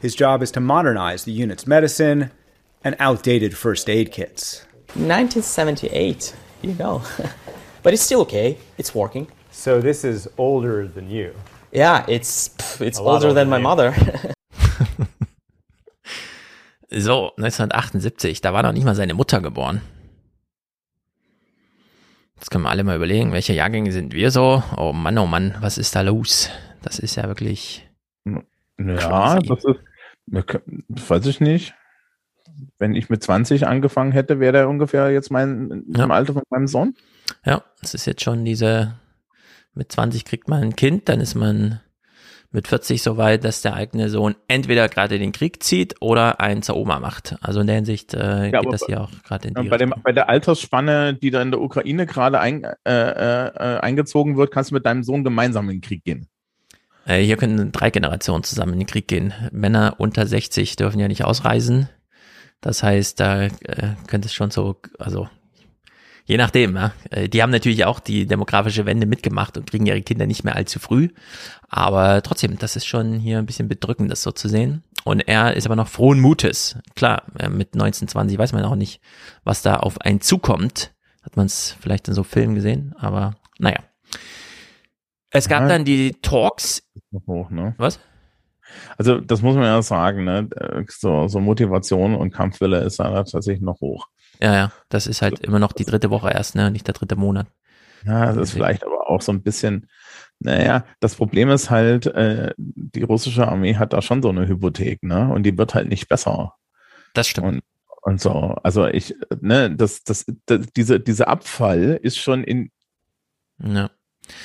[0.02, 2.32] His job is to modernize the unit's medicine
[2.84, 4.66] and outdated first aid kits.
[4.96, 7.02] 1978, you know.
[7.84, 8.58] but it's still okay.
[8.78, 9.28] It's working.
[9.52, 11.34] So this is older than you.
[11.72, 13.94] Yeah, it's it's older than my mother.
[16.90, 19.82] so, 1978, da war noch nicht mal seine Mutter geboren.
[22.38, 24.64] Jetzt können wir alle mal überlegen, welche Jahrgänge sind wir so?
[24.78, 26.50] Oh Mann, oh Mann, was ist da los?
[26.82, 27.86] Das ist ja wirklich.
[28.78, 29.48] Ja, crazy.
[29.48, 31.74] das ist, weiß ich nicht
[32.80, 36.04] wenn ich mit 20 angefangen hätte, wäre der ungefähr jetzt mein ja.
[36.04, 36.96] im Alter von meinem Sohn.
[37.46, 38.94] Ja, es ist jetzt schon diese,
[39.74, 41.80] mit 20 kriegt man ein Kind, dann ist man
[42.56, 46.62] mit 40 so weit, dass der eigene Sohn entweder gerade den Krieg zieht oder einen
[46.62, 47.36] zur Oma macht.
[47.42, 49.94] Also in der Hinsicht äh, ja, geht das hier auch gerade in die bei, dem,
[50.02, 54.72] bei der Altersspanne, die da in der Ukraine gerade ein, äh, äh, eingezogen wird, kannst
[54.72, 56.28] du mit deinem Sohn gemeinsam in den Krieg gehen.
[57.06, 59.34] Äh, hier können drei Generationen zusammen in den Krieg gehen.
[59.52, 61.90] Männer unter 60 dürfen ja nicht ausreisen.
[62.62, 63.52] Das heißt, da äh,
[64.08, 65.28] könnte es schon so, also
[66.26, 66.94] je nachdem, ja.
[67.12, 70.56] Äh, die haben natürlich auch die demografische Wende mitgemacht und kriegen ihre Kinder nicht mehr
[70.56, 71.10] allzu früh.
[71.70, 74.84] Aber trotzdem, das ist schon hier ein bisschen bedrückend, das so zu sehen.
[75.04, 76.78] Und er ist aber noch frohen Mutes.
[76.96, 79.02] Klar, äh, mit 1920 weiß man auch nicht,
[79.44, 80.94] was da auf einen zukommt.
[81.22, 83.80] Hat man es vielleicht in so Filmen gesehen, aber naja.
[85.32, 86.84] Es gab ja, dann die Talks.
[87.28, 87.74] Hoch, ne?
[87.78, 88.00] Was?
[88.98, 90.50] Also das muss man ja sagen, ne?
[90.88, 94.08] So, so Motivation und Kampfwille ist da tatsächlich noch hoch.
[94.42, 96.72] Ja, ja, das ist halt immer noch die dritte Woche erst, ne?
[96.72, 97.48] Nicht der dritte Monat.
[98.06, 99.88] Ja, das ist vielleicht aber auch so ein bisschen,
[100.40, 105.04] naja, das Problem ist halt, äh, die russische Armee hat da schon so eine Hypothek,
[105.04, 105.32] ne?
[105.34, 106.54] Und die wird halt nicht besser.
[107.14, 107.48] Das stimmt.
[107.48, 107.64] Und,
[108.04, 112.72] und so, also ich, ne, das, das, das, diese, dieser Abfall ist schon in,
[113.58, 113.90] ja.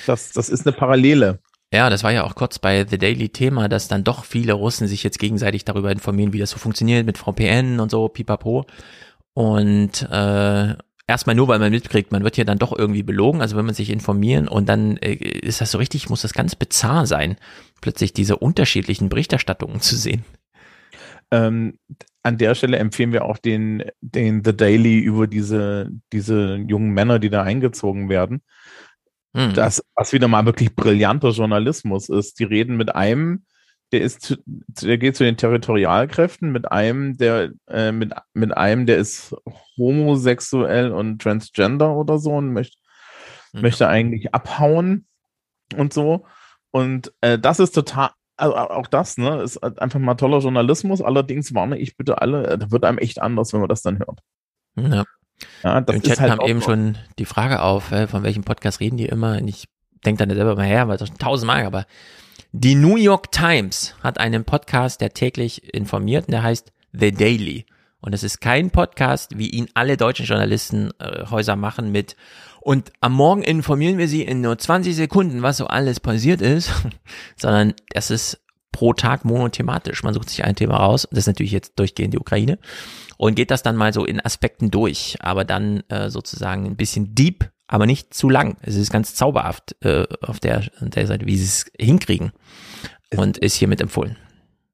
[0.07, 1.40] das, das ist eine Parallele.
[1.73, 4.89] Ja, das war ja auch kurz bei The Daily Thema, dass dann doch viele Russen
[4.89, 8.67] sich jetzt gegenseitig darüber informieren, wie das so funktioniert mit VPN und so, pipapo.
[9.35, 10.75] Und äh,
[11.07, 13.75] erstmal nur, weil man mitkriegt, man wird hier dann doch irgendwie belogen, also wenn man
[13.75, 17.37] sich informieren und dann äh, ist das so richtig, muss das ganz bizarr sein,
[17.81, 20.25] plötzlich diese unterschiedlichen Berichterstattungen zu sehen.
[21.31, 21.79] Ähm,
[22.25, 27.21] an der Stelle empfehlen wir auch den, den The Daily über diese, diese jungen Männer,
[27.21, 28.43] die da eingezogen werden.
[29.32, 29.55] Mhm.
[29.55, 32.39] Das, was wieder mal wirklich brillanter Journalismus ist.
[32.39, 33.44] Die reden mit einem,
[33.93, 38.98] der ist, der geht zu den Territorialkräften, mit einem, der, äh, mit, mit einem, der
[38.98, 39.35] ist
[39.77, 42.77] homosexuell und transgender oder so und möchte,
[43.52, 43.62] mhm.
[43.62, 45.07] möchte eigentlich abhauen
[45.77, 46.27] und so.
[46.70, 51.02] Und äh, das ist total, also auch das, ne, ist einfach mal toller Journalismus.
[51.02, 54.20] Allerdings warne ich bitte alle, da wird einem echt anders, wenn man das dann hört.
[54.77, 55.05] Ja.
[55.62, 58.97] Ja, das Im Chat halt kam eben schon die Frage auf, von welchem Podcast reden
[58.97, 59.39] die immer?
[59.39, 59.69] Und ich
[60.05, 61.87] denke dann selber mal her, weil das schon tausendmal, aber
[62.53, 67.67] die New York Times hat einen Podcast, der täglich informiert und der heißt The Daily.
[68.01, 72.17] Und es ist kein Podcast, wie ihn alle deutschen Journalistenhäuser äh, machen mit
[72.61, 76.71] und am Morgen informieren wir Sie in nur 20 Sekunden, was so alles passiert ist,
[77.37, 78.41] sondern es ist
[78.73, 80.03] pro Tag monothematisch.
[80.03, 81.07] Man sucht sich ein Thema raus.
[81.11, 82.59] Das ist natürlich jetzt durchgehend die Ukraine
[83.17, 87.15] und geht das dann mal so in Aspekten durch, aber dann äh, sozusagen ein bisschen
[87.15, 88.57] deep, aber nicht zu lang.
[88.63, 92.33] Es ist ganz zauberhaft äh, auf der, der Seite, wie sie es hinkriegen
[93.15, 94.17] und ist hiermit empfohlen.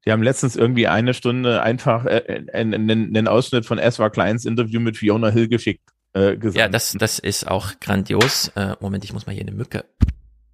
[0.06, 4.81] Die haben letztens irgendwie eine Stunde einfach äh, einen, einen Ausschnitt von Ezra Kleins Interview
[4.81, 5.90] mit Fiona Hill geschickt.
[6.14, 8.52] Äh, ja, das, das ist auch grandios.
[8.55, 9.85] Äh, Moment, ich muss mal hier eine Mücke.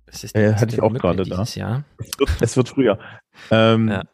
[0.06, 1.44] Das ist äh, hatte ich auch gerade da.
[1.54, 1.84] Jahr.
[1.98, 2.98] Es wird, es wird früher.
[3.50, 4.04] Ähm, ja.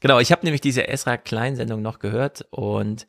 [0.00, 3.06] Genau, ich habe nämlich diese Esra Klein-Sendung noch gehört und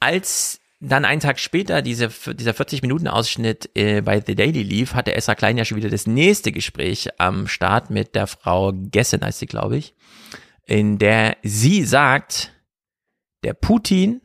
[0.00, 5.34] als dann einen Tag später diese, dieser 40-Minuten-Ausschnitt äh, bei The Daily lief, hatte Esra
[5.34, 9.46] Klein ja schon wieder das nächste Gespräch am Start mit der Frau Gessen, heißt sie,
[9.46, 9.94] glaube ich,
[10.66, 12.52] in der sie sagt,
[13.42, 14.20] der Putin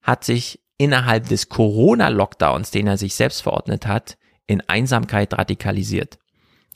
[0.00, 6.18] hat sich innerhalb des Corona-Lockdowns, den er sich selbst verordnet hat, in Einsamkeit radikalisiert.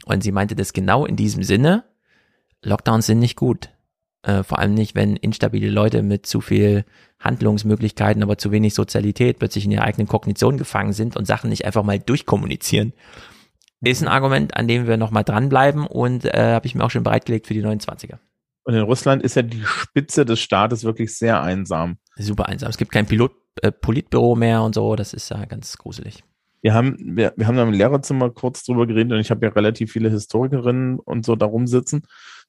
[0.04, 1.84] Und sie meinte das genau in diesem Sinne,
[2.64, 3.70] Lockdowns sind nicht gut.
[4.22, 6.84] Äh, vor allem nicht, wenn instabile Leute mit zu viel
[7.20, 11.64] Handlungsmöglichkeiten, aber zu wenig Sozialität plötzlich in ihrer eigenen Kognition gefangen sind und Sachen nicht
[11.64, 12.92] einfach mal durchkommunizieren.
[13.82, 17.02] Ist ein Argument, an dem wir nochmal dranbleiben und äh, habe ich mir auch schon
[17.02, 18.18] bereitgelegt für die 29er.
[18.64, 21.98] Und in Russland ist ja die Spitze des Staates wirklich sehr einsam.
[22.16, 22.70] Super einsam.
[22.70, 24.96] Es gibt kein Pilot, äh, Politbüro mehr und so.
[24.96, 26.24] Das ist ja ganz gruselig.
[26.62, 29.52] Wir haben, wir, wir haben da im Lehrerzimmer kurz drüber geredet und ich habe ja
[29.52, 32.04] relativ viele Historikerinnen und so darum sitzen.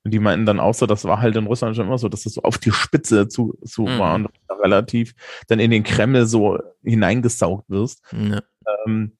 [0.05, 2.23] Und die meinten dann auch so, das war halt in Russland schon immer so, dass
[2.23, 3.99] das so auf die Spitze zu, zu mhm.
[3.99, 4.29] war und
[4.63, 5.15] relativ
[5.47, 8.03] dann in den Kreml so hineingesaugt wirst.
[8.13, 8.41] Ja.
[8.85, 9.17] Ähm,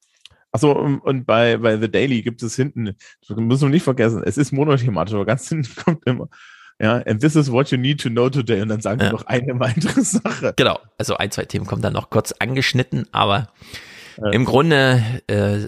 [0.52, 2.96] Achso, und bei, bei The Daily gibt es hinten,
[3.28, 6.30] das müssen wir nicht vergessen, es ist monothematisch, aber ganz hinten kommt immer,
[6.80, 8.62] ja, and this is what you need to know today.
[8.62, 9.08] Und dann sagen ja.
[9.08, 10.54] wir noch eine weitere Sache.
[10.56, 13.50] Genau, also ein, zwei Themen kommen dann noch kurz angeschnitten, aber
[14.18, 14.30] ja.
[14.32, 15.66] im Grunde, äh,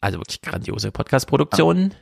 [0.00, 1.94] also wirklich grandiose Podcast-Produktionen.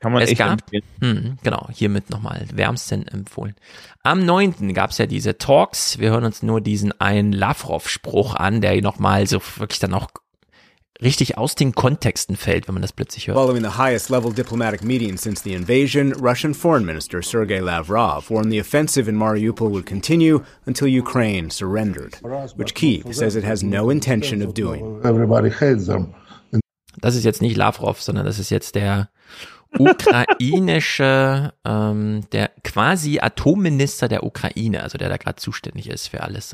[0.00, 0.60] Kann man es echt gab,
[1.00, 3.54] hm, genau, hiermit nochmal wärmsten empfohlen.
[4.02, 4.72] Am 9.
[4.72, 5.98] gab es ja diese Talks.
[5.98, 10.08] Wir hören uns nur diesen einen Lavrov-Spruch an, der nochmal so wirklich dann auch
[11.02, 13.36] richtig aus den Kontexten fällt, wenn man das plötzlich hört.
[13.36, 18.52] Following the highest level diplomatic meeting since the invasion, Russian Foreign Minister Sergei Lavrov warned
[18.52, 22.18] the offensive in Mariupol would continue until Ukraine surrendered,
[22.56, 25.00] which Kyiv says it has no intention of doing.
[25.04, 26.14] Everybody hates them.
[27.00, 29.08] Das ist jetzt nicht Lavrov, sondern das ist jetzt der
[29.78, 36.48] ukrainische, ähm, der quasi Atomminister der Ukraine, also der da gerade zuständig ist für alles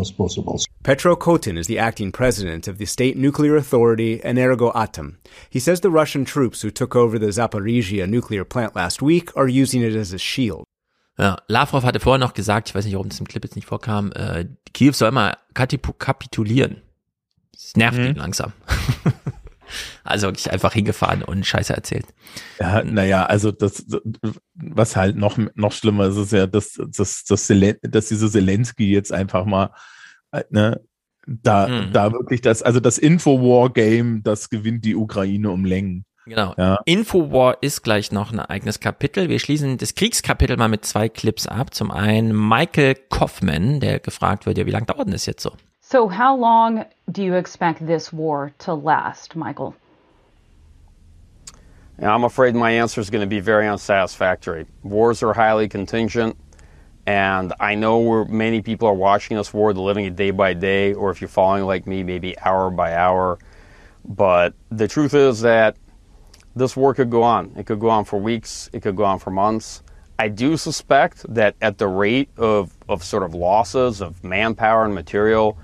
[0.00, 0.58] as possible.
[0.82, 5.16] Petro Kotin is the acting president of the state nuclear authority Energoatom.
[5.50, 9.48] He says the Russian troops who took over the Zaporizhia nuclear plant last week are
[9.48, 10.64] using it as a shield.
[11.18, 13.66] Ja, Lavrov hatte vorher noch gesagt, ich weiß nicht, warum das im Clip jetzt nicht
[13.66, 16.82] vorkam, äh, Kiew soll mal kapitulieren.
[17.56, 18.52] Das nervt ihn langsam.
[20.04, 22.06] also wirklich einfach hingefahren und Scheiße erzählt.
[22.60, 23.84] Ja, naja, also das,
[24.54, 27.52] was halt noch, noch schlimmer ist, ist ja, dass, dass, dass,
[27.82, 29.70] dass diese Zelensky jetzt einfach mal,
[30.32, 30.80] äh, ne,
[31.26, 31.92] da, Mhm.
[31.92, 36.04] da wirklich das, also das Infowar-Game, das gewinnt die Ukraine um Längen.
[36.26, 36.54] Genau.
[36.58, 36.80] Ja.
[36.84, 39.28] Infowar ist gleich noch ein eigenes Kapitel.
[39.28, 41.72] Wir schließen das Kriegskapitel mal mit zwei Clips ab.
[41.72, 45.52] Zum einen Michael Kaufman, der gefragt wird, ja, wie lange dauert denn das jetzt so?
[45.88, 49.76] So, how long do you expect this war to last, Michael?
[51.98, 54.66] And I'm afraid my answer is going to be very unsatisfactory.
[54.82, 56.36] Wars are highly contingent,
[57.06, 60.54] and I know where many people are watching this war, they're living it day by
[60.54, 63.38] day, or if you're following like me, maybe hour by hour.
[64.04, 65.76] But the truth is that
[66.56, 67.52] this war could go on.
[67.56, 69.84] It could go on for weeks, it could go on for months.
[70.18, 74.92] I do suspect that at the rate of, of sort of losses of manpower and
[74.92, 75.56] material,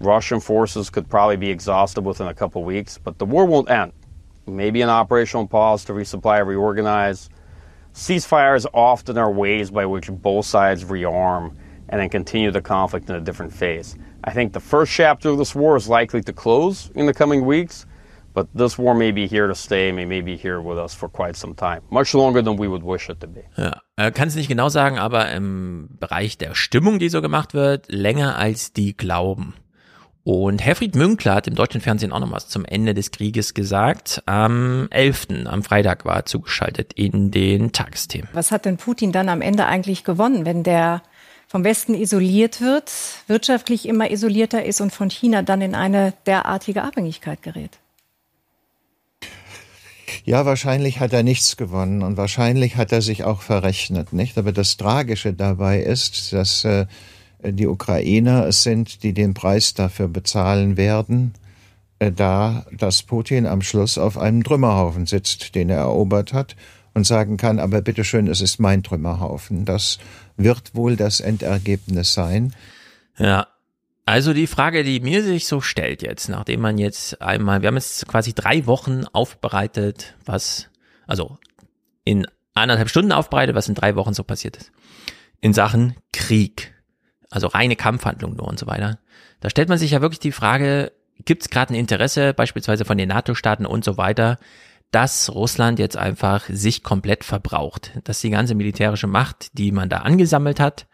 [0.00, 3.92] Russian forces could probably be exhausted within a couple weeks, but the war won't end.
[4.46, 7.30] Maybe an operational pause to resupply, reorganize.
[7.94, 11.54] Ceasefires often are ways by which both sides rearm
[11.88, 13.96] and then continue the conflict in a different phase.
[14.24, 17.44] I think the first chapter of this war is likely to close in the coming
[17.44, 17.86] weeks,
[18.32, 21.36] but this war may be here to stay, may, be here with us for quite
[21.36, 23.42] some time, much longer than we would wish it to be.
[23.56, 27.54] Ja, äh, kann es nicht genau sagen, aber im Bereich der Stimmung, die so gemacht
[27.54, 29.54] wird, länger als die glauben.
[30.24, 34.22] Und Herfried Münkler hat im deutschen Fernsehen auch noch was zum Ende des Krieges gesagt.
[34.24, 38.30] Am 11., am Freitag war er zugeschaltet in den Tagesthemen.
[38.32, 41.02] Was hat denn Putin dann am Ende eigentlich gewonnen, wenn der
[41.46, 42.90] vom Westen isoliert wird,
[43.26, 47.78] wirtschaftlich immer isolierter ist und von China dann in eine derartige Abhängigkeit gerät?
[50.24, 54.38] Ja, wahrscheinlich hat er nichts gewonnen und wahrscheinlich hat er sich auch verrechnet, nicht?
[54.38, 56.86] Aber das Tragische dabei ist, dass äh,
[57.52, 61.34] die Ukrainer es sind, die den Preis dafür bezahlen werden,
[61.98, 66.56] äh, da dass Putin am Schluss auf einem Trümmerhaufen sitzt, den er erobert hat
[66.94, 69.64] und sagen kann, aber bitteschön, es ist mein Trümmerhaufen.
[69.64, 69.98] Das
[70.36, 72.54] wird wohl das Endergebnis sein.
[73.18, 73.48] Ja.
[74.06, 77.76] Also die Frage, die mir sich so stellt jetzt, nachdem man jetzt einmal, wir haben
[77.76, 80.68] jetzt quasi drei Wochen aufbereitet, was,
[81.06, 81.38] also
[82.04, 84.72] in anderthalb Stunden aufbereitet, was in drei Wochen so passiert ist.
[85.40, 86.73] In Sachen Krieg.
[87.34, 88.98] Also reine Kampfhandlung nur und so weiter.
[89.40, 90.92] Da stellt man sich ja wirklich die Frage,
[91.24, 94.38] gibt es gerade ein Interesse, beispielsweise von den NATO-Staaten und so weiter,
[94.92, 99.98] dass Russland jetzt einfach sich komplett verbraucht, dass die ganze militärische Macht, die man da
[99.98, 100.86] angesammelt hat,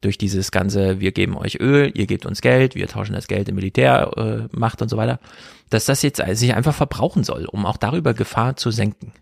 [0.00, 3.50] durch dieses ganze, wir geben euch Öl, ihr gebt uns Geld, wir tauschen das Geld
[3.50, 5.20] in Militärmacht äh, und so weiter,
[5.68, 9.12] dass das jetzt sich einfach verbrauchen soll, um auch darüber Gefahr zu senken.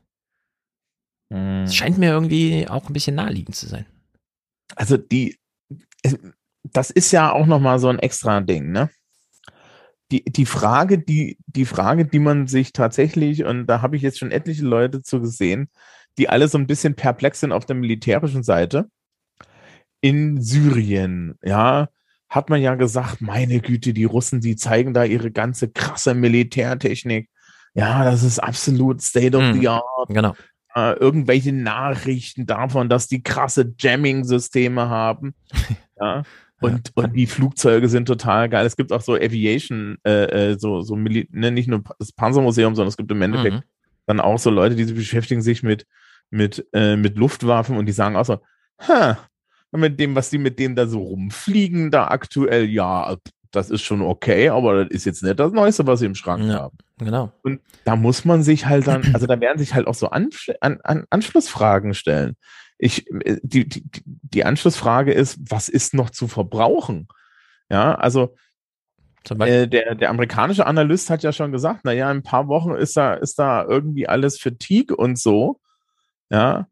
[1.65, 3.87] Es scheint mir irgendwie auch ein bisschen naheliegend zu sein.
[4.77, 5.37] Also die,
[6.73, 8.91] das ist ja auch noch mal so ein extra Ding, ne?
[10.11, 14.19] Die, die Frage, die, die Frage, die man sich tatsächlich, und da habe ich jetzt
[14.19, 15.69] schon etliche Leute zu gesehen,
[16.19, 18.91] die alle so ein bisschen perplex sind auf der militärischen Seite.
[20.01, 21.89] In Syrien, ja,
[22.29, 27.29] hat man ja gesagt, meine Güte, die Russen, die zeigen da ihre ganze krasse Militärtechnik.
[27.75, 29.85] Ja, das ist absolut State of the Art.
[30.09, 30.35] Genau.
[30.75, 35.35] Äh, irgendwelche Nachrichten davon, dass die krasse Jamming-Systeme haben.
[36.01, 36.23] ja.
[36.61, 38.67] Und, und die Flugzeuge sind total geil.
[38.67, 42.75] Es gibt auch so Aviation, äh, äh, so, so Mili ne, nicht nur das Panzermuseum,
[42.75, 43.63] sondern es gibt im Endeffekt Mhm.
[44.07, 45.87] dann auch so Leute, die sich beschäftigen sich mit,
[46.31, 48.39] mit, äh, mit Luftwaffen und die sagen auch so,
[48.87, 49.19] ha,
[49.73, 53.17] mit dem, was die mit dem da so rumfliegen, da aktuell, ja,
[53.53, 56.45] das ist schon okay, aber das ist jetzt nicht das Neueste, was sie im Schrank
[56.45, 56.77] Ja, haben.
[56.99, 57.33] genau.
[57.43, 60.51] Und da muss man sich halt dann, also da werden sich halt auch so Ansch
[60.61, 62.37] an, an Anschlussfragen stellen.
[62.81, 67.09] Ich, äh, die, die, die Anschlussfrage ist, was ist noch zu verbrauchen?
[67.69, 68.35] Ja, also
[69.29, 72.75] äh, der, der amerikanische Analyst hat ja schon gesagt, na ja, in ein paar Wochen
[72.75, 75.61] ist da, ist da irgendwie alles Fatigue und so.
[76.31, 76.69] Ja.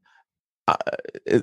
[1.25, 1.43] Äh,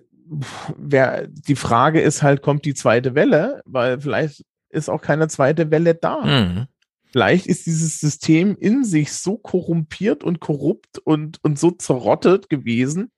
[0.77, 3.61] wer, die Frage ist halt, kommt die zweite Welle?
[3.65, 6.21] Weil vielleicht ist auch keine zweite Welle da.
[6.25, 6.67] Mhm.
[7.11, 13.11] Vielleicht ist dieses System in sich so korrumpiert und korrupt und, und so zerrottet gewesen,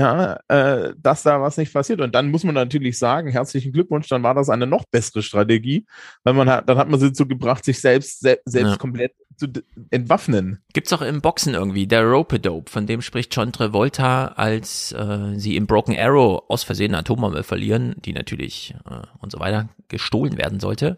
[0.00, 2.00] ja, äh, dass da was nicht passiert.
[2.00, 5.86] Und dann muss man natürlich sagen, herzlichen Glückwunsch, dann war das eine noch bessere Strategie,
[6.24, 8.76] weil man hat, dann hat man sie dazu gebracht, sich selbst, se selbst Ja.
[8.76, 9.46] komplett zu
[9.90, 10.60] entwaffnen.
[10.72, 15.56] Gibt's auch im Boxen irgendwie, der Rope-Dope, von dem spricht John Travolta, als äh, sie
[15.56, 20.36] im Broken Arrow aus Versehen eine Atombombe verlieren, die natürlich äh, und so weiter gestohlen
[20.38, 20.96] werden sollte.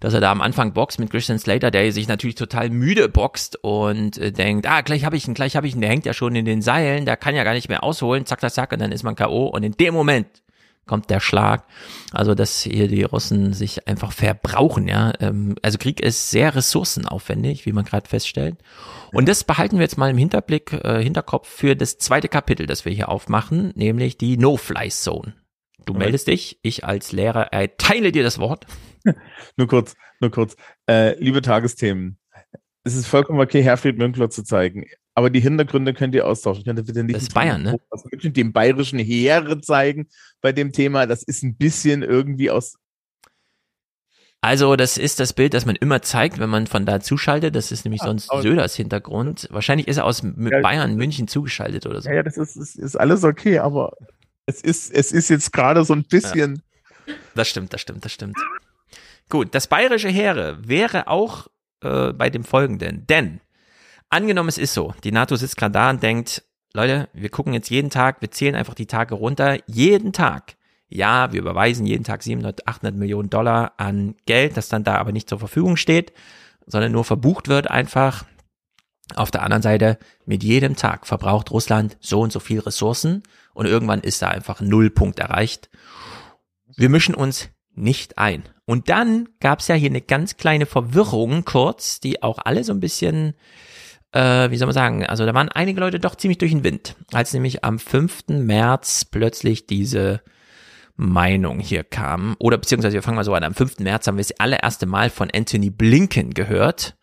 [0.00, 3.56] Dass er da am Anfang boxt mit Christian Slater, der sich natürlich total müde boxt
[3.62, 6.14] und äh, denkt, ah, gleich habe ich ihn, gleich habe ich ihn, der hängt ja
[6.14, 8.80] schon in den Seilen, der kann ja gar nicht mehr ausholen, zack, zack, zack, und
[8.80, 9.46] dann ist man K.O.
[9.46, 10.26] Und in dem Moment
[10.86, 11.64] kommt der Schlag.
[12.12, 15.12] Also, dass hier die Russen sich einfach verbrauchen, ja.
[15.20, 18.56] Ähm, Also Krieg ist sehr ressourcenaufwendig, wie man gerade feststellt.
[19.12, 22.84] Und das behalten wir jetzt mal im Hinterblick, äh, Hinterkopf für das zweite Kapitel, das
[22.84, 25.34] wir hier aufmachen, nämlich die No-Fly-Zone.
[25.86, 28.66] Du meldest dich, ich als Lehrer erteile dir das Wort.
[29.56, 30.56] Nur kurz, nur kurz.
[30.88, 32.16] Äh, liebe Tagesthemen,
[32.84, 34.86] es ist vollkommen okay, Herfried Münkler zu zeigen.
[35.14, 36.64] Aber die Hintergründe könnt ihr austauschen.
[36.64, 37.76] Könnt ihr bitte nicht Das ist Bayern, ne?
[38.10, 40.08] mit dem bayerischen Heere zeigen
[40.40, 41.06] bei dem Thema.
[41.06, 42.76] Das ist ein bisschen irgendwie aus.
[44.40, 47.54] Also, das ist das Bild, das man immer zeigt, wenn man von da zuschaltet.
[47.56, 49.48] Das ist nämlich sonst aber- Söders Hintergrund.
[49.50, 50.60] Wahrscheinlich ist er aus Ja.
[50.60, 52.08] Bayern, München zugeschaltet oder so.
[52.10, 53.92] Ja, ja, das ist, ist, ist alles okay, aber
[54.46, 56.62] es ist, es ist jetzt gerade so ein bisschen.
[57.34, 58.36] Das stimmt, das stimmt, das stimmt.
[59.28, 61.48] Gut, das bayerische Heere wäre auch
[61.82, 63.06] äh, bei dem folgenden.
[63.06, 63.40] Denn,
[64.10, 67.70] angenommen es ist so, die NATO sitzt gerade da und denkt, Leute, wir gucken jetzt
[67.70, 70.56] jeden Tag, wir zählen einfach die Tage runter, jeden Tag.
[70.88, 75.12] Ja, wir überweisen jeden Tag 700, 800 Millionen Dollar an Geld, das dann da aber
[75.12, 76.12] nicht zur Verfügung steht,
[76.66, 78.24] sondern nur verbucht wird einfach.
[79.14, 83.22] Auf der anderen Seite, mit jedem Tag verbraucht Russland so und so viel Ressourcen
[83.54, 85.70] und irgendwann ist da einfach ein Nullpunkt erreicht.
[86.76, 88.44] Wir mischen uns nicht ein.
[88.66, 92.72] Und dann gab es ja hier eine ganz kleine Verwirrung kurz, die auch alle so
[92.72, 93.34] ein bisschen,
[94.12, 96.96] äh, wie soll man sagen, also da waren einige Leute doch ziemlich durch den Wind,
[97.12, 98.28] als nämlich am 5.
[98.28, 100.20] März plötzlich diese
[100.96, 102.36] Meinung hier kam.
[102.38, 103.80] Oder beziehungsweise wir fangen mal so an, am 5.
[103.80, 106.96] März haben wir das allererste Mal von Anthony Blinken gehört.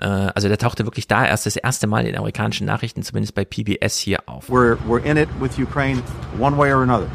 [0.00, 3.44] Äh, also der tauchte wirklich da erst das erste Mal in amerikanischen Nachrichten, zumindest bei
[3.44, 4.48] PBS hier auf.
[4.48, 6.02] We're, we're in it with Ukraine
[6.38, 7.08] one way or another.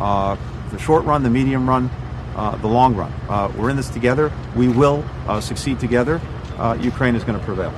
[0.00, 0.36] Uh,
[0.76, 1.88] the short run, the medium run,
[2.36, 3.12] uh, the long run.
[3.28, 4.30] Uh, we're in this together.
[4.56, 6.20] We will uh, succeed together.
[6.58, 7.72] Uh, Ukraine is going to prevail.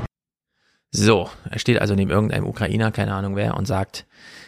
[0.90, 4.06] So, er steht also neben irgendeinem Ukrainer, keine Ahnung wer, und sagt,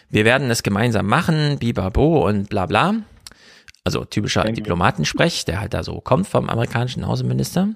[0.09, 2.95] wir werden es gemeinsam machen, bibabo und bla bla.
[3.85, 7.69] Also typischer Diplomatensprech, der halt da so kommt vom amerikanischen Außenminister.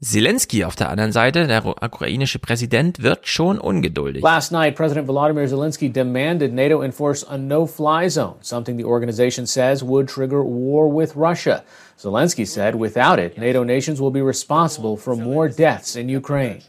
[0.00, 4.22] Zelensky auf der anderen Seite, der ukrainische Präsident, wird schon ungeduldig.
[4.22, 9.44] Last night, President Volodymyr Zelensky demanded NATO enforce a no fly zone, something the organization
[9.44, 11.64] says would trigger war with Russia.
[11.98, 16.62] Zelensky said without it, NATO nations will be responsible for more deaths in Ukraine.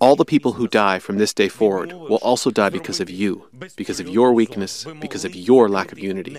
[0.00, 3.44] All the people who die from this day forward will also die because of you,
[3.76, 6.38] because of your weakness, because of your lack of unity.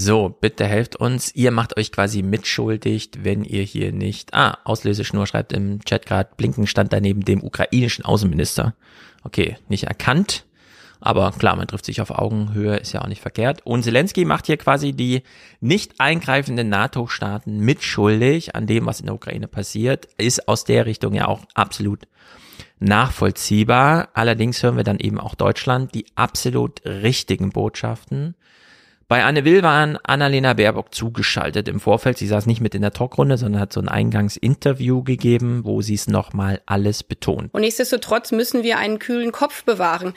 [0.00, 1.34] So, bitte helft uns.
[1.34, 4.32] Ihr macht euch quasi mitschuldig, wenn ihr hier nicht.
[4.32, 8.76] Ah, Auslöseschnur schreibt im Chat gerade, Blinken stand daneben dem ukrainischen Außenminister.
[9.24, 10.44] Okay, nicht erkannt.
[11.00, 13.66] Aber klar, man trifft sich auf Augenhöhe, ist ja auch nicht verkehrt.
[13.66, 15.24] Und Zelensky macht hier quasi die
[15.58, 20.06] nicht eingreifenden NATO-Staaten mitschuldig an dem, was in der Ukraine passiert.
[20.16, 22.06] Ist aus der Richtung ja auch absolut
[22.78, 24.10] nachvollziehbar.
[24.14, 28.36] Allerdings hören wir dann eben auch Deutschland die absolut richtigen Botschaften.
[29.10, 32.18] Bei Anne Will waren Annalena Baerbock zugeschaltet im Vorfeld.
[32.18, 35.94] Sie saß nicht mit in der Talkrunde, sondern hat so ein Eingangsinterview gegeben, wo sie
[35.94, 37.54] es nochmal alles betont.
[37.54, 40.12] Und nichtsdestotrotz müssen wir einen kühlen Kopf bewahren.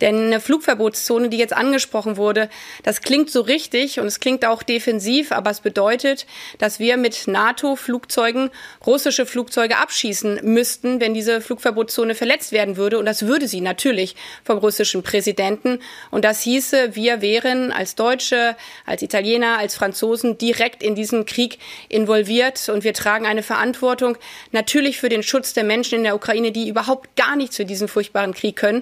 [0.00, 2.48] Denn eine Flugverbotszone, die jetzt angesprochen wurde,
[2.84, 6.24] das klingt so richtig und es klingt auch defensiv, aber es bedeutet,
[6.58, 8.50] dass wir mit NATO-Flugzeugen
[8.86, 13.00] russische Flugzeuge abschießen müssten, wenn diese Flugverbotszone verletzt werden würde.
[13.00, 14.14] Und das würde sie natürlich
[14.44, 15.80] vom russischen Präsidenten.
[16.12, 18.35] Und das hieße, wir wären als Deutsche
[18.84, 21.58] als Italiener, als Franzosen direkt in diesen Krieg
[21.88, 24.16] involviert und wir tragen eine Verantwortung
[24.52, 27.88] natürlich für den Schutz der Menschen in der Ukraine, die überhaupt gar nichts für diesen
[27.88, 28.80] furchtbaren Krieg können.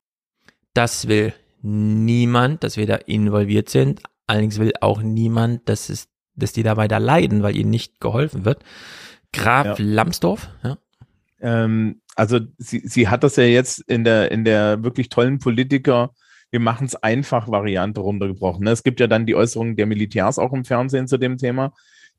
[0.75, 1.33] Das will
[1.63, 4.01] niemand, dass wir da involviert sind.
[4.27, 8.45] Allerdings will auch niemand, dass es, dass die dabei da leiden, weil ihnen nicht geholfen
[8.45, 8.63] wird.
[9.33, 9.75] Graf Ja.
[9.79, 10.79] Lambsdorff, ja.
[11.41, 16.15] Ähm, also sie, sie hat das ja jetzt in der, in der wirklich tollen Politiker,
[16.55, 18.63] wir machen es einfach Variante runtergebrochen.
[18.63, 18.71] Ne?
[18.71, 21.73] Es gibt ja dann die Äußerungen der Militärs auch im Fernsehen zu dem Thema.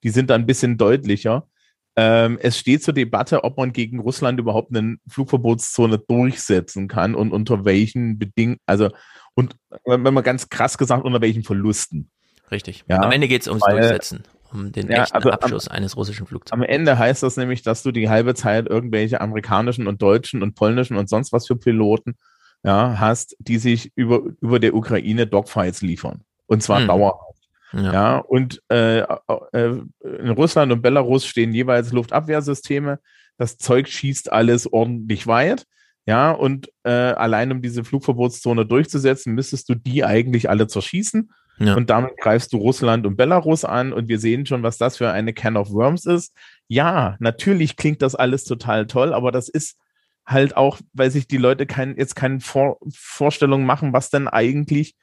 [0.04, 1.48] Die sind dann ein bisschen deutlicher.
[1.96, 7.32] Ähm, es steht zur Debatte, ob man gegen Russland überhaupt eine Flugverbotszone durchsetzen kann und
[7.32, 8.90] unter welchen Bedingungen, also
[9.36, 9.56] und
[9.86, 12.10] wenn man ganz krass gesagt, unter welchen Verlusten.
[12.52, 12.84] Richtig.
[12.90, 15.70] Ja, Am Ende geht es ums weil- Durchsetzen, um den Ja, echten also am- Abschuss
[15.70, 16.52] eines russischen Flugzeugs.
[16.52, 20.56] Am Ende heißt das nämlich, dass du die halbe Zeit irgendwelche amerikanischen und deutschen und
[20.56, 22.18] polnischen und sonst was für Piloten
[22.66, 26.22] ja, hast, die sich über, über der Ukraine Dogfights liefern.
[26.48, 26.88] Und zwar Hm.
[26.88, 27.36] dauerhaft.
[27.74, 27.94] Ja.
[27.94, 33.00] Ja, und äh, äh, in Russland und Belarus stehen jeweils Luftabwehrsysteme.
[33.38, 35.66] Das Zeug schießt alles ordentlich weit.
[36.08, 41.32] Ja, und äh, allein um diese Flugverbotszone durchzusetzen, müsstest du die eigentlich alle zerschießen.
[41.58, 41.76] Ja.
[41.76, 43.94] Und damit greifst du Russland und Belarus an.
[43.94, 46.34] Und wir sehen schon, was das für eine Can of Worms ist.
[46.68, 49.78] Ja, natürlich klingt das alles total toll, aber das ist
[50.26, 54.96] halt auch, weil sich die Leute kein, jetzt keine Vor Vorstellung machen, was denn eigentlich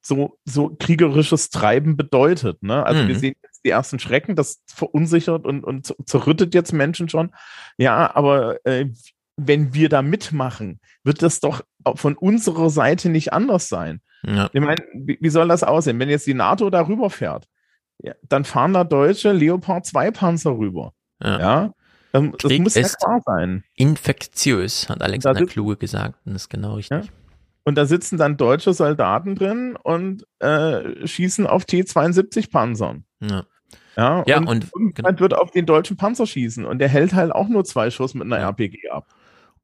[0.00, 2.62] so, so kriegerisches Treiben bedeutet.
[2.62, 2.84] Ne?
[2.86, 3.18] Also wir Mhm.
[3.18, 7.32] sehen jetzt die ersten Schrecken, das verunsichert und, und zer- zerrüttet jetzt Menschen schon.
[7.76, 8.86] Ja, aber äh,
[9.36, 11.62] wenn wir da mitmachen, wird das doch
[11.96, 14.00] von unserer Seite nicht anders sein.
[14.24, 14.48] Ja.
[14.52, 15.98] Ich meine, wie, wie soll das aussehen?
[15.98, 17.46] Wenn jetzt die NATO da rüberfährt,
[18.00, 20.92] ja, dann fahren da deutsche Leopard 2 Panzer rüber.
[21.22, 21.38] Ja.
[21.40, 21.72] Ja,
[22.14, 23.64] Ähm, das Krieg muss ja ist klar sein.
[23.74, 26.14] Infektiös, hat Alexander Kluge gesagt.
[26.24, 27.10] Und das ist genau richtig.
[27.64, 33.04] Und da sitzen dann deutsche Soldaten drin und äh, schießen auf T-72-Panzern.
[33.20, 33.44] Ja.
[33.96, 37.32] Ja, Ja, und, und- irgendjemand wird auf den deutschen Panzer schießen und der hält halt
[37.32, 39.06] auch nur zwei Schuss mit einer RPG ab.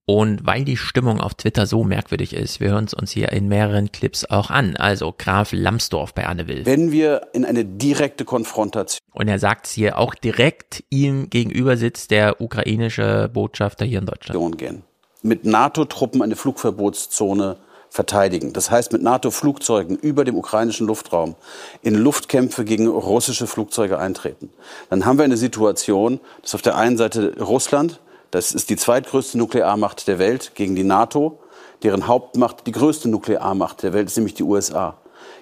[0.06, 3.48] Und weil die Stimmung auf Twitter so merkwürdig ist, wir hören es uns hier in
[3.48, 4.76] mehreren Clips auch an.
[4.76, 6.66] Also Graf Lambsdorff bei Anne Will.
[6.66, 12.10] Wenn wir in eine direkte Konfrontation Und er sagt hier auch direkt, ihm gegenüber sitzt
[12.10, 14.58] der ukrainische Botschafter hier in Deutschland.
[14.58, 14.82] gehen,
[15.22, 17.56] mit NATO-Truppen eine Flugverbotszone
[17.88, 21.36] verteidigen, das heißt mit NATO-Flugzeugen über dem ukrainischen Luftraum
[21.80, 24.50] in Luftkämpfe gegen russische Flugzeuge eintreten,
[24.90, 28.00] dann haben wir eine Situation, dass auf der einen Seite Russland,
[28.34, 31.38] das ist die zweitgrößte Nuklearmacht der Welt gegen die NATO,
[31.84, 34.98] deren Hauptmacht die größte Nuklearmacht der Welt ist nämlich die USA,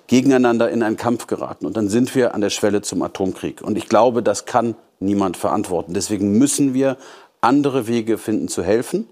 [0.08, 1.64] gegeneinander in einen Kampf geraten.
[1.64, 3.62] Und dann sind wir an der Schwelle zum Atomkrieg.
[3.62, 5.94] Und ich glaube, das kann niemand verantworten.
[5.94, 6.98] Deswegen müssen wir
[7.40, 9.06] andere Wege finden zu helfen.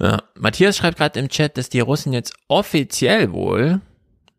[0.00, 0.22] Ja.
[0.36, 3.80] Matthias schreibt gerade im Chat, dass die Russen jetzt offiziell wohl,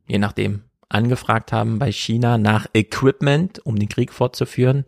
[0.07, 4.85] je nachdem, angefragt haben bei China nach Equipment, um den Krieg fortzuführen.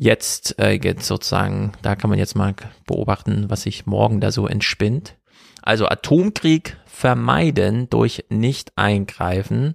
[0.00, 2.54] Jetzt äh, geht sozusagen, da kann man jetzt mal
[2.86, 5.16] beobachten, was sich morgen da so entspinnt.
[5.62, 9.74] Also Atomkrieg vermeiden durch Nicht-Eingreifen.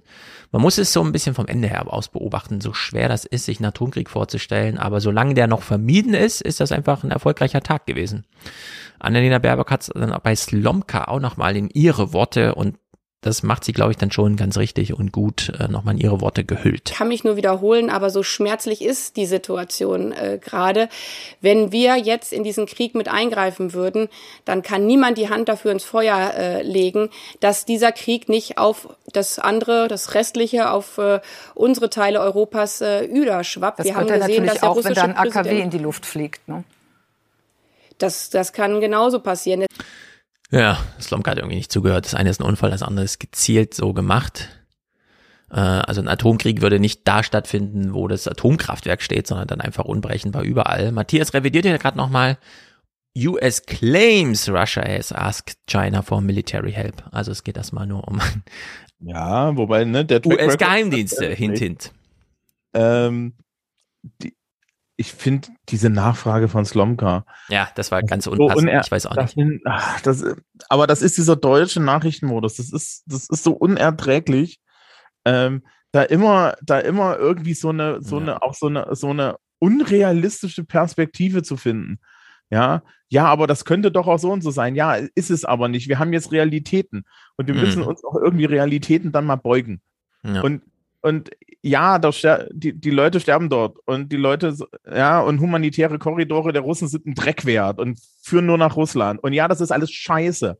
[0.50, 3.44] Man muss es so ein bisschen vom Ende her aus beobachten, so schwer das ist,
[3.44, 4.78] sich einen Atomkrieg vorzustellen.
[4.78, 8.24] Aber solange der noch vermieden ist, ist das einfach ein erfolgreicher Tag gewesen.
[8.98, 12.76] Annalena Baerbock hat es dann bei Slomka auch nochmal in ihre Worte und
[13.24, 16.20] das macht sie, glaube ich, dann schon ganz richtig und gut äh, nochmal in ihre
[16.20, 16.92] Worte gehüllt.
[16.94, 20.88] kann mich nur wiederholen, aber so schmerzlich ist die Situation äh, gerade.
[21.40, 24.08] Wenn wir jetzt in diesen Krieg mit eingreifen würden,
[24.44, 27.08] dann kann niemand die Hand dafür ins Feuer äh, legen,
[27.40, 31.20] dass dieser Krieg nicht auf das andere, das restliche, auf äh,
[31.54, 33.78] unsere Teile Europas äh, überschwappt.
[33.78, 35.70] Das wir haben gesehen, natürlich dass der auch, wenn russische da ein AKW Präsident, in
[35.70, 36.46] die Luft fliegt.
[36.46, 36.64] Ne?
[37.98, 39.66] das, das kann genauso passieren.
[40.54, 42.04] Ja, Slomka hat irgendwie nicht zugehört.
[42.04, 44.48] Das eine ist ein Unfall, das andere ist gezielt so gemacht.
[45.50, 49.84] Äh, also ein Atomkrieg würde nicht da stattfinden, wo das Atomkraftwerk steht, sondern dann einfach
[49.84, 50.92] unberechenbar überall.
[50.92, 52.38] Matthias revidiert ja gerade nochmal.
[53.16, 57.02] US claims Russia has asked China for military help.
[57.10, 58.20] Also es geht erstmal nur um
[59.00, 61.92] Ja, wobei, ne, der US-Geheimdienste, hint, hint.
[62.72, 63.34] Ähm,
[64.22, 64.34] die,
[64.96, 67.24] ich finde diese Nachfrage von Slomka.
[67.48, 68.68] Ja, das war ganz so unpassend.
[68.70, 69.34] uner- ich weiß auch nicht.
[69.34, 70.24] sind- ach, das,
[70.68, 72.56] aber das ist dieser deutsche Nachrichtenmodus.
[72.56, 74.60] Das ist, das ist so unerträglich.
[75.24, 75.62] Ähm,
[75.92, 80.64] da immer, da immer irgendwie so eine, so eine, auch so eine, so eine unrealistische
[80.64, 81.98] Perspektive zu finden.
[82.50, 84.74] Ja, ja, aber das könnte doch auch so und so sein.
[84.74, 85.88] Ja, ist es aber nicht.
[85.88, 87.04] Wir haben jetzt Realitäten
[87.36, 87.88] und wir müssen Mhm.
[87.88, 89.80] uns auch irgendwie Realitäten dann mal beugen.
[90.24, 90.40] Ja.
[90.42, 90.62] Und,
[91.04, 91.98] und ja,
[92.50, 94.56] die, die Leute sterben dort und die Leute,
[94.90, 99.22] ja, und humanitäre Korridore der Russen sind ein Dreck wert und führen nur nach Russland.
[99.22, 100.58] Und ja, das ist alles scheiße.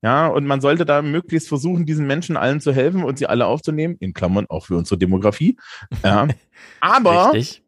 [0.00, 3.44] Ja, und man sollte da möglichst versuchen, diesen Menschen allen zu helfen und sie alle
[3.44, 5.58] aufzunehmen, in Klammern auch für unsere Demografie.
[6.02, 6.28] Ja.
[6.80, 7.62] Aber, Richtig.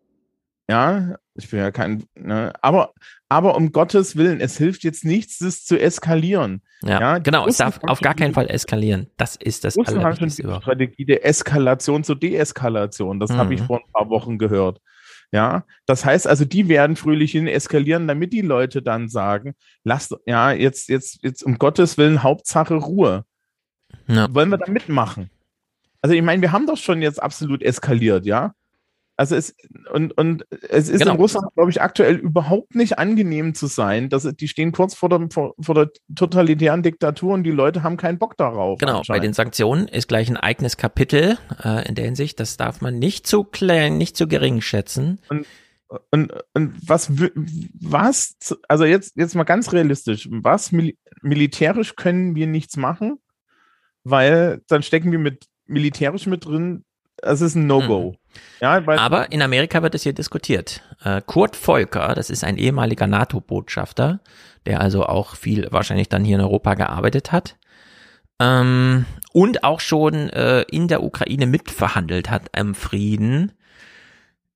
[0.70, 2.94] ja, ich bin ja kein, ne, aber,
[3.28, 6.62] aber um Gottes Willen, es hilft jetzt nichts, das zu eskalieren.
[6.82, 7.46] Ja, genau.
[7.46, 9.08] Es darf auf gar keinen Fall eskalieren.
[9.16, 10.60] Das ist das Russen haben schon die.
[10.62, 13.18] Strategie der Eskalation zur Deeskalation.
[13.18, 13.66] Das habe ich Mhm.
[13.66, 14.80] vor ein paar Wochen gehört.
[15.32, 20.14] Ja, das heißt also, die werden fröhlich hin eskalieren, damit die Leute dann sagen, lasst,
[20.24, 23.24] ja, jetzt, jetzt, jetzt um Gottes Willen, Hauptsache Ruhe.
[24.06, 24.32] Ja.
[24.32, 25.30] Wollen wir da mitmachen?
[26.00, 28.54] Also, ich meine, wir haben doch schon jetzt absolut eskaliert, ja?
[29.16, 29.54] Also es
[29.92, 31.12] und, und es ist Genau.
[31.12, 34.08] in Russland, glaube ich, aktuell überhaupt nicht angenehm zu sein.
[34.08, 37.96] Dass, die stehen kurz vor der, vor, vor der totalitären Diktatur und die Leute haben
[37.96, 38.78] keinen Bock darauf.
[38.78, 42.38] Genau, bei den Sanktionen ist gleich ein eigenes Kapitel äh, in der Hinsicht.
[42.40, 45.18] Das darf man nicht zu klein, nicht zu gering schätzen.
[45.28, 45.46] Und,
[46.10, 47.10] und, und was,
[47.80, 48.36] was,
[48.68, 53.18] also jetzt, jetzt mal ganz realistisch, was mil militärisch können wir nichts machen?
[54.08, 56.84] weil dann stecken wir mit militärisch mit drin.
[57.16, 58.12] Das ist ein No-Go.
[58.12, 58.16] Hm.
[58.60, 60.82] Ja, weil Aber in Amerika wird es hier diskutiert.
[61.04, 64.20] Äh, Kurt Volker, das ist ein ehemaliger NATO-Botschafter,
[64.64, 67.56] der also auch viel wahrscheinlich dann hier in Europa gearbeitet hat.
[68.40, 73.52] Ähm, und auch schon äh, in der Ukraine mitverhandelt hat am Frieden,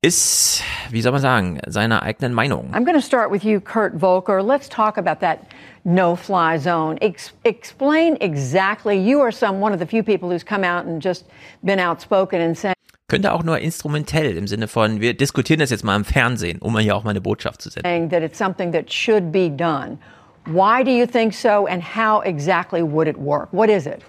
[0.02, 2.72] ist, wie soll man sagen, seiner eigenen Meinung.
[2.72, 4.42] I'm going to start with you, Kurt Volker.
[4.42, 5.40] Let's talk about that
[5.84, 6.96] no-fly zone.
[7.02, 8.96] Ex explain exactly.
[8.96, 11.26] You are some one of the few people who's come out and just
[11.62, 12.74] been outspoken and said.
[13.10, 16.78] Könnte auch nur instrumentell im Sinne von, wir diskutieren das jetzt mal im Fernsehen, um
[16.78, 18.08] hier auch mal eine Botschaft zu setzen.
[18.08, 19.98] That it's something that should be done.
[20.46, 23.48] Why do you think so, and how exactly would it work?
[23.52, 24.02] What is it?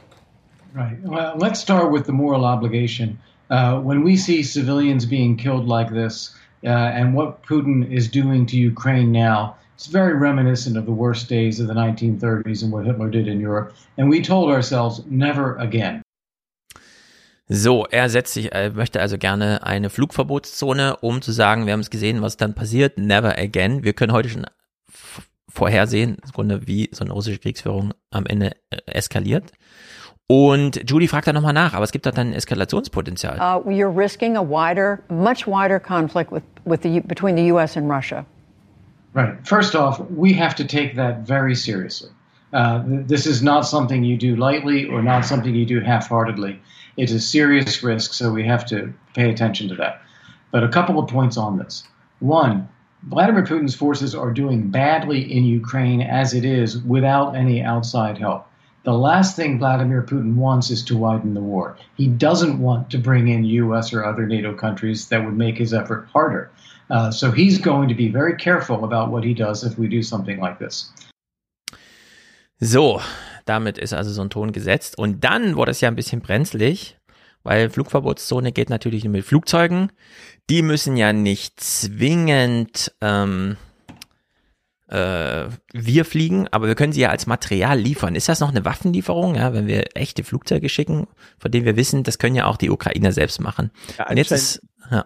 [0.73, 0.97] Right.
[1.03, 3.19] Well, let's start with the moral obligation.
[3.49, 6.33] Uh, when we see civilians being killed like this,
[6.63, 11.27] uh, and what Putin is doing to Ukraine now, it's very reminiscent of the worst
[11.27, 13.73] days of the 1930s and what Hitler did in Europe.
[13.97, 16.03] And we told ourselves, never again.
[17.53, 21.81] So, er setzt sich, er möchte also gerne eine Flugverbotszone, um zu sagen, wir haben
[21.81, 23.83] es gesehen, was dann passiert, never again.
[23.83, 24.45] Wir können heute schon
[25.49, 29.51] vorhersehen, im Grunde wie so eine russische Kriegsführung am Ende äh, eskaliert.
[30.27, 33.35] Und Judy fragt da nochmal nach, aber es gibt da dann Eskalationspotenzial.
[33.35, 37.75] Uh, you're risking a wider, much wider conflict with, with the, between the U.S.
[37.75, 38.25] and Russia.
[39.13, 39.35] Right.
[39.45, 42.11] First off, we have to take that very seriously.
[42.53, 46.61] Uh, this is not something you do lightly or not something you do half-heartedly.
[46.97, 50.01] It is a serious risk, so we have to pay attention to that.
[50.51, 51.83] But a couple of points on this.
[52.19, 52.67] One,
[53.03, 58.47] Vladimir Putin's forces are doing badly in Ukraine as it is without any outside help.
[58.83, 61.77] The last thing Vladimir Putin wants is to widen the war.
[61.97, 65.73] He doesn't want to bring in US or other NATO countries that would make his
[65.73, 66.51] effort harder.
[66.89, 70.03] Uh, so he's going to be very careful about what he does if we do
[70.03, 70.89] something like this.
[72.61, 73.01] So,
[73.45, 74.97] damit ist also so ein Ton gesetzt.
[74.97, 76.97] Und dann wurde es ja ein bisschen brenzlig,
[77.43, 79.91] weil Flugverbotszone geht natürlich nur mit Flugzeugen.
[80.49, 83.57] Die müssen ja nicht zwingend ähm,
[84.91, 88.15] äh, wir fliegen, aber wir können sie ja als Material liefern.
[88.15, 91.07] Ist das noch eine Waffenlieferung, ja, wenn wir echte Flugzeuge schicken,
[91.39, 93.71] von denen wir wissen, das können ja auch die Ukrainer selbst machen.
[93.97, 94.61] Ja, Und jetzt ist,
[94.91, 95.05] ja.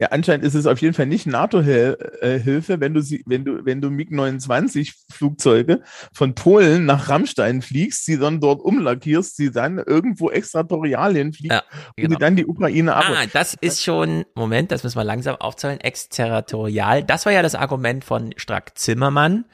[0.00, 3.80] Ja, anscheinend ist es auf jeden Fall nicht NATO-Hilfe, wenn du sie, wenn du, wenn
[3.80, 10.30] du MiG-29 Flugzeuge von Polen nach Rammstein fliegst, sie dann dort umlackierst, sie dann irgendwo
[10.30, 11.64] extraterrialien fliegen ja,
[11.96, 12.14] genau.
[12.14, 13.06] und dann die Ukraine ab.
[13.08, 17.02] Ah, das ist schon, Moment, das müssen wir langsam aufzählen, exterritorial.
[17.02, 19.46] Das war ja das Argument von Strack Zimmermann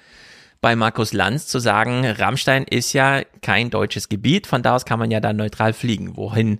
[0.60, 4.98] bei Markus Lanz zu sagen, Rammstein ist ja kein deutsches Gebiet, von da aus kann
[4.98, 6.16] man ja dann neutral fliegen.
[6.18, 6.58] Wohin,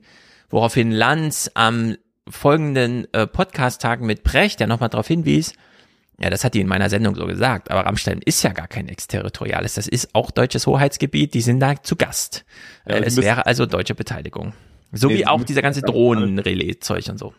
[0.49, 1.97] woraufhin Lanz am
[2.29, 5.53] folgenden äh, Podcast-Tagen mit Brecht, der nochmal darauf hinwies,
[6.19, 8.89] ja, das hat die in meiner Sendung so gesagt, aber Rammstein ist ja gar kein
[8.89, 12.45] exterritoriales, das ist auch deutsches Hoheitsgebiet, die sind da zu Gast.
[12.87, 14.53] Ja, äh, es wäre also deutsche Beteiligung.
[14.93, 17.35] So nee, wie auch dieser ganze Drohnenrelais-Zeug und so.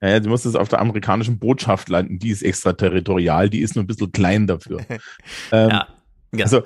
[0.00, 3.74] Ja, ja, du musst es auf der amerikanischen Botschaft landen, die ist extraterritorial, die ist
[3.74, 4.78] nur ein bisschen klein dafür.
[5.52, 5.88] ähm, ja,
[6.34, 6.44] ja.
[6.44, 6.62] Also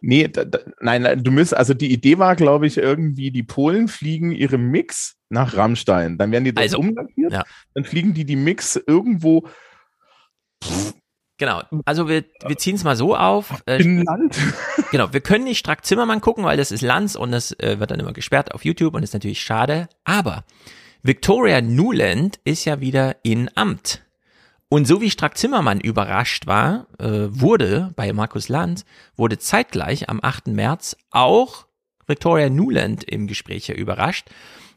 [0.00, 3.88] Nee, da, da, nein, du müsst, also die Idee war, glaube ich, irgendwie, die Polen
[3.88, 6.18] fliegen ihre Mix nach Rammstein.
[6.18, 7.44] Dann werden die dort also, umlackiert, ja.
[7.74, 9.48] dann fliegen die die Mix irgendwo.
[11.38, 13.62] Genau, also wir, wir ziehen es mal so auf.
[13.66, 14.36] Äh, In Land.
[14.90, 17.90] Genau, wir können nicht Strack Zimmermann gucken, weil das ist Lanz und das äh, wird
[17.90, 19.88] dann immer gesperrt auf YouTube und ist natürlich schade.
[20.04, 20.44] Aber
[21.02, 24.02] Victoria Nuland ist ja wieder in Amt.
[24.70, 28.84] Und so wie Strack Zimmermann überrascht war, äh, wurde bei Markus Land,
[29.16, 30.48] wurde zeitgleich am 8.
[30.48, 31.66] März auch
[32.06, 34.28] Victoria Newland im Gespräch hier überrascht.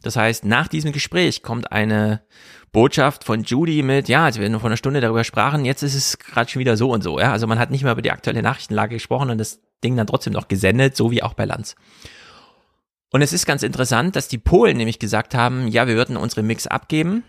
[0.02, 2.22] Das heißt, nach diesem Gespräch kommt eine
[2.72, 5.95] Botschaft von Judy mit, ja, als wir nur vor einer Stunde darüber sprachen, jetzt ist
[5.95, 7.19] es gerade schon wieder so und so.
[7.19, 7.32] Ja?
[7.32, 10.34] Also man hat nicht mehr über die aktuelle Nachrichtenlage gesprochen und das Ding dann trotzdem
[10.34, 11.76] noch gesendet, so wie auch bei Lanz.
[13.11, 16.44] Und es ist ganz interessant, dass die Polen nämlich gesagt haben, ja, wir würden unsere
[16.44, 17.23] Mix abgeben,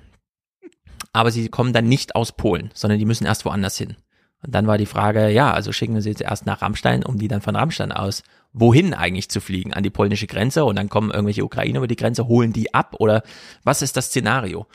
[1.13, 3.97] aber sie kommen dann nicht aus Polen, sondern die müssen erst woanders hin.
[4.45, 7.19] Und dann war die Frage, ja, also schicken wir sie jetzt erst nach Rammstein, um
[7.19, 8.23] die dann von Rammstein aus
[8.53, 9.73] wohin eigentlich zu fliegen?
[9.73, 12.97] An die polnische Grenze und dann kommen irgendwelche Ukrainer über die Grenze, holen die ab
[12.99, 13.23] oder
[13.65, 14.67] was ist das Szenario?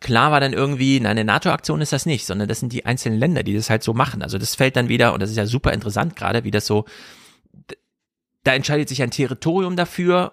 [0.00, 3.18] Klar war dann irgendwie, nein, eine NATO-Aktion ist das nicht, sondern das sind die einzelnen
[3.18, 4.22] Länder, die das halt so machen.
[4.22, 6.84] Also das fällt dann wieder, und das ist ja super interessant gerade, wie das so,
[8.42, 10.32] da entscheidet sich ein Territorium dafür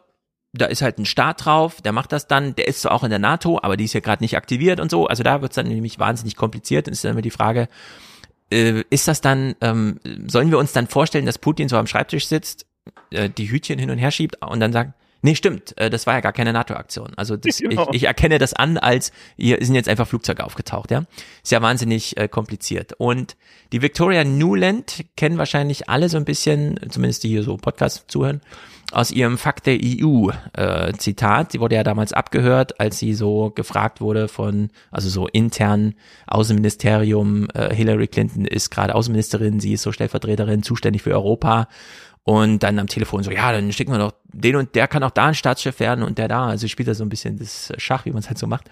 [0.53, 3.09] da ist halt ein Staat drauf, der macht das dann, der ist zwar auch in
[3.09, 5.07] der NATO, aber die ist ja gerade nicht aktiviert und so.
[5.07, 6.87] Also da wird's dann nämlich wahnsinnig kompliziert.
[6.87, 7.69] Dann ist dann immer die Frage,
[8.51, 12.27] äh, ist das dann, ähm, sollen wir uns dann vorstellen, dass Putin so am Schreibtisch
[12.27, 12.65] sitzt,
[13.11, 16.15] äh, die Hütchen hin und her schiebt und dann sagt, nee, stimmt, äh, das war
[16.15, 17.13] ja gar keine NATO-Aktion.
[17.15, 17.89] Also das, genau.
[17.89, 21.03] ich, ich erkenne das an, als hier sind jetzt einfach Flugzeuge aufgetaucht, ja.
[21.43, 22.93] Ist ja wahnsinnig äh, kompliziert.
[22.97, 23.37] Und
[23.71, 28.41] die Victoria Newland kennen wahrscheinlich alle so ein bisschen, zumindest die hier so Podcast zuhören,
[28.91, 31.53] aus ihrem Fakt der EU äh, Zitat.
[31.53, 35.95] Sie wurde ja damals abgehört, als sie so gefragt wurde von, also so intern
[36.27, 41.69] Außenministerium, äh, Hillary Clinton ist gerade Außenministerin, sie ist so Stellvertreterin, zuständig für Europa.
[42.23, 45.11] Und dann am Telefon so, ja, dann schicken wir doch den und der kann auch
[45.11, 46.47] da ein Staatschef werden und der da.
[46.47, 48.69] Also spielt er so ein bisschen das Schach, wie man es halt so macht.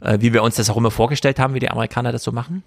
[0.00, 2.62] Äh, wie wir uns das auch immer vorgestellt haben, wie die Amerikaner das so machen.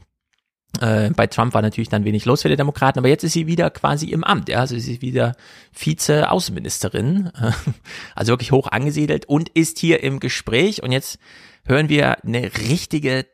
[0.82, 3.48] Äh, bei Trump war natürlich dann wenig los für die Demokraten, aber jetzt ist sie
[3.48, 4.50] wieder quasi im Amt.
[4.50, 4.60] Ja?
[4.60, 5.36] Also sie ist wieder
[5.72, 7.52] Vize-Außenministerin, äh,
[8.16, 10.84] also wirklich hoch angesiedelt und ist hier im Gespräch.
[10.84, 11.20] Und jetzt
[11.66, 13.26] hören wir eine richtige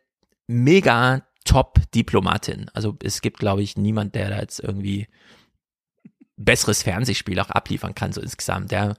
[0.47, 2.69] mega Top-Diplomatin.
[2.73, 5.07] Also es gibt, glaube ich, niemand, der da jetzt irgendwie
[6.37, 8.71] besseres Fernsehspiel auch abliefern kann, so insgesamt.
[8.71, 8.93] Ja,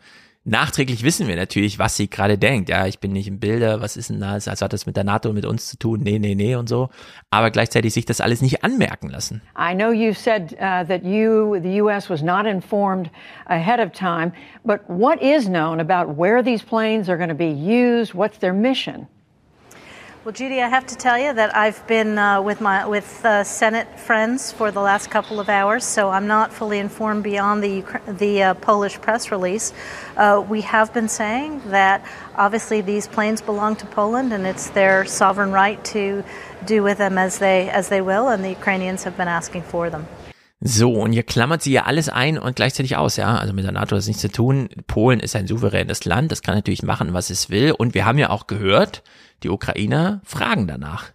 [0.48, 2.68] Nachträglich wissen wir natürlich, was sie gerade denkt.
[2.68, 4.46] Ja, ich bin nicht im Bilde, was ist denn das?
[4.46, 6.02] Also hat das mit der NATO mit uns zu tun?
[6.04, 6.88] Nee, nee, nee und so.
[7.30, 9.42] Aber gleichzeitig sich das alles nicht anmerken lassen.
[9.58, 13.10] I know you said uh, that you, the U.S., was not informed
[13.46, 14.32] ahead of time,
[14.64, 18.14] but what is known about where these planes are going to be used?
[18.14, 19.08] What's their mission?
[20.26, 23.44] Well, Judy, I have to tell you that I've been uh, with my with uh,
[23.44, 27.84] Senate friends for the last couple of hours, so I'm not fully informed beyond the
[28.08, 29.72] the uh, Polish press release.
[30.16, 32.04] Uh, we have been saying that
[32.34, 36.24] obviously these planes belong to Poland, and it's their sovereign right to
[36.64, 39.90] do with them as they as they will, and the Ukrainians have been asking for
[39.90, 40.08] them.
[40.60, 43.36] So, und hier klammert sie ja alles ein und gleichzeitig aus, ja.
[43.36, 44.70] Also mit der NATO hat das nichts zu tun.
[44.88, 47.70] Polen ist ein souveränes Land, das kann natürlich machen, was es will.
[47.70, 49.04] Und wir haben ja auch gehört,
[49.46, 51.12] die Ukrainer fragen danach.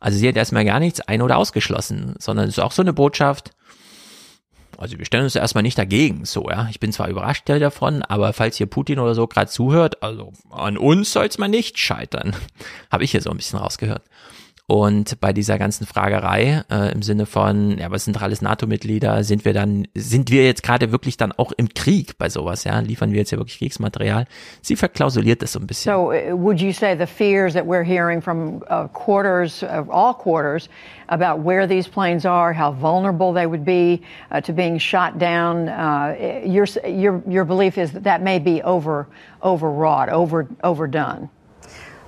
[0.00, 2.92] Also sie hat erstmal gar nichts ein- oder ausgeschlossen, sondern es ist auch so eine
[2.92, 3.52] Botschaft,
[4.80, 6.66] also wir stellen uns erstmal nicht dagegen, so, ja.
[6.70, 10.78] Ich bin zwar überrascht davon, aber falls hier Putin oder so gerade zuhört, also an
[10.78, 12.34] uns soll es mal nicht scheitern.
[12.90, 14.02] Habe ich hier so ein bisschen rausgehört.
[14.70, 19.44] Und bei dieser ganzen Fragerei äh, im Sinne von, ja, was sind alles NATO-Mitglieder, sind
[19.44, 22.78] wir dann, sind wir jetzt gerade wirklich dann auch im Krieg bei sowas, ja?
[22.78, 24.26] Liefern wir jetzt ja wirklich Kriegsmaterial?
[24.62, 25.92] Sie verklausuliert das so ein bisschen.
[25.92, 30.14] So, uh, would you say the fears that we're hearing from uh, quarters, of all
[30.14, 30.68] quarters,
[31.08, 35.68] about where these planes are, how vulnerable they would be uh, to being shot down,
[35.68, 36.14] uh,
[36.46, 39.08] your, your, your belief is that that may be over,
[39.42, 41.28] overwrought, over, overdone?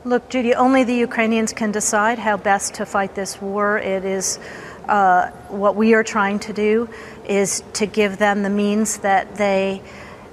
[0.04, 3.78] Look, Judy, only the Ukrainians can decide how best to fight this war.
[3.78, 4.40] It is
[4.88, 6.88] uh, what we are trying to do
[7.24, 9.80] is to give them the means that they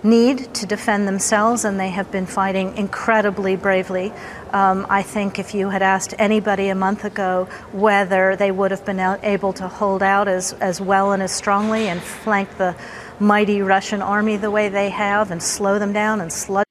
[0.02, 4.12] need to defend themselves, and they have been fighting incredibly bravely.
[4.54, 8.86] Um, I think if you had asked anybody a month ago whether they would have
[8.86, 12.76] been able to hold out as, as well and as strongly and flank the
[13.20, 16.66] mighty Russian army the way they have and slow them down and sludge.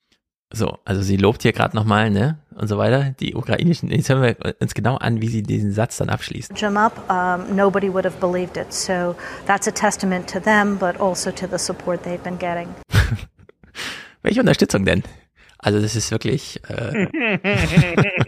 [0.55, 2.39] So, also sie lobt hier gerade nochmal, ne?
[2.59, 3.15] Und so weiter.
[3.21, 6.53] Die ukrainischen, jetzt hören wir uns genau an, wie sie diesen Satz dann abschließt.
[6.57, 8.73] Jim up, um, nobody would have believed it.
[8.73, 9.15] So
[9.47, 12.69] that's a testament to them, but also to the support they've been getting.
[14.23, 15.05] Welche Unterstützung denn?
[15.59, 17.07] Also das ist wirklich äh,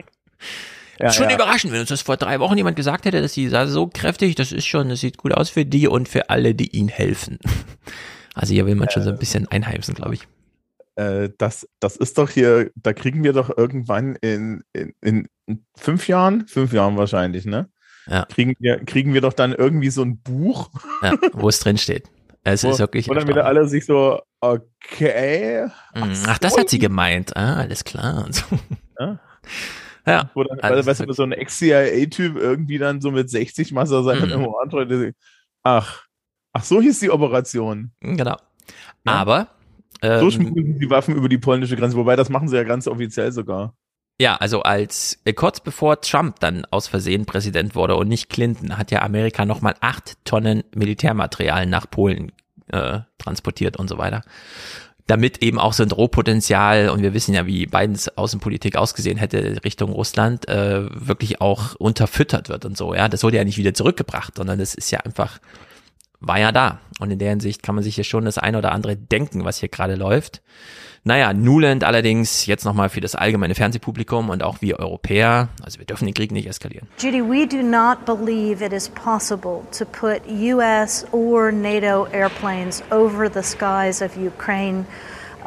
[1.01, 1.35] Ja, schon ja.
[1.35, 4.53] überraschend, wenn uns das vor drei Wochen jemand gesagt hätte, dass sie so kräftig, das
[4.53, 7.39] ist schon, das sieht gut aus für die und für alle, die ihnen helfen.
[8.35, 10.29] Also hier will man schon so ein bisschen einheimsen, glaube ich.
[11.01, 15.29] Äh, das, das ist doch hier, da kriegen wir doch irgendwann in, in, in
[15.75, 17.71] fünf Jahren, fünf Jahren wahrscheinlich, ne?
[18.07, 18.27] Ja.
[18.27, 20.69] Kriegen wir, kriegen wir doch dann irgendwie so ein Buch,
[21.03, 22.11] Ja, wo es drin steht.
[22.43, 23.09] Es wo, ist wirklich.
[23.09, 25.69] wo dann wieder alle sich so, okay.
[25.95, 26.13] Mhm.
[26.27, 27.35] Ach, das hat sie gemeint.
[27.35, 28.25] Ah, alles klar.
[28.27, 28.45] Und so.
[28.99, 29.21] Ja.
[30.07, 30.31] Ja.
[30.35, 34.27] Wo dann, Also weißt du, so ein Ex-CIA-Typ irgendwie dann so mit 60 Master seine
[34.27, 34.43] Mhm.
[34.43, 35.15] Memoiren
[35.63, 36.05] Ach,
[36.53, 37.93] ach, so hieß die Operation.
[38.01, 38.37] Genau.
[39.05, 39.49] Aber
[40.03, 42.87] ähm, So schmuggeln die Waffen über die polnische Grenze, wobei das machen sie ja ganz
[42.87, 43.75] offiziell sogar.
[44.21, 48.77] Ja, also als äh, kurz bevor Trump dann aus Versehen Präsident wurde und nicht Clinton,
[48.77, 52.31] hat ja Amerika nochmal acht Tonnen Militärmaterial nach Polen
[52.71, 54.23] äh, transportiert und so weiter.
[55.07, 59.65] Damit eben auch so ein Drohpotenzial, und wir wissen ja, wie Bidens Außenpolitik ausgesehen hätte
[59.65, 62.95] Richtung Russland, äh, wirklich auch unterfüttert wird und so.
[62.95, 65.41] Ja, das wurde ja nicht wieder zurückgebracht, sondern das ist ja einfach,
[66.21, 66.81] war ja da.
[67.01, 69.59] Und in der Hinsicht kann man sich hier schon das eine oder andere denken, was
[69.59, 70.43] hier gerade läuft.
[71.03, 75.87] Naja, Nuland allerdings jetzt nochmal für das allgemeine Fernsehpublikum und auch wir Europäer, also wir
[75.87, 76.89] dürfen den Krieg nicht eskalieren.
[76.99, 81.07] Judy, we do not believe it is possible to put U.S.
[81.13, 84.85] or NATO airplanes over the skies of Ukraine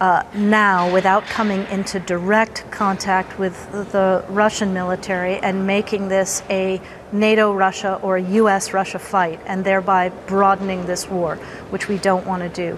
[0.03, 6.81] uh, now without coming into direct contact with the Russian military and making this a
[7.11, 11.37] NATO Russia or US Russia fight and thereby broadening this war,
[11.71, 12.77] which we don't want to do.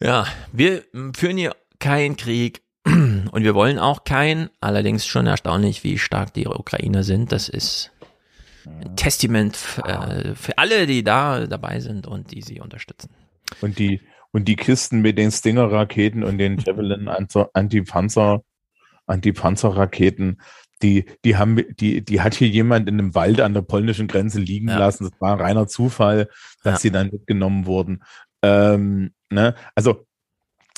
[0.00, 0.82] Ja, wir
[1.14, 4.50] führen hier keinen Krieg und wir wollen auch keinen.
[4.60, 7.30] Allerdings schon erstaunlich, wie stark die Ukrainer sind.
[7.30, 7.92] Das ist
[8.66, 13.10] ein Testament äh, für alle, die da dabei sind und die sie unterstützen.
[13.60, 14.00] Und die,
[14.32, 18.42] und die Kisten mit den Stinger-Raketen und den Javelin Anti-Panzer,
[19.06, 20.38] Anti-Panzer-Raketen,
[20.82, 24.40] die, die haben, die, die hat hier jemand in einem Wald an der polnischen Grenze
[24.40, 24.78] liegen ja.
[24.78, 25.04] lassen.
[25.04, 26.28] Das war ein reiner Zufall,
[26.62, 26.78] dass ja.
[26.78, 28.02] sie dann mitgenommen wurden.
[28.42, 29.54] Ähm, ne?
[29.74, 30.06] Also,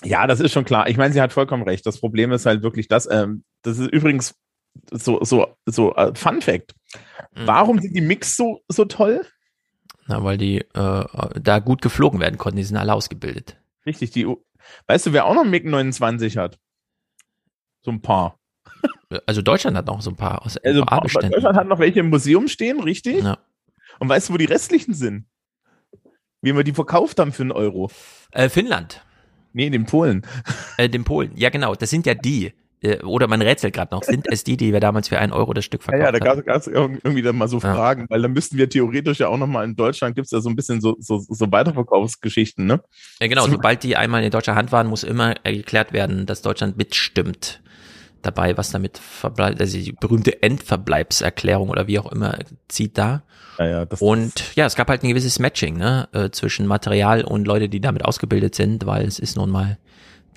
[0.04, 0.88] ja, das ist schon klar.
[0.88, 1.84] Ich meine, sie hat vollkommen recht.
[1.84, 4.36] Das Problem ist halt wirklich das, ähm, das ist übrigens
[4.92, 6.74] so, so, so, uh, Fun Fact.
[7.34, 7.46] Mhm.
[7.46, 9.26] Warum sind die Mix so, so toll?
[10.08, 11.04] Na, weil die äh,
[11.40, 12.56] da gut geflogen werden konnten.
[12.56, 13.58] Die sind alle ausgebildet.
[13.84, 14.26] Richtig, die.
[14.86, 16.58] Weißt du, wer auch noch MiG 29 hat?
[17.82, 18.38] So ein paar.
[19.26, 22.48] Also Deutschland hat noch so ein paar aus also Deutschland hat noch welche im Museum
[22.48, 23.22] stehen, richtig?
[23.24, 23.38] Ja.
[23.98, 25.26] Und weißt du, wo die restlichen sind?
[26.42, 27.90] Wie wir die verkauft haben für einen Euro?
[28.32, 29.04] Äh, Finnland.
[29.52, 30.26] Nee, den Polen.
[30.76, 31.32] Äh, den Polen.
[31.36, 31.74] Ja, genau.
[31.74, 32.52] Das sind ja die.
[32.80, 35.52] Äh, oder man rätselt gerade noch, sind es die, die wir damals für einen Euro
[35.52, 36.14] das Stück verkauft haben?
[36.14, 37.74] Ja, ja da gab es irgendwie dann mal so ja.
[37.74, 40.48] Fragen, weil dann müssten wir theoretisch ja auch nochmal in Deutschland, gibt es ja so
[40.48, 42.80] ein bisschen so, so, so Weiterverkaufsgeschichten, ne?
[43.20, 46.76] Ja, genau, sobald die einmal in deutscher Hand waren, muss immer erklärt werden, dass Deutschland
[46.76, 47.60] mitstimmt
[48.22, 52.38] dabei, was damit verbleibt, also die berühmte Endverbleibserklärung oder wie auch immer
[52.68, 53.22] zieht da.
[53.58, 57.46] Ja, ja, und ja, es gab halt ein gewisses Matching ne, äh, zwischen Material und
[57.46, 59.78] Leute, die damit ausgebildet sind, weil es ist nun mal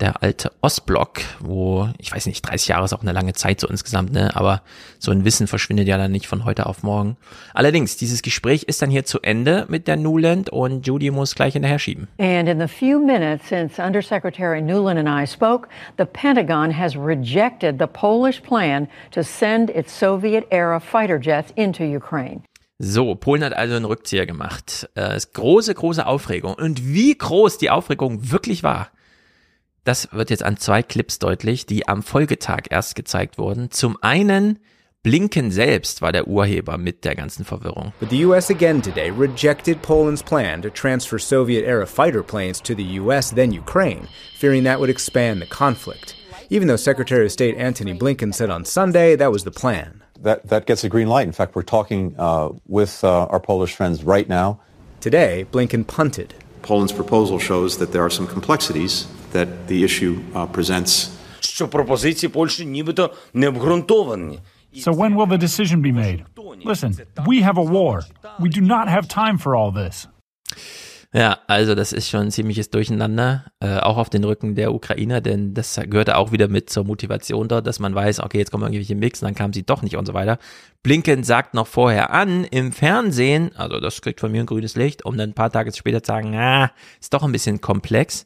[0.01, 3.67] der alte Ostblock, wo, ich weiß nicht, 30 Jahre ist auch eine lange Zeit so
[3.67, 4.35] insgesamt, ne?
[4.35, 4.61] Aber
[4.99, 7.17] so ein Wissen verschwindet ja dann nicht von heute auf morgen.
[7.53, 11.53] Allerdings, dieses Gespräch ist dann hier zu Ende mit der Nuland und Judy muss gleich
[11.53, 12.07] hinterher schieben.
[12.17, 17.79] And in the few minutes since Undersecretary Nuland and I spoke, the Pentagon has rejected
[17.79, 22.41] the Polish plan to send its Soviet-era fighter jets into Ukraine.
[22.83, 24.89] So, Polen hat also einen Rückzieher gemacht.
[24.95, 26.55] Äh, ist große, große Aufregung.
[26.55, 28.89] Und wie groß die Aufregung wirklich war,
[29.83, 33.71] das wird jetzt an zwei Clips deutlich, die am Folgetag erst gezeigt wurden.
[33.71, 34.59] Zum einen
[35.03, 37.91] Blinken selbst war der Urheber mit der ganzen Verwirrung.
[37.99, 42.99] But the US again today rejected Poland's plan to transfer Soviet-era fighter planes to the
[42.99, 46.15] US then Ukraine, fearing that would expand the conflict.
[46.51, 50.03] Even though Secretary of State Antony Blinken said on Sunday that was the plan.
[50.19, 51.25] That, that gets a green light.
[51.25, 54.59] In fact, we're talking uh, with uh, our Polish friends right now.
[54.99, 56.35] Today, Blinken punted.
[56.62, 61.08] Poland's proposal shows that there are some complexities that the issue uh, presents.
[61.40, 64.38] Що пропозиції Польщі нібито не обґрунтовані.
[64.76, 66.24] So when will the decision be made?
[66.64, 66.90] Listen,
[67.26, 68.02] we have a war.
[68.44, 70.06] We do not have time for all this.
[71.13, 75.19] Ja, also das ist schon ein ziemliches Durcheinander, äh, auch auf den Rücken der Ukrainer,
[75.19, 78.63] denn das gehörte auch wieder mit zur Motivation dort, dass man weiß, okay, jetzt kommen
[78.63, 80.37] irgendwelche Mix und dann kamen sie doch nicht und so weiter.
[80.83, 85.03] Blinken sagt noch vorher an im Fernsehen, also das kriegt von mir ein grünes Licht,
[85.03, 86.71] um dann ein paar Tage später zu sagen, ah,
[87.01, 88.25] ist doch ein bisschen komplex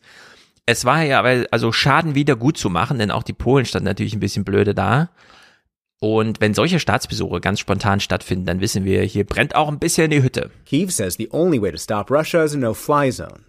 [0.66, 1.22] es war ja,
[1.52, 4.74] also Schaden wieder gut zu machen, denn auch die Polen standen natürlich ein bisschen blöde
[4.74, 5.10] da.
[6.00, 10.12] Und wenn solche Staatsbesuche ganz spontan stattfinden, dann wissen wir, hier brennt auch ein bisschen
[10.12, 10.52] die Hütte.
[10.66, 13.46] Kiev says the only way to stop Russia is a no-fly zone.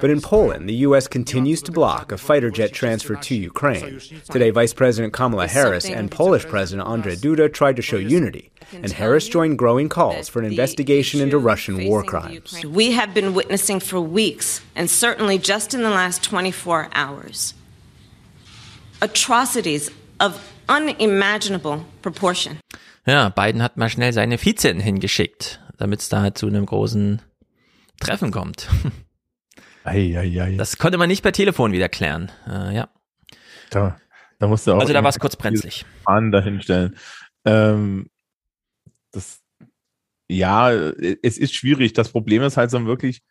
[0.00, 1.08] But in Poland, the U.S.
[1.08, 4.00] continues to block a fighter jet transfer to Ukraine.
[4.30, 8.90] Today, Vice President Kamala Harris and Polish President Andrzej Duda tried to show unity, and
[8.90, 12.62] Harris joined growing calls for an investigation into Russian war crimes.
[12.64, 17.54] We have been witnessing for weeks, and certainly just in the last 24 hours,
[19.00, 20.36] atrocities of
[20.70, 22.58] unimaginable proportion.
[23.06, 27.20] Ja, Biden hat mal schnell seine Vizin hingeschickt, damit es da zu einem großen
[27.98, 28.68] Treffen kommt.
[29.82, 30.56] Ei, ei, ei.
[30.56, 32.30] Das konnte man nicht per Telefon wieder klären.
[32.46, 32.90] Äh, ja.
[33.70, 33.98] Da,
[34.38, 34.80] da musste auch.
[34.80, 35.86] Also da war es kurz brenzlig.
[36.04, 36.96] Fahnen dahinstellen.
[37.46, 38.10] Ähm,
[39.10, 39.40] das,
[40.28, 41.94] ja, es ist schwierig.
[41.94, 43.22] Das Problem ist halt so wirklich,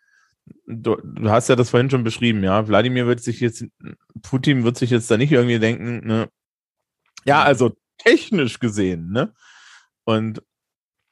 [0.65, 2.67] du, du, hast ja das vorhin schon beschrieben, ja.
[2.67, 3.65] Wladimir wird sich jetzt,
[4.23, 6.29] Putin wird sich jetzt da nicht irgendwie denken, ne?
[7.25, 9.33] Ja, also technisch gesehen, ne?
[10.03, 10.41] Und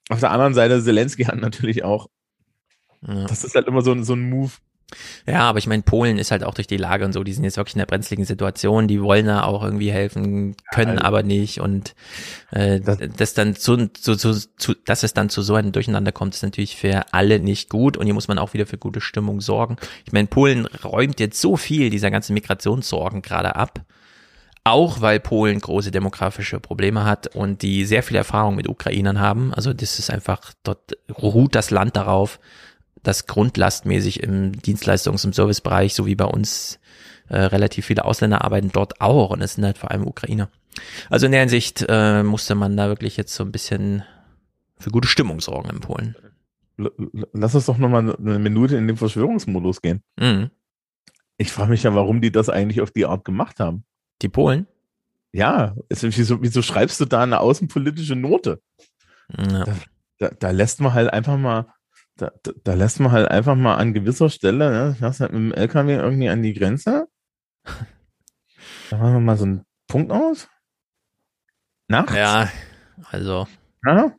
[0.09, 2.07] auf der anderen Seite, Zelensky hat natürlich auch,
[3.01, 3.25] ja.
[3.25, 4.53] das ist halt immer so, so ein Move,
[5.25, 7.43] ja, aber ich meine, Polen ist halt auch durch die Lage und so, die sind
[7.43, 11.23] jetzt wirklich in der brenzligen Situation, die wollen da auch irgendwie helfen, können also, aber
[11.23, 11.93] nicht und
[12.51, 16.13] äh, das, das dann zu, zu, zu, zu, dass es dann zu so einem Durcheinander
[16.13, 19.01] kommt, ist natürlich für alle nicht gut und hier muss man auch wieder für gute
[19.01, 19.75] Stimmung sorgen.
[20.05, 23.81] Ich meine, Polen räumt jetzt so viel dieser ganzen Migrationssorgen gerade ab,
[24.67, 29.53] auch weil Polen große demografische Probleme hat und die sehr viel Erfahrung mit Ukrainern haben.
[29.53, 32.39] Also das ist einfach, dort ruht das Land darauf,
[33.03, 36.79] das grundlastmäßig im Dienstleistungs- und Servicebereich, so wie bei uns,
[37.29, 40.49] äh, relativ viele Ausländer arbeiten dort auch und es sind halt vor allem Ukrainer.
[41.09, 44.03] Also in der Hinsicht äh, musste man da wirklich jetzt so ein bisschen
[44.77, 46.15] für gute Stimmung sorgen in Polen.
[47.33, 50.03] Lass uns doch nochmal eine Minute in den Verschwörungsmodus gehen.
[50.19, 50.51] Mhm.
[51.37, 53.83] Ich frage mich ja, warum die das eigentlich auf die Art gemacht haben.
[54.21, 54.67] Die Polen?
[55.31, 58.61] Ja, wieso, wieso schreibst du da eine außenpolitische Note?
[59.37, 59.65] Ja.
[59.65, 59.75] Da,
[60.19, 61.67] da, da lässt man halt einfach mal
[62.17, 65.41] da, da, da lässt man halt einfach mal an gewisser Stelle, ne, fährst halt mit
[65.41, 67.07] dem LKW irgendwie an die Grenze.
[68.89, 70.47] Da machen wir mal so einen Punkt aus.
[71.87, 72.13] Nachts?
[72.15, 72.49] Ja,
[73.11, 73.47] also.
[73.85, 74.15] Ja?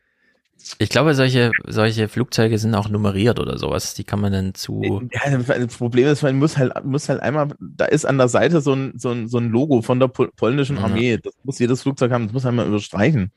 [0.78, 3.94] Ich glaube, solche, solche Flugzeuge sind auch nummeriert oder sowas.
[3.94, 5.08] Die kann man dann zu.
[5.12, 8.60] Ja, das Problem ist, man muss halt, muss halt einmal, da ist an der Seite
[8.60, 11.18] so ein, so ein, so ein Logo von der pol polnischen Armee.
[11.22, 13.32] Das muss jedes Flugzeug haben, das muss einmal überstreichen.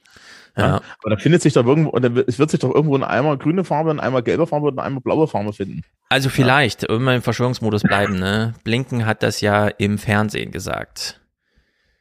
[0.57, 0.67] Ja.
[0.67, 0.81] Ja.
[1.01, 3.63] Aber da findet sich doch irgendwo, oder es wird sich doch irgendwo in einmal grüne
[3.63, 5.83] Farbe, in einmal gelbe Farbe und in einmal blaue Farbe finden.
[6.09, 8.53] Also vielleicht, wenn wir im Verschwörungsmodus bleiben, ne?
[8.63, 11.21] Blinken hat das ja im Fernsehen gesagt.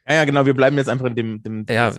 [0.07, 1.93] Ja, ja, genau, wir bleiben jetzt einfach in dem, dem Ja,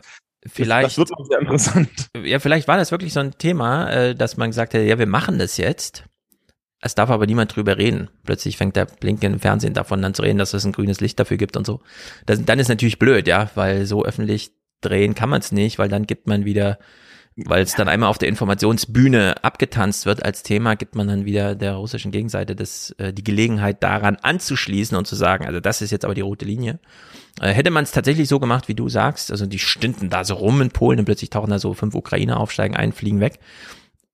[0.46, 0.86] vielleicht.
[0.86, 2.10] Das, das wird auch sehr interessant.
[2.24, 5.06] Ja, vielleicht war das wirklich so ein Thema, äh, dass man gesagt hat, ja, wir
[5.06, 6.04] machen das jetzt.
[6.80, 8.10] Es darf aber niemand drüber reden.
[8.24, 11.18] Plötzlich fängt der Blinken im Fernsehen davon an zu reden, dass es ein grünes Licht
[11.18, 11.80] dafür gibt und so.
[12.26, 14.50] Das, dann ist natürlich blöd, ja, weil so öffentlich
[14.80, 16.78] drehen kann man es nicht, weil dann gibt man wieder,
[17.36, 21.54] weil es dann einmal auf der Informationsbühne abgetanzt wird als Thema, gibt man dann wieder
[21.54, 25.90] der russischen Gegenseite das, äh, die Gelegenheit daran anzuschließen und zu sagen, also das ist
[25.90, 26.78] jetzt aber die rote Linie.
[27.40, 30.34] Äh, hätte man es tatsächlich so gemacht, wie du sagst, also die stünden da so
[30.34, 33.38] rum in Polen und plötzlich tauchen da so fünf Ukrainer auf, steigen ein, fliegen weg,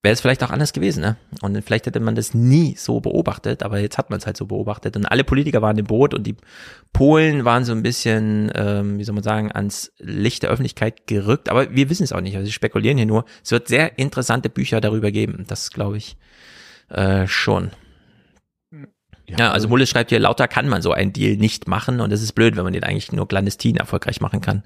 [0.03, 1.17] wäre es vielleicht auch anders gewesen, ne?
[1.43, 4.47] Und vielleicht hätte man das nie so beobachtet, aber jetzt hat man es halt so
[4.47, 6.37] beobachtet und alle Politiker waren im Boot und die
[6.93, 11.49] Polen waren so ein bisschen, ähm, wie soll man sagen, ans Licht der Öffentlichkeit gerückt,
[11.49, 13.25] aber wir wissen es auch nicht, also wir spekulieren hier nur.
[13.43, 16.17] Es wird sehr interessante Bücher darüber geben, das glaube ich
[16.91, 17.73] äh, schon.
[19.27, 22.23] Ja, also Mulle schreibt hier, lauter kann man so einen Deal nicht machen und es
[22.23, 24.59] ist blöd, wenn man den eigentlich nur clandestin erfolgreich machen kann.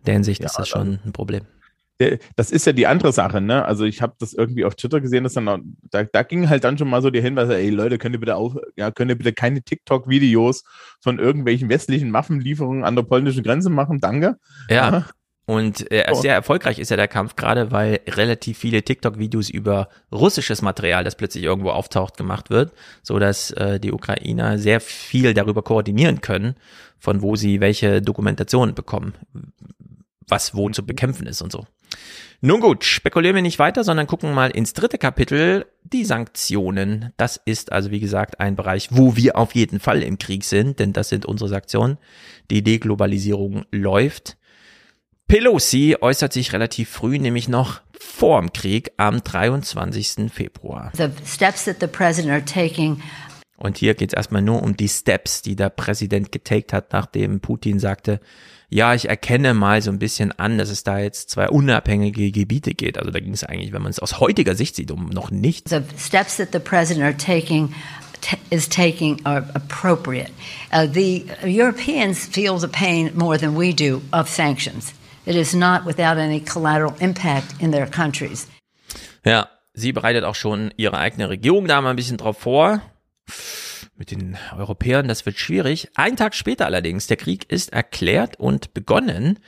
[0.00, 1.44] In der Hinsicht ist das schon ein Problem.
[2.00, 3.64] Der- Das ist ja die andere Sache, ne?
[3.64, 6.78] Also ich habe das irgendwie auf Twitter gesehen, dass dann da, da ging halt dann
[6.78, 9.32] schon mal so die Hinweise, ey Leute, könnt ihr bitte auf, ja, könnt ihr bitte
[9.32, 10.64] keine TikTok-Videos
[11.00, 13.98] von irgendwelchen westlichen Waffenlieferungen an der polnischen Grenze machen?
[14.00, 14.36] Danke.
[14.70, 15.06] Ja.
[15.46, 16.14] Und äh, Oh.
[16.14, 21.16] sehr erfolgreich ist ja der Kampf, gerade weil relativ viele TikTok-Videos über russisches Material, das
[21.16, 22.72] plötzlich irgendwo auftaucht, gemacht wird,
[23.02, 26.54] so dass äh, die Ukrainer sehr viel darüber koordinieren können,
[26.98, 29.14] von wo sie welche Dokumentationen bekommen,
[30.28, 31.66] was wo zu bekämpfen ist und so.
[32.40, 37.12] Nun gut, spekulieren wir nicht weiter, sondern gucken mal ins dritte Kapitel, die Sanktionen.
[37.16, 40.78] Das ist also, wie gesagt, ein Bereich, wo wir auf jeden Fall im Krieg sind,
[40.78, 41.98] denn das sind unsere Sanktionen.
[42.50, 44.36] Die Deglobalisierung läuft.
[45.26, 50.30] Pelosi äußert sich relativ früh, nämlich noch vor dem Krieg am 23.
[50.32, 50.92] Februar.
[50.96, 53.02] The steps that the president are taking
[53.56, 57.40] Und hier geht es erstmal nur um die Steps, die der Präsident getaked hat, nachdem
[57.40, 58.20] Putin sagte,
[58.70, 62.74] ja, ich erkenne mal so ein bisschen an, dass es da jetzt zwei unabhängige Gebiete
[62.74, 62.98] geht.
[62.98, 65.70] Also da ging es eigentlich, wenn man es aus heutiger Sicht sieht, um noch nichts.
[65.70, 67.74] the steps that the president are taking
[68.50, 70.30] is taking are appropriate.
[70.72, 74.92] Uh, the Europeans feel the pain more than we do of sanctions.
[75.24, 78.48] It is not without any collateral impact in their countries.
[79.24, 82.82] Ja, sie bereitet auch schon ihre eigene Regierung da mal ein bisschen drauf vor.
[83.98, 85.88] Mit den Europäern, das wird schwierig.
[85.96, 89.40] Ein Tag später allerdings, der Krieg ist erklärt und begonnen.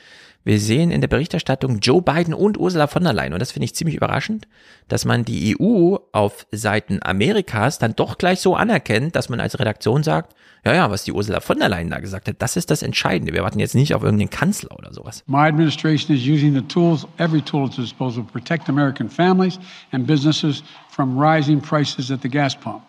[0.43, 3.31] Wir sehen in der Berichterstattung Joe Biden und Ursula von der Leyen.
[3.31, 4.49] Und das finde ich ziemlich überraschend,
[4.89, 9.57] dass man die EU auf Seiten Amerikas dann doch gleich so anerkennt, dass man als
[9.57, 12.71] Redaktion sagt, ja, ja, was die Ursula von der Leyen da gesagt hat, das ist
[12.71, 13.31] das Entscheidende.
[13.31, 15.23] Wir warten jetzt nicht auf irgendeinen Kanzler oder sowas.
[15.27, 19.59] My administration is using the tools, every tool at its disposal, to protect American families
[19.93, 22.81] and businesses from rising prices at the gas pump.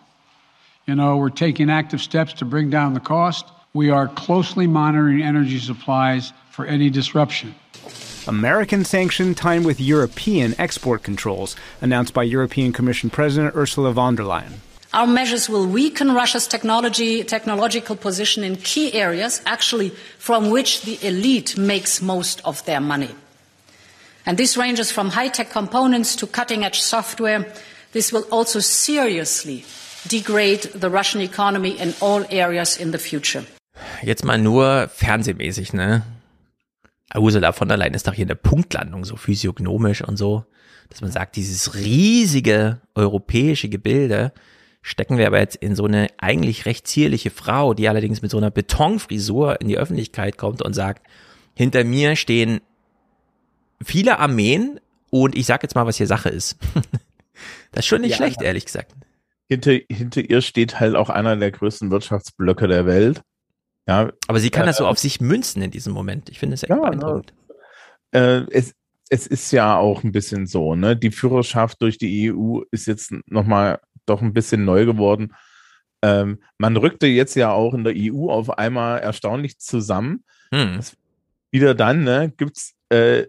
[0.85, 3.45] You know, we're taking active steps to bring down the cost.
[3.73, 7.55] We are closely monitoring energy supplies for any disruption.
[8.27, 14.23] American sanctioned time with European export controls, announced by European Commission President Ursula von der
[14.23, 14.59] Leyen.
[14.93, 19.89] Our measures will weaken Russia's technology, technological position in key areas, actually
[20.19, 23.15] from which the elite makes most of their money.
[24.25, 27.51] And this ranges from high-tech components to cutting-edge software.
[27.93, 29.65] This will also seriously
[30.11, 33.45] degrade the Russian economy in all areas in the future.
[34.01, 36.03] Jetzt mal nur fernsehmäßig, ne?
[37.15, 40.45] Ursula von der Leyen ist doch hier eine Punktlandung, so physiognomisch und so,
[40.89, 44.31] dass man sagt, dieses riesige europäische Gebilde
[44.81, 48.37] stecken wir aber jetzt in so eine eigentlich recht zierliche Frau, die allerdings mit so
[48.37, 51.05] einer Betonfrisur in die Öffentlichkeit kommt und sagt,
[51.55, 52.61] hinter mir stehen
[53.83, 56.57] viele Armeen und ich sag jetzt mal, was hier Sache ist.
[57.71, 58.17] das ist schon nicht Ja.
[58.17, 58.91] schlecht, ehrlich gesagt.
[59.47, 63.21] Hinter, hinter ihr steht halt auch einer der größten Wirtschaftsblöcke der Welt.
[63.87, 66.29] Ja, Aber sie kann äh, das so auf sich münzen in diesem Moment.
[66.29, 67.33] Ich finde es echt Ja, beeindruckend.
[68.11, 68.73] äh, es,
[69.09, 70.95] es ist ja auch ein bisschen so, ne?
[70.95, 75.33] Die Führerschaft durch die EU ist jetzt nochmal doch ein bisschen neu geworden.
[76.01, 80.23] Ähm, man rückte jetzt ja auch in der EU auf einmal erstaunlich zusammen.
[80.53, 80.77] Hm.
[80.77, 80.95] Das,
[81.51, 83.25] wieder dann, ne, gibt's äh,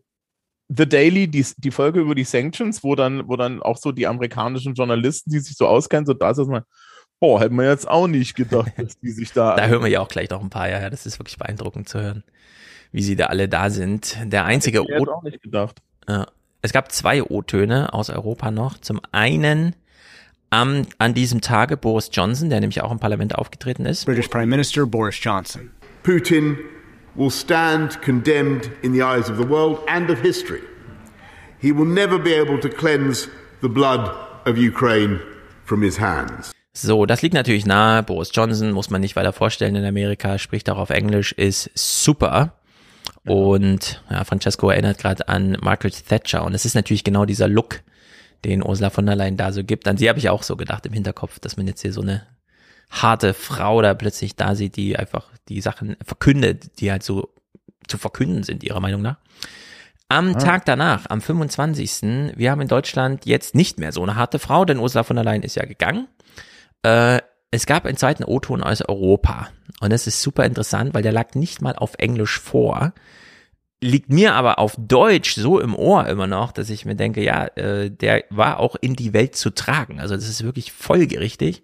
[0.77, 4.07] The Daily, die, die Folge über die Sanctions, wo dann, wo dann auch so die
[4.07, 6.63] amerikanischen Journalisten, die sich so auskennen, so da ist man,
[7.21, 9.57] boah, hätten wir jetzt auch nicht gedacht, dass die sich da.
[9.57, 11.89] da hören wir ja auch gleich noch ein paar, ja, ja, das ist wirklich beeindruckend
[11.89, 12.25] zu hören,
[12.93, 14.17] wie sie da alle da sind.
[14.25, 15.83] Der einzige Hätte ich jetzt auch nicht gedacht.
[16.09, 16.27] Ja.
[16.63, 18.79] Es gab zwei O-Töne aus Europa noch.
[18.79, 19.77] Zum einen
[20.49, 24.07] am, an diesem Tage Boris Johnson, der nämlich auch im Parlament aufgetreten ist.
[24.07, 25.71] British Prime Minister Boris Johnson.
[26.03, 26.57] Putin
[27.17, 30.63] will stand condemned in the eyes of the world and of history.
[31.59, 33.29] He will never be able to cleanse
[33.63, 34.11] the blood
[34.47, 35.21] of Ukraine
[35.65, 36.53] from his hands.
[36.77, 38.03] So, das liegt natürlich nahe.
[38.03, 42.53] Boris Johnson muss man nicht weiter vorstellen in Amerika, spricht auch auf Englisch, ist super.
[43.25, 46.45] Und ja, Francesco erinnert gerade an Margaret Thatcher.
[46.45, 47.81] Und es ist natürlich genau dieser Look,
[48.45, 49.87] den Ursula von der Leyen da so gibt.
[49.89, 52.27] An sie habe ich auch so gedacht im Hinterkopf, dass man jetzt hier so eine
[52.91, 57.31] harte Frau da plötzlich da sieht, die einfach die Sachen verkündet, die halt so
[57.87, 59.17] zu verkünden sind, ihrer Meinung nach.
[60.09, 60.39] Am Ah.
[60.39, 62.37] Tag danach, am 25.
[62.37, 65.25] Wir haben in Deutschland jetzt nicht mehr so eine harte Frau, denn Ursula von der
[65.25, 66.09] Leyen ist ja gegangen.
[66.83, 67.21] Äh,
[67.51, 69.49] es gab einen zweiten O-Ton aus Europa.
[69.81, 72.93] Und das ist super interessant, weil der lag nicht mal auf Englisch vor.
[73.81, 77.47] Liegt mir aber auf Deutsch so im Ohr immer noch, dass ich mir denke, ja,
[77.57, 80.01] äh, der war auch in die Welt zu tragen.
[80.01, 81.63] Also das ist wirklich folgerichtig.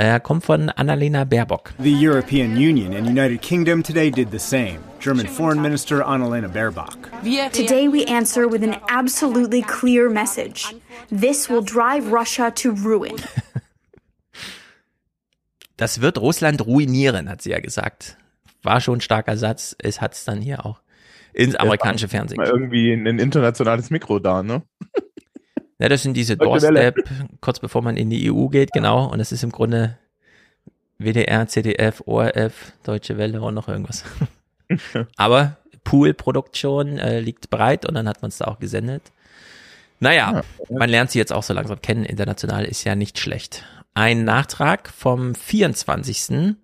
[0.00, 1.74] Er kommt von Annalena Baerbock.
[1.78, 4.78] The European Union and United Kingdom today did the same.
[4.98, 7.10] German Foreign Minister Annalena Baerbock.
[7.52, 10.74] Today we answer with an absolutely clear message.
[11.10, 13.16] This will drive Russia to ruin.
[15.76, 18.16] Das wird Russland ruinieren, hat sie ja gesagt.
[18.62, 19.76] War schon ein starker Satz.
[19.78, 20.80] Es hat es dann hier auch
[21.34, 22.36] ins amerikanische Fernsehen.
[22.36, 24.62] Mal irgendwie ein internationales Mikro da, ne?
[25.80, 26.36] Ja, das sind diese.
[26.36, 26.96] Doorstep,
[27.40, 29.10] kurz bevor man in die EU geht, genau.
[29.10, 29.98] Und das ist im Grunde
[30.98, 34.04] WDR, CDF, ORF, Deutsche Welle und noch irgendwas.
[35.16, 39.10] Aber Pool-Produktion äh, liegt bereit und dann hat man es da auch gesendet.
[40.00, 42.04] Naja, man lernt sie jetzt auch so langsam kennen.
[42.04, 43.64] International ist ja nicht schlecht.
[43.94, 46.56] Ein Nachtrag vom 24.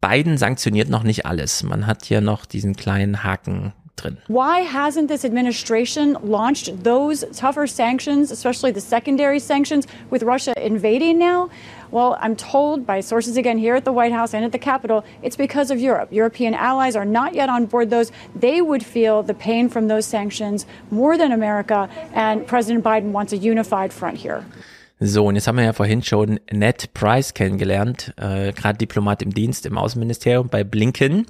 [0.00, 1.62] Biden sanktioniert noch nicht alles.
[1.62, 4.18] Man hat hier noch diesen kleinen Haken drin.
[4.26, 11.18] Why hasn't this administration launched those tougher sanctions, especially the secondary sanctions, with Russia invading
[11.18, 11.50] now?
[11.90, 15.04] Well, I'm told by sources again here at the White House and at the Capitol,
[15.22, 16.10] it's because of Europe.
[16.10, 18.10] European allies are not yet on board those.
[18.34, 23.32] They would feel the pain from those sanctions more than America, and President Biden wants
[23.32, 24.44] a unified front here.
[25.04, 29.34] So, und jetzt haben wir ja vorhin schon Ned Price kennengelernt, äh, gerade Diplomat im
[29.34, 31.26] Dienst im Außenministerium bei Blinken.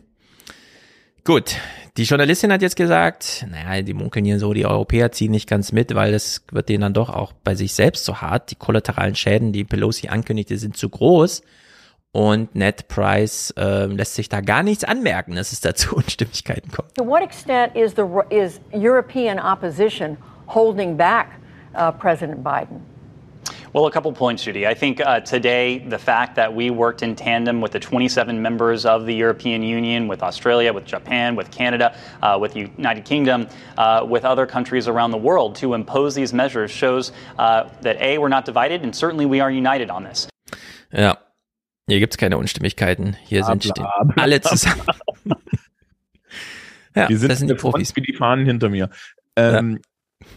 [1.25, 1.55] Gut,
[1.97, 5.71] die Journalistin hat jetzt gesagt, naja, die munkeln hier so, die Europäer ziehen nicht ganz
[5.71, 8.51] mit, weil das wird denen dann doch auch bei sich selbst zu hart.
[8.51, 11.43] Die kollateralen Schäden, die Pelosi ankündigte, sind zu groß.
[12.11, 16.73] Und Ned Price äh, lässt sich da gar nichts anmerken, dass es da zu Unstimmigkeiten
[16.73, 16.95] kommt.
[16.97, 20.17] To what extent is the is European opposition
[20.49, 21.29] holding back
[21.75, 22.92] uh, President Biden?
[23.75, 24.67] Well, a couple points, Judy.
[24.67, 28.85] I think uh, today the fact that we worked in tandem with the 27 members
[28.85, 33.49] of the European Union, with Australia, with Japan, with Canada, uh, with the United Kingdom,
[33.79, 38.19] uh, with other countries around the world to impose these measures shows uh, that A,
[38.19, 40.29] we're not divided, and certainly we are united on this.
[40.93, 41.17] Ja,
[41.89, 43.17] hier gibt's keine Unstimmigkeiten.
[43.25, 44.23] Hier sind Bla, stehen bla, bla.
[44.23, 44.85] alle zusammen.
[46.95, 47.97] ja, die sind, das sind die der Front Profis.
[47.97, 48.91] wie die Fahnen hinter mir.
[49.35, 49.81] Ähm,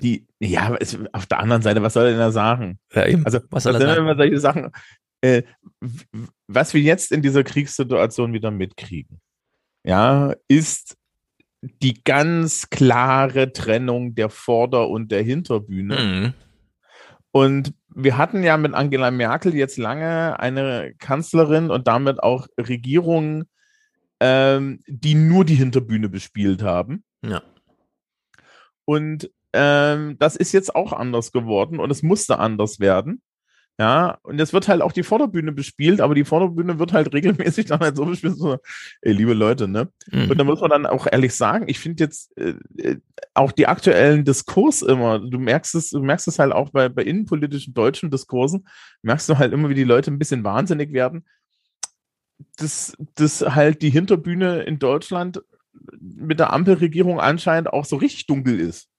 [0.01, 2.79] Die, ja, es, auf der anderen Seite, was soll er denn da sagen?
[2.93, 3.25] Ja, eben.
[3.25, 4.17] Also, Was soll das er sagen?
[4.17, 4.71] solche Sachen,
[5.21, 5.43] äh,
[6.47, 9.21] was wir jetzt in dieser Kriegssituation wieder mitkriegen,
[9.83, 10.97] ja, ist
[11.61, 15.99] die ganz klare Trennung der Vorder- und der Hinterbühne.
[15.99, 16.33] Mhm.
[17.31, 23.45] Und wir hatten ja mit Angela Merkel jetzt lange eine Kanzlerin und damit auch Regierungen,
[24.19, 27.03] ähm, die nur die Hinterbühne bespielt haben.
[27.23, 27.41] Ja.
[28.85, 33.21] Und ähm, das ist jetzt auch anders geworden und es musste anders werden.
[33.77, 37.65] Ja, und es wird halt auch die Vorderbühne bespielt, aber die Vorderbühne wird halt regelmäßig
[37.65, 38.57] dann halt so bespielt, so,
[39.01, 39.89] ey, liebe Leute, ne?
[40.11, 40.31] Mhm.
[40.31, 42.97] Und da muss man dann auch ehrlich sagen, ich finde jetzt äh, äh,
[43.33, 47.03] auch die aktuellen Diskurs immer, du merkst es, du merkst es halt auch bei, bei
[47.03, 48.65] innenpolitischen deutschen Diskursen,
[49.01, 51.25] merkst du halt immer, wie die Leute ein bisschen wahnsinnig werden,
[52.57, 55.41] dass, dass halt die Hinterbühne in Deutschland
[55.99, 58.89] mit der Ampelregierung anscheinend auch so richtig dunkel ist.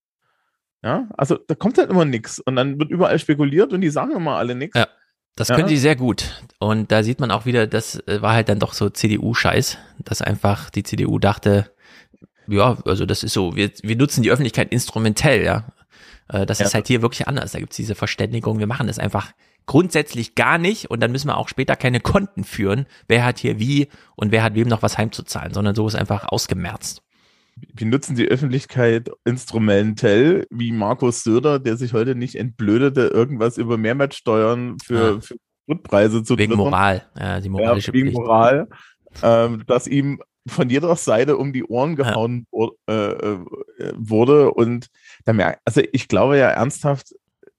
[0.87, 4.13] Ja, also da kommt halt immer nichts und dann wird überall spekuliert und die sagen
[4.15, 4.79] immer alle nichts.
[4.79, 4.87] Ja,
[5.35, 6.45] das können die sehr gut.
[6.61, 10.23] Und da sieht man auch wieder, das äh, war halt dann doch so CDU-Scheiß, dass
[10.23, 11.73] einfach die CDU dachte,
[12.47, 15.67] ja, also das ist so, wir, wir nutzen die Öffentlichkeit instrumentell, ja.
[16.29, 16.67] Äh, Das Ja.
[16.67, 17.51] ist halt hier wirklich anders.
[17.51, 19.33] Da gibt's diese Verständigung, wir machen das einfach
[19.67, 23.59] grundsätzlich gar nicht und dann müssen wir auch später keine Konten führen, wer hat hier
[23.59, 27.03] wie und wer hat wem noch was heimzuzahlen, sondern so ist einfach ausgemerzt.
[27.75, 33.77] Wir nutzen die Öffentlichkeit instrumentell, wie Markus Söder, der sich heute nicht entblödete, irgendwas über
[33.79, 35.21] Mehrwertsteuern für, Ja.
[35.21, 36.71] für Spritpreise zu Wegen twittern.
[36.71, 38.19] Moral, ja, die moralische ja, wegen Pflicht.
[38.19, 38.69] Moral,
[39.23, 43.39] ähm, dass ihm von jeder Seite um die Ohren gehauen wur- äh, äh,
[43.97, 44.87] wurde und
[45.25, 47.15] da merkt, also ich glaube ja ernsthaft,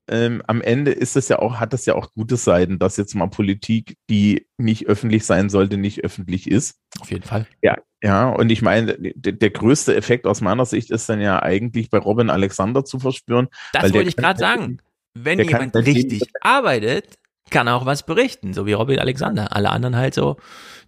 [0.09, 3.13] ähm, am Ende ist das ja auch, hat das ja auch gute Seiten, dass jetzt
[3.13, 6.79] mal Politik, die nicht öffentlich sein sollte, nicht öffentlich ist.
[7.01, 7.45] Auf jeden Fall.
[7.61, 11.41] Ja, ja, und ich meine, der, der größte Effekt aus meiner Sicht ist dann ja
[11.41, 13.47] eigentlich bei Robin Alexander zu verspüren.
[13.73, 14.79] Das wollte ich gerade sagen.
[15.15, 17.17] Wenn jemand richtig arbeitet,
[17.49, 19.55] kann er auch was berichten, so wie Robin Alexander.
[19.55, 20.37] Alle anderen halt so,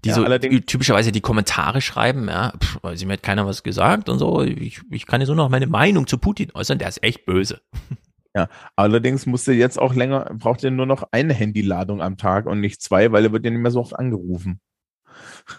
[0.04, 0.24] die Ja, so
[0.60, 4.44] typischerweise die Kommentare schreiben, ja, pff, also mir hat keiner was gesagt und so.
[4.44, 7.62] Ich, ich kann jetzt nur noch meine Meinung zu Putin äußern, der ist echt böse.
[8.36, 12.60] Ja, allerdings musste jetzt auch länger, braucht er nur noch eine Handyladung am Tag und
[12.60, 14.62] nicht zwei, weil er wird ja nicht mehr so oft angerufen.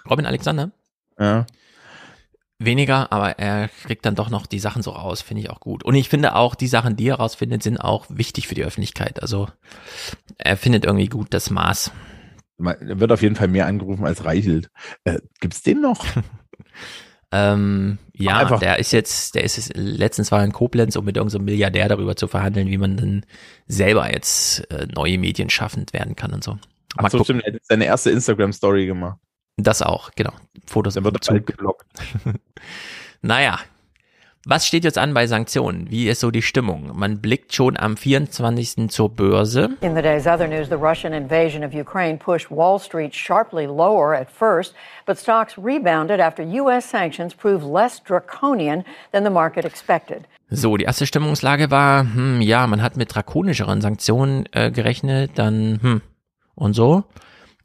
[0.09, 0.70] Robin Alexander?
[1.20, 1.47] Ja.
[2.59, 5.82] Weniger, aber er kriegt dann doch noch die Sachen so raus, finde ich auch gut.
[5.82, 9.22] Und ich finde auch, die Sachen, die er rausfindet, sind auch wichtig für die Öffentlichkeit.
[9.22, 9.48] Also
[10.36, 11.90] er findet irgendwie gut das Maß.
[12.62, 14.68] Er wird auf jeden Fall mehr angerufen als Reichelt.
[15.05, 16.05] Äh, gibt's den noch?
[17.32, 21.16] Ähm, ja, Einfach- der ist jetzt, der ist jetzt, letztens war in Koblenz, um mit
[21.16, 23.24] irgendeinem so Milliardär darüber zu verhandeln, wie man dann
[23.68, 26.59] selber jetzt äh, neue Medien schaffend werden kann und so.
[26.97, 29.18] Ach so, stimmt, er hat seine erste Instagram-Story gemacht.
[29.62, 30.32] Das auch, genau.
[30.66, 31.47] Fotos Dann im wird bald Zug.
[31.47, 31.87] geblockt.
[33.23, 33.59] Naja,
[34.47, 35.91] was steht jetzt an bei Sanktionen?
[35.91, 36.93] Wie ist so die Stimmung?
[36.95, 38.89] Man blickt schon am 24.
[38.89, 39.77] zur Börse.
[39.82, 44.15] In the day's other news, the Russian invasion of Ukraine pushed Wall Street sharply lower
[44.15, 44.74] at first,
[45.05, 46.89] but stocks rebounded after U.S.
[46.89, 50.27] sanctions proved less draconian than the market expected.
[50.49, 55.78] So, die erste Stimmungslage war, hm, ja, man hat mit drakonischeren Sanktionen äh, gerechnet, dann,
[55.82, 56.01] hm,
[56.55, 57.05] und so.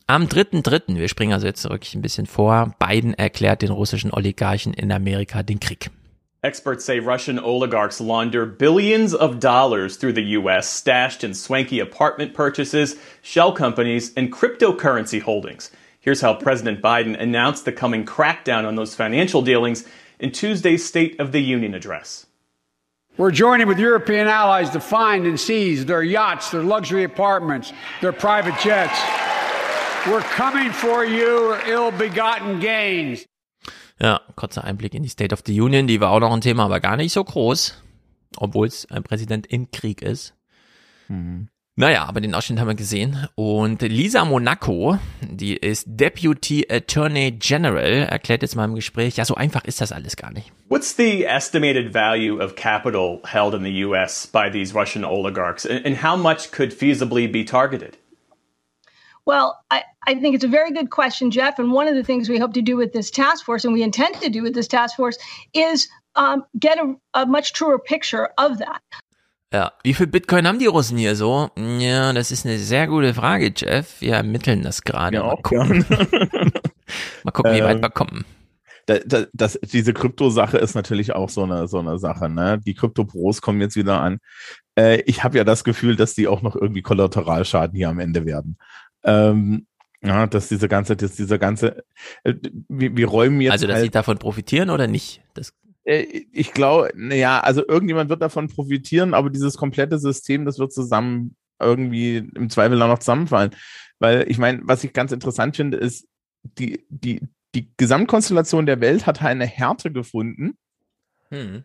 [0.07, 4.71] Am 3.3., wir springen also jetzt zurück ein bisschen vor, Biden erklärt den russischen Oligarchen
[4.75, 5.89] in Amerika den Krieg.
[6.43, 12.35] Experts say Russian oligarchs launder billions of dollars through the U.S., stashed in swanky apartment
[12.35, 15.71] purchases, shell companies, and cryptocurrency holdings.
[15.99, 19.85] Here's how President Biden announced the coming crackdown on those financial dealings
[20.19, 22.27] in Tuesday's State of the Union address.
[23.17, 28.13] We're joining with European allies to find and seize their yachts, their luxury apartments, their
[28.13, 28.99] private jets.
[30.07, 33.25] We're coming for you, ill begotten gains.
[33.99, 36.65] Ja, kurzer Einblick in die State of the Union, die war auch noch ein Thema,
[36.65, 37.81] aber gar nicht so groß,
[38.37, 40.35] obwohl es ein Präsident im Krieg ist.
[41.75, 43.27] Naja, aber den Ausschnitt haben wir gesehen.
[43.33, 49.33] Und Lisa Monaco, die ist Deputy Attorney General, erklärt jetzt mal im Gespräch, ja, so
[49.33, 50.51] einfach ist das alles gar nicht.
[50.69, 54.27] What's the estimated value of capital held in the U.S.
[54.27, 57.97] by these Russian oligarchs, and how much could feasibly be targeted?
[59.25, 61.57] Well, I, I think it's a very good question, Jeff.
[61.57, 63.81] And one of the things we hope to do with this task force, and we
[63.81, 65.17] intend to do with this task force,
[65.53, 68.81] is um, get a, a much truer picture of that.
[69.53, 71.49] Ja, wie viel Bitcoin haben die Russen hier so?
[71.55, 74.01] Ja, das ist eine sehr gute Frage, Jeff.
[74.01, 75.17] Wir ermitteln das gerade.
[75.17, 75.85] Ja, mal auch gucken,
[77.23, 78.25] mal gucken wie weit Ähm, wir kommen.
[78.87, 82.29] Da, da, das, diese Krypto-Sache ist natürlich auch so eine, so eine Sache.
[82.29, 82.59] Ne?
[82.65, 84.19] Die Krypto-Pros kommen jetzt wieder an.
[84.77, 88.25] Äh, ich habe ja das Gefühl, dass die auch noch irgendwie Kollateralschaden hier am Ende
[88.25, 88.57] werden.
[89.05, 89.67] Ähm,
[90.01, 91.83] ja, dass diese ganze, dass dieser ganze,
[92.23, 92.35] äh,
[92.67, 93.53] wir, wir räumen jetzt.
[93.53, 95.21] Also, dass sie halt, davon profitieren oder nicht?
[95.33, 95.53] Das,
[95.83, 96.01] äh,
[96.31, 101.35] ich glaube, naja, also irgendjemand wird davon profitieren, aber dieses komplette System, das wird zusammen
[101.59, 103.51] irgendwie im Zweifel dann noch zusammenfallen.
[103.99, 106.07] Weil ich meine, was ich ganz interessant finde, ist,
[106.43, 107.21] die, die,
[107.55, 110.57] die Gesamtkonstellation der Welt hat eine Härte gefunden,
[111.29, 111.63] hm.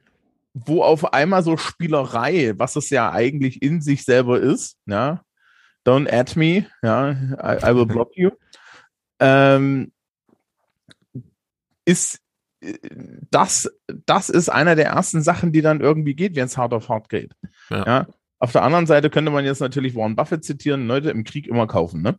[0.54, 5.22] wo auf einmal so Spielerei, was es ja eigentlich in sich selber ist, ja,
[5.86, 8.30] don't add me, ja, I, I will block you,
[9.18, 9.92] ähm,
[11.84, 12.20] ist
[12.60, 12.74] äh,
[13.30, 13.70] das,
[14.06, 17.08] das ist einer der ersten Sachen, die dann irgendwie geht, wenn es hart auf hart
[17.08, 17.32] geht.
[17.70, 17.86] Ja.
[17.86, 18.06] Ja.
[18.38, 21.66] Auf der anderen Seite könnte man jetzt natürlich Warren Buffett zitieren, Leute im Krieg immer
[21.66, 22.18] kaufen, ne?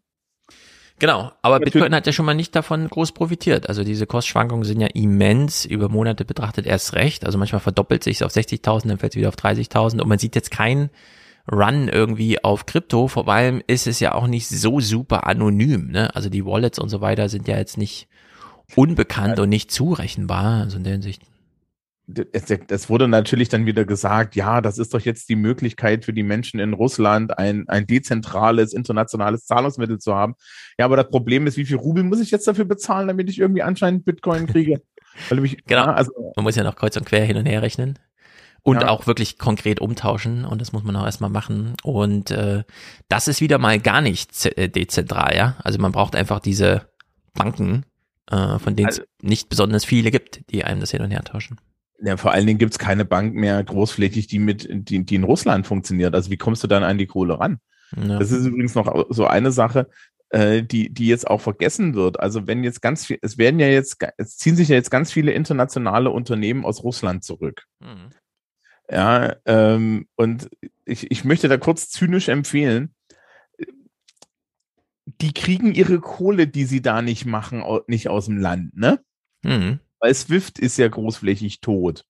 [0.99, 3.67] Genau, aber Natürlich- Bitcoin hat ja schon mal nicht davon groß profitiert.
[3.67, 7.25] Also diese Kursschwankungen sind ja immens, über Monate betrachtet erst recht.
[7.25, 10.35] Also manchmal verdoppelt sich auf 60.000, dann fällt es wieder auf 30.000 und man sieht
[10.35, 10.91] jetzt keinen
[11.49, 13.07] Run irgendwie auf Krypto.
[13.07, 15.91] Vor allem ist es ja auch nicht so super anonym.
[15.91, 16.13] Ne?
[16.15, 18.07] Also die Wallets und so weiter sind ja jetzt nicht
[18.75, 20.61] unbekannt und nicht zurechenbar.
[20.61, 21.23] Also in der Hinsicht.
[22.31, 26.13] es, es wurde natürlich dann wieder gesagt, ja, das ist doch jetzt die Möglichkeit für
[26.13, 30.35] die Menschen in Russland, ein, ein dezentrales, internationales Zahlungsmittel zu haben.
[30.77, 33.39] Ja, aber das Problem ist, wie viel Rubel muss ich jetzt dafür bezahlen, damit ich
[33.39, 34.81] irgendwie anscheinend Bitcoin kriege?
[35.29, 35.85] Weil mich, Genau.
[35.85, 37.99] Ja, also, Man muss ja noch kreuz und quer hin und her rechnen.
[38.63, 38.89] Und Ja.
[38.89, 41.73] auch wirklich konkret umtauschen und das muss man auch erstmal machen.
[41.83, 42.63] Und äh,
[43.09, 45.55] das ist wieder mal gar nicht äh, dezentral, ja.
[45.63, 46.87] Also man braucht einfach diese
[47.33, 47.85] Banken,
[48.29, 51.23] äh, von denen es Also- nicht besonders viele gibt, die einem das hin und her
[51.23, 51.57] tauschen.
[52.03, 55.23] Ja, vor allen Dingen gibt es keine Bank mehr großflächig, die mit, die, die in
[55.23, 56.13] Russland funktioniert.
[56.15, 57.59] Also wie kommst du dann an die Kohle ran?
[57.95, 58.19] Ja.
[58.19, 59.87] Das ist übrigens noch so eine Sache,
[60.29, 62.19] äh, die, die jetzt auch vergessen wird.
[62.19, 65.11] Also wenn jetzt ganz viel, es werden ja jetzt, es ziehen sich ja jetzt ganz
[65.11, 67.65] viele internationale Unternehmen aus Russland zurück.
[67.79, 68.09] Mhm.
[68.91, 70.49] Ja, ähm, und
[70.83, 72.93] ich, ich möchte da kurz zynisch empfehlen,
[75.05, 78.99] die kriegen ihre Kohle, die sie da nicht machen, nicht aus dem Land, ne?
[79.43, 79.79] Mhm.
[79.99, 82.05] Weil Swift ist ja großflächig tot.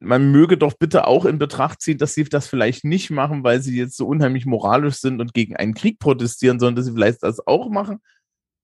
[0.00, 3.62] Man möge doch bitte auch in Betracht ziehen, dass sie das vielleicht nicht machen, weil
[3.62, 7.22] sie jetzt so unheimlich moralisch sind und gegen einen Krieg protestieren, sondern dass sie vielleicht
[7.22, 8.00] das auch machen,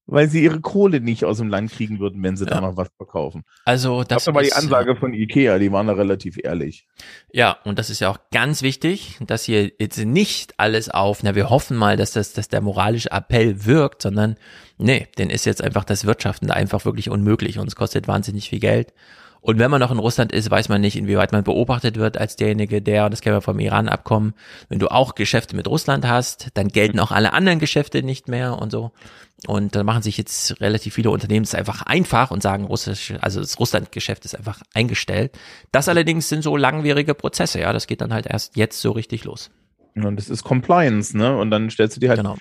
[0.07, 2.51] weil sie ihre Kohle nicht aus dem Land kriegen würden, wenn sie ja.
[2.51, 3.45] da noch was verkaufen.
[3.65, 6.87] Also das, war die Ansage von Ikea, die waren da relativ ehrlich.
[7.33, 11.35] Ja, und das ist ja auch ganz wichtig, dass hier jetzt nicht alles auf, na
[11.35, 14.37] wir hoffen mal, dass das, dass der moralische Appell wirkt, sondern
[14.79, 18.49] nee, denn ist jetzt einfach das Wirtschaften da einfach wirklich unmöglich und es kostet wahnsinnig
[18.49, 18.93] viel Geld.
[19.47, 22.35] Und wenn man noch in Russland ist, weiß man nicht, inwieweit man beobachtet wird als
[22.35, 24.35] derjenige, der, und das kennen wir vom Iran-Abkommen,
[24.69, 28.59] wenn du auch Geschäfte mit Russland hast, dann gelten auch alle anderen Geschäfte nicht mehr
[28.59, 28.91] und so.
[29.47, 33.39] Und dann machen sich jetzt relativ viele Unternehmen es einfach einfach und sagen, russisch, also
[33.39, 35.39] das Russland-Geschäft ist einfach eingestellt.
[35.71, 37.73] Das allerdings sind so langwierige Prozesse, ja.
[37.73, 39.51] Das geht dann halt erst jetzt so richtig los.
[40.05, 41.37] Und das ist Compliance, ne?
[41.37, 42.21] Und dann stellst du dir halt.
[42.21, 42.37] Genau.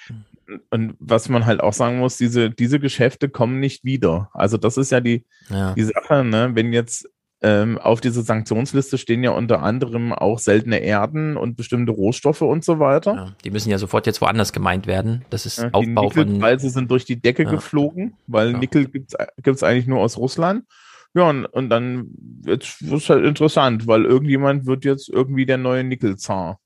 [0.70, 4.30] Und was man halt auch sagen muss, diese, diese Geschäfte kommen nicht wieder.
[4.34, 5.74] Also das ist ja die, ja.
[5.74, 6.52] die Sache, ne?
[6.54, 7.10] Wenn jetzt
[7.42, 12.64] ähm, auf dieser Sanktionsliste stehen ja unter anderem auch seltene Erden und bestimmte Rohstoffe und
[12.64, 13.14] so weiter.
[13.14, 15.26] Ja, die müssen ja sofort jetzt woanders gemeint werden.
[15.30, 17.52] Das ist ja, Aufbau die Nickelpreise sind durch die Decke ja.
[17.52, 19.14] geflogen, weil Nickel gibt
[19.46, 20.64] es eigentlich nur aus Russland.
[21.14, 22.08] Ja, und, und dann
[22.42, 26.60] wird es halt interessant, weil irgendjemand wird jetzt irgendwie der neue Nickelzar.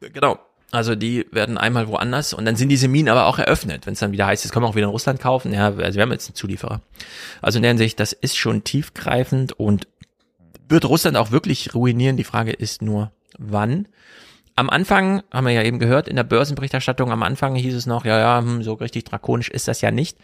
[0.00, 0.38] Genau.
[0.72, 4.00] Also die werden einmal woanders und dann sind diese Minen aber auch eröffnet, wenn es
[4.00, 5.52] dann wieder heißt, jetzt können wir auch wieder in Russland kaufen.
[5.52, 6.80] Ja, also wir haben jetzt einen Zulieferer.
[7.40, 9.86] Also in der Hinsicht, das ist schon tiefgreifend und
[10.68, 12.16] wird Russland auch wirklich ruinieren.
[12.16, 13.86] Die Frage ist nur, wann.
[14.56, 18.04] Am Anfang, haben wir ja eben gehört, in der Börsenberichterstattung, am Anfang hieß es noch,
[18.04, 20.18] ja, ja, hm, so richtig drakonisch ist das ja nicht.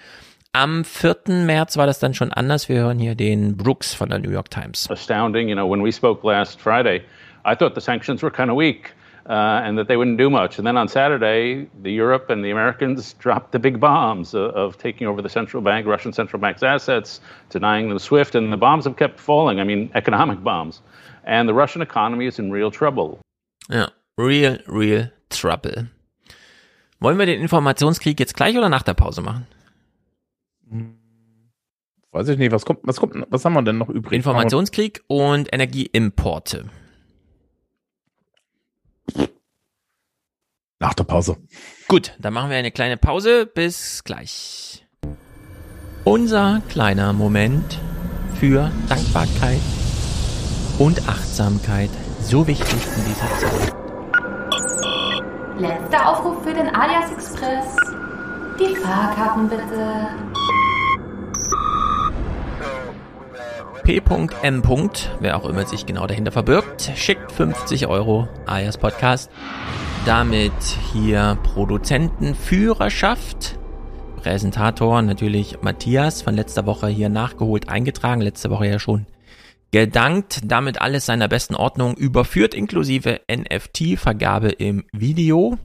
[0.53, 1.17] Am 4.
[1.29, 2.69] März war das dann schon anders.
[2.69, 4.91] Wir hören hier den Brooks von der New York Times.
[4.91, 7.03] Astounding, you know, when we spoke last Friday,
[7.47, 8.95] I thought the sanctions were kind of weak.
[9.33, 10.59] Uh, and that they wouldn't do much.
[10.59, 14.77] And then on Saturday, the Europe and the Americans dropped the big bombs of, of,
[14.77, 17.19] taking over the central bank, Russian central bank's assets,
[17.49, 19.59] denying them SWIFT, and the bombs have kept falling.
[19.59, 20.83] I mean, economic bombs.
[21.25, 23.21] And the Russian economy is in real trouble.
[23.71, 23.87] Ja,
[24.19, 25.89] real, real trouble.
[27.01, 29.47] Wollen wir den Informationskrieg jetzt gleich oder nach der Pause machen?
[32.11, 34.13] Weiß ich nicht, was kommt, was kommt, was haben wir denn noch übrig?
[34.13, 36.67] Informationskrieg und Energieimporte.
[40.79, 41.37] Nach der Pause.
[41.89, 43.47] Gut, dann machen wir eine kleine Pause.
[43.47, 44.85] Bis gleich.
[46.05, 47.79] Unser kleiner Moment
[48.41, 49.61] für Dankbarkeit
[50.79, 51.91] und Achtsamkeit.
[52.21, 53.73] So wichtig in dieser Zeit.
[55.59, 57.77] Letzter Aufruf für den Alias Express.
[58.59, 60.09] Die Fahrkarten bitte.
[63.85, 64.63] P.M.
[65.21, 69.31] Wer auch immer sich genau dahinter verbirgt, schickt 50 Euro Alias Podcast
[70.05, 70.53] damit
[70.93, 73.57] hier Produzentenführerschaft.
[74.17, 79.07] Präsentator natürlich Matthias von letzter Woche hier nachgeholt eingetragen, letzte Woche ja schon
[79.71, 85.57] gedankt, damit alles seiner besten Ordnung überführt, inklusive NFT-Vergabe im Video.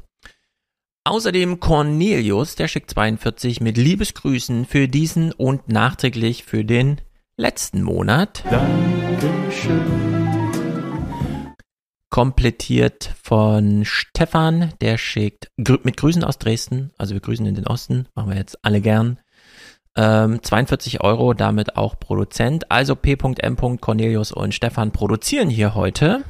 [1.03, 7.01] Außerdem Cornelius, der schickt 42 mit Liebesgrüßen für diesen und nachträglich für den
[7.37, 8.43] letzten Monat.
[8.49, 10.17] Dankeschön
[12.09, 18.07] komplettiert von Stefan, der schickt mit Grüßen aus Dresden, also wir grüßen in den Osten,
[18.15, 19.19] machen wir jetzt alle gern.
[19.95, 22.71] Ähm, 42 Euro, damit auch Produzent.
[22.71, 23.79] Also P.M.
[23.79, 26.23] Cornelius und Stefan produzieren hier heute.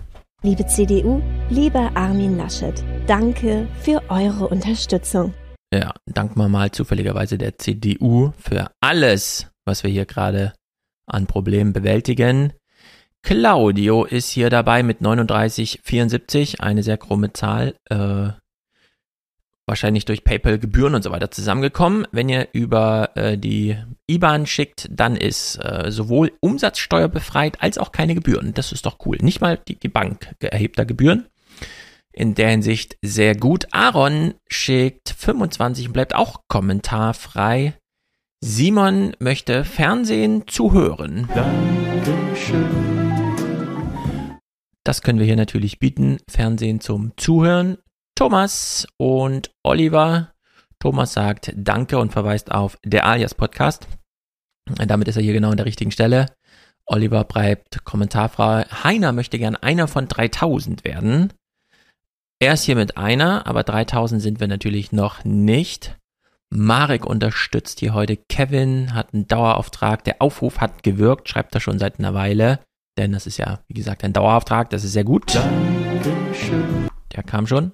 [0.43, 5.33] Liebe CDU, lieber Armin Laschet, danke für eure Unterstützung.
[5.73, 10.53] Ja, danken wir mal zufälligerweise der CDU für alles, was wir hier gerade
[11.07, 12.53] an Problemen bewältigen.
[13.23, 17.75] Claudio ist hier dabei mit 39,74, eine sehr krumme Zahl.
[17.89, 18.29] Äh,
[19.67, 22.07] wahrscheinlich durch PayPal Gebühren und so weiter zusammengekommen.
[22.11, 23.75] Wenn ihr über äh, die
[24.07, 28.53] IBAN schickt, dann ist äh, sowohl Umsatzsteuer befreit als auch keine Gebühren.
[28.53, 29.17] Das ist doch cool.
[29.21, 31.27] Nicht mal die, die Bank erhebt da Gebühren.
[32.13, 33.67] In der Hinsicht sehr gut.
[33.71, 37.77] Aaron schickt 25 und bleibt auch kommentarfrei.
[38.39, 41.27] Simon möchte Fernsehen zuhören.
[41.33, 42.67] Dankeschön.
[44.83, 46.19] Das können wir hier natürlich bieten.
[46.29, 47.79] Fernsehen zum Zuhören.
[48.13, 50.33] Thomas und Oliver.
[50.79, 53.87] Thomas sagt Danke und verweist auf der Alias Podcast.
[54.85, 56.27] Damit ist er hier genau an der richtigen Stelle.
[56.85, 58.65] Oliver bleibt kommentarfrei.
[58.83, 61.33] Heiner möchte gern einer von 3000 werden.
[62.39, 65.97] Er ist hier mit einer, aber 3000 sind wir natürlich noch nicht.
[66.49, 68.15] Marek unterstützt hier heute.
[68.15, 70.03] Kevin hat einen Dauerauftrag.
[70.05, 72.59] Der Aufruf hat gewirkt, schreibt er schon seit einer Weile.
[72.97, 74.69] Denn das ist ja, wie gesagt, ein Dauerauftrag.
[74.69, 75.35] Das ist sehr gut.
[75.35, 76.89] Dankeschön.
[77.15, 77.73] Der kam schon.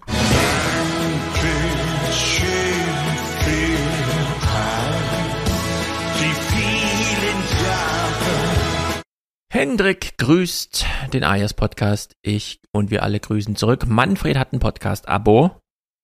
[9.52, 12.16] Hendrik grüßt den Ayers Podcast.
[12.24, 13.85] Ich und wir alle grüßen zurück.
[13.88, 15.52] Manfred hat ein Podcast-Abo.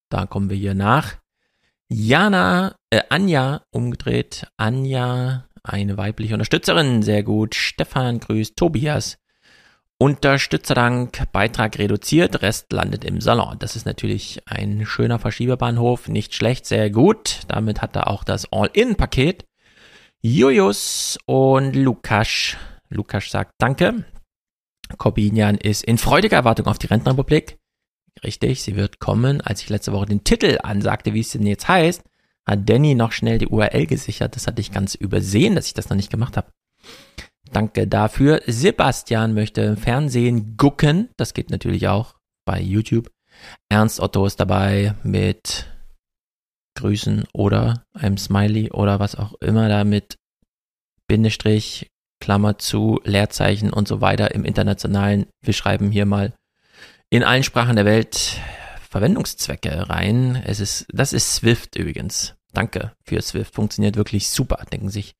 [0.09, 1.18] Da kommen wir hier nach.
[1.89, 4.47] Jana, äh, Anja umgedreht.
[4.57, 7.01] Anja, eine weibliche Unterstützerin.
[7.01, 7.55] Sehr gut.
[7.55, 8.55] Stefan grüßt.
[8.55, 9.17] Tobias.
[10.01, 13.59] Unterstützerdank, Beitrag reduziert, Rest landet im Salon.
[13.59, 17.41] Das ist natürlich ein schöner Verschiebebahnhof, nicht schlecht, sehr gut.
[17.49, 19.43] Damit hat er auch das All-In-Paket.
[20.21, 22.55] Julius und Lukas
[22.89, 24.03] Lukas sagt Danke.
[24.97, 27.58] Corbinian ist in freudiger Erwartung auf die Rentenrepublik.
[28.23, 29.41] Richtig, sie wird kommen.
[29.41, 32.03] Als ich letzte Woche den Titel ansagte, wie es denn jetzt heißt,
[32.45, 34.35] hat Danny noch schnell die URL gesichert.
[34.35, 36.51] Das hatte ich ganz übersehen, dass ich das noch nicht gemacht habe.
[37.51, 38.41] Danke dafür.
[38.45, 41.09] Sebastian möchte Fernsehen gucken.
[41.17, 42.15] Das geht natürlich auch
[42.45, 43.11] bei YouTube.
[43.69, 45.67] Ernst Otto ist dabei mit
[46.75, 50.17] Grüßen oder einem Smiley oder was auch immer da mit
[51.07, 51.89] Bindestrich
[52.19, 56.33] Klammer zu, Leerzeichen und so weiter im internationalen, wir schreiben hier mal
[57.09, 58.39] in allen Sprachen der Welt
[58.89, 60.41] Verwendungszwecke rein.
[60.45, 62.35] Es ist, das ist Swift übrigens.
[62.53, 63.53] Danke für Swift.
[63.53, 65.13] Funktioniert wirklich super, denken sich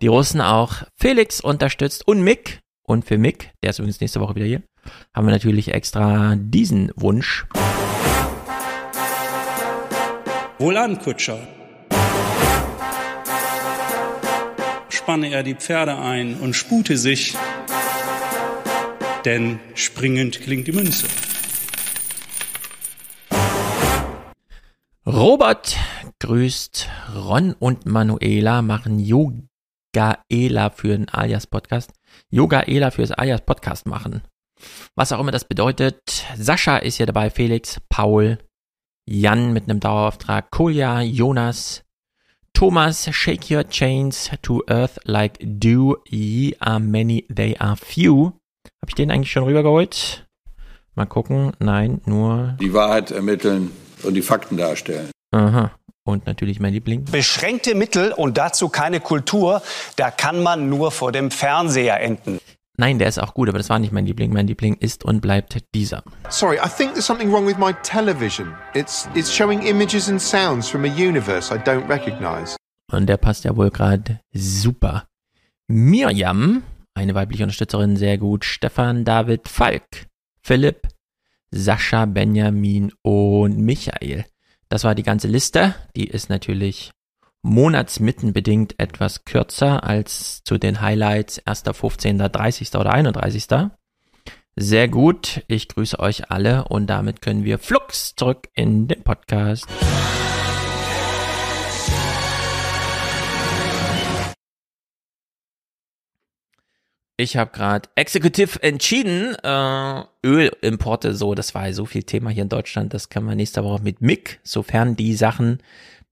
[0.00, 0.82] die Russen auch.
[0.96, 2.60] Felix unterstützt und Mick.
[2.82, 4.62] Und für Mick, der ist übrigens nächste Woche wieder hier,
[5.12, 7.46] haben wir natürlich extra diesen Wunsch.
[10.58, 11.46] Wohlan, Kutscher.
[15.06, 17.36] spanne er die Pferde ein und spute sich,
[19.26, 21.06] denn springend klingt die Münze.
[25.04, 25.76] Robert
[26.20, 31.92] grüßt Ron und Manuela machen Yogaela für den Alias Podcast.
[32.30, 34.22] Yogaela für das Alias Podcast machen.
[34.94, 36.24] Was auch immer das bedeutet.
[36.36, 38.38] Sascha ist hier dabei, Felix, Paul,
[39.06, 41.84] Jan mit einem Dauerauftrag, Kolja, Jonas,
[42.52, 48.32] Thomas, shake your chains to earth like dew, ye are many, they are few.
[48.82, 50.26] Hab ich den eigentlich schon rübergeholt?
[50.94, 51.52] Mal gucken.
[51.58, 52.56] Nein, nur.
[52.60, 53.70] Die Wahrheit ermitteln
[54.02, 55.10] und die Fakten darstellen.
[55.32, 55.72] Aha.
[56.04, 57.04] Und natürlich mein Liebling.
[57.04, 59.60] Beschränkte Mittel und dazu keine Kultur,
[59.96, 62.38] da kann man nur vor dem Fernseher enden.
[62.78, 64.32] Nein, der ist auch gut, aber das war nicht mein Liebling.
[64.32, 66.02] Mein Liebling ist und bleibt dieser.
[66.28, 68.54] Sorry, I think there's something wrong with my television.
[68.74, 72.56] It's, it's showing images and sounds from a universe I don't recognize.
[72.92, 75.04] Und der passt ja wohl gerade super.
[75.68, 76.62] Mirjam,
[76.96, 78.44] eine weibliche Unterstützerin, sehr gut.
[78.44, 80.06] Stefan, David, Falk,
[80.42, 80.88] Philipp,
[81.50, 84.24] Sascha, Benjamin und Michael.
[84.68, 85.74] Das war die ganze Liste.
[85.94, 86.90] Die ist natürlich
[87.42, 92.74] monatsmittenbedingt etwas kürzer als zu den Highlights 1., 15., 30.
[92.74, 93.46] oder 31.
[94.56, 99.66] Sehr gut, ich grüße euch alle und damit können wir flugs zurück in den Podcast.
[107.18, 112.42] Ich habe gerade exekutiv entschieden, äh, Ölimporte, so, das war ja so viel Thema hier
[112.42, 115.62] in Deutschland, das kann man nächste Woche mit MIG, sofern die Sachen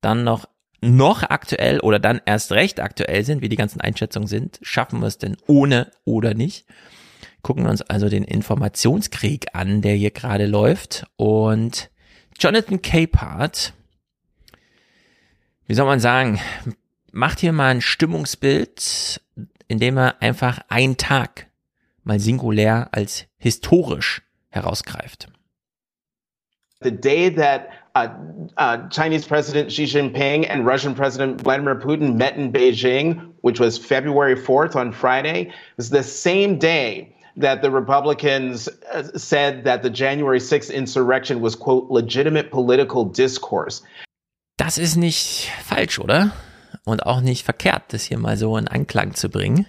[0.00, 0.47] dann noch
[0.81, 5.07] noch aktuell oder dann erst recht aktuell sind, wie die ganzen Einschätzungen sind, schaffen wir
[5.07, 6.66] es denn ohne oder nicht?
[7.42, 11.07] Gucken wir uns also den Informationskrieg an, der hier gerade läuft.
[11.16, 11.91] Und
[12.39, 13.73] Jonathan Capehart,
[15.66, 16.39] wie soll man sagen,
[17.12, 19.23] macht hier mal ein Stimmungsbild,
[19.68, 21.49] indem er einfach einen Tag
[22.02, 25.28] mal singulär als historisch herausgreift.
[26.83, 28.09] The day that uh,
[28.59, 33.78] uh, Chinese President Xi Jinping and Russian President Vladimir Putin met in Beijing, which was
[33.78, 39.91] February 4th on Friday, was the same day that the Republicans uh, said that the
[39.91, 43.83] January 6th insurrection was, quote, legitimate political discourse.
[44.57, 46.33] Das ist nicht falsch, oder?
[46.85, 49.67] Und auch nicht verkehrt, das hier mal so in Anklang zu bringen.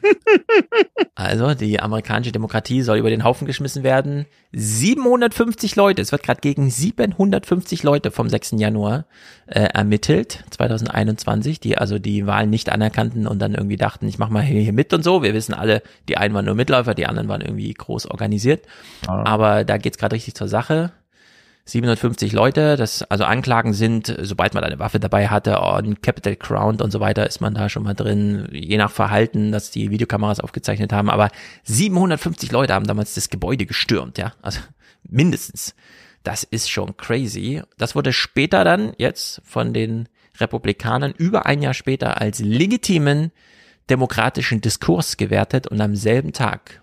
[1.14, 4.26] also, die amerikanische Demokratie soll über den Haufen geschmissen werden.
[4.52, 8.52] 750 Leute, es wird gerade gegen 750 Leute vom 6.
[8.52, 9.06] Januar
[9.46, 14.32] äh, ermittelt, 2021, die also die Wahlen nicht anerkannten und dann irgendwie dachten, ich mache
[14.32, 15.22] mal hier, hier mit und so.
[15.22, 18.66] Wir wissen alle, die einen waren nur Mitläufer, die anderen waren irgendwie groß organisiert.
[19.06, 20.92] Aber da geht's gerade richtig zur Sache.
[21.64, 26.80] 750 Leute, das, also Anklagen sind, sobald man eine Waffe dabei hatte, on Capital Crown
[26.80, 30.40] und so weiter, ist man da schon mal drin, je nach Verhalten, dass die Videokameras
[30.40, 31.30] aufgezeichnet haben, aber
[31.64, 34.60] 750 Leute haben damals das Gebäude gestürmt, ja, also
[35.08, 35.74] mindestens.
[36.24, 37.62] Das ist schon crazy.
[37.78, 40.08] Das wurde später dann, jetzt von den
[40.38, 43.32] Republikanern, über ein Jahr später als legitimen
[43.90, 46.81] demokratischen Diskurs gewertet und am selben Tag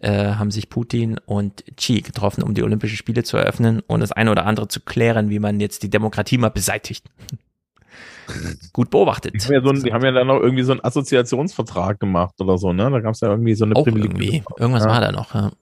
[0.00, 4.12] äh, haben sich Putin und Xi getroffen, um die Olympischen Spiele zu eröffnen und das
[4.12, 7.06] eine oder andere zu klären, wie man jetzt die Demokratie mal beseitigt.
[8.72, 9.34] Gut beobachtet.
[9.34, 12.34] Die haben, ja so ein, die haben ja dann noch irgendwie so einen Assoziationsvertrag gemacht
[12.40, 12.90] oder so, ne?
[12.90, 14.42] Da gab es ja irgendwie so eine Auch irgendwie.
[14.58, 14.90] Irgendwas ja.
[14.90, 15.52] war da noch, ja.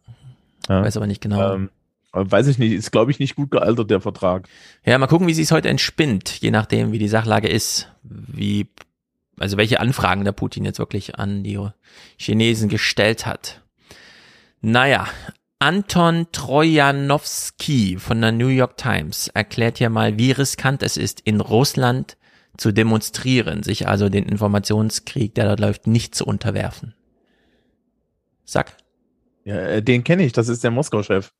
[0.69, 0.83] ja.
[0.83, 1.55] Weiß aber nicht genau.
[1.55, 1.71] Ähm,
[2.13, 4.49] weiß ich nicht, ist glaube ich nicht gut gealtert, der Vertrag.
[4.85, 8.69] Ja, mal gucken, wie sich es heute entspinnt, je nachdem, wie die Sachlage ist, wie,
[9.39, 11.59] also welche Anfragen der Putin jetzt wirklich an die
[12.17, 13.64] Chinesen gestellt hat.
[14.67, 15.09] Naja,
[15.59, 21.43] Anton Trojanowski von der New York Times erklärt hier mal, wie riskant es ist, in
[21.43, 22.17] Russland
[22.57, 26.95] zu demonstrieren, sich also den Informationskrieg, der dort läuft, nicht zu unterwerfen.
[28.47, 28.75] Sag.
[29.45, 31.31] Ja, äh, den kenne ich, das ist der Moskau-Chef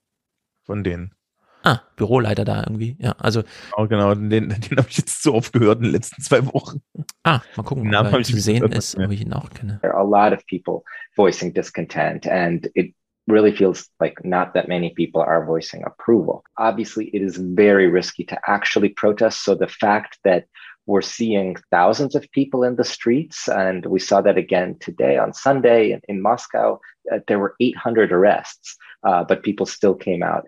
[0.65, 1.15] von denen.
[1.63, 2.99] Ah, Büroleiter da irgendwie.
[2.99, 3.43] Ja, also.
[3.75, 6.83] Oh, genau, den, den habe ich jetzt so oft gehört in den letzten zwei Wochen.
[7.23, 9.79] Ah, mal gucken, ob er zu sehen ist, ob ich ihn auch kenne.
[9.81, 10.83] There are a lot of people
[11.17, 12.95] voicing discontent and it
[13.27, 16.45] really feels like not that many people are voicing approval.
[16.59, 19.45] Obviously, it is very risky to actually protest.
[19.45, 20.47] So the fact that
[20.87, 25.33] we're seeing thousands of people in the streets, and we saw that again today on
[25.33, 26.81] Sunday in, in Moscow,
[27.11, 30.47] uh, there were 800 arrests, uh, but people still came out.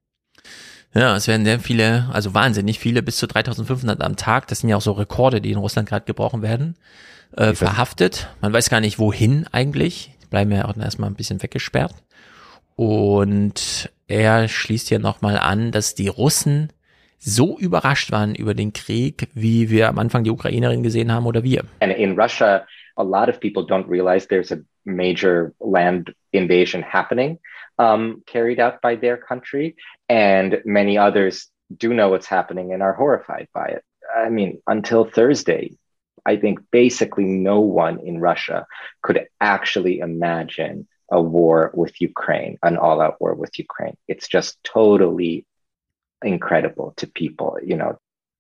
[0.95, 4.47] Ja, es werden sehr viele, also wahnsinnig viele, bis zu 3500 am Tag.
[4.49, 6.77] Das sind ja auch so Rekorde, die in Russland gerade gebrochen werden,
[7.37, 8.29] äh, verhaftet.
[8.41, 10.13] Man weiß gar nicht, wohin eigentlich.
[10.23, 11.95] Die bleiben ja auch erstmal ein bisschen weggesperrt.
[12.77, 16.73] Und er schließt hier nochmal an, dass die Russen
[17.19, 21.43] so überrascht waren über den Krieg, wie wir am Anfang die Ukrainerin gesehen haben oder
[21.43, 21.65] wir.
[21.81, 27.39] And in Russia, a lot of people don't realize there's a major land invasion happening,
[27.79, 29.75] um, carried out by their country.
[30.09, 33.83] And many others do know what's happening and are horrified by it.
[34.15, 35.77] I mean, until Thursday,
[36.25, 38.67] I think basically no one in Russia
[39.03, 43.97] could actually imagine a war with Ukraine, an all out war with Ukraine.
[44.07, 45.47] It's just totally
[46.23, 47.99] incredible to people, you know.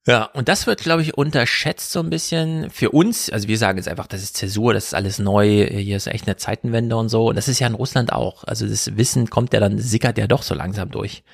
[0.08, 3.28] Ja, und das wird, glaube ich, unterschätzt so ein bisschen für uns.
[3.28, 6.28] Also wir sagen jetzt einfach, das ist Zäsur, das ist alles neu, hier ist echt
[6.28, 7.28] eine Zeitenwende und so.
[7.28, 8.44] Und das ist ja in Russland auch.
[8.44, 11.24] Also das Wissen kommt ja dann, sickert ja doch so langsam durch.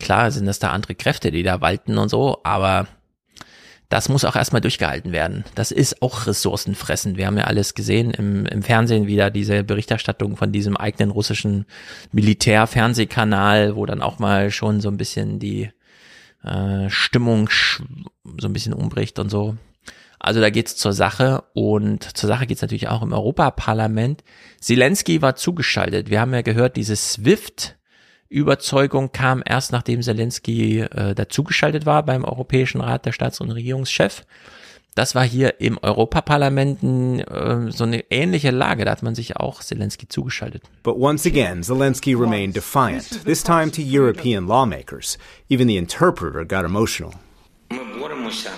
[0.00, 2.88] Klar sind das da andere Kräfte, die da walten und so, aber
[3.88, 5.44] das muss auch erstmal durchgehalten werden.
[5.54, 7.16] Das ist auch ressourcenfressend.
[7.16, 11.64] Wir haben ja alles gesehen im, im Fernsehen wieder diese Berichterstattung von diesem eigenen russischen
[12.12, 15.70] Militärfernsehkanal, wo dann auch mal schon so ein bisschen die
[16.44, 19.56] äh, Stimmung so ein bisschen umbricht und so.
[20.18, 24.22] Also da geht's zur Sache und zur Sache geht's natürlich auch im Europaparlament.
[24.60, 26.10] Zelensky war zugeschaltet.
[26.10, 27.77] Wir haben ja gehört, dieses SWIFT
[28.28, 34.24] Überzeugung kam erst nachdem Zelensky äh, dazugeschaltet war beim Europäischen Rat der Staats- und Regierungschef.
[34.94, 39.62] Das war hier im Europaparlament äh, so eine ähnliche Lage, da hat man sich auch
[39.62, 40.64] Zelensky zugeschaltet.
[40.82, 45.16] But once again, Zelensky remained defiant, this time to European lawmakers.
[45.48, 47.12] Even the interpreter got emotional.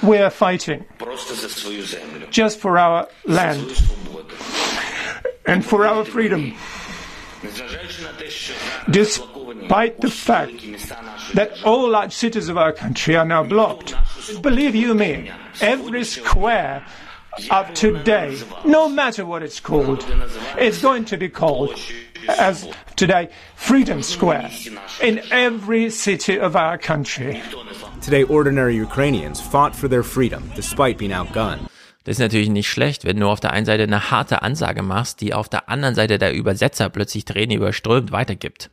[0.02, 0.84] We are fighting
[2.30, 3.66] just for our land
[5.44, 6.54] and for our freedom.
[8.90, 10.52] Despite the fact
[11.34, 13.94] that all large cities of our country are now blocked,
[14.42, 16.84] believe you me, every square
[17.50, 20.04] of today, no matter what it's called,
[20.58, 21.78] it's going to be called
[22.28, 24.50] as today Freedom Square
[25.00, 27.42] in every city of our country.
[28.02, 31.69] Today, ordinary Ukrainians fought for their freedom despite being outgunned.
[32.04, 35.20] Das ist natürlich nicht schlecht, wenn du auf der einen Seite eine harte Ansage machst,
[35.20, 38.70] die auf der anderen Seite der Übersetzer plötzlich Tränen überströmt weitergibt.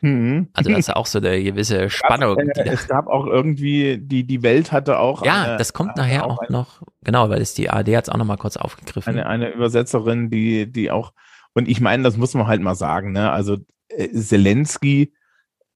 [0.00, 0.48] Mhm.
[0.54, 2.36] Also das ist auch so eine gewisse Spannung.
[2.36, 5.24] Gab, äh, es gab auch irgendwie, die, die Welt hatte auch.
[5.24, 8.04] Ja, eine, das kommt nachher auch, auch eine, noch, genau, weil es die AD hat
[8.04, 9.10] es auch nochmal kurz aufgegriffen.
[9.10, 11.12] Eine, eine Übersetzerin, die, die auch,
[11.52, 13.30] und ich meine, das muss man halt mal sagen, ne?
[13.30, 15.12] Also äh, Zelensky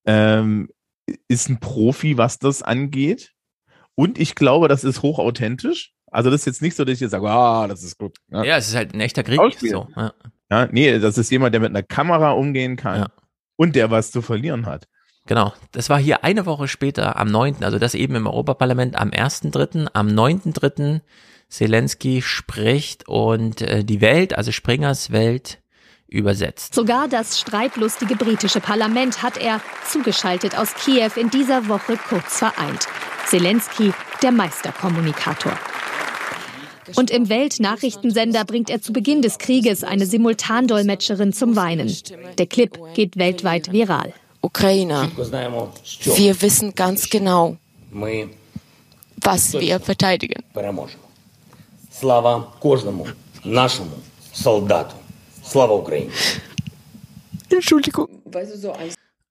[0.05, 0.69] ähm,
[1.27, 3.33] ist ein Profi, was das angeht.
[3.93, 5.93] Und ich glaube, das ist hochauthentisch.
[6.15, 8.17] Also das ist jetzt nicht so, dass ich jetzt sage, ah, das ist gut.
[8.31, 9.39] Ja, ja es ist halt ein echter Krieg.
[9.59, 10.13] So, ja.
[10.49, 13.07] ja, nee, das ist jemand, der mit einer Kamera umgehen kann ja.
[13.57, 14.87] und der was zu verlieren hat.
[15.27, 19.09] Genau, das war hier eine Woche später am 9., also das eben im Europaparlament am
[19.09, 21.01] 1.3., am 9.3.
[21.49, 25.59] Zelensky spricht und äh, die Welt, also Springers Welt,
[26.07, 26.75] übersetzt.
[26.75, 32.87] Sogar das streitlustige britische Parlament hat er, zugeschaltet aus Kiew, in dieser Woche kurz vereint.
[33.25, 35.57] Zelensky, der Meisterkommunikator.
[36.96, 41.94] Und im Weltnachrichtensender bringt er zu Beginn des Krieges eine Simultandolmetscherin zum Weinen.
[42.38, 44.12] Der Clip geht weltweit viral.
[44.42, 45.10] Ukraine,
[46.16, 47.56] wir wissen ganz genau,
[49.22, 50.42] was wir verteidigen.
[52.00, 53.06] Слава кожному
[53.44, 53.96] нашому
[54.32, 54.94] солдату.
[55.44, 56.10] Слава Україні.
[57.50, 58.08] Entschuldigung.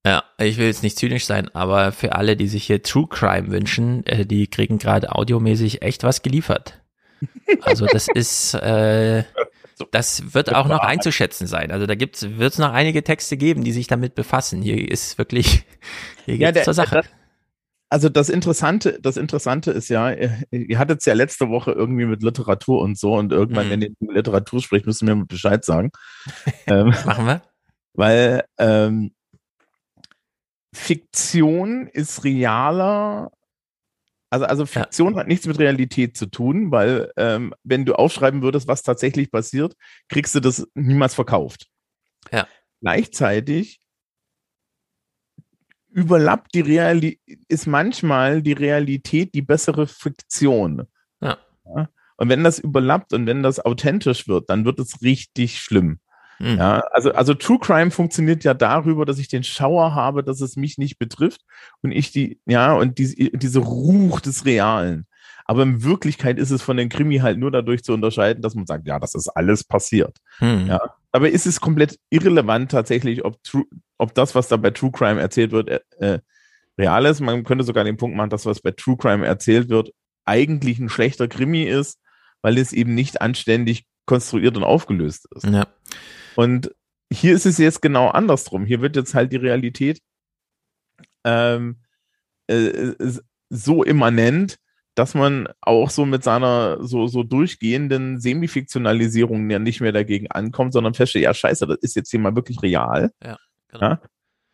[0.05, 3.51] Ja, ich will jetzt nicht zynisch sein, aber für alle, die sich hier True Crime
[3.51, 6.79] wünschen, äh, die kriegen gerade audiomäßig echt was geliefert.
[7.62, 9.24] Also das ist, äh,
[9.90, 11.70] das wird auch noch einzuschätzen sein.
[11.70, 14.62] Also da gibt's, wird es noch einige Texte geben, die sich damit befassen.
[14.62, 15.64] Hier ist wirklich,
[16.24, 16.96] hier geht's der- zur Sache.
[16.96, 17.06] das-
[17.90, 22.06] Also das Interessante, das Interessante ist ja, ihr, ihr hattet es ja letzte Woche irgendwie
[22.06, 23.70] mit Literatur und so und irgendwann, Mhm.
[23.70, 25.90] wenn ihr über Literatur spricht, müsst ihr mir mal Bescheid sagen.
[26.66, 27.42] ähm, Machen wir.
[27.92, 29.12] Weil ähm,
[30.74, 33.30] Fiktion ist realer.
[34.34, 38.66] Also, also Fiktion hat nichts mit Realität zu tun, weil ähm, wenn du aufschreiben würdest,
[38.66, 39.76] was tatsächlich passiert,
[40.08, 41.68] kriegst du das niemals verkauft.
[42.32, 42.48] Ja.
[42.80, 43.78] Gleichzeitig
[45.88, 50.88] überlappt die Realität, ist manchmal die Realität die bessere Fiktion.
[51.20, 51.38] Ja.
[51.64, 51.88] Ja?
[52.16, 56.00] Und wenn das überlappt und wenn das authentisch wird, dann wird es richtig schlimm.
[56.38, 56.58] Hm.
[56.58, 60.56] Ja, also, also True Crime funktioniert ja darüber, dass ich den Schauer habe, dass es
[60.56, 61.42] mich nicht betrifft
[61.82, 65.06] und ich die, ja, und die, diese Ruch des Realen.
[65.46, 68.66] Aber in Wirklichkeit ist es von den Krimi halt nur dadurch zu unterscheiden, dass man
[68.66, 70.16] sagt, ja, das ist alles passiert.
[70.38, 70.66] Hm.
[70.68, 70.80] Ja,
[71.12, 73.64] aber ist es komplett irrelevant tatsächlich, ob, True,
[73.98, 76.18] ob das, was da bei True Crime erzählt wird, äh, äh,
[76.78, 77.20] real ist.
[77.20, 79.92] Man könnte sogar den Punkt machen, dass was bei True Crime erzählt wird,
[80.24, 81.98] eigentlich ein schlechter Krimi ist,
[82.42, 85.44] weil es eben nicht anständig konstruiert und aufgelöst ist.
[85.44, 85.66] Ja.
[86.36, 86.74] Und
[87.12, 88.64] hier ist es jetzt genau andersrum.
[88.64, 90.00] Hier wird jetzt halt die Realität
[91.24, 91.76] ähm,
[92.46, 92.92] äh,
[93.50, 94.58] so immanent,
[94.94, 100.72] dass man auch so mit seiner so, so durchgehenden Semifiktionalisierung ja nicht mehr dagegen ankommt,
[100.72, 103.10] sondern feststellt, ja, scheiße, das ist jetzt hier mal wirklich real.
[103.22, 103.38] Ja,
[103.68, 103.86] genau.
[103.86, 104.00] Ja?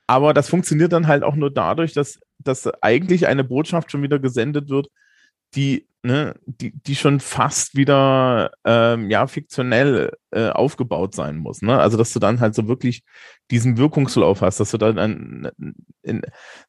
[0.06, 4.18] Aber das funktioniert dann halt auch nur dadurch, dass, dass eigentlich eine Botschaft schon wieder
[4.18, 4.88] gesendet wird,
[5.54, 11.62] die, ne, die, die schon fast wieder ähm, ja, fiktionell äh, aufgebaut sein muss.
[11.62, 11.78] Ne?
[11.78, 13.02] Also, dass du dann halt so wirklich
[13.50, 15.50] diesen Wirkungslauf hast, dass du dann an,
[16.02, 16.22] in,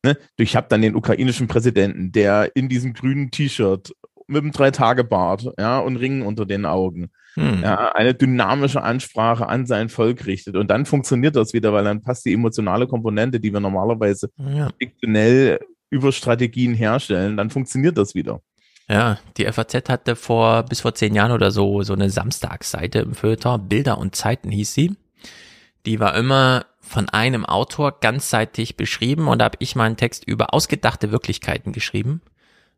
[0.03, 3.93] ne, ich habe dann den ukrainischen Präsidenten, der in diesem grünen T-Shirt
[4.27, 7.61] mit einem Drei-Tage-Bart, ja, und Ringen unter den Augen, Hm.
[7.63, 10.57] ja, eine dynamische Ansprache an sein Volk richtet.
[10.57, 14.69] Und dann funktioniert das wieder, weil dann passt die emotionale Komponente, die wir normalerweise Ja.
[14.77, 18.41] fiktionell über Strategien herstellen, dann funktioniert das wieder.
[18.91, 23.15] Ja, die FAZ hatte vor, bis vor zehn Jahren oder so, so eine Samstagsseite im
[23.15, 24.97] Feuilleton, Bilder und Zeiten hieß sie.
[25.85, 30.53] Die war immer von einem Autor ganzseitig beschrieben und da habe ich meinen Text über
[30.53, 32.21] ausgedachte Wirklichkeiten geschrieben.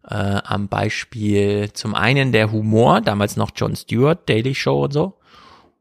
[0.08, 5.18] Äh, am Beispiel zum einen der Humor, damals noch Jon Stewart, Daily Show und so.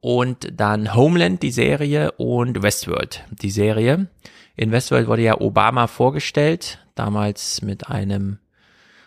[0.01, 4.07] Und dann Homeland, die Serie, und Westworld, die Serie.
[4.57, 8.39] In Westworld wurde ja Obama vorgestellt, damals mit einem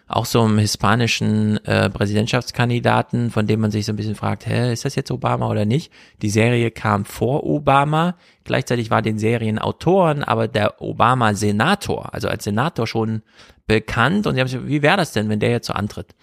[0.08, 4.72] auch so einem hispanischen äh, Präsidentschaftskandidaten, von dem man sich so ein bisschen fragt, hä,
[4.72, 5.92] ist das jetzt Obama oder nicht?
[6.22, 12.86] Die Serie kam vor Obama, gleichzeitig war den Serienautoren aber der Obama-Senator, also als Senator
[12.86, 13.24] schon
[13.68, 16.14] bekannt und sie haben sich, wie wäre das denn, wenn der jetzt so antritt?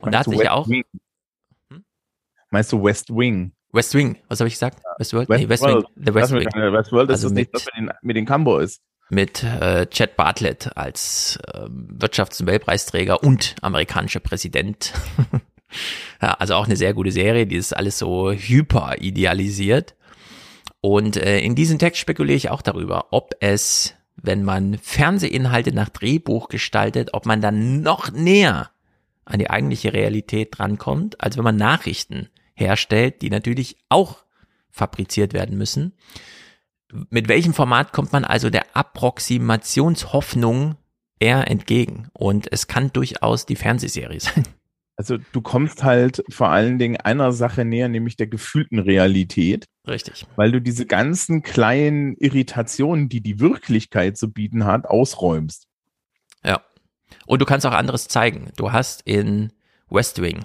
[0.00, 0.84] Und da hat Meinst sich ja West auch Wing?
[2.50, 3.52] Meinst du West Wing?
[3.72, 4.80] West Wing, was habe ich gesagt?
[4.98, 5.28] Westworld?
[5.28, 5.84] Nee, West Wing.
[5.96, 6.46] The West Wing.
[6.46, 8.80] Westworld ist Also das nicht, mit- was mit den, mit den Cowboys.
[9.10, 14.92] Mit äh, Chad Bartlett als Wirtschafts- und Weltpreisträger und amerikanischer Präsident.
[16.22, 19.94] ja, also auch eine sehr gute Serie, die ist alles so hyper idealisiert.
[20.80, 25.88] Und äh, in diesem Text spekuliere ich auch darüber, ob es, wenn man Fernsehinhalte nach
[25.88, 28.70] Drehbuch gestaltet, ob man dann noch näher
[29.24, 34.24] an die eigentliche Realität drankommt, als wenn man Nachrichten herstellt, die natürlich auch
[34.70, 35.92] fabriziert werden müssen.
[37.10, 40.76] Mit welchem Format kommt man also der Approximationshoffnung
[41.20, 42.08] eher entgegen?
[42.12, 44.44] Und es kann durchaus die Fernsehserie sein.
[44.96, 49.66] Also du kommst halt vor allen Dingen einer Sache näher, nämlich der gefühlten Realität.
[49.86, 50.26] Richtig.
[50.34, 55.68] Weil du diese ganzen kleinen Irritationen, die die Wirklichkeit zu bieten hat, ausräumst.
[56.44, 56.62] Ja.
[57.26, 58.50] Und du kannst auch anderes zeigen.
[58.56, 59.52] Du hast in
[59.88, 60.44] West Wing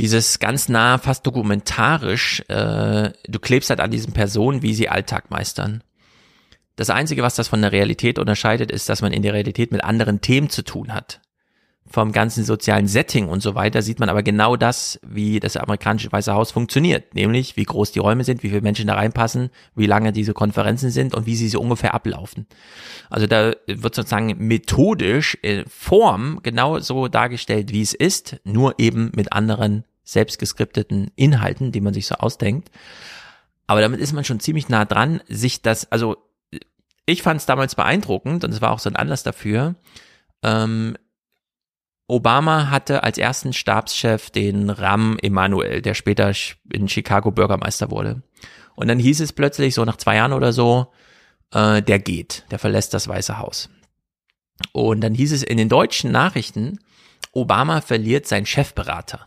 [0.00, 5.30] dieses ganz nah, fast dokumentarisch, äh, du klebst halt an diesen Personen, wie sie Alltag
[5.30, 5.84] meistern.
[6.76, 9.84] Das Einzige, was das von der Realität unterscheidet, ist, dass man in der Realität mit
[9.84, 11.20] anderen Themen zu tun hat.
[11.86, 16.10] Vom ganzen sozialen Setting und so weiter sieht man aber genau das, wie das amerikanische
[16.12, 19.86] Weiße Haus funktioniert, nämlich wie groß die Räume sind, wie viele Menschen da reinpassen, wie
[19.86, 22.46] lange diese Konferenzen sind und wie sie so ungefähr ablaufen.
[23.08, 29.10] Also da wird sozusagen methodisch in Form genau so dargestellt, wie es ist, nur eben
[29.16, 32.70] mit anderen selbstgeskripteten Inhalten, die man sich so ausdenkt.
[33.66, 36.16] Aber damit ist man schon ziemlich nah dran, sich das, also
[37.04, 39.74] ich fand es damals beeindruckend und es war auch so ein Anlass dafür,
[40.42, 40.96] ähm,
[42.10, 46.32] Obama hatte als ersten Stabschef den Ram Emanuel, der später
[46.72, 48.22] in Chicago Bürgermeister wurde.
[48.74, 50.92] Und dann hieß es plötzlich, so nach zwei Jahren oder so,
[51.52, 53.70] äh, der geht, der verlässt das Weiße Haus.
[54.72, 56.80] Und dann hieß es in den deutschen Nachrichten,
[57.32, 59.26] Obama verliert seinen Chefberater.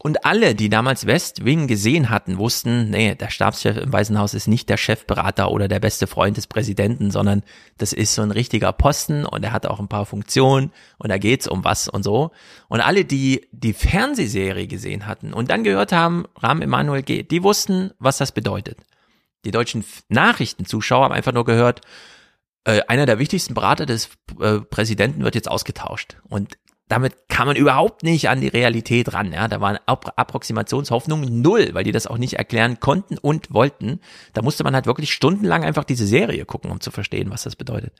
[0.00, 4.32] Und alle, die damals West Wing gesehen hatten, wussten, nee, der Stabschef im Weißen Haus
[4.32, 7.42] ist nicht der Chefberater oder der beste Freund des Präsidenten, sondern
[7.78, 11.18] das ist so ein richtiger Posten und er hat auch ein paar Funktionen und da
[11.18, 12.30] geht's um was und so.
[12.68, 17.42] Und alle, die die Fernsehserie gesehen hatten und dann gehört haben, Rahm Emanuel geht, die
[17.42, 18.78] wussten, was das bedeutet.
[19.44, 21.80] Die deutschen Nachrichtenzuschauer haben einfach nur gehört,
[22.62, 24.10] äh, einer der wichtigsten Berater des
[24.40, 26.18] äh, Präsidenten wird jetzt ausgetauscht.
[26.28, 26.56] Und
[26.88, 29.32] damit kam man überhaupt nicht an die Realität ran.
[29.32, 34.00] Ja, da waren Approximationshoffnungen null, weil die das auch nicht erklären konnten und wollten.
[34.32, 37.56] Da musste man halt wirklich stundenlang einfach diese Serie gucken, um zu verstehen, was das
[37.56, 37.92] bedeutet.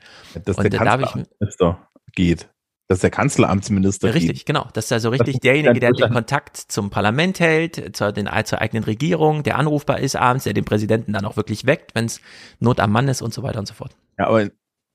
[0.45, 2.49] Dass und der Kanzleramtsminister geht.
[2.91, 4.47] Dass der Kanzleramtsminister Richtig, geht.
[4.47, 4.67] genau.
[4.73, 8.63] Das ist also richtig das derjenige, der den Kontakt zum Parlament hält, zur, den, zur
[8.63, 12.23] eigenen Regierung, der anrufbar ist abends, der den Präsidenten dann auch wirklich weckt, wenn es
[12.61, 13.95] Not am Mann ist und so weiter und so fort.
[14.19, 14.47] Ja, aber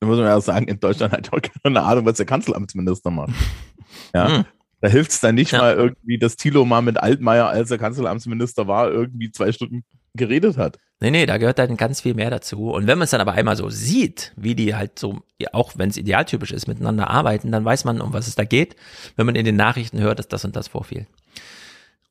[0.04, 3.32] da muss man ja sagen, in Deutschland hat auch keine Ahnung, was der Kanzleramtsminister macht.
[4.14, 4.30] Ja.
[4.30, 4.46] Mhm.
[4.82, 5.60] Da hilft es dann nicht ja.
[5.60, 10.58] mal irgendwie, dass Thilo mal mit Altmaier, als er Kanzleramtsminister war, irgendwie zwei Stunden geredet
[10.58, 10.78] hat.
[11.00, 12.72] Nee, nee, da gehört dann ganz viel mehr dazu.
[12.72, 15.90] Und wenn man es dann aber einmal so sieht, wie die halt so, auch wenn
[15.90, 18.76] es idealtypisch ist, miteinander arbeiten, dann weiß man, um was es da geht,
[19.16, 21.08] wenn man in den Nachrichten hört, dass das und das vorfiel.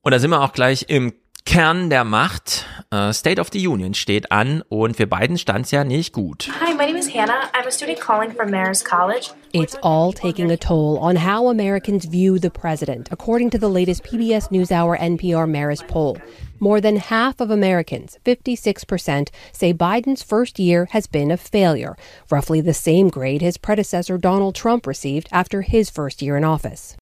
[0.03, 1.13] Und da sind wir auch gleich im
[1.45, 2.65] Kern der Macht.
[2.93, 6.49] Uh, State of the Union steht an und für beiden stand es ja nicht gut.
[6.61, 7.51] Hi, my name is Hannah.
[7.55, 9.31] I'm a student calling from Marist College.
[9.53, 14.05] It's all taking a toll on how Americans view the president, according to the latest
[14.05, 16.19] PBS NewsHour NPR Marist poll.
[16.61, 21.97] More than half of Americans, 56%, say Biden's first year has been a failure,
[22.31, 26.97] roughly the same grade his predecessor Donald Trump received after his first year in office.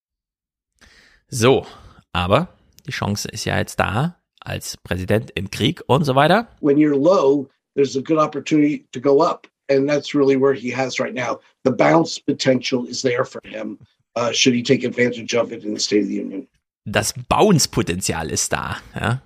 [1.31, 1.67] So,
[2.15, 2.49] aber
[2.87, 6.49] die Chance ist ja jetzt da, als Präsident im Krieg und so weiter.
[6.61, 9.47] When you're low, there's a good opportunity to go up.
[9.71, 11.39] And that's really where he has right now.
[11.65, 13.79] The bounce potential is there for him,
[14.17, 16.49] uh, should he take advantage of it in the State of the Union.
[16.85, 18.79] Das Bounce-Potenzial ist da.
[18.95, 19.23] Ja?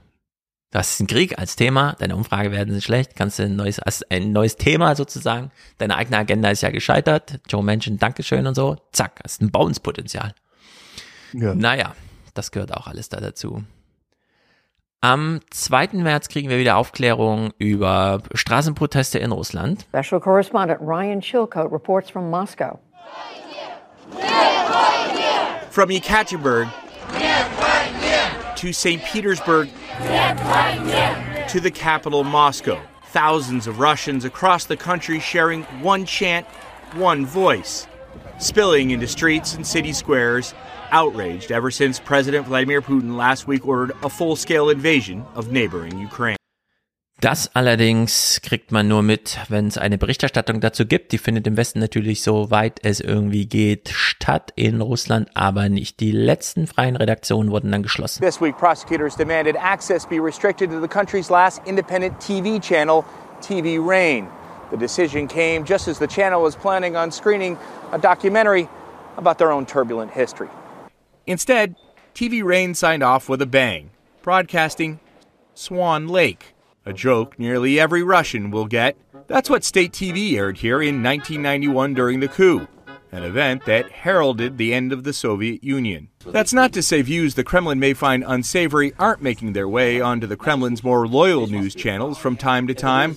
[0.75, 3.79] Du hast einen Krieg als Thema, deine Umfrage werden schlecht, kannst du ein neues,
[4.11, 8.77] ein neues Thema sozusagen, deine eigene Agenda ist ja gescheitert, Joe Manchin, Dankeschön und so,
[8.91, 10.35] zack, hast ein Bounce-Potenzial.
[11.33, 11.55] Ja.
[11.55, 11.95] Naja,
[12.35, 13.63] das gehört auch alles da dazu.
[15.05, 15.89] Am 2.
[16.03, 19.85] März kriegen wir wieder Aufklärung über Straßenproteste in Russland.
[19.93, 22.79] Special Correspondent Ryan Chilcote reports from Moscow.
[25.69, 26.71] From Yekaterinburg
[28.57, 29.05] to St.
[29.05, 29.69] Petersburg
[31.49, 32.79] to the capital, Moscow.
[33.13, 36.47] Thousands of Russians across the country sharing one chant,
[36.97, 37.87] one voice,
[38.39, 40.55] spilling into streets and city squares
[40.95, 45.99] outraged ever since President Vladimir Putin last week ordered a full scale invasion of neighboring
[45.99, 46.37] Ukraine.
[47.21, 51.11] Das allerdings kriegt man nur mit, wenn es eine Berichterstattung dazu gibt.
[51.11, 56.01] Die findet im Westen natürlich so weit es irgendwie geht statt in Russland, aber nicht.
[56.01, 58.21] Die letzten freien Redaktionen wurden dann geschlossen.
[58.21, 63.05] This week prosecutors demanded access be restricted to the country's last independent TV channel,
[63.41, 64.27] TV Rain.
[64.71, 67.57] The decision came just as the channel was planning on screening
[67.93, 68.69] a documentary
[69.17, 70.51] about their own turbulent history.
[71.27, 71.77] Instead,
[72.15, 73.91] TV Rain signed off with a bang,
[74.23, 75.01] broadcasting
[75.55, 76.55] Swan Lake,
[76.85, 78.97] a joke nearly every Russian will get.
[79.27, 82.69] That's what state TV aired here in 1991 during the coup
[83.15, 86.09] an event that heralded the end of the Soviet Union.
[86.27, 90.27] That's not to say views the Kremlin may find unsavory aren't making their way onto
[90.27, 93.17] the Kremlin's more loyal news channels from time to time.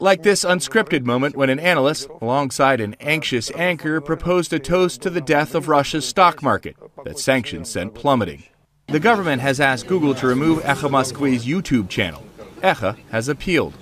[0.00, 5.10] Like this unscripted moment when an analyst, alongside an anxious anchor, proposed a toast to
[5.10, 8.44] the death of Russia's stock market that sanctions sent plummeting.
[8.88, 12.22] The government has asked Google to remove Echa Moskwy's YouTube channel.
[12.60, 13.72] Echa has appealed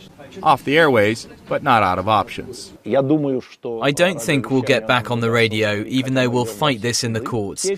[0.43, 2.73] off the airways, but not out of options.
[2.85, 7.15] I don't think we'll get back on the radio, even though we'll fight this in
[7.15, 7.69] the courts.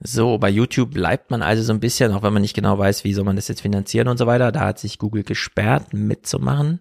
[0.00, 3.04] So, bei YouTube bleibt man also so ein bisschen, auch wenn man nicht genau weiß,
[3.04, 4.52] wie soll man das jetzt finanzieren und so weiter.
[4.52, 6.80] Da hat sich Google gesperrt, mitzumachen.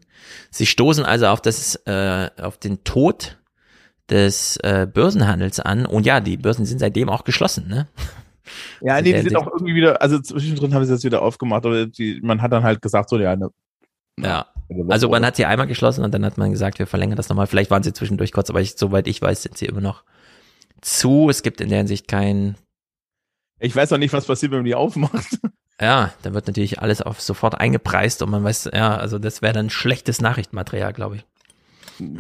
[0.49, 3.37] Sie stoßen also auf das, äh, auf den Tod
[4.09, 5.85] des äh, Börsenhandels an.
[5.85, 7.87] Und ja, die Börsen sind seitdem auch geschlossen, ne?
[8.81, 11.85] Ja, nee, die sind auch irgendwie wieder, also zwischendrin haben sie das wieder aufgemacht, aber
[11.85, 13.49] die, man hat dann halt gesagt, so, ja, ne,
[14.19, 14.47] ja.
[14.89, 17.47] Also man hat sie einmal geschlossen und dann hat man gesagt, wir verlängern das nochmal.
[17.47, 20.03] Vielleicht waren sie zwischendurch kurz, aber ich, soweit ich weiß, sind sie immer noch
[20.81, 21.29] zu.
[21.29, 22.55] Es gibt in der Hinsicht kein.
[23.59, 25.39] Ich weiß auch nicht, was passiert, wenn man die aufmacht.
[25.81, 29.53] Ja, dann wird natürlich alles auf sofort eingepreist und man weiß, ja, also das wäre
[29.53, 31.25] dann schlechtes Nachrichtenmaterial, glaube ich.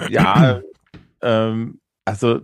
[0.09, 0.61] Ja,
[1.21, 2.41] ähm, also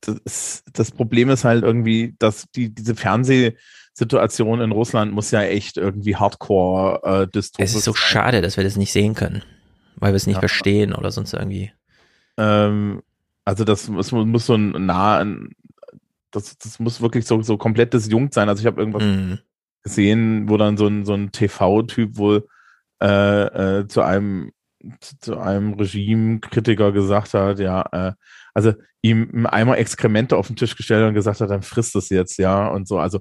[0.00, 2.94] das, das Problem ist halt irgendwie, dass die, diese
[3.96, 8.00] Fernsehsituation in Russland muss ja echt irgendwie hardcore äh, dystopisch Es ist so sein.
[8.00, 9.42] schade, dass wir das nicht sehen können,
[9.96, 10.40] weil wir es nicht Ja.
[10.40, 11.72] verstehen oder sonst irgendwie.
[12.36, 13.02] Ähm,
[13.44, 15.24] also das muss, muss so ein nah,
[16.30, 18.48] das, das muss wirklich so, so komplett disjunkt sein.
[18.48, 19.38] Also ich habe irgendwas Mhm.
[19.82, 22.46] gesehen, wo dann so ein, so ein TV-Typ wohl
[23.02, 24.52] äh, äh, zu einem
[25.00, 28.12] zu- einem Regime-Kritiker gesagt hat, ja, äh,
[28.54, 32.38] also ihm Eimer Exkremente auf den Tisch gestellt und gesagt hat, dann frisst es jetzt,
[32.38, 32.98] ja, und so.
[32.98, 33.20] Also,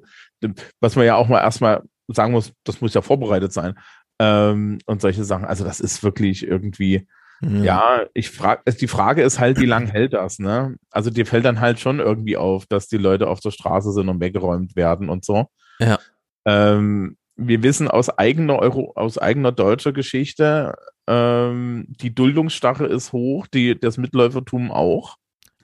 [0.79, 3.75] was man ja auch mal erstmal sagen muss, das muss ja vorbereitet sein.
[4.19, 5.45] Ähm, und solche Sachen.
[5.45, 7.07] Also, das ist wirklich irgendwie,
[7.41, 7.63] Mhm.
[7.63, 10.75] ja, ich frage, die Frage ist halt, wie lange hält das, ne?
[10.91, 14.09] Also, dir fällt dann halt schon irgendwie auf, dass die Leute auf der Straße sind
[14.09, 15.45] und weggeräumt werden und so.
[15.79, 15.97] Ja.
[16.45, 20.75] Ähm, wir wissen aus eigener Euro, aus eigener deutscher Geschichte,
[21.07, 25.15] ähm, die Duldungsstarre ist hoch, die, das Mitläufertum auch.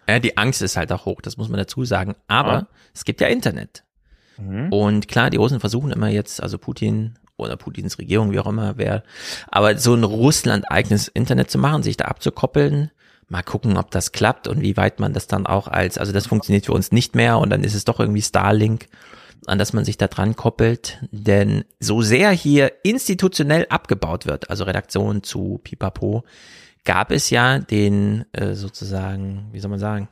[0.08, 2.16] Ja, die Angst ist halt auch hoch, das muss man dazu sagen.
[2.28, 2.68] Aber Ja.
[2.94, 3.84] es gibt ja Internet.
[4.38, 4.72] Mhm.
[4.72, 8.78] Und klar, die Russen versuchen immer jetzt, also Putin oder Putins Regierung, wie auch immer,
[8.78, 9.04] wer,
[9.50, 12.92] aber so ein Russland-eigenes Internet zu machen, sich da abzukoppeln,
[13.28, 16.28] mal gucken, ob das klappt und wie weit man das dann auch als, also das
[16.28, 18.88] funktioniert für uns nicht mehr und dann ist es doch irgendwie Starlink,
[19.48, 21.00] an das man sich da dran koppelt.
[21.12, 26.24] Denn so sehr hier institutionell abgebaut wird, also Redaktion zu Pipapo,
[26.84, 30.08] gab es ja den äh, sozusagen, wie soll man sagen,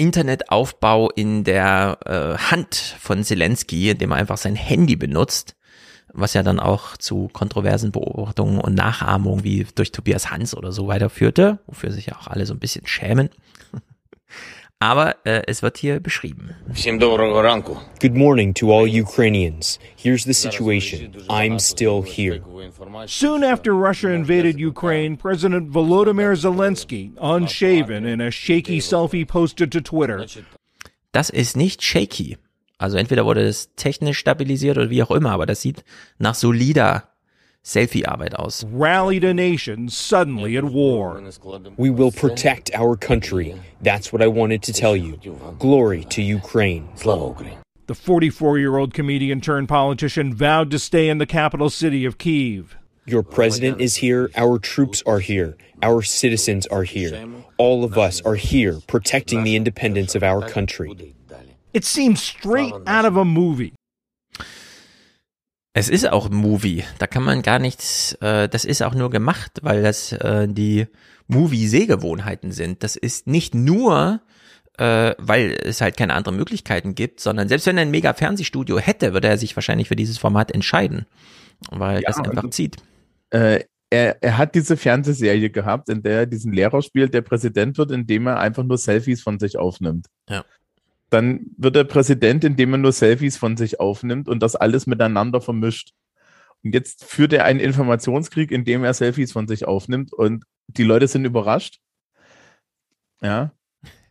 [0.00, 5.56] Internetaufbau in der äh, Hand von Zelensky, indem er einfach sein Handy benutzt,
[6.12, 10.88] was ja dann auch zu kontroversen Beobachtungen und Nachahmungen wie durch Tobias Hans oder so
[10.88, 13.28] weiterführte, wofür sich ja auch alle so ein bisschen schämen.
[14.82, 16.54] Aber äh, es wird hier beschrieben.
[18.00, 19.78] Good morning to all Ukrainians.
[19.94, 21.12] Here's the situation.
[21.28, 22.40] I'm still here.
[23.06, 29.80] Soon after Russia invaded Ukraine, President Volodymyr Zelensky, unshaven in a shaky selfie, posted to
[29.82, 30.24] Twitter.
[31.12, 32.38] Das ist nicht shaky.
[32.78, 35.84] Also entweder wurde das technisch stabilisiert oder wie auch immer, aber das sieht
[36.18, 37.09] nach solider
[37.64, 38.64] Selfie-Arbeit aus.
[38.64, 41.22] Rallied a nation suddenly at war.
[41.76, 43.54] We will protect our country.
[43.80, 45.18] That's what I wanted to tell you.
[45.58, 46.88] Glory to Ukraine.
[47.86, 52.18] The 44 year old comedian turned politician vowed to stay in the capital city of
[52.18, 52.76] Kiev.
[53.06, 54.30] Your president is here.
[54.36, 55.56] Our troops are here.
[55.82, 57.26] Our citizens are here.
[57.56, 61.14] All of us are here protecting the independence of our country.
[61.74, 63.74] It seems straight out of a movie.
[65.72, 66.84] Es ist auch ein Movie.
[66.98, 70.86] Da kann man gar nichts, äh, das ist auch nur gemacht, weil das äh, die
[71.28, 72.82] Movie-Sehgewohnheiten sind.
[72.82, 74.20] Das ist nicht nur,
[74.78, 78.78] äh, weil es halt keine anderen Möglichkeiten gibt, sondern selbst wenn er ein mega Fernsehstudio
[78.80, 81.06] hätte, würde er sich wahrscheinlich für dieses Format entscheiden,
[81.70, 82.76] weil Ja, das einfach und- zieht.
[83.30, 83.60] Äh,
[83.92, 87.90] er, er hat diese Fernsehserie gehabt, in der er diesen Lehrer spielt, der Präsident wird,
[87.90, 90.06] indem er einfach nur Selfies von sich aufnimmt.
[90.28, 90.44] Ja.
[91.10, 95.40] Dann wird er Präsident, indem er nur Selfies von sich aufnimmt und das alles miteinander
[95.40, 95.92] vermischt.
[96.62, 101.08] Und jetzt führt er einen Informationskrieg, indem er Selfies von sich aufnimmt und die Leute
[101.08, 101.80] sind überrascht.
[103.22, 103.52] Ja.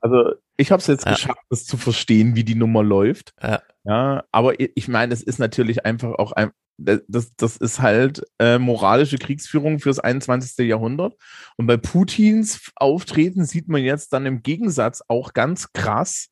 [0.01, 1.13] Also ich habe es jetzt Ja.
[1.13, 3.33] geschafft, das zu verstehen, wie die Nummer läuft.
[3.41, 3.61] Ja.
[3.85, 8.23] Ja, aber ich ich meine, es ist natürlich einfach auch ein, das, das ist halt
[8.39, 10.67] äh, moralische Kriegsführung fürs 21.
[10.67, 11.15] Jahrhundert.
[11.57, 16.29] Und bei Putins Auftreten sieht man jetzt dann im Gegensatz auch ganz krass,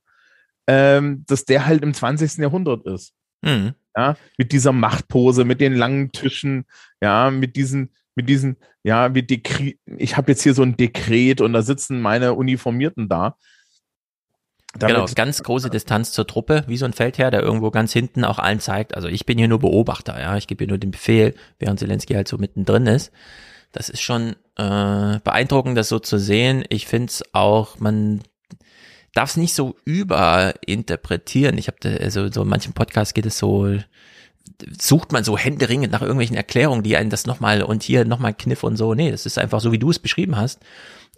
[0.68, 2.38] ähm, dass der halt im 20.
[2.38, 3.14] Jahrhundert ist.
[3.42, 3.74] Mhm.
[3.96, 6.66] Ja, mit dieser Machtpose, mit den langen Tischen,
[7.02, 11.42] ja, mit diesen, mit diesen, ja, wie Dekret, ich habe jetzt hier so ein Dekret
[11.42, 13.38] und da sitzen meine Uniformierten da.
[14.78, 18.24] Damit- genau, ganz große Distanz zur Truppe, wie so ein Feldherr, der irgendwo ganz hinten
[18.24, 20.92] auch allen zeigt, also ich bin hier nur Beobachter, ja, ich gebe hier nur den
[20.92, 23.12] Befehl, während Zelensky halt so mittendrin ist.
[23.72, 26.64] Das ist schon äh, beeindruckend, das so zu sehen.
[26.70, 28.22] Ich finde es auch, man
[29.14, 31.58] darf es nicht so überinterpretieren.
[31.58, 33.78] Ich habe also so in manchen Podcasts geht es so,
[34.80, 38.64] sucht man so händeringend nach irgendwelchen Erklärungen, die einen das nochmal und hier nochmal Kniff
[38.64, 38.94] und so.
[38.94, 40.62] Nee, das ist einfach so, wie du es beschrieben hast.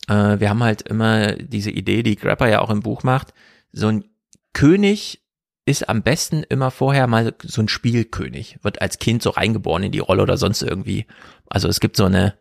[0.07, 3.33] Äh, wir haben halt immer diese Idee, die Grapper ja auch im Buch macht,
[3.71, 4.05] so ein
[4.53, 5.21] König
[5.65, 9.91] ist am besten immer vorher mal so ein Spielkönig, wird als Kind so reingeboren in
[9.91, 11.05] die Rolle oder sonst irgendwie.
[11.47, 12.33] Also es gibt so eine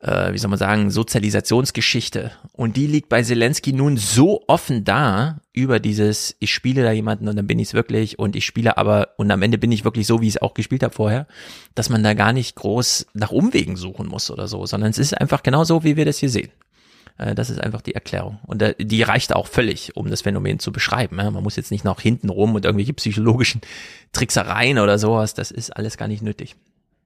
[0.00, 2.32] äh, wie soll man sagen, Sozialisationsgeschichte.
[2.52, 7.28] Und die liegt bei Zelensky nun so offen da über dieses, ich spiele da jemanden
[7.28, 9.84] und dann bin ich es wirklich und ich spiele aber und am Ende bin ich
[9.84, 11.26] wirklich so, wie ich es auch gespielt habe vorher,
[11.74, 15.18] dass man da gar nicht groß nach Umwegen suchen muss oder so, sondern es ist
[15.18, 16.50] einfach genau so, wie wir das hier sehen.
[17.18, 18.38] Äh, das ist einfach die Erklärung.
[18.46, 21.16] Und äh, die reicht auch völlig, um das Phänomen zu beschreiben.
[21.16, 23.60] Man muss jetzt nicht noch hinten rum und irgendwelche psychologischen
[24.12, 25.34] Tricksereien oder sowas.
[25.34, 26.56] Das ist alles gar nicht nötig.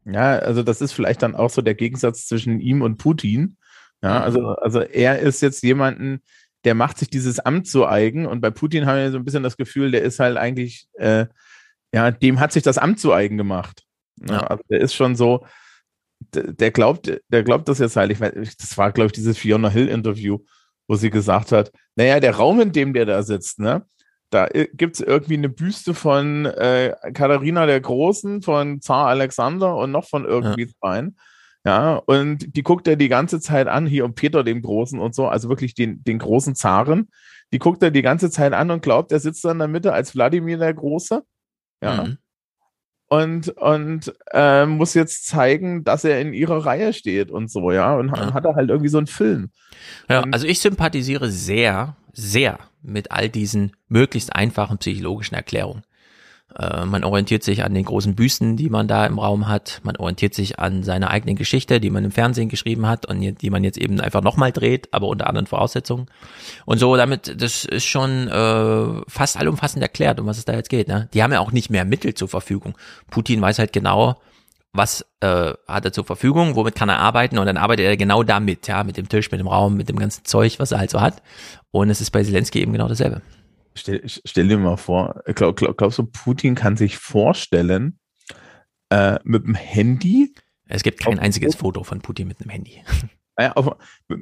[0.06, 3.56] Ja, also das ist vielleicht dann auch so der Gegensatz zwischen ihm und Putin.
[4.02, 6.20] Ja, also, also er ist jetzt jemanden,
[6.64, 9.42] der macht sich dieses Amt so eigen und bei Putin haben wir so ein bisschen
[9.42, 11.26] das Gefühl, der ist halt eigentlich, äh,
[11.92, 13.84] ja, dem hat sich das Amt so eigen gemacht.
[14.28, 15.46] Ja, also der ist schon so,
[16.34, 18.10] der, der glaubt, der glaubt das jetzt halt.
[18.12, 20.38] Ich meine, das war, glaube ich, dieses Fiona Hill-Interview,
[20.86, 23.86] wo sie gesagt hat, naja, der Raum, in dem der da sitzt, ne,
[24.34, 29.92] da gibt es irgendwie eine Büste von äh, Katharina der Großen, von Zar Alexander und
[29.92, 30.72] noch von irgendwie ja.
[30.80, 31.16] zweien.
[31.64, 35.14] Ja, und die guckt er die ganze Zeit an, hier um Peter den Großen und
[35.14, 37.08] so, also wirklich den, den großen Zaren.
[37.52, 39.92] Die guckt er die ganze Zeit an und glaubt, er sitzt da in der Mitte
[39.92, 41.22] als Wladimir der Große.
[41.82, 42.04] Ja.
[42.04, 42.18] Mhm.
[43.08, 47.94] Und, und äh, muss jetzt zeigen, dass er in ihrer Reihe steht und so, ja.
[47.94, 48.34] Und ja.
[48.34, 49.50] hat er halt irgendwie so einen Film.
[50.08, 55.82] Ja, und, also ich sympathisiere sehr, sehr mit all diesen möglichst einfachen psychologischen Erklärungen.
[56.56, 59.80] Äh, man orientiert sich an den großen Büsten, die man da im Raum hat.
[59.82, 63.50] Man orientiert sich an seiner eigenen Geschichte, die man im Fernsehen geschrieben hat und die
[63.50, 66.06] man jetzt eben einfach nochmal dreht, aber unter anderen Voraussetzungen.
[66.64, 70.70] Und so damit, das ist schon äh, fast allumfassend erklärt, um was es da jetzt
[70.70, 70.88] geht.
[70.88, 71.08] Ne?
[71.12, 72.76] Die haben ja auch nicht mehr Mittel zur Verfügung.
[73.10, 74.16] Putin weiß halt genau,
[74.74, 78.24] was äh, hat er zur Verfügung, womit kann er arbeiten und dann arbeitet er genau
[78.24, 80.90] damit, ja, mit dem Tisch, mit dem Raum, mit dem ganzen Zeug, was er halt
[80.90, 81.22] so hat.
[81.70, 83.22] Und es ist bei Zelensky eben genau dasselbe.
[83.76, 87.98] Stell, stell dir mal vor, glaub, glaub, glaubst du, Putin kann sich vorstellen,
[88.90, 90.34] äh, mit dem Handy?
[90.66, 92.82] Es gibt kein einziges Foto von Putin mit einem Handy.
[93.36, 93.76] Ja, auf,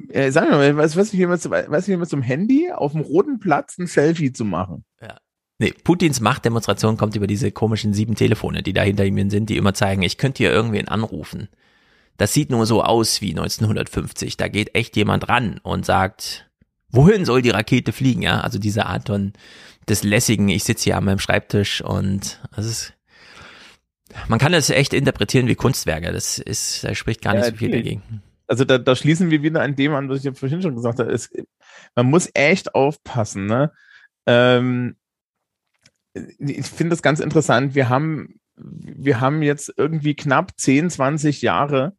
[0.09, 3.41] äh, sag mal, was, was ich mit, was ich so einem Handy auf dem roten
[3.41, 4.87] Platz ein Selfie zu machen?
[5.03, 5.19] Ja.
[5.59, 9.57] Nee, Putins Machtdemonstration kommt über diese komischen sieben Telefone, die da hinter ihm sind, die
[9.57, 11.49] immer zeigen, ich könnte hier irgendwen anrufen.
[12.17, 14.37] Das sieht nur so aus wie 1950.
[14.37, 16.51] Da geht echt jemand ran und sagt,
[16.91, 18.23] wohin soll die Rakete fliegen?
[18.23, 19.33] Ja, also diese Art von
[19.89, 22.95] des lässigen, ich sitze hier an meinem Schreibtisch und das ist,
[24.29, 26.13] man kann das echt interpretieren wie Kunstwerke.
[26.13, 28.23] Das ist, da spricht gar nicht ja, so viel dagegen.
[28.47, 30.99] Also da, da schließen wir wieder an dem an, was ich ja vorhin schon gesagt
[30.99, 31.11] habe.
[31.11, 31.31] Es,
[31.95, 33.73] man muss echt aufpassen, ne?
[34.27, 34.97] Ähm,
[36.15, 37.75] ich finde das ganz interessant.
[37.75, 41.97] Wir haben, wir haben jetzt irgendwie knapp 10, 20 Jahre,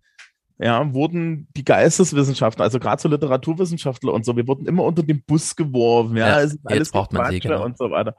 [0.59, 5.23] ja, wurden die Geisteswissenschaftler, also gerade so Literaturwissenschaftler und so, wir wurden immer unter den
[5.23, 6.15] Bus geworfen.
[6.15, 7.65] Ja, ja alles braucht man sie, genau.
[7.65, 8.15] und so weiter.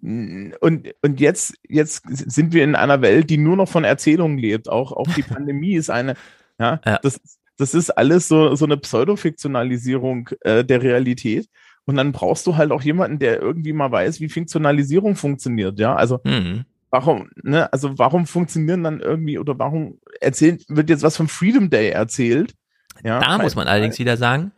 [0.00, 4.68] Und, und jetzt, jetzt sind wir in einer Welt, die nur noch von Erzählungen lebt.
[4.68, 6.14] Auch, auch die Pandemie ist eine,
[6.58, 6.98] ja, ja.
[7.02, 7.20] Das,
[7.56, 11.48] das ist alles so, so eine Pseudofiktionalisierung äh, der Realität.
[11.86, 15.94] Und dann brauchst du halt auch jemanden, der irgendwie mal weiß, wie Funktionalisierung funktioniert, ja.
[15.94, 16.64] Also mhm.
[16.90, 21.68] warum, ne, also warum funktionieren dann irgendwie oder warum erzählt, wird jetzt was vom Freedom
[21.68, 22.54] Day erzählt?
[23.02, 24.52] Ja, da muss man allerdings wieder sagen,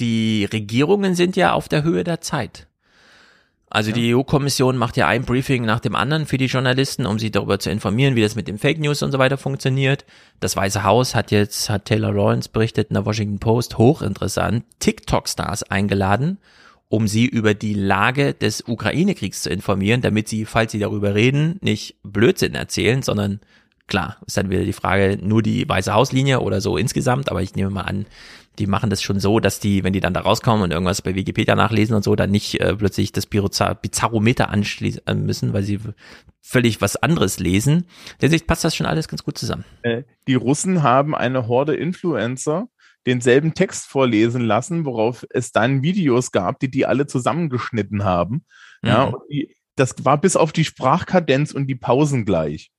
[0.00, 2.68] die Regierungen sind ja auf der Höhe der Zeit.
[3.74, 3.94] Also ja.
[3.94, 7.58] die EU-Kommission macht ja ein Briefing nach dem anderen für die Journalisten, um sie darüber
[7.58, 10.04] zu informieren, wie das mit den Fake News und so weiter funktioniert.
[10.40, 15.62] Das Weiße Haus hat jetzt, hat Taylor Lawrence berichtet in der Washington Post, hochinteressant, TikTok-Stars
[15.62, 16.36] eingeladen,
[16.92, 21.56] um sie über die Lage des Ukraine-Kriegs zu informieren, damit sie, falls sie darüber reden,
[21.62, 23.40] nicht Blödsinn erzählen, sondern
[23.86, 27.54] klar, ist dann wieder die Frage, nur die Weiße Hauslinie oder so insgesamt, aber ich
[27.54, 28.04] nehme mal an,
[28.58, 31.14] die machen das schon so, dass die, wenn die dann da rauskommen und irgendwas bei
[31.14, 35.80] Wikipedia nachlesen und so, dann nicht äh, plötzlich das Bizarrometer anschließen äh, müssen, weil sie
[36.42, 37.86] völlig was anderes lesen.
[38.20, 39.64] Sicht passt das schon alles ganz gut zusammen.
[39.80, 42.68] Äh, die Russen haben eine Horde Influencer,
[43.06, 48.44] denselben Text vorlesen lassen, worauf es dann Videos gab, die die alle zusammengeschnitten haben.
[48.82, 48.88] Mhm.
[48.88, 52.70] Ja, und die, das war bis auf die Sprachkadenz und die Pausen gleich.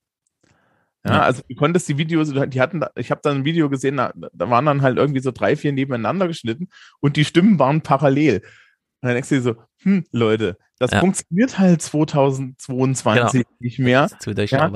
[1.05, 4.13] Ja, also du konntest die Videos, die hatten, ich habe dann ein Video gesehen, da,
[4.15, 6.69] da, waren dann halt irgendwie so drei, vier nebeneinander geschnitten
[7.01, 8.37] und die Stimmen waren parallel.
[8.37, 11.01] Und dann denkst du dir so, hm, Leute, das ja.
[11.01, 13.55] funktioniert halt 2022 genau.
[13.59, 14.07] nicht mehr.
[14.19, 14.69] zu ja,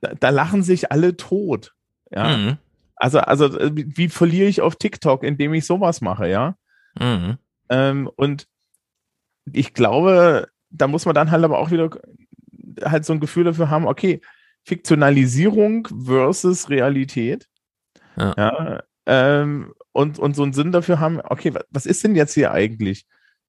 [0.00, 1.74] da, da, lachen sich alle tot.
[2.10, 2.36] Ja.
[2.36, 2.58] Mhm.
[3.04, 6.56] Also, also äh, wie verliere ich auf TikTok, indem ich sowas mache, ja?
[6.98, 7.36] Mhm.
[7.68, 8.48] Ähm, und
[9.52, 11.90] ich glaube, da muss man dann halt aber auch wieder
[12.82, 14.22] halt so ein Gefühl dafür haben, okay,
[14.62, 17.46] Fiktionalisierung versus Realität.
[18.16, 18.34] Ja.
[18.38, 22.52] ja ähm, und, und so einen Sinn dafür haben, okay, was ist denn jetzt hier
[22.52, 23.04] eigentlich?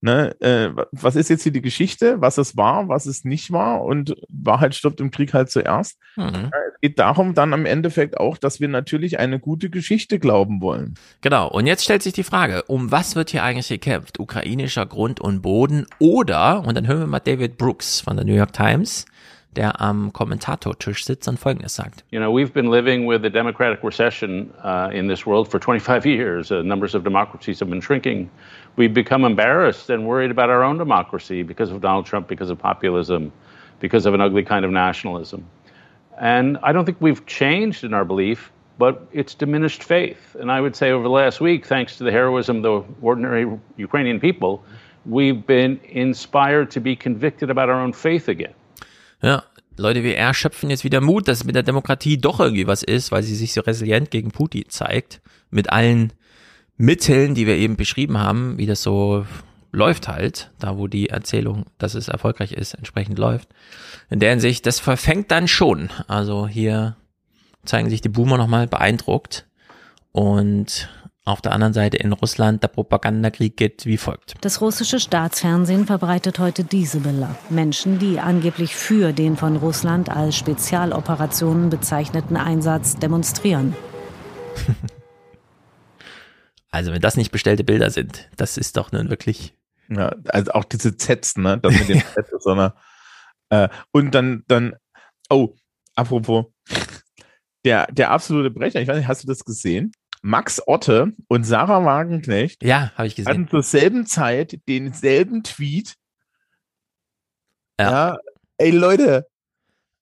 [0.06, 3.84] Ne, äh, was ist jetzt hier die Geschichte, was es war, was es nicht war
[3.84, 5.98] und Wahrheit stirbt im Krieg halt zuerst.
[6.16, 6.52] Mhm.
[6.54, 10.94] Es geht darum dann am Endeffekt auch, dass wir natürlich eine gute Geschichte glauben wollen.
[11.22, 14.20] Genau, und jetzt stellt sich die Frage, um was wird hier eigentlich gekämpft?
[14.20, 18.36] Ukrainischer Grund und Boden oder, und dann hören wir mal David Brooks von der New
[18.36, 19.08] York Times,
[19.56, 22.04] der am Kommentatortisch sitzt und Folgendes sagt.
[22.12, 26.06] You know, we've been living with a democratic recession uh, in this world for 25
[26.06, 26.52] years.
[26.52, 28.30] Uh, numbers of democracies have been shrinking.
[28.76, 32.60] We've become embarrassed and worried about our own democracy because of Donald Trump, because of
[32.60, 33.32] populism,
[33.80, 35.46] because of an ugly kind of nationalism.
[36.20, 40.36] And I don't think we've changed in our belief, but it's diminished faith.
[40.40, 43.48] And I would say over the last week, thanks to the heroism of the ordinary
[43.78, 44.64] Ukrainian people,
[45.06, 48.54] we've been inspired to be convicted about our own faith again.
[49.22, 49.44] Ja,
[49.78, 53.12] Leute wie er schöpfen jetzt wieder Mut, dass mit der Demokratie doch irgendwie was ist,
[53.12, 55.22] weil sie sich so resilient gegen Putin zeigt.
[55.52, 56.14] Mit allen
[56.78, 59.26] Mitteln, die wir eben beschrieben haben, wie das so
[59.72, 63.50] läuft halt, da wo die Erzählung, dass es erfolgreich ist, entsprechend läuft.
[64.10, 65.90] In der Hinsicht, das verfängt dann schon.
[66.08, 66.96] Also hier
[67.66, 69.46] zeigen sich die Boomer nochmal beeindruckt.
[70.12, 70.90] Und
[71.26, 74.36] auf der anderen Seite in Russland der Propagandakrieg geht wie folgt.
[74.42, 77.36] Das russische Staatsfernsehen verbreitet heute diese Bilder.
[77.50, 83.76] Menschen, die angeblich für den von Russland als Spezialoperationen bezeichneten Einsatz demonstrieren.
[86.76, 89.56] Also wenn das nicht bestellte Bilder sind, das ist doch nun wirklich.
[89.88, 91.58] Ja, also auch diese Zs, ne?
[91.58, 92.74] Das mit den Z, sondern
[93.50, 94.76] äh, und dann, dann,
[95.30, 95.56] oh,
[95.96, 96.48] apropos,
[97.64, 99.94] der, der absolute Brecher, ich weiß nicht, hast du das gesehen?
[100.22, 103.30] Max Otte und Sarah Wagenknecht ja, habe ich gesehen.
[103.30, 105.96] hatten zur selben Zeit denselben Tweet.
[107.80, 107.90] Ja.
[107.90, 108.18] ja.
[108.58, 109.30] Ey Leute.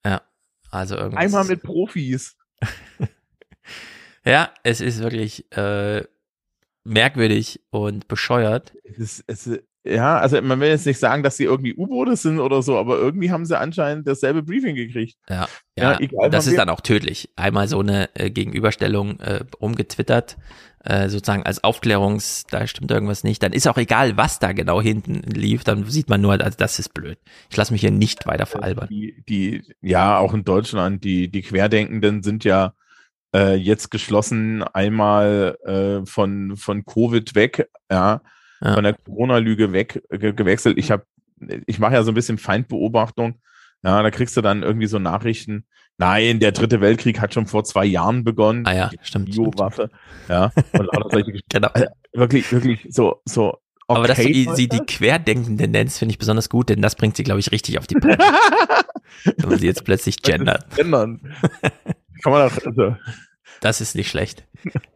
[0.04, 0.24] Ja,
[0.72, 1.24] also irgendwas.
[1.24, 2.36] Einmal mit Profis.
[4.26, 6.06] ja, es ist wirklich äh,
[6.84, 8.74] merkwürdig und bescheuert.
[8.98, 9.50] Es es
[9.86, 12.98] ja, also man will jetzt nicht sagen, dass sie irgendwie U-Boote sind oder so, aber
[12.98, 15.18] irgendwie haben sie anscheinend dasselbe Briefing gekriegt.
[15.30, 15.48] Ja,
[15.78, 17.30] ja, Ja, egal, das ist dann auch tödlich.
[17.36, 20.38] Einmal so eine äh, Gegenüberstellung äh, rumgetwittert,
[20.86, 23.44] äh, sozusagen als Aufklärungs, da stimmt irgendwas nicht.
[23.44, 26.80] Dann ist auch egal, was da genau hinten lief, dann sieht man nur, also das
[26.80, 27.18] ist blöd.
[27.50, 28.88] Ich lasse mich hier nicht weiter veralbern.
[28.90, 32.74] Die, die, ja, auch in Deutschland, die, die Querdenkenden sind ja
[33.34, 38.22] äh, jetzt geschlossen einmal äh, von, von Covid weg, ja,
[38.62, 38.74] Ja.
[38.74, 40.78] von der Corona-Lüge weg ge gewechselt.
[40.78, 41.06] Ich habe,
[41.66, 43.40] ich mache ja so ein bisschen Feindbeobachtung.
[43.84, 45.66] Ja, da kriegst du dann irgendwie so Nachrichten.
[45.98, 48.66] Nein, der dritte Weltkrieg hat schon vor zwei Jahren begonnen.
[48.66, 49.32] Ah ja, stimmt.
[49.32, 49.90] Biowaffe.
[50.30, 51.40] Ja, und lauter solche.
[51.50, 51.68] Genau.
[51.74, 53.58] Also wirklich, wirklich so, so.
[53.88, 56.96] Okay, Aber dass du die, sie die Querdenkenden nennst, finde ich besonders gut, denn das
[56.96, 58.18] bringt sie, glaube ich, richtig auf die Punkte.
[59.38, 60.74] Wenn man sie jetzt plötzlich gendert.
[60.76, 61.20] Gendern.
[62.24, 62.96] Kann man doch, also,
[63.62, 64.46] Das ist nicht schlecht.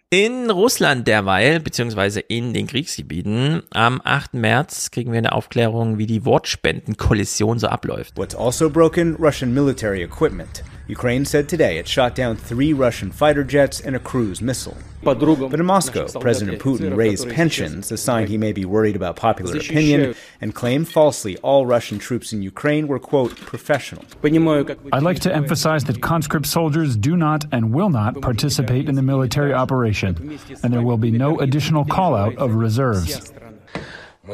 [0.09, 4.35] In Russland derweil, beziehungsweise in den Kriegsgebieten, am 8.
[4.35, 8.17] März kriegen wir eine Aufklärung, wie die Wortspendenkollision so abläuft.
[8.17, 9.15] What's also broken?
[9.15, 10.63] Russian military equipment.
[10.87, 14.77] Ukraine said today it shot down three Russian fighter jets and a cruise missile.
[15.03, 19.57] But in Moscow, President Putin raised pensions, a sign he may be worried about popular
[19.57, 24.03] opinion, and claimed falsely all Russian troops in Ukraine were, quote, professional.
[24.23, 29.03] I'd like to emphasize that conscript soldiers do not and will not participate in the
[29.03, 33.31] military operation, and there will be no additional call out of reserves.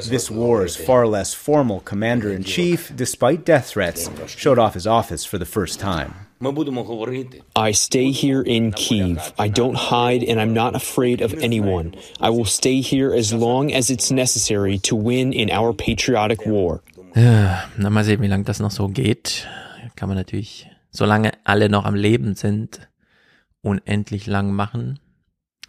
[0.08, 5.24] This war's far less formal commander in chief, despite death threats, showed off his office
[5.24, 6.23] for the first time.
[7.56, 9.34] I stay here in Kiev.
[9.40, 11.94] I don't hide and I'm not afraid of anyone.
[12.20, 16.82] I will stay here as long as it's necessary to win in our patriotic war.
[17.16, 19.48] Ja, na mal sehen, wie lange das noch so geht.
[19.96, 22.90] Kann man natürlich, solange alle noch am Leben sind,
[23.62, 25.00] unendlich lang machen.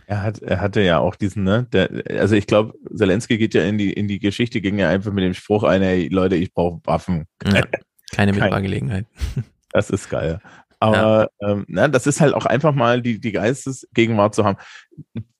[0.06, 3.62] Er hat, er hatte ja auch diesen, ne, der, also ich glaube, Zelensky geht ja
[3.64, 6.52] in die, in die Geschichte, ging ja einfach mit dem Spruch ein, hey, Leute, ich
[6.52, 7.24] brauche Waffen.
[7.44, 7.62] Ja, keine
[8.32, 9.06] Kein- Mitfahrgelegenheit.
[9.74, 10.40] Das ist geil.
[10.78, 14.56] Aber ähm, na, das ist halt auch einfach mal die, die Geistesgegenwart zu haben.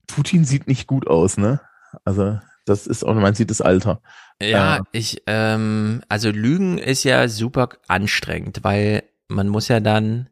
[0.07, 1.61] Putin sieht nicht gut aus, ne?
[2.05, 4.01] Also, das ist auch, man sieht das Alter.
[4.43, 10.29] Ja, Äh, ich, ähm, also Lügen ist ja super anstrengend, weil man muss ja dann,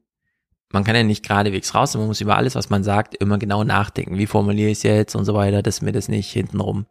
[0.73, 3.63] man kann ja nicht geradewegs raus, man muss über alles, was man sagt, immer genau
[3.65, 4.19] nachdenken.
[4.19, 6.87] Wie formuliere ich es jetzt und so weiter, dass mir das nicht hintenrum.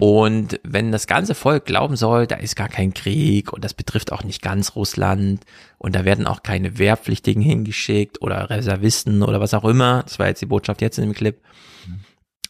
[0.00, 4.12] Und wenn das ganze Volk glauben soll, da ist gar kein Krieg und das betrifft
[4.12, 5.44] auch nicht ganz Russland
[5.78, 10.28] und da werden auch keine Wehrpflichtigen hingeschickt oder Reservisten oder was auch immer, das war
[10.28, 11.40] jetzt die Botschaft jetzt in dem Clip,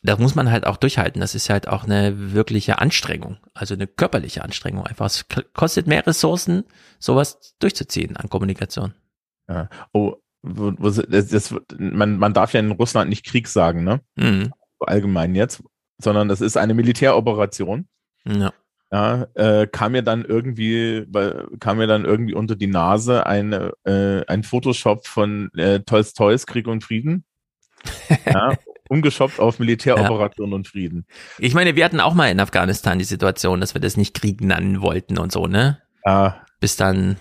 [0.02, 1.20] das muss man halt auch durchhalten.
[1.20, 4.84] Das ist halt auch eine wirkliche Anstrengung, also eine körperliche Anstrengung.
[4.84, 6.64] Einfach, es kostet mehr Ressourcen,
[6.98, 8.94] sowas durchzuziehen an Kommunikation.
[9.48, 9.68] Ja.
[9.92, 14.00] Oh, das, das, man, man darf ja in Russland nicht Krieg sagen, ne?
[14.16, 14.52] Mhm.
[14.80, 15.62] Allgemein jetzt,
[16.02, 17.86] sondern das ist eine Militäroperation.
[18.24, 18.52] Ja.
[18.90, 21.06] ja, äh, kam mir dann irgendwie,
[21.60, 26.66] kam mir dann irgendwie unter die Nase eine, äh, ein Photoshop von äh, Tolstoys Krieg
[26.66, 27.24] und Frieden.
[28.26, 28.55] ja,
[28.89, 30.56] umgeschoppt auf Militäroperation ja.
[30.56, 31.06] und Frieden.
[31.39, 34.40] Ich meine, wir hatten auch mal in Afghanistan die Situation, dass wir das nicht Krieg
[34.40, 35.81] nennen wollten und so, ne?
[36.05, 36.44] Ja.
[36.60, 37.16] Bis dann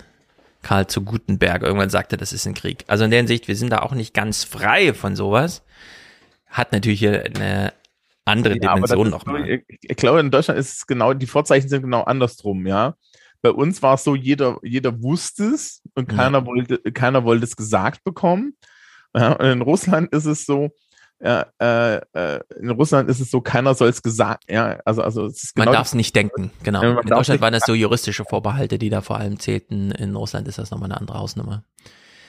[0.61, 2.84] Karl zu Gutenberg irgendwann sagte, das ist ein Krieg.
[2.88, 5.64] Also in der Hinsicht, wir sind da auch nicht ganz frei von sowas.
[6.48, 7.74] Hat natürlich hier eine
[8.25, 9.50] andere ja, Dimension nochmal.
[9.50, 12.95] Ich, ich glaube, in Deutschland ist es genau, die Vorzeichen sind genau andersrum, ja.
[13.41, 16.45] Bei uns war es so, jeder, jeder wusste es und keiner ja.
[16.45, 18.56] wollte, keiner wollte es gesagt bekommen.
[19.16, 20.69] Ja, und in Russland ist es so,
[21.24, 25.25] ja, äh, äh, in Russland ist es so, keiner soll es gesagt, ja, also, also
[25.25, 26.82] es ist genau Man darf es nicht denken, genau.
[26.82, 29.91] Ja, in Deutschland waren das so juristische Vorbehalte, die da vor allem zählten.
[29.91, 31.64] In Russland ist das nochmal eine andere Hausnummer.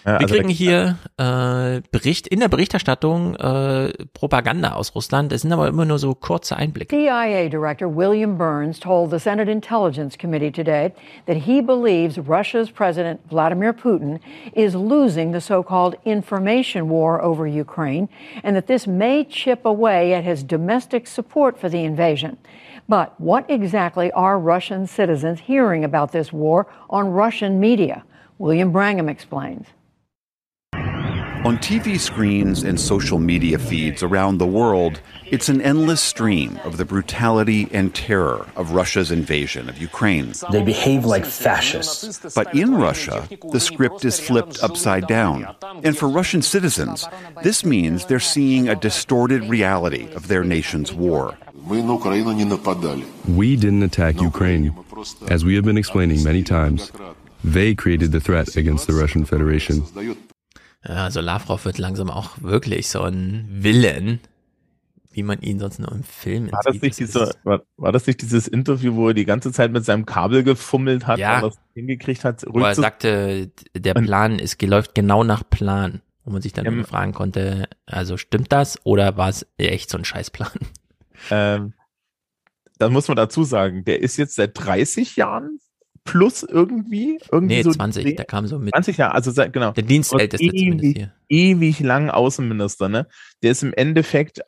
[0.05, 5.33] Ja, Wir also kriegen hier äh, Bericht in der Berichterstattung äh, Propaganda aus Russland.
[5.33, 6.97] Es sind aber immer nur so kurze Einblicke.
[6.97, 10.93] CIA Director William Burns told the Senate Intelligence Committee today
[11.27, 14.19] that he believes Russia's President Vladimir Putin
[14.55, 18.09] is losing the so-called information war over Ukraine
[18.43, 22.39] and that this may chip away at his domestic support for the invasion.
[22.89, 28.03] But what exactly are Russian citizens hearing about this war on Russian media?
[28.39, 29.69] William Brangham explains.
[31.45, 36.77] On TV screens and social media feeds around the world, it's an endless stream of
[36.77, 40.35] the brutality and terror of Russia's invasion of Ukraine.
[40.53, 42.33] They behave like fascists.
[42.37, 45.53] But in Russia, the script is flipped upside down.
[45.83, 47.09] And for Russian citizens,
[47.43, 51.37] this means they're seeing a distorted reality of their nation's war.
[51.67, 54.77] We didn't attack Ukraine.
[55.29, 56.93] As we have been explaining many times,
[57.43, 59.83] they created the threat against the Russian Federation.
[60.87, 64.21] Ja, also Lavrov wird langsam auch wirklich so ein Villain,
[65.13, 68.23] wie man ihn sonst nur im Film war das nicht dieser, war, war, das nicht
[68.23, 71.61] dieses Interview, wo er die ganze Zeit mit seinem Kabel gefummelt hat ja, und das
[71.75, 72.45] hingekriegt hat?
[72.49, 76.01] Wo er sagte, der Plan ist, läuft genau nach Plan.
[76.25, 79.99] Wo man sich dann ähm, fragen konnte, also stimmt das oder war es echt so
[79.99, 80.53] ein Scheißplan?
[81.31, 81.75] Ähm,
[82.79, 85.59] dann muss man dazu sagen, der ist jetzt seit 30 Jahren
[86.05, 87.19] plus irgendwie.
[87.31, 88.75] irgendwie nee, so 20, der kam so mit.
[88.75, 89.73] 20 Jahre, also seit, genau.
[89.73, 91.13] Der Dienstälteste ewig, zumindest hier.
[91.29, 93.07] Ewig lang Außenminister, ne?
[93.43, 94.41] Der ist im Endeffekt,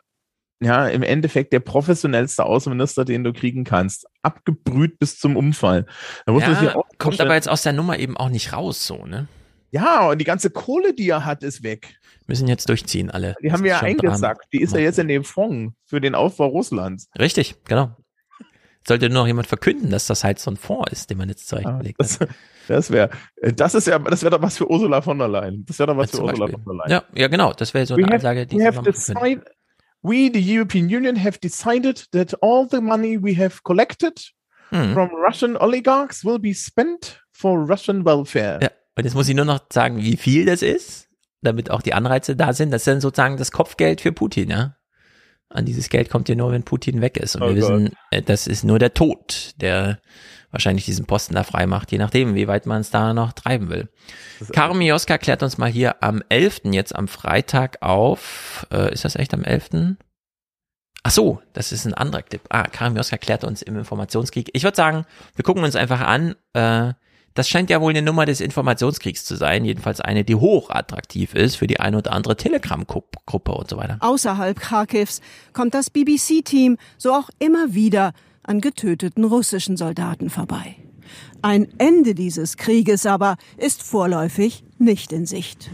[0.60, 4.06] ja, im Endeffekt der professionellste Außenminister, den du kriegen kannst.
[4.22, 5.86] Abgebrüht bis zum Umfall.
[6.26, 9.28] Da muss ja, kommt aber jetzt aus der Nummer eben auch nicht raus, so, ne?
[9.70, 11.96] Ja, und die ganze Kohle, die er hat, ist weg.
[12.28, 13.34] Müssen jetzt durchziehen, alle.
[13.42, 14.46] Die das haben wir ja eingesackt.
[14.52, 17.08] Die ist ja jetzt in dem Fonds für den Aufbau Russlands.
[17.18, 17.96] Richtig, genau
[18.86, 21.48] sollte nur noch jemand verkünden, dass das halt so ein Fonds ist, den man jetzt
[21.48, 22.26] zurechtgelegt ah.
[22.68, 23.10] Das wäre,
[23.56, 25.64] das ist ja, das wäre doch was für Ursula von der Leyen.
[25.66, 26.64] Das wäre doch was ja, für Ursula Beispiel.
[26.64, 27.02] von der Leyen.
[27.14, 27.52] Ja, ja, genau.
[27.52, 29.44] Das wäre so we eine have, Ansage, die we, have decide,
[30.02, 34.32] we, the European Union, have decided that all the money we have collected
[34.70, 34.94] hm.
[34.94, 38.60] from Russian oligarchs will be spent for Russian welfare.
[38.62, 41.08] Ja, und jetzt muss ich nur noch sagen, wie viel das ist,
[41.42, 42.70] damit auch die Anreize da sind.
[42.70, 44.76] Das ist dann sozusagen das Kopfgeld für Putin, ja.
[45.54, 47.36] An dieses Geld kommt ihr nur, wenn Putin weg ist.
[47.36, 47.70] Und oh wir Gott.
[47.70, 50.00] wissen, äh, das ist nur der Tod, der
[50.50, 53.70] wahrscheinlich diesen Posten da frei macht, je nachdem, wie weit man es da noch treiben
[53.70, 53.88] will.
[54.52, 59.16] Karum Mioska klärt uns mal hier am 11., jetzt am Freitag auf, äh, ist das
[59.16, 59.96] echt am 11.?
[61.02, 62.40] Ach so, das ist ein anderer Clip.
[62.48, 64.48] Ah, Karim Mioska klärt uns im Informationskrieg.
[64.54, 66.94] Ich würde sagen, wir gucken uns einfach an, äh,
[67.34, 71.56] das scheint ja wohl eine Nummer des Informationskriegs zu sein, jedenfalls eine, die hochattraktiv ist
[71.56, 73.98] für die eine oder andere Telegram-Gruppe und so weiter.
[74.00, 75.20] Außerhalb Kharkivs
[75.52, 78.12] kommt das BBC-Team so auch immer wieder
[78.44, 80.76] an getöteten russischen Soldaten vorbei.
[81.42, 85.70] Ein Ende dieses Krieges aber ist vorläufig nicht in Sicht.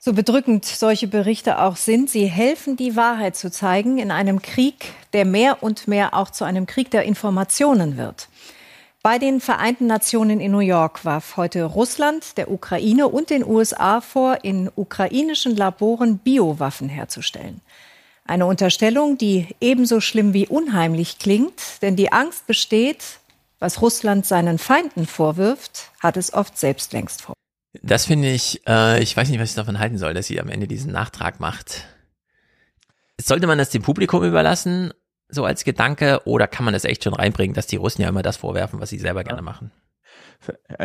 [0.00, 4.94] So bedrückend solche Berichte auch sind, sie helfen, die Wahrheit zu zeigen in einem Krieg,
[5.12, 8.28] der mehr und mehr auch zu einem Krieg der Informationen wird.
[9.08, 14.02] Bei den Vereinten Nationen in New York warf heute Russland, der Ukraine und den USA
[14.02, 17.62] vor, in ukrainischen Laboren Biowaffen herzustellen.
[18.26, 23.02] Eine Unterstellung, die ebenso schlimm wie unheimlich klingt, denn die Angst besteht,
[23.58, 27.34] was Russland seinen Feinden vorwirft, hat es oft selbst längst vor.
[27.80, 30.50] Das finde ich, äh, ich weiß nicht, was ich davon halten soll, dass sie am
[30.50, 31.86] Ende diesen Nachtrag macht.
[33.18, 34.92] Sollte man das dem Publikum überlassen
[35.28, 38.22] so als Gedanke oder kann man das echt schon reinbringen, dass die Russen ja immer
[38.22, 39.70] das vorwerfen, was sie selber gerne machen?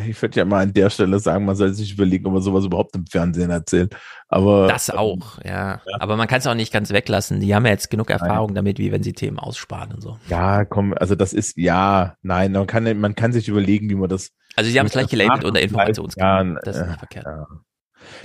[0.06, 2.66] Ich würde ja mal an der Stelle sagen, man soll sich überlegen, ob man sowas
[2.66, 3.96] überhaupt im Fernsehen erzählt.
[4.28, 5.82] Aber das auch, ja.
[5.86, 5.98] ja.
[6.00, 7.40] Aber man kann es auch nicht ganz weglassen.
[7.40, 8.56] Die haben ja jetzt genug Erfahrung nein.
[8.56, 10.18] damit, wie wenn sie Themen aussparen und so.
[10.28, 14.10] Ja, komm, also das ist ja, nein, man kann, man kann sich überlegen, wie man
[14.10, 14.32] das.
[14.56, 16.24] Also sie haben es gleich gelabelt unter Informationskrieg.
[16.24, 17.26] Ja, das ist nicht äh, verkehrt.
[17.26, 17.48] Ja.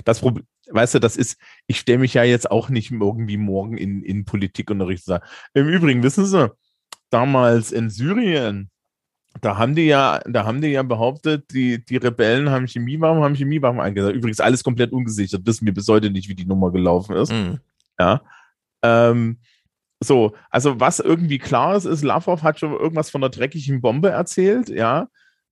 [0.05, 3.77] Das Problem, weißt du, das ist, ich stelle mich ja jetzt auch nicht irgendwie morgen
[3.77, 6.51] in, in Politikunterricht und sage, im Übrigen, wissen Sie,
[7.09, 8.69] damals in Syrien,
[9.41, 13.35] da haben die ja, da haben die ja behauptet, die, die Rebellen haben Chemiewaffen, haben
[13.35, 14.15] Chemiewaffen eingesetzt.
[14.15, 17.31] Übrigens alles komplett ungesichert, wissen wir bis heute nicht, wie die Nummer gelaufen ist.
[17.31, 17.59] Mhm.
[17.99, 18.21] Ja.
[18.81, 19.37] Ähm,
[20.01, 24.09] so, also was irgendwie klar ist, ist, Lavrov hat schon irgendwas von einer dreckigen Bombe
[24.09, 25.07] erzählt, ja.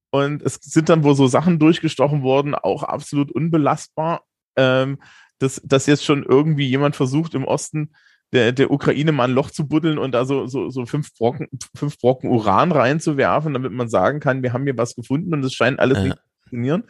[0.09, 4.23] Und es sind dann wohl so Sachen durchgestochen worden, auch absolut unbelastbar,
[4.57, 4.97] ähm,
[5.39, 7.91] dass, dass jetzt schon irgendwie jemand versucht, im Osten
[8.33, 11.47] der, der Ukraine mal ein Loch zu buddeln und da so, so, so fünf, Brocken,
[11.75, 15.53] fünf Brocken Uran reinzuwerfen, damit man sagen kann, wir haben hier was gefunden und es
[15.53, 16.03] scheint alles Ja.
[16.03, 16.83] nicht zu funktionieren.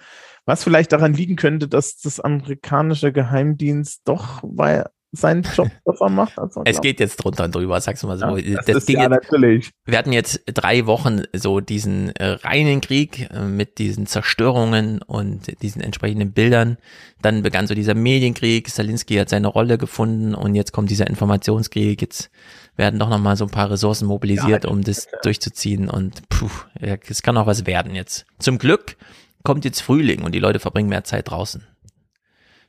[0.45, 4.87] Was vielleicht daran liegen könnte, dass das amerikanische Geheimdienst doch weil
[5.19, 6.37] seinen Job besser macht.
[6.37, 6.83] Als man Es glaubt.
[6.83, 8.37] geht jetzt drunter und drüber, sagst du mal so.
[8.37, 9.71] Ja, das das ging ja natürlich.
[9.85, 15.61] wir hatten jetzt drei Wochen so diesen äh, reinen Krieg äh, mit diesen Zerstörungen und
[15.61, 16.77] diesen entsprechenden Bildern.
[17.21, 18.69] Dann begann so dieser Medienkrieg.
[18.69, 22.01] Stalinski hat seine Rolle gefunden und jetzt kommt dieser Informationskrieg.
[22.01, 22.29] Jetzt
[22.75, 26.95] werden doch noch mal so ein paar Ressourcen mobilisiert, um das durchzuziehen und puh, ja,
[27.09, 28.25] es kann auch was werden jetzt.
[28.39, 28.97] Zum Glück
[29.43, 31.65] kommt jetzt Frühling und die Leute verbringen mehr Zeit draußen.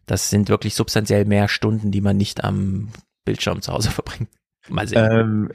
[0.08, 2.88] Das sind wirklich substanziell mehr Stunden, die man nicht am
[3.24, 4.30] Bildschirm zu Hause verbringt.
[4.68, 5.08] Mal sehen.
[5.10, 5.50] Ähm,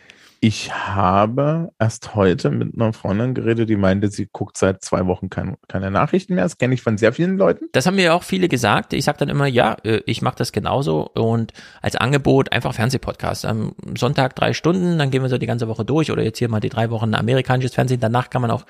[0.45, 5.29] ich habe erst heute mit einer Freundin geredet, die meinte, sie guckt seit zwei Wochen
[5.29, 6.43] kein, keine Nachrichten mehr.
[6.43, 7.69] Das kenne ich von sehr vielen Leuten.
[7.71, 8.91] Das haben mir auch viele gesagt.
[8.91, 13.45] Ich sage dann immer, ja, äh, ich mache das genauso und als Angebot einfach Fernsehpodcast.
[13.45, 16.49] Am Sonntag drei Stunden, dann gehen wir so die ganze Woche durch oder jetzt hier
[16.49, 18.01] mal die drei Wochen amerikanisches Fernsehen.
[18.01, 18.65] Danach kann man auch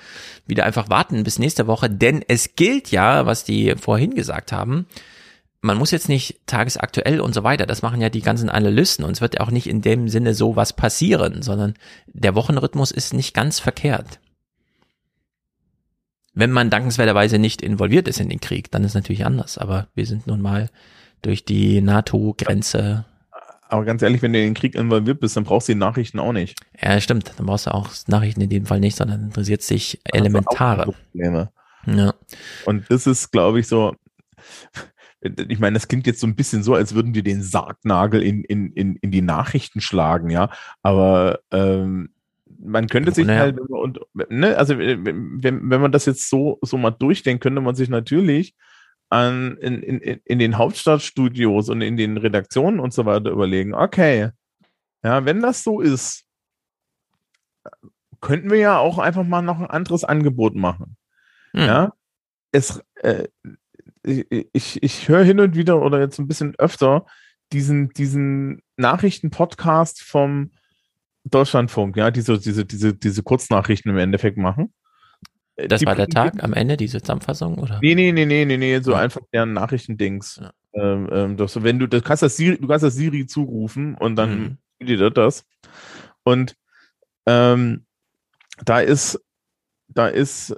[0.46, 4.86] wieder einfach warten bis nächste Woche, denn es gilt ja, was die vorhin gesagt haben,
[5.64, 9.12] man muss jetzt nicht tagesaktuell und so weiter, das machen ja die ganzen Analysten und
[9.12, 11.72] es wird ja auch nicht in dem Sinne so was passieren, sondern
[12.06, 14.20] der Wochenrhythmus ist nicht ganz verkehrt.
[16.34, 19.88] Wenn man dankenswerterweise nicht involviert ist in den Krieg, dann ist es natürlich anders, aber
[19.94, 20.68] wir sind nun mal
[21.22, 23.06] durch die NATO-Grenze.
[23.68, 26.18] Aber ganz ehrlich, wenn du in den Krieg involviert bist, dann brauchst du die Nachrichten
[26.18, 26.58] auch nicht.
[26.78, 30.92] Ja, stimmt, dann brauchst du auch Nachrichten in dem Fall nicht, sondern interessiert sich elementare.
[31.14, 32.14] Ja.
[32.66, 33.94] Und das ist, glaube ich, so.
[35.48, 38.44] Ich meine, das klingt jetzt so ein bisschen so, als würden wir den Sargnagel in,
[38.44, 40.50] in, in, in die Nachrichten schlagen, ja.
[40.82, 42.10] Aber ähm,
[42.58, 43.40] man könnte sich Naja.
[43.40, 46.90] halt, wenn man- und, ne, also wenn, wenn wenn man das jetzt so, so mal
[46.90, 48.54] durchdenkt, könnte man sich natürlich
[49.10, 53.74] an, in, in, in- in den Hauptstadtstudios und in den Redaktionen und so weiter überlegen,
[53.74, 54.30] okay,
[55.02, 56.24] ja, wenn das so ist,
[58.20, 60.96] könnten wir ja auch einfach mal noch ein anderes Angebot machen.
[61.52, 61.66] Hm.
[61.66, 61.92] Ja,
[62.52, 63.28] es, äh,
[64.04, 67.06] ich, ich, höre hin und wieder oder jetzt ein bisschen öfter
[67.52, 70.50] diesen, diesen Nachrichten-Podcast vom
[71.24, 74.74] Deutschlandfunk, ja, diese, diese, diese, diese Kurznachrichten im Endeffekt machen.
[75.56, 77.78] Äh, Das Die war der Tag am Ende, diese Zusammenfassung, oder?
[77.80, 80.40] Nee, nee, nee, nee, nee, nee, so einfach deren Nachrichtendings.
[80.74, 84.16] Ähm, ähm, das, wenn du, das kannst das Siri, du kannst das Siri zurufen und
[84.16, 84.86] dann Mhm.
[84.86, 85.46] dir das.
[86.24, 86.56] Und
[87.26, 87.86] ähm,
[88.64, 89.20] da ist,
[89.88, 90.54] da ist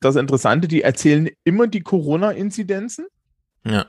[0.00, 3.06] das Interessante, die erzählen immer die Corona-Inzidenzen
[3.64, 3.86] Ja.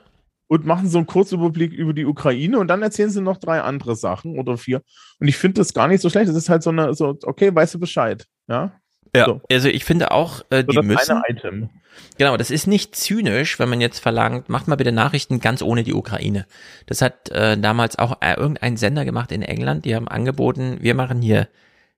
[0.48, 3.96] und machen so einen Kurzüberblick über die Ukraine und dann erzählen sie noch drei andere
[3.96, 4.82] Sachen oder vier.
[5.20, 6.28] Und ich finde das gar nicht so schlecht.
[6.28, 8.72] Das ist halt so eine, so, okay, weißt du Bescheid, ja?
[9.14, 9.40] Ja, So.
[9.50, 11.22] also ich finde auch, äh, So die das müssen.
[11.28, 11.68] Item.
[12.16, 15.82] Genau, das ist nicht zynisch, wenn man jetzt verlangt, macht mal bitte Nachrichten ganz ohne
[15.82, 16.46] die Ukraine.
[16.86, 20.94] Das hat äh, damals auch äh, irgendein Sender gemacht in England, die haben angeboten, wir
[20.94, 21.48] machen hier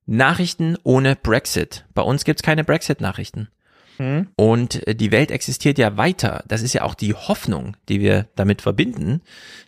[0.06, 1.84] Nachrichten ohne Brexit.
[1.94, 3.48] Bei uns gibt's keine Brexit-Nachrichten.
[3.98, 4.28] Hm?
[4.36, 6.44] Und äh, die Welt existiert ja weiter.
[6.48, 9.22] Das ist ja auch die Hoffnung, die wir damit verbinden,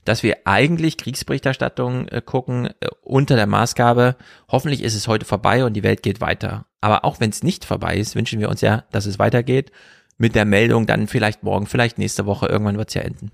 [0.04, 4.16] dass wir eigentlich Kriegsberichterstattung äh, gucken äh, unter der Maßgabe,
[4.48, 6.66] hoffentlich ist es heute vorbei und die Welt geht weiter.
[6.80, 9.70] Aber auch wenn es nicht vorbei ist, wünschen wir uns ja, dass es weitergeht
[10.18, 13.30] mit der Meldung dann vielleicht morgen, vielleicht nächste Woche, irgendwann wird es ja enden.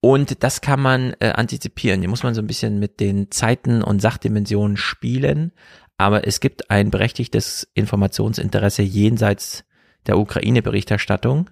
[0.00, 2.00] Und das kann man äh, antizipieren.
[2.00, 5.52] Hier muss man so ein bisschen mit den Zeiten und Sachdimensionen spielen.
[5.98, 9.64] Aber es gibt ein berechtigtes Informationsinteresse jenseits
[10.06, 11.50] der Ukraine-Berichterstattung.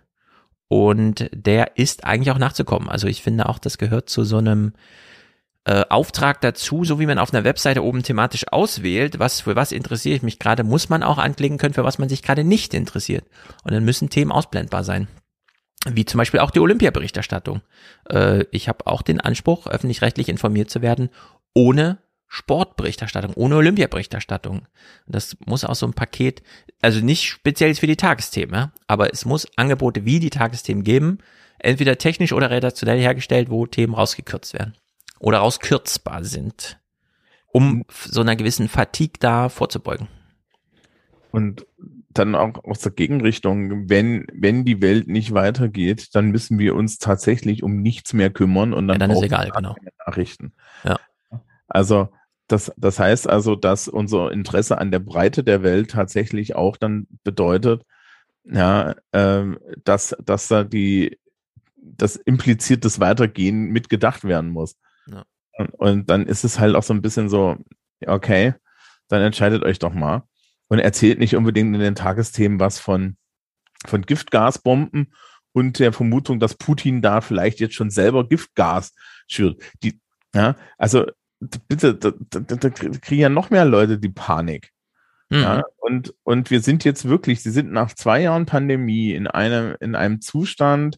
[0.68, 2.88] Und der ist eigentlich auch nachzukommen.
[2.88, 4.74] Also ich finde auch, das gehört zu so einem
[5.64, 9.72] äh, Auftrag dazu, so wie man auf einer Webseite oben thematisch auswählt, was für was
[9.72, 12.74] interessiere ich mich gerade, muss man auch anklicken können, für was man sich gerade nicht
[12.74, 13.24] interessiert.
[13.64, 15.08] Und dann müssen Themen ausblendbar sein.
[15.86, 17.60] Wie zum Beispiel auch die Olympiaberichterstattung.
[18.10, 21.10] Äh, ich habe auch den Anspruch, öffentlich-rechtlich informiert zu werden,
[21.54, 24.66] ohne Sportberichterstattung, ohne Olympiaberichterstattung.
[25.06, 26.42] Das muss auch so ein Paket,
[26.82, 31.18] also nicht speziell für die Tagesthemen, aber es muss Angebote wie die Tagesthemen geben,
[31.58, 34.74] entweder technisch oder redaktionell hergestellt, wo Themen rausgekürzt werden
[35.18, 36.78] oder rauskürzbar sind,
[37.48, 40.08] um so einer gewissen Fatigue da vorzubeugen.
[41.30, 41.66] Und
[42.10, 46.98] dann auch aus der Gegenrichtung, wenn, wenn die Welt nicht weitergeht, dann müssen wir uns
[46.98, 49.76] tatsächlich um nichts mehr kümmern und dann, Ja, dann ist egal, genau.
[50.06, 50.52] Nachrichten.
[50.84, 50.98] Ja.
[51.68, 52.08] Also
[52.48, 57.06] das, das heißt also, dass unser Interesse an der Breite der Welt tatsächlich auch dann
[57.22, 57.82] bedeutet,
[58.44, 61.18] ja, ähm, dass, dass da die,
[61.76, 64.76] das impliziert das Weitergehen mitgedacht werden muss.
[65.06, 65.24] Ja.
[65.58, 67.56] Und, und dann ist es halt auch so ein bisschen so,
[68.06, 68.54] okay,
[69.08, 70.22] dann entscheidet euch doch mal
[70.68, 73.16] und erzählt nicht unbedingt in den Tagesthemen was von,
[73.86, 75.12] von Giftgasbomben
[75.52, 78.94] und der Vermutung, dass Putin da vielleicht jetzt schon selber Giftgas
[79.26, 79.62] schürt.
[79.82, 80.00] Die,
[80.34, 81.04] ja, also
[81.40, 84.72] bitte, da, da, da kriegen ja noch mehr Leute die Panik.
[85.30, 85.38] Mhm.
[85.38, 89.76] Ja, und, und wir sind jetzt wirklich, sie sind nach zwei Jahren Pandemie in einem,
[89.80, 90.96] in einem Zustand,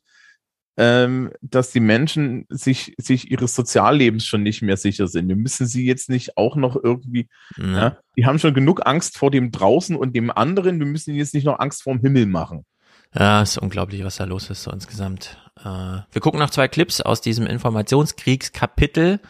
[0.77, 5.28] ähm, dass die Menschen sich, sich ihres Soziallebens schon nicht mehr sicher sind.
[5.28, 7.75] Wir müssen sie jetzt nicht auch noch irgendwie, mhm.
[7.75, 11.35] ja, die haben schon genug Angst vor dem draußen und dem anderen, wir müssen jetzt
[11.35, 12.65] nicht noch Angst vor dem Himmel machen.
[13.12, 15.36] Ja, ist unglaublich, was da los ist so insgesamt.
[15.59, 19.20] Äh, wir gucken noch zwei Clips aus diesem Informationskriegskapitel,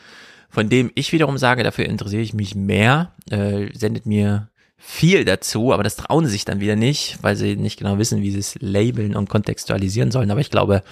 [0.51, 3.13] von dem ich wiederum sage, dafür interessiere ich mich mehr.
[3.31, 7.57] Äh, sendet mir viel dazu, aber das trauen sie sich dann wieder nicht, weil sie
[7.57, 10.31] nicht genau wissen, wie sie es labeln und kontextualisieren sollen.
[10.31, 10.83] Aber ich glaube,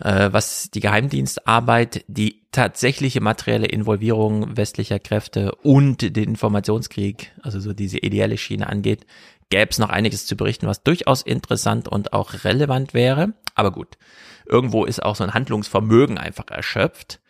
[0.00, 7.72] äh, was die Geheimdienstarbeit, die tatsächliche materielle Involvierung westlicher Kräfte und den Informationskrieg, also so
[7.72, 9.06] diese ideelle Schiene angeht,
[9.50, 13.34] gäbe es noch einiges zu berichten, was durchaus interessant und auch relevant wäre.
[13.54, 13.96] Aber gut,
[14.46, 17.20] irgendwo ist auch so ein Handlungsvermögen einfach erschöpft.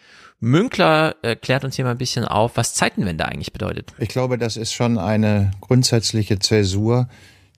[0.45, 3.93] Münkler äh, klärt uns hier mal ein bisschen auf, was Zeitenwende eigentlich bedeutet.
[3.99, 7.09] Ich glaube, das ist schon eine grundsätzliche Zäsur,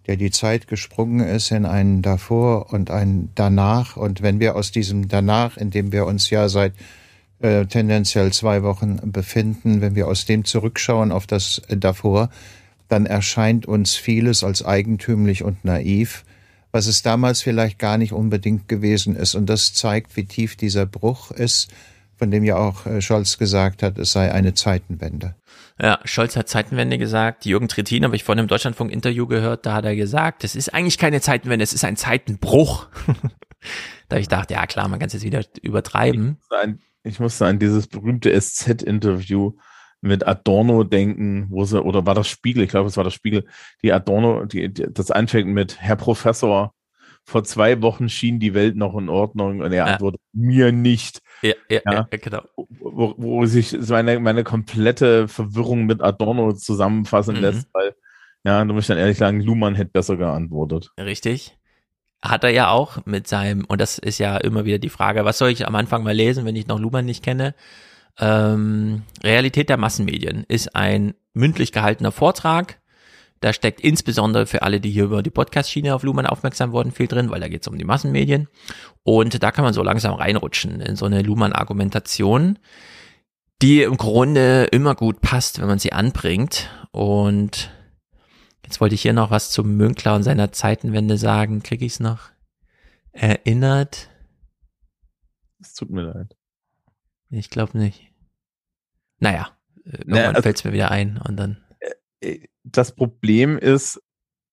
[0.06, 3.96] der die Zeit gesprungen ist in ein davor und ein danach.
[3.96, 6.74] Und wenn wir aus diesem danach, in dem wir uns ja seit
[7.40, 12.30] äh, tendenziell zwei Wochen befinden, wenn wir aus dem zurückschauen auf das davor,
[12.88, 16.24] dann erscheint uns vieles als eigentümlich und naiv,
[16.70, 19.34] was es damals vielleicht gar nicht unbedingt gewesen ist.
[19.34, 21.68] Und das zeigt, wie tief dieser Bruch ist
[22.16, 25.36] von dem ja auch äh, Scholz gesagt hat, es sei eine Zeitenwende.
[25.80, 27.44] Ja, Scholz hat Zeitenwende gesagt.
[27.44, 30.98] Jürgen Trittin habe ich vorhin im Deutschlandfunk-Interview gehört, da hat er gesagt, es ist eigentlich
[30.98, 32.88] keine Zeitenwende, es ist ein Zeitenbruch.
[34.08, 36.38] da ich dachte, ja klar, man kann es jetzt wieder übertreiben.
[36.40, 39.52] Ich musste, an, ich musste an dieses berühmte SZ-Interview
[40.00, 43.46] mit Adorno denken, wo sie, oder war das Spiegel, ich glaube, es war das Spiegel,
[43.82, 46.72] die Adorno, die, die, das anfängt mit Herr Professor,
[47.24, 49.84] vor zwei Wochen schien die Welt noch in Ordnung und er ja.
[49.84, 51.22] antwortet mir nicht.
[51.42, 51.92] Ja, ja, ja.
[51.92, 52.42] ja genau.
[52.56, 57.42] Wo, wo, sich meine, meine komplette Verwirrung mit Adorno zusammenfassen mhm.
[57.42, 57.94] lässt, weil,
[58.44, 60.90] ja, du musst dann ehrlich sagen, Luhmann hätte besser geantwortet.
[60.98, 61.56] Richtig.
[62.22, 65.38] Hat er ja auch mit seinem, und das ist ja immer wieder die Frage, was
[65.38, 67.54] soll ich am Anfang mal lesen, wenn ich noch Luhmann nicht kenne?
[68.18, 72.80] Ähm, Realität der Massenmedien ist ein mündlich gehaltener Vortrag,
[73.40, 77.06] da steckt insbesondere für alle, die hier über die Podcast-Schiene auf Luhmann aufmerksam wurden, viel
[77.06, 78.48] drin, weil da geht es um die Massenmedien.
[79.02, 82.58] Und da kann man so langsam reinrutschen in so eine Luhmann-Argumentation,
[83.62, 86.70] die im Grunde immer gut passt, wenn man sie anbringt.
[86.92, 87.70] Und
[88.64, 91.62] jetzt wollte ich hier noch was zum Münkler und seiner Zeitenwende sagen.
[91.62, 92.30] Kriege ich es noch
[93.12, 94.08] erinnert?
[95.60, 96.36] Es tut mir leid.
[97.30, 98.12] Ich glaube nicht.
[99.18, 99.50] Naja,
[99.84, 101.65] irgendwann naja, also, fällt es mir wieder ein und dann.
[102.20, 104.00] Äh, das Problem ist,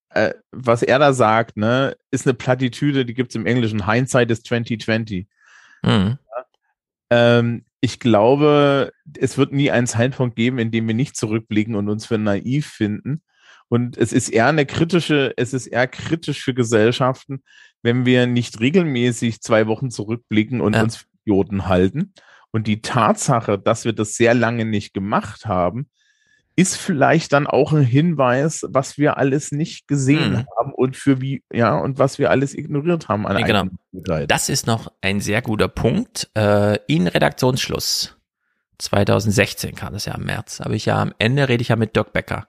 [0.09, 3.90] äh, was er da sagt, ne, ist eine Plattitüde, die gibt es im Englischen.
[3.90, 5.27] Hindsight ist 2020.
[5.83, 5.90] Mhm.
[5.90, 6.45] Ja?
[7.09, 11.90] Ähm, ich glaube, es wird nie einen Zeitpunkt geben, in dem wir nicht zurückblicken und
[11.90, 13.22] uns für naiv finden.
[13.67, 17.43] Und es ist eher eine kritische, es ist eher kritisch für Gesellschaften,
[17.82, 20.83] wenn wir nicht regelmäßig zwei Wochen zurückblicken und ja.
[20.83, 22.14] uns für Idioten halten.
[22.51, 25.90] Und die Tatsache, dass wir das sehr lange nicht gemacht haben,
[26.56, 30.45] ist vielleicht dann auch ein Hinweis, was wir alles nicht gesehen hm.
[30.57, 34.25] haben und für wie, ja, und was wir alles ignoriert haben an ja, genau.
[34.27, 36.30] Das ist noch ein sehr guter Punkt.
[36.35, 38.17] Äh, in Redaktionsschluss
[38.77, 41.95] 2016 kam das ja im März, aber ich ja am Ende rede ich ja mit
[41.95, 42.48] Dirk Becker,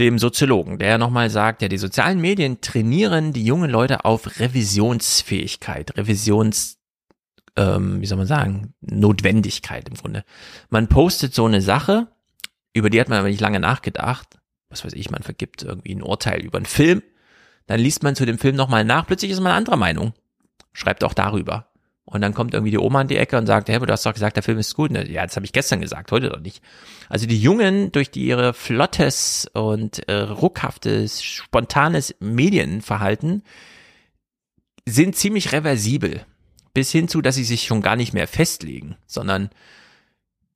[0.00, 5.96] dem Soziologen, der nochmal sagt, ja, die sozialen Medien trainieren die jungen Leute auf Revisionsfähigkeit,
[5.96, 6.76] Revisions
[7.56, 10.24] ähm, wie soll man sagen, Notwendigkeit im Grunde.
[10.68, 12.08] Man postet so eine Sache,
[12.76, 14.38] über die hat man aber nicht lange nachgedacht.
[14.68, 17.02] Was weiß ich, man vergibt irgendwie ein Urteil über einen Film.
[17.66, 19.06] Dann liest man zu dem Film nochmal nach.
[19.06, 20.12] Plötzlich ist man anderer Meinung.
[20.74, 21.68] Schreibt auch darüber.
[22.04, 24.12] Und dann kommt irgendwie die Oma an die Ecke und sagt, hey, du hast doch
[24.12, 24.92] gesagt, der Film ist gut.
[25.08, 26.62] Ja, das habe ich gestern gesagt, heute doch nicht.
[27.08, 33.42] Also die Jungen, durch die ihre flottes und äh, ruckhaftes, spontanes Medienverhalten,
[34.84, 36.26] sind ziemlich reversibel.
[36.74, 39.48] Bis hin zu, dass sie sich schon gar nicht mehr festlegen, sondern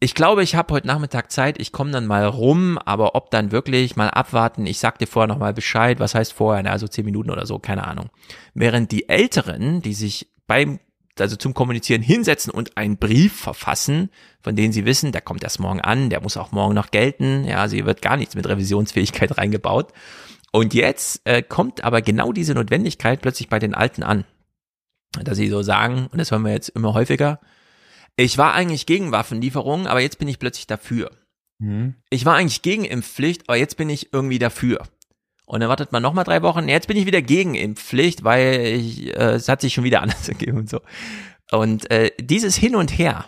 [0.00, 3.52] ich glaube, ich habe heute Nachmittag Zeit, ich komme dann mal rum, aber ob dann
[3.52, 7.30] wirklich mal abwarten, ich sag dir vorher nochmal Bescheid, was heißt vorher, also zehn Minuten
[7.30, 8.08] oder so, keine Ahnung.
[8.54, 10.80] Während die Älteren, die sich beim
[11.18, 15.60] also zum Kommunizieren hinsetzen und einen Brief verfassen, von dem sie wissen, der kommt erst
[15.60, 17.44] morgen an, der muss auch morgen noch gelten.
[17.44, 19.92] Ja, hier wird gar nichts mit Revisionsfähigkeit reingebaut.
[20.50, 24.24] Und jetzt äh, kommt aber genau diese Notwendigkeit plötzlich bei den Alten an.
[25.22, 27.40] Dass sie so sagen, und das hören wir jetzt immer häufiger,
[28.20, 31.10] ich war eigentlich gegen Waffenlieferungen, aber jetzt bin ich plötzlich dafür.
[31.58, 31.94] Mhm.
[32.10, 34.82] Ich war eigentlich gegen Impfpflicht, aber jetzt bin ich irgendwie dafür.
[35.47, 36.68] Und dann wartet man nochmal drei Wochen.
[36.68, 40.26] Jetzt bin ich wieder gegen Impfpflicht, weil ich, äh, es hat sich schon wieder anders
[40.26, 40.81] gegeben und so.
[41.50, 43.26] Und äh, dieses Hin und Her,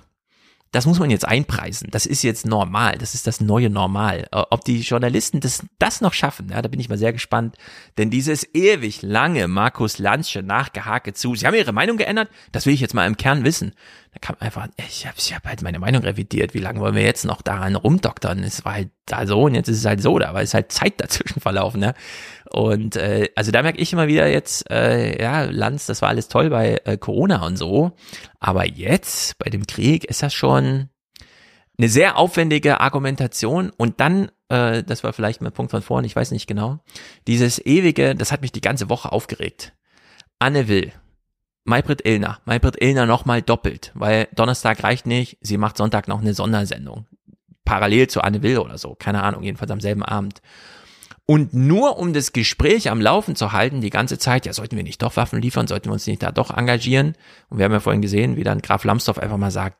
[0.73, 1.89] das muss man jetzt einpreisen.
[1.91, 2.97] Das ist jetzt normal.
[2.99, 4.27] Das ist das neue Normal.
[4.33, 7.57] Äh, Ob die Journalisten das, das noch schaffen, ja, da bin ich mal sehr gespannt.
[7.99, 12.73] Denn dieses ewig lange Markus Lanzsche nachgehake zu, sie haben ihre Meinung geändert, das will
[12.73, 13.75] ich jetzt mal im Kern wissen.
[14.13, 16.55] Da kam einfach, ich habe ich hab halt meine Meinung revidiert.
[16.55, 18.43] Wie lange wollen wir jetzt noch daran rumdoktern?
[18.43, 20.73] Es war halt da so und jetzt ist es halt so, da war es halt
[20.73, 21.81] Zeit dazwischen verlaufen.
[21.81, 21.95] Ne?
[22.53, 26.29] Und äh, also da merke ich immer wieder jetzt, äh, ja, Lanz, das war alles
[26.29, 27.93] toll bei äh, Corona und so.
[28.41, 30.91] Aber jetzt, bei dem Krieg, ist das schon
[31.79, 36.15] eine sehr aufwendige Argumentation und dann, äh, das war vielleicht mein Punkt von vorhin, ich
[36.15, 36.81] weiß nicht genau,
[37.27, 39.73] dieses ewige, das hat mich die ganze Woche aufgeregt.
[40.39, 40.93] Anne Will,
[41.65, 46.35] Maybrit Illner, Maybrit Illner nochmal doppelt, weil Donnerstag reicht nicht, sie macht Sonntag noch eine
[46.35, 47.07] Sondersendung.
[47.65, 50.43] Parallel zu Anne Will oder so, keine Ahnung, jedenfalls am selben Abend.
[51.25, 54.83] Und nur um das Gespräch am Laufen zu halten, die ganze Zeit, ja, sollten wir
[54.83, 57.15] nicht doch Waffen liefern, sollten wir uns nicht da doch engagieren?
[57.49, 59.79] Und wir haben ja vorhin gesehen, wie dann Graf Lambsdorff einfach mal sagt,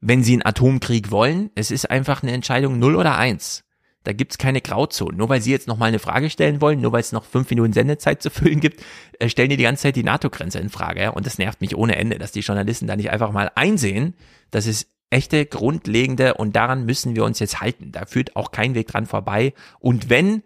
[0.00, 3.64] wenn sie einen Atomkrieg wollen, es ist einfach eine Entscheidung 0 oder 1.
[4.04, 5.16] Da gibt's keine Grauzonen.
[5.16, 7.72] Nur weil sie jetzt nochmal eine Frage stellen wollen, nur weil es noch fünf Minuten
[7.72, 8.82] Sendezeit zu füllen gibt,
[9.18, 11.12] äh, stellen die die ganze Zeit die NATO-Grenze in Frage.
[11.12, 14.14] Und das nervt mich ohne Ende, dass die Journalisten da nicht einfach mal einsehen,
[14.50, 17.92] dass es echte, grundlegende und daran müssen wir uns jetzt halten.
[17.92, 19.54] Da führt auch kein Weg dran vorbei.
[19.78, 20.42] Und wenn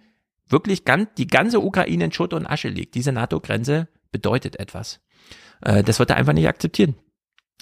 [0.48, 5.00] wirklich ganz, die ganze Ukraine in Schutt und Asche liegt, diese NATO-Grenze bedeutet etwas.
[5.62, 6.96] Äh, das wird er einfach nicht akzeptieren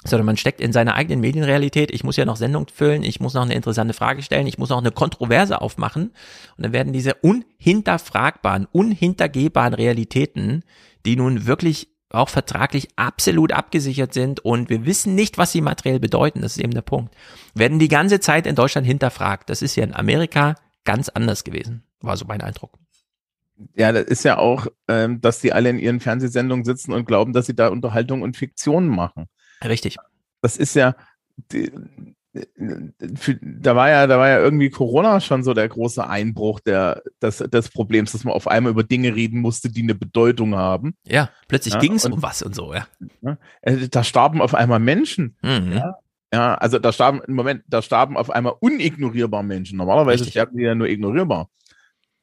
[0.04, 1.90] sondern man steckt in seiner eigenen Medienrealität.
[1.90, 4.68] Ich muss ja noch Sendung füllen, ich muss noch eine interessante Frage stellen, ich muss
[4.68, 6.12] noch eine Kontroverse aufmachen.
[6.56, 10.62] Und dann werden diese unhinterfragbaren, unhintergehbaren Realitäten,
[11.04, 16.00] die nun wirklich auch vertraglich absolut abgesichert sind und wir wissen nicht, was sie materiell
[16.00, 17.14] bedeuten, das ist eben der Punkt,
[17.54, 19.50] werden die ganze Zeit in Deutschland hinterfragt.
[19.50, 20.54] Das ist ja in Amerika
[20.84, 22.78] ganz anders gewesen, war so mein Eindruck.
[23.74, 27.32] Ja, das ist ja auch, ähm, dass die alle in ihren Fernsehsendungen sitzen und glauben,
[27.32, 29.26] dass sie da Unterhaltung und Fiktion machen.
[29.64, 29.96] Richtig.
[30.42, 30.94] Das ist ja,
[31.52, 31.72] die,
[33.14, 37.02] für, da war ja, da war ja irgendwie Corona schon so der große Einbruch der,
[37.22, 40.94] des, des Problems, dass man auf einmal über Dinge reden musste, die eine Bedeutung haben.
[41.06, 42.86] Ja, plötzlich Ja, ging es um was und so, ja.
[43.22, 45.36] Ja, äh, da starben auf einmal Menschen.
[45.42, 45.72] Mhm.
[45.72, 45.98] Ja,
[46.32, 49.78] ja, also da starben, im Moment, da starben auf einmal unignorierbar Menschen.
[49.78, 50.32] Normalerweise Richtig.
[50.32, 51.48] sterben die ja nur ignorierbar.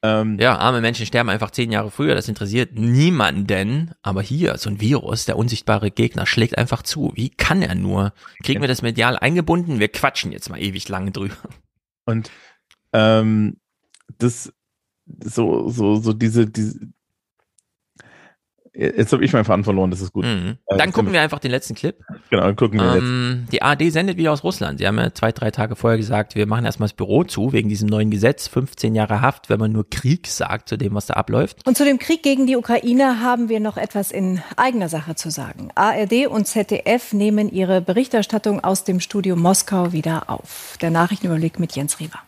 [0.03, 3.91] Ähm, Ja, arme Menschen sterben einfach zehn Jahre früher, das interessiert niemanden.
[4.01, 7.13] Aber hier, so ein Virus, der unsichtbare Gegner, schlägt einfach zu.
[7.15, 8.13] Wie kann er nur?
[8.43, 9.79] Kriegen wir das medial eingebunden?
[9.79, 11.37] Wir quatschen jetzt mal ewig lange drüber.
[12.05, 12.29] Und
[12.91, 13.57] ähm,
[14.17, 14.53] das
[15.05, 16.79] so, so, so diese, diese
[18.75, 20.25] Jetzt habe ich meinen Faden verloren, das ist gut.
[20.25, 20.57] Mhm.
[20.65, 21.95] Äh, Dann gucken wir einfach den letzten Clip.
[22.31, 23.03] Genau, dann gucken wir jetzt.
[23.03, 24.79] Ähm, die ARD sendet wieder aus Russland.
[24.79, 27.69] Sie haben ja zwei, drei Tage vorher gesagt, wir machen erstmal das Büro zu, wegen
[27.69, 28.47] diesem neuen Gesetz.
[28.47, 31.67] 15 Jahre Haft, wenn man nur Krieg sagt zu dem, was da abläuft.
[31.67, 35.29] Und zu dem Krieg gegen die Ukraine haben wir noch etwas in eigener Sache zu
[35.29, 35.69] sagen.
[35.75, 40.77] ARD und ZDF nehmen ihre Berichterstattung aus dem Studio Moskau wieder auf.
[40.81, 42.19] Der Nachrichtenüberblick mit Jens Riewer.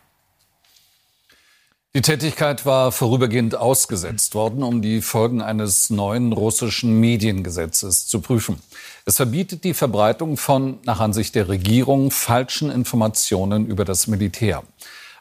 [1.96, 8.58] Die Tätigkeit war vorübergehend ausgesetzt worden, um die Folgen eines neuen russischen Mediengesetzes zu prüfen.
[9.06, 14.64] Es verbietet die Verbreitung von, nach Ansicht der Regierung, falschen Informationen über das Militär.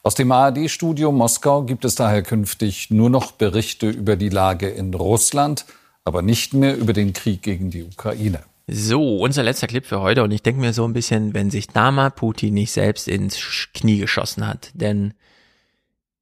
[0.02, 4.92] Aus dem ARD-Studio Moskau gibt es daher künftig nur noch Berichte über die Lage in
[4.94, 5.66] Russland,
[6.04, 8.40] aber nicht mehr über den Krieg gegen die Ukraine.
[8.66, 10.24] So, unser letzter Clip für heute.
[10.24, 13.38] Und ich denke mir so ein bisschen, wenn sich da mal Putin nicht selbst ins
[13.74, 14.72] Knie geschossen hat.
[14.74, 15.14] Denn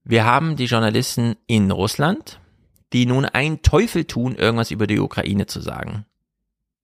[0.04, 2.40] wir haben die Journalisten in Russland,
[2.92, 6.06] die nun einen Teufel tun, irgendwas über die Ukraine zu sagen.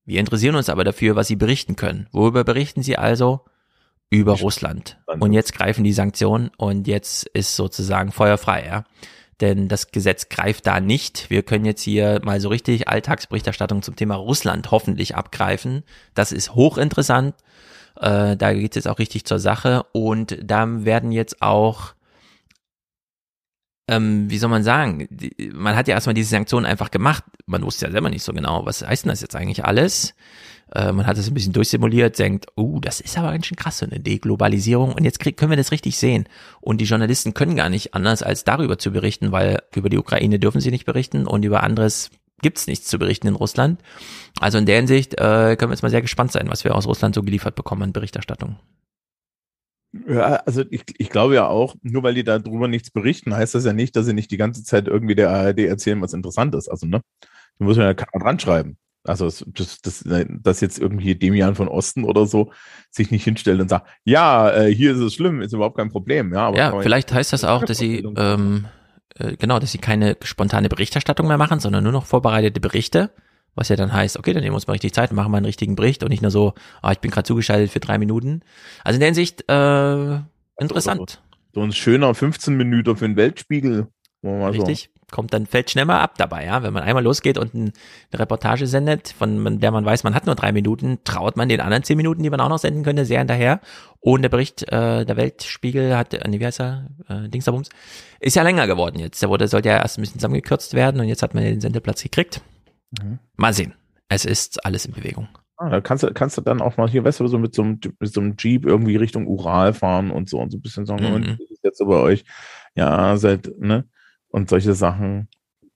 [0.05, 2.09] Wir interessieren uns aber dafür, was sie berichten können.
[2.13, 3.45] Worüber berichten sie also?
[4.11, 4.99] Über Russland.
[5.21, 8.85] Und jetzt greifen die Sanktionen und jetzt ist sozusagen feuerfrei, ja.
[9.43, 11.29] Denn das Gesetz greift da nicht.
[11.29, 15.85] Wir können jetzt hier mal so richtig Alltagsberichterstattung zum Thema Russland hoffentlich abgreifen.
[16.15, 17.35] Das ist hochinteressant.
[18.01, 19.85] Äh, da geht es jetzt auch richtig zur Sache.
[19.93, 21.93] Und da werden jetzt auch
[23.89, 27.25] ähm, wie soll man sagen, die, man hat ja erstmal diese Sanktionen einfach gemacht.
[27.47, 30.15] Man wusste ja selber nicht so genau, was heißt denn das jetzt eigentlich alles?
[30.75, 33.79] Äh, man hat es ein bisschen durchsimuliert, denkt, oh, das ist aber ganz schön krass,
[33.79, 34.93] so eine Deglobalisierung.
[34.93, 36.29] Und jetzt krieg, können wir das richtig sehen.
[36.61, 40.39] Und die Journalisten können gar nicht anders, als darüber zu berichten, weil über die Ukraine
[40.39, 42.11] dürfen sie nicht berichten und über anderes
[42.41, 43.81] gibt's nichts zu berichten in Russland.
[44.39, 46.87] Also in der Hinsicht äh, können wir jetzt mal sehr gespannt sein, was wir aus
[46.87, 48.57] Russland so geliefert bekommen an Berichterstattung.
[49.93, 53.65] Ja, also ich, ich glaube ja auch, nur weil die darüber nichts berichten, heißt das
[53.65, 56.69] ja nicht, dass sie nicht die ganze Zeit irgendwie der ARD erzählen, was interessant ist.
[56.69, 57.01] Also, ne?
[57.59, 58.77] Da muss man ja dran schreiben.
[59.05, 62.53] Also, das, das, dass jetzt irgendwie Demian von Osten oder so
[62.91, 66.35] sich nicht hinstellt und sagt, ja, äh, hier ist es schlimm, ist überhaupt kein Problem.
[66.35, 68.67] Ja, aber ja vielleicht heißt das auch, dass sie, ähm,
[69.15, 73.11] äh, genau, dass sie keine spontane Berichterstattung mehr machen, sondern nur noch vorbereitete Berichte.
[73.59, 75.47] Was ja dann heißt, okay, dann nehmen wir uns mal richtig Zeit machen mal einen
[75.47, 78.43] richtigen Bericht und nicht nur so, ah, ich bin gerade zugeschaltet für drei Minuten.
[78.85, 80.21] Also in der Hinsicht, äh,
[80.61, 81.21] interessant.
[81.53, 83.89] So, so ein schöner 15 Minuten für den Weltspiegel.
[84.23, 84.91] Richtig.
[84.95, 84.99] So.
[85.11, 86.63] Kommt dann, fällt schnell mal ab dabei, ja.
[86.63, 87.73] Wenn man einmal losgeht und eine
[88.15, 91.83] Reportage sendet, von der man weiß, man hat nur drei Minuten, traut man den anderen
[91.83, 93.61] zehn Minuten, die man auch noch senden könnte, sehr hinterher.
[94.01, 97.71] Und der Bericht, äh, der Weltspiegel hat, äh, nee, wie heißt er, äh, Dingsabums,
[98.21, 99.21] ist ja länger geworden jetzt.
[99.23, 102.03] Der wurde, sollte ja erst ein bisschen zusammengekürzt werden und jetzt hat man den Sendeplatz
[102.03, 102.41] gekriegt.
[102.91, 103.19] Mhm.
[103.37, 103.75] Mal sehen.
[104.09, 105.29] Es ist alles in Bewegung.
[105.57, 107.63] Ah, da kannst du, kannst du dann auch mal hier, weißt du, so mit so
[107.63, 110.87] einem, mit so einem Jeep irgendwie Richtung Ural fahren und so und so ein bisschen
[110.87, 111.37] sagen, mhm.
[111.39, 112.25] das ist jetzt so bei euch,
[112.75, 113.85] ja, seit, ne?
[114.29, 115.29] Und solche Sachen.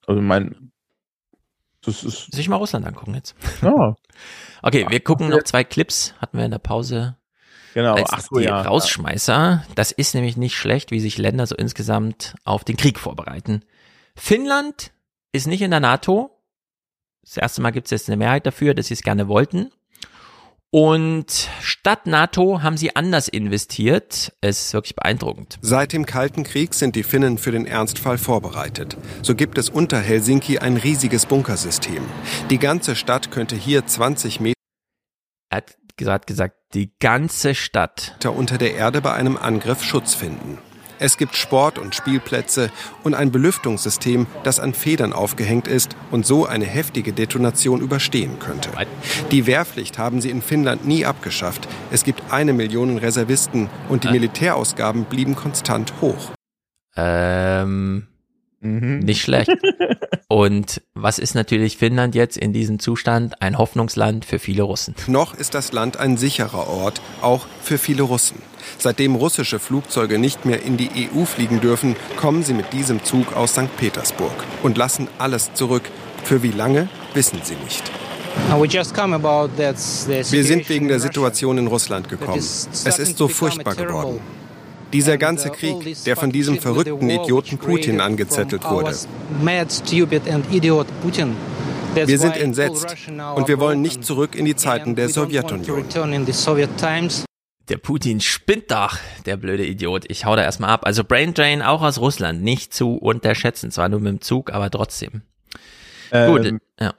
[0.07, 0.73] Also mein,
[1.85, 2.33] das ist.
[2.33, 3.35] Sich mal Russland angucken jetzt.
[3.61, 3.97] Ja.
[4.63, 7.17] okay, wir gucken noch zwei Clips, hatten wir in der Pause.
[7.75, 8.63] Genau, als ach so, die ja.
[8.63, 9.65] Rausschmeißer.
[9.75, 13.65] Das ist nämlich nicht schlecht, wie sich Länder so insgesamt auf den Krieg vorbereiten.
[14.15, 14.93] Finnland
[15.33, 16.31] ist nicht in der NATO,
[17.23, 19.71] das erste Mal gibt es jetzt eine Mehrheit dafür, dass sie es gerne wollten.
[20.75, 24.33] Und statt NATO haben sie anders investiert.
[24.41, 25.59] Es ist wirklich beeindruckend.
[25.61, 28.97] Seit dem Kalten Krieg sind die Finnen für den Ernstfall vorbereitet.
[29.21, 32.03] So gibt es unter Helsinki ein riesiges Bunkersystem.
[32.49, 34.57] Die ganze Stadt könnte hier 20 Meter.
[35.51, 40.57] Er hat gesagt, gesagt, die ganze Stadt unter der Erde bei einem Angriff Schutz finden.
[41.03, 42.71] Es gibt Sport- und Spielplätze
[43.03, 48.71] und ein Belüftungssystem, das an Federn aufgehängt ist und so eine heftige Detonation überstehen könnte.
[49.33, 51.67] Die Wehrpflicht haben sie in Finnland nie abgeschafft.
[51.91, 56.31] Es gibt eine Million Reservisten und die Militärausgaben blieben konstant hoch.
[56.95, 58.07] Ähm,
[58.63, 59.01] mhm.
[59.01, 59.51] nicht schlecht.
[60.29, 63.43] Und was ist natürlich Finnland jetzt in diesem Zustand?
[63.43, 64.95] Ein Hoffnungsland für viele Russen.
[65.07, 68.37] Noch ist das Land ein sicherer Ort, auch für viele Russen.
[68.79, 73.37] Seitdem russische Flugzeuge nicht mehr in die EU fliegen dürfen, kommen sie mit diesem Zug
[73.37, 73.77] aus St.
[73.77, 74.33] Petersburg
[74.63, 75.83] und lassen alles zurück.
[76.25, 77.91] Für wie lange, wissen sie nicht.
[80.31, 82.39] Wir sind wegen der Situation in Russland gekommen.
[82.39, 84.21] Es ist so furchtbar geworden.
[84.93, 88.95] Dieser ganze Krieg, der von diesem verrückten Idioten Putin angezettelt wurde.
[91.95, 92.97] Wir sind entsetzt
[93.35, 95.85] und wir wollen nicht zurück in die Zeiten der Sowjetunion.
[97.69, 100.05] Der Putin spinnt doch, der blöde Idiot.
[100.09, 100.85] Ich hau da erstmal ab.
[100.85, 103.71] Also Brain Drain auch aus Russland, nicht zu unterschätzen.
[103.71, 105.23] Zwar nur mit dem Zug, aber trotzdem.
[106.11, 106.93] Ähm, Gut, ja.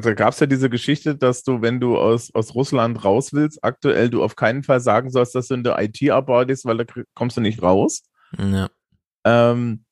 [0.00, 3.62] Da gab es ja diese Geschichte, dass du, wenn du aus, aus Russland raus willst,
[3.62, 6.84] aktuell du auf keinen Fall sagen sollst, dass du in der IT arbeitest, weil da
[7.14, 8.02] kommst du nicht raus.
[8.38, 8.68] Ja.
[9.24, 9.84] Ähm,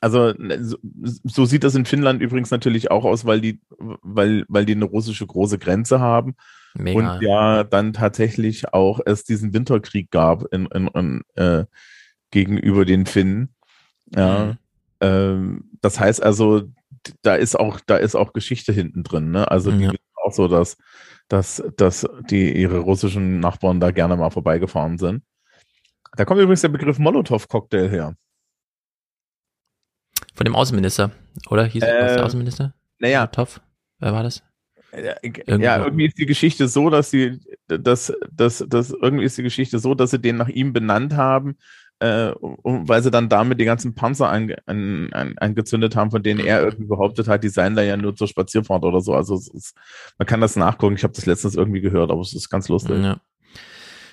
[0.00, 0.76] also ne, so,
[1.24, 4.84] so, sieht das in Finnland übrigens natürlich auch aus, weil die, weil, weil die eine
[4.84, 6.36] russische große Grenze haben.
[6.74, 7.14] Mega.
[7.16, 11.64] Und ja, dann tatsächlich auch es diesen Winterkrieg gab in, in, in äh,
[12.30, 13.54] gegenüber den Finnen.
[14.14, 14.44] Ja.
[14.44, 14.58] Mhm.
[15.00, 16.70] Ähm, das heißt also,
[17.22, 19.50] da ist auch, da ist auch Geschichte hinten drin, ne?
[19.50, 19.92] Also die ja.
[20.14, 20.76] auch so, dass,
[21.28, 25.22] dass, dass die ihre russischen Nachbarn da gerne mal vorbeigefahren sind.
[26.16, 28.16] Da kommt übrigens der Begriff Molotow-Cocktail her.
[30.34, 31.10] Von dem Außenminister,
[31.50, 31.64] oder?
[31.64, 32.74] Hieß äh, der Außenminister?
[32.98, 33.20] Naja.
[33.20, 33.60] Molotow?
[33.98, 34.42] Wer war das?
[34.92, 35.62] Irgendwo.
[35.62, 39.78] Ja, irgendwie ist die Geschichte so, dass sie, dass, dass, dass irgendwie ist die Geschichte
[39.78, 41.58] so, dass sie den nach ihm benannt haben,
[42.00, 47.28] äh, weil sie dann damit die ganzen Panzer angezündet haben, von denen er irgendwie behauptet
[47.28, 49.14] hat, die seien da ja nur zur Spazierfahrt oder so.
[49.14, 49.74] Also ist,
[50.16, 50.94] man kann das nachgucken.
[50.94, 53.02] Ich habe das letztens irgendwie gehört, aber es ist ganz lustig.
[53.02, 53.20] Ja.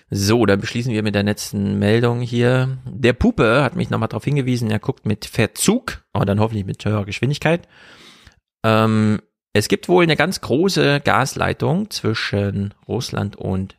[0.09, 2.77] So, dann beschließen wir mit der letzten Meldung hier.
[2.85, 6.83] Der Puppe hat mich nochmal darauf hingewiesen, er guckt mit Verzug, aber dann hoffentlich mit
[6.85, 7.67] höherer Geschwindigkeit.
[8.63, 9.19] Ähm,
[9.53, 13.77] es gibt wohl eine ganz große Gasleitung zwischen Russland und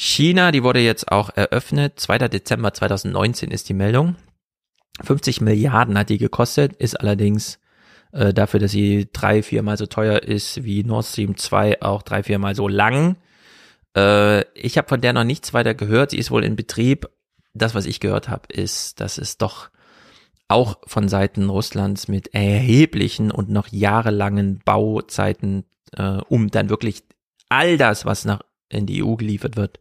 [0.00, 0.52] China.
[0.52, 1.98] Die wurde jetzt auch eröffnet.
[1.98, 2.28] 2.
[2.28, 4.14] Dezember 2019 ist die Meldung.
[5.02, 7.58] 50 Milliarden hat die gekostet, ist allerdings
[8.12, 12.22] äh, dafür, dass sie drei, viermal so teuer ist wie Nord Stream 2, auch drei,
[12.22, 13.16] viermal so lang.
[13.96, 16.12] Äh, ich habe von der noch nichts weiter gehört.
[16.12, 17.08] Sie ist wohl in Betrieb.
[17.52, 19.68] Das, was ich gehört habe, ist, dass es doch
[20.46, 25.64] auch von Seiten Russlands mit erheblichen und noch jahrelangen Bauzeiten,
[25.96, 27.02] äh, um dann wirklich
[27.48, 29.80] all das, was nach in die EU geliefert wird,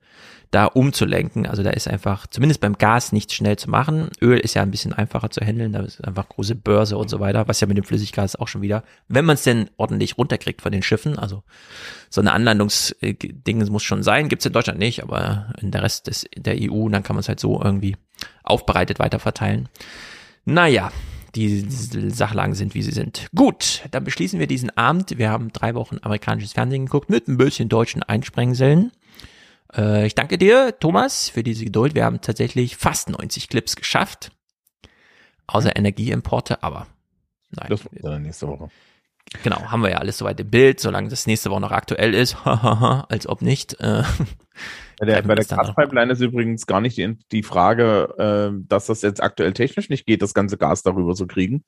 [0.52, 1.46] da umzulenken.
[1.46, 4.10] Also da ist einfach, zumindest beim Gas, nichts schnell zu machen.
[4.22, 7.20] Öl ist ja ein bisschen einfacher zu handeln, da ist einfach große Börse und so
[7.20, 10.62] weiter, was ja mit dem Flüssiggas auch schon wieder, wenn man es denn ordentlich runterkriegt
[10.62, 11.44] von den Schiffen, also
[12.10, 16.26] so eine Anlandungsding muss schon sein, gibt's in Deutschland nicht, aber in der Rest des,
[16.36, 17.98] der EU, dann kann man es halt so irgendwie
[18.44, 19.68] aufbereitet weiter verteilen.
[20.46, 20.92] Naja,
[21.36, 23.28] die Sachlagen sind, wie sie sind.
[23.36, 25.18] Gut, dann beschließen wir diesen Abend.
[25.18, 28.92] Wir haben drei Wochen amerikanisches Fernsehen geguckt mit ein bisschen deutschen Einsprengseln.
[29.76, 31.96] Äh, ich danke dir, Thomas, für diese Geduld.
[31.96, 34.32] Wir haben tatsächlich fast 90 Clips geschafft.
[35.48, 36.88] Außer Energieimporte, aber
[37.52, 37.68] nein.
[37.70, 38.70] Das wird dann nächste Woche.
[39.44, 42.38] Genau, haben wir ja alles soweit im Bild, solange das nächste Woche noch aktuell ist.
[42.46, 43.80] als ob nicht.
[43.80, 44.04] Äh,
[45.00, 49.02] bei der, bei der Gaspipeline ist übrigens gar nicht die, die Frage, äh, dass das
[49.02, 51.64] jetzt aktuell technisch nicht geht, das ganze Gas darüber zu kriegen.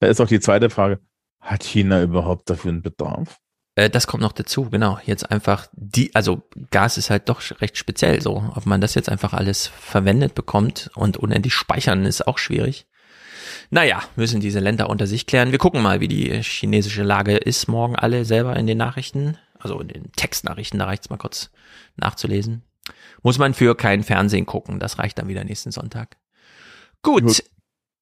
[0.00, 1.00] Da ist auch die zweite Frage,
[1.40, 3.38] hat China überhaupt dafür einen Bedarf?
[3.74, 4.98] Äh, das kommt noch dazu, genau.
[5.04, 8.52] Jetzt einfach die, also Gas ist halt doch recht speziell so.
[8.54, 12.86] Ob man das jetzt einfach alles verwendet bekommt und unendlich speichern ist auch schwierig.
[13.74, 15.50] Naja, müssen diese Länder unter sich klären.
[15.50, 19.36] Wir gucken mal, wie die chinesische Lage ist morgen alle selber in den Nachrichten.
[19.58, 21.50] Also in den Textnachrichten, da reicht's mal kurz
[21.96, 22.62] nachzulesen.
[23.24, 24.78] Muss man für kein Fernsehen gucken.
[24.78, 26.18] Das reicht dann wieder nächsten Sonntag.
[27.02, 27.42] Gut.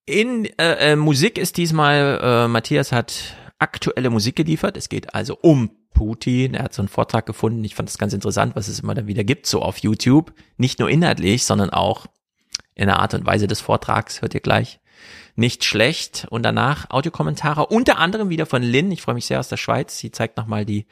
[0.05, 4.77] In äh, äh, Musik ist diesmal, äh, Matthias hat aktuelle Musik geliefert.
[4.77, 6.53] Es geht also um Putin.
[6.53, 7.65] Er hat so einen Vortrag gefunden.
[7.65, 10.35] Ich fand das ganz interessant, was es immer dann wieder gibt, so auf YouTube.
[10.59, 12.09] Nicht nur inhaltlich, sondern auch
[12.75, 14.21] in der Art und Weise des Vortrags.
[14.21, 14.79] Hört ihr gleich.
[15.35, 16.27] Nicht schlecht.
[16.31, 18.93] Und danach Audiokommentare, unter anderem wieder von Lynn.
[18.93, 19.99] Ich freue mich sehr aus der Schweiz.
[19.99, 20.87] Sie zeigt nochmal die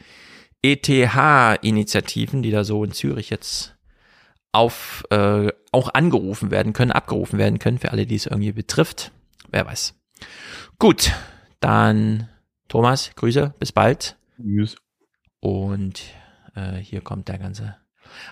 [0.62, 3.77] ETH-Initiativen, die da so in Zürich jetzt
[4.52, 9.12] auf äh, auch angerufen werden können, abgerufen werden können, für alle, die es irgendwie betrifft.
[9.51, 9.94] Wer weiß.
[10.78, 11.12] Gut,
[11.60, 12.28] dann
[12.69, 14.17] Thomas, Grüße, bis bald.
[14.36, 14.77] Tschüss.
[15.41, 16.02] Und
[16.55, 17.77] äh, hier kommt der ganze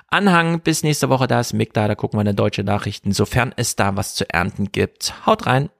[0.08, 0.60] Anhang.
[0.60, 3.76] Bis nächste Woche, da ist Mick da, da gucken wir in deutsche Nachrichten, sofern es
[3.76, 5.26] da was zu ernten gibt.
[5.26, 5.70] Haut rein.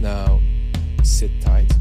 [0.00, 0.40] Now
[1.02, 1.72] sit tight.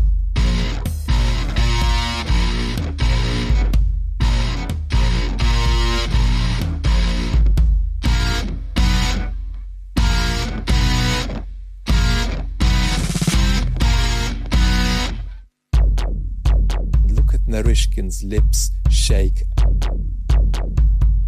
[17.09, 19.43] Look at Narishkin's lips shake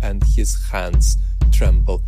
[0.01, 1.17] and his hands
[1.51, 2.03] tremble.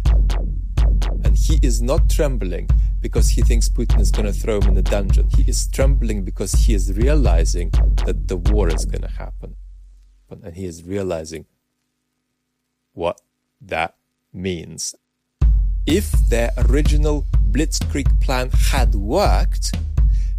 [1.24, 2.70] And he is not trembling
[3.08, 5.30] because he thinks Putin is going to throw him in the dungeon.
[5.34, 7.70] He is trembling because he is realizing
[8.06, 9.56] that the war is going to happen.
[10.30, 11.46] And he is realizing
[12.92, 13.22] what
[13.62, 13.96] that
[14.34, 14.94] means.
[15.86, 19.74] If their original Blitzkrieg plan had worked,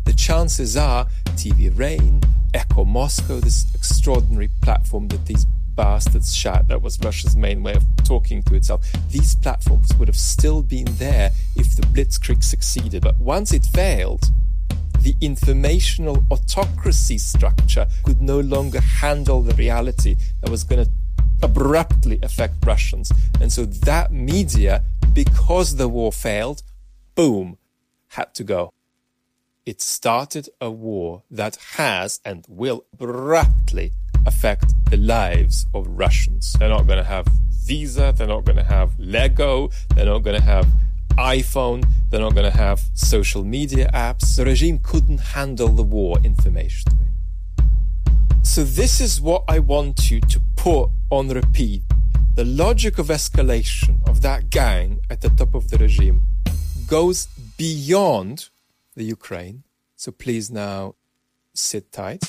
[0.04, 1.06] the chances are
[1.36, 2.20] TV Rain,
[2.52, 5.46] Echo Moscow, this extraordinary platform that these
[5.78, 8.84] bastards shot that was Russia's main way of talking to itself.
[9.12, 13.00] These platforms would have still been there if the Blitzkrieg succeeded.
[13.00, 14.24] But once it failed,
[15.02, 20.90] the informational autocracy structure could no longer handle the reality that was going to
[21.44, 23.12] abruptly affect Russians.
[23.40, 24.82] And so that media,
[25.12, 26.64] because the war failed,
[27.14, 27.56] boom,
[28.08, 28.72] had to go.
[29.64, 33.92] It started a war that has and will abruptly
[34.28, 36.52] affect the lives of Russians.
[36.58, 37.26] They're not going to have
[37.64, 40.66] Visa, they're not going to have Lego, they're not going to have
[41.16, 44.36] iPhone, they're not going to have social media apps.
[44.36, 47.08] The regime couldn't handle the war informationally.
[48.42, 51.82] So, this is what I want you to put on repeat.
[52.36, 56.22] The logic of escalation of that gang at the top of the regime
[56.86, 57.26] goes
[57.56, 58.48] beyond
[58.94, 59.64] the Ukraine.
[59.96, 60.94] So, please now
[61.52, 62.22] sit tight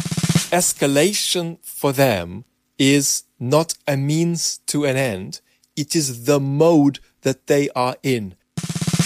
[0.51, 2.45] escalation for them
[2.77, 5.41] is not a means to an end.
[5.75, 8.35] It is the mode that they are in.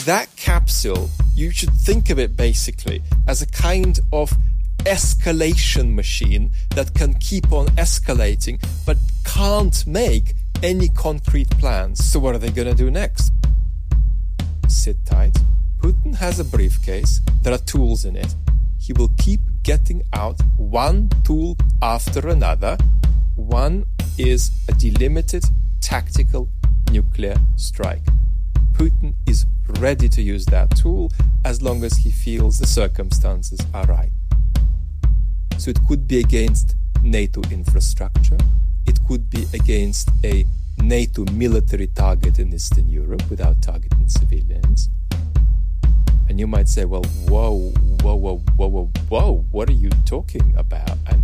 [0.06, 4.34] That capsule, you should think of it basically as a kind of
[4.80, 12.04] escalation machine that can keep on escalating but can't make any concrete plans.
[12.04, 13.32] So what are they going to do next?
[14.68, 15.38] Sit tight.
[15.80, 17.22] Putin has a briefcase.
[17.42, 18.34] There are tools in it.
[18.80, 22.78] He will keep getting out one tool after another.
[23.36, 23.86] One
[24.18, 25.46] is a delimited
[25.82, 26.50] tactical
[26.92, 28.04] nuclear strike.
[28.74, 29.46] Putin is
[29.80, 31.12] ready to use that tool
[31.46, 34.12] as long as he feels the circumstances are right.
[35.58, 38.38] So it could be against NATO infrastructure,
[38.86, 40.46] it could be against a
[40.82, 44.90] NATO military target in Eastern Europe without targeting civilians.
[46.34, 47.70] And you might say, well, whoa,
[48.02, 50.98] whoa, whoa, whoa, whoa, whoa, what are you talking about?
[51.06, 51.24] And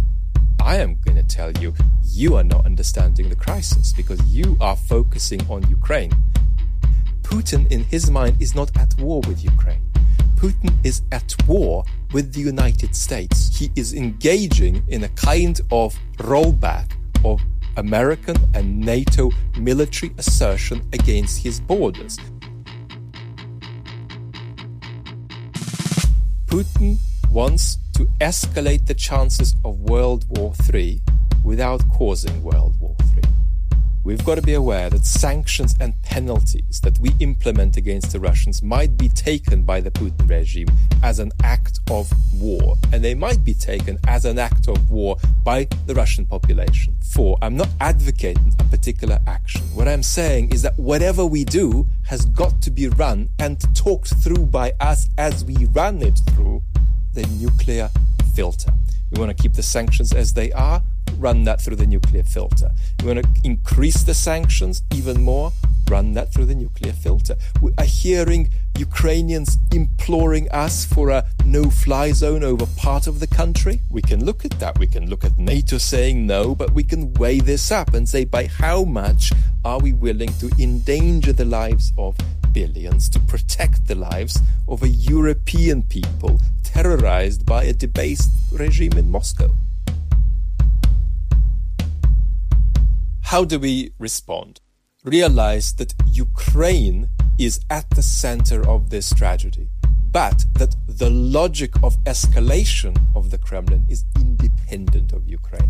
[0.62, 1.74] I am going to tell you,
[2.04, 6.12] you are not understanding the crisis because you are focusing on Ukraine.
[7.24, 9.82] Putin, in his mind, is not at war with Ukraine.
[10.36, 13.58] Putin is at war with the United States.
[13.58, 16.92] He is engaging in a kind of rollback
[17.26, 17.42] of
[17.78, 22.20] American and NATO military assertion against his borders.
[26.50, 26.98] Putin
[27.30, 31.00] wants to escalate the chances of World War III
[31.44, 33.09] without causing World War III.
[34.06, 38.64] We've got to be aware that sanctions and penalties that we implement against the Russians
[38.64, 40.68] might be taken by the Putin regime
[41.04, 42.10] as an act of
[42.42, 46.96] war, and they might be taken as an act of war by the Russian population.
[47.02, 49.62] For I'm not advocating a particular action.
[49.74, 54.14] What I'm saying is that whatever we do has got to be run and talked
[54.24, 56.64] through by us as we run it through
[57.14, 57.90] the nuclear
[58.34, 58.72] filter.
[59.12, 60.82] We want to keep the sanctions as they are,
[61.18, 62.70] run that through the nuclear filter.
[63.02, 65.52] We want to increase the sanctions even more,
[65.90, 67.36] run that through the nuclear filter.
[67.62, 73.28] We are hearing Ukrainians imploring us for a no fly zone over part of the
[73.28, 73.82] country.
[73.90, 74.80] We can look at that.
[74.80, 78.26] We can look at NATO saying no, but we can weigh this up and say
[78.26, 79.32] by how much
[79.66, 82.16] are we willing to endanger the lives of
[82.54, 89.12] billions to protect the lives of a European people terrorized by a debased regime in
[89.12, 89.54] Moscow.
[93.30, 94.60] How do we respond?
[95.04, 99.70] Realize that Ukraine is at the center of this tragedy,
[100.12, 105.70] but that the logic of escalation of the Kremlin is independent of Ukraine.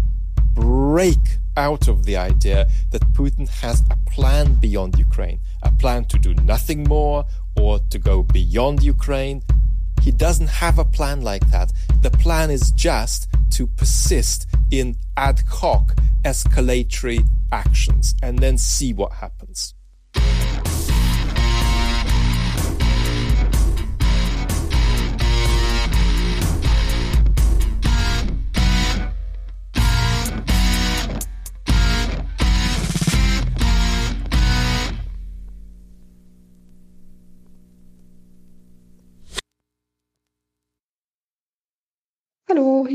[0.54, 1.20] Break
[1.58, 6.34] out of the idea that Putin has a plan beyond Ukraine, a plan to do
[6.36, 7.26] nothing more
[7.60, 9.44] or to go beyond Ukraine.
[10.02, 11.72] He doesn't have a plan like that.
[12.02, 19.14] The plan is just to persist in ad hoc escalatory actions and then see what
[19.14, 19.74] happens.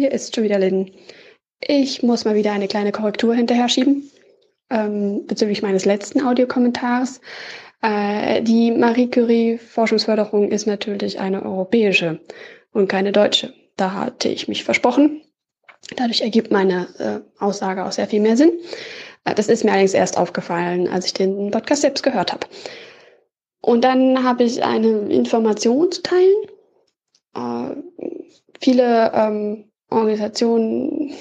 [0.05, 0.91] Hier ist schon wieder Lynn.
[1.61, 4.11] Ich muss mal wieder eine kleine Korrektur hinterher schieben
[4.69, 7.23] ähm, bezüglich meines letzten Audiokommentars.
[7.81, 12.21] Äh, die Marie Curie Forschungsförderung ist natürlich eine europäische
[12.73, 13.55] und keine deutsche.
[13.79, 15.23] Da hatte ich mich versprochen.
[15.97, 18.53] Dadurch ergibt meine äh, Aussage auch sehr viel mehr Sinn.
[19.25, 22.47] Äh, das ist mir allerdings erst aufgefallen, als ich den Podcast selbst gehört habe.
[23.63, 26.45] Und dann habe ich eine Information zu teilen.
[27.35, 27.77] Äh,
[28.61, 31.13] viele ähm, Organisationen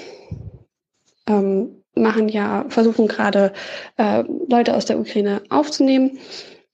[1.26, 3.52] ähm, machen ja, versuchen gerade
[3.96, 6.18] äh, Leute aus der Ukraine aufzunehmen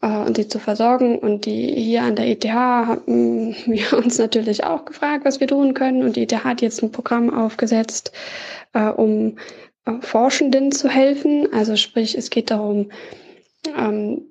[0.03, 1.19] äh, und sie zu versorgen.
[1.19, 5.75] Und die hier an der ETH haben wir uns natürlich auch gefragt, was wir tun
[5.75, 6.03] können.
[6.03, 8.13] Und die ETH hat jetzt ein Programm aufgesetzt,
[8.73, 9.37] äh, um
[9.85, 11.53] äh, Forschenden zu helfen.
[11.53, 12.91] Also sprich, es geht darum,
[13.77, 14.27] ähm,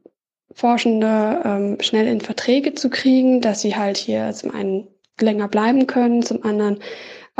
[0.53, 4.87] Forschende ähm, schnell in Verträge zu kriegen, dass sie halt hier zum einen
[5.21, 6.79] länger bleiben können, zum anderen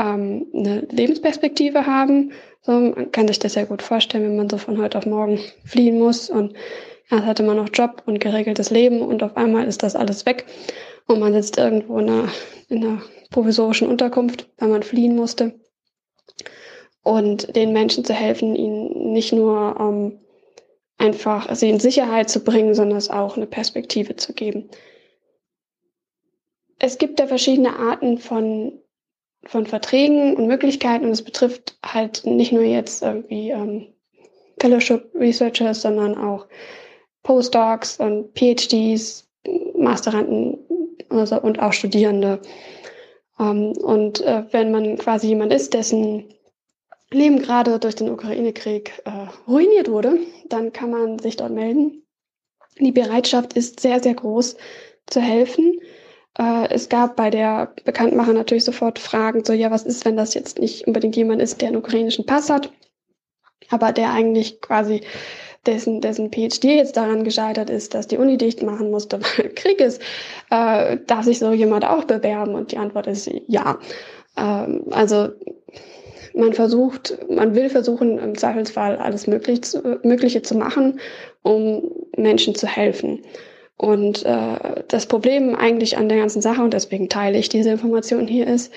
[0.00, 2.32] ähm, eine Lebensperspektive haben.
[2.62, 5.38] So, man kann sich das sehr gut vorstellen, wenn man so von heute auf morgen
[5.64, 6.54] fliehen muss und
[7.10, 10.46] erst hatte man noch Job und geregeltes Leben und auf einmal ist das alles weg
[11.06, 12.28] und man sitzt irgendwo in einer,
[12.68, 15.54] in einer provisorischen Unterkunft, weil man fliehen musste.
[17.02, 20.20] Und den Menschen zu helfen, ihnen nicht nur ähm,
[20.98, 24.68] einfach sie in Sicherheit zu bringen, sondern es auch eine Perspektive zu geben.
[26.78, 28.79] Es gibt da verschiedene Arten von
[29.44, 33.86] von Verträgen und Möglichkeiten und es betrifft halt nicht nur jetzt irgendwie ähm,
[34.60, 36.46] Fellowship Researchers, sondern auch
[37.22, 39.26] Postdocs und PhDs,
[39.76, 40.58] Masteranden
[41.08, 42.40] also, und auch Studierende.
[43.38, 46.24] Ähm, und äh, wenn man quasi jemand ist, dessen
[47.10, 49.10] Leben gerade durch den Ukraine-Krieg äh,
[49.50, 52.02] ruiniert wurde, dann kann man sich dort melden.
[52.78, 54.56] Die Bereitschaft ist sehr, sehr groß
[55.06, 55.80] zu helfen.
[56.38, 60.34] Äh, es gab bei der Bekanntmacher natürlich sofort Fragen, so ja, was ist, wenn das
[60.34, 62.72] jetzt nicht unbedingt jemand ist, der einen ukrainischen Pass hat,
[63.68, 65.02] aber der eigentlich quasi
[65.66, 69.80] dessen, dessen PhD jetzt daran gescheitert ist, dass die Uni dicht machen musste, weil Krieg
[69.80, 70.00] ist,
[70.50, 72.54] äh, darf sich so jemand auch bewerben?
[72.54, 73.78] Und die Antwort ist ja.
[74.36, 75.28] Ähm, also
[76.34, 79.60] man versucht, man will versuchen, im Zweifelsfall alles möglich
[80.04, 81.00] Mögliche zu machen,
[81.42, 83.22] um Menschen zu helfen.
[83.80, 88.26] Und äh, das Problem eigentlich an der ganzen Sache, und deswegen teile ich diese Information
[88.26, 88.70] hier, ist,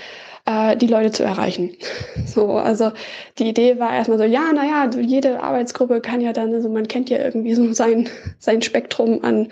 [0.45, 1.75] äh, die Leute zu erreichen.
[2.25, 2.93] So, also
[3.37, 7.09] die Idee war erstmal so, ja, naja, jede Arbeitsgruppe kann ja dann, also man kennt
[7.09, 8.07] ja irgendwie so sein,
[8.39, 9.49] sein Spektrum an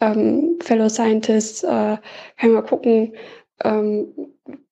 [0.00, 1.96] ähm, Fellow Scientists, äh,
[2.36, 3.14] kann mal gucken,
[3.64, 4.06] ähm,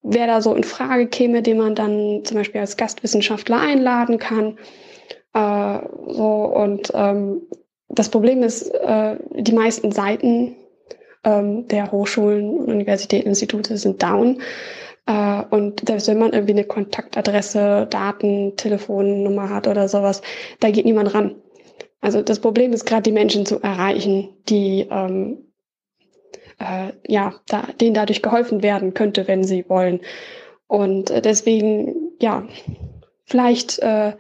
[0.04, 4.56] wer da so in Frage käme, den man dann zum Beispiel als Gastwissenschaftler einladen kann.
[5.34, 7.42] Äh, so und ähm,
[7.92, 10.56] das Problem ist, äh, die meisten Seiten
[11.24, 14.40] ähm, der Hochschulen und Universitäten, Institute sind down.
[15.06, 20.22] Äh, und selbst wenn man irgendwie eine Kontaktadresse, Daten, Telefonnummer hat oder sowas,
[20.60, 21.36] da geht niemand ran.
[22.00, 25.52] Also das Problem ist gerade die Menschen zu erreichen, die ähm,
[26.58, 30.00] äh, ja, da, denen dadurch geholfen werden könnte, wenn sie wollen.
[30.66, 32.46] Und äh, deswegen, ja,
[33.24, 34.14] vielleicht äh,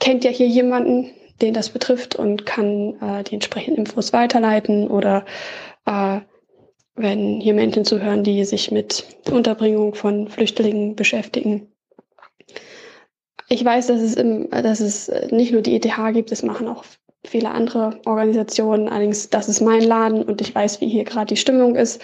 [0.00, 5.24] kennt ja hier jemanden, den das betrifft und kann äh, die entsprechenden Infos weiterleiten oder
[5.84, 6.20] äh,
[6.94, 11.70] wenn hier Menschen zuhören, die sich mit Unterbringung von Flüchtlingen beschäftigen.
[13.48, 16.84] Ich weiß, dass es, im, dass es nicht nur die ETH gibt, es machen auch
[17.24, 18.88] viele andere Organisationen.
[18.88, 22.00] Allerdings, das ist mein Laden und ich weiß, wie hier gerade die Stimmung ist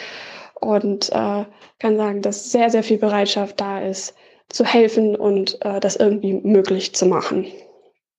[0.61, 1.44] und äh,
[1.78, 4.15] kann sagen, dass sehr, sehr viel Bereitschaft da ist,
[4.49, 7.47] zu helfen und äh, das irgendwie möglich zu machen.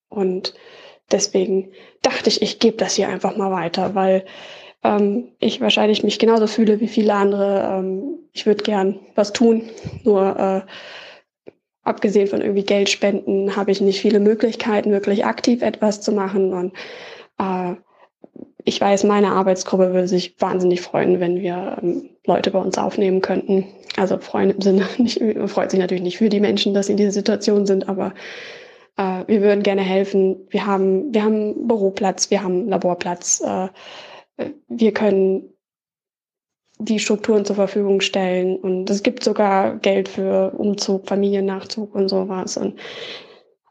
[0.10, 0.54] Und
[1.12, 4.26] deswegen dachte ich, ich gebe das hier einfach mal weiter, weil
[4.84, 7.80] ähm, ich wahrscheinlich mich genauso fühle wie viele andere.
[7.80, 9.70] Ähm, ich würde gern was tun,
[10.04, 10.62] nur äh,
[11.84, 16.54] abgesehen von irgendwie Geld spenden, habe ich nicht viele Möglichkeiten, wirklich aktiv etwas zu machen.
[16.54, 16.74] Und
[17.40, 17.76] äh,
[18.66, 23.22] ich weiß, meine Arbeitsgruppe würde sich wahnsinnig freuen, wenn wir ähm, Leute bei uns aufnehmen
[23.22, 23.68] könnten.
[23.98, 26.98] Also freuen im Sinne, nicht, freut sich natürlich nicht für die Menschen, dass sie in
[26.98, 28.14] dieser Situation sind, aber
[28.98, 30.48] äh, wir würden gerne helfen.
[30.50, 33.42] Wir haben, wir haben Büroplatz, wir haben Laborplatz.
[33.42, 33.70] Äh,
[34.68, 35.54] wir können
[36.80, 42.58] die Strukturen zur Verfügung stellen und es gibt sogar Geld für Umzug, Familiennachzug und sowas.
[42.58, 42.80] Und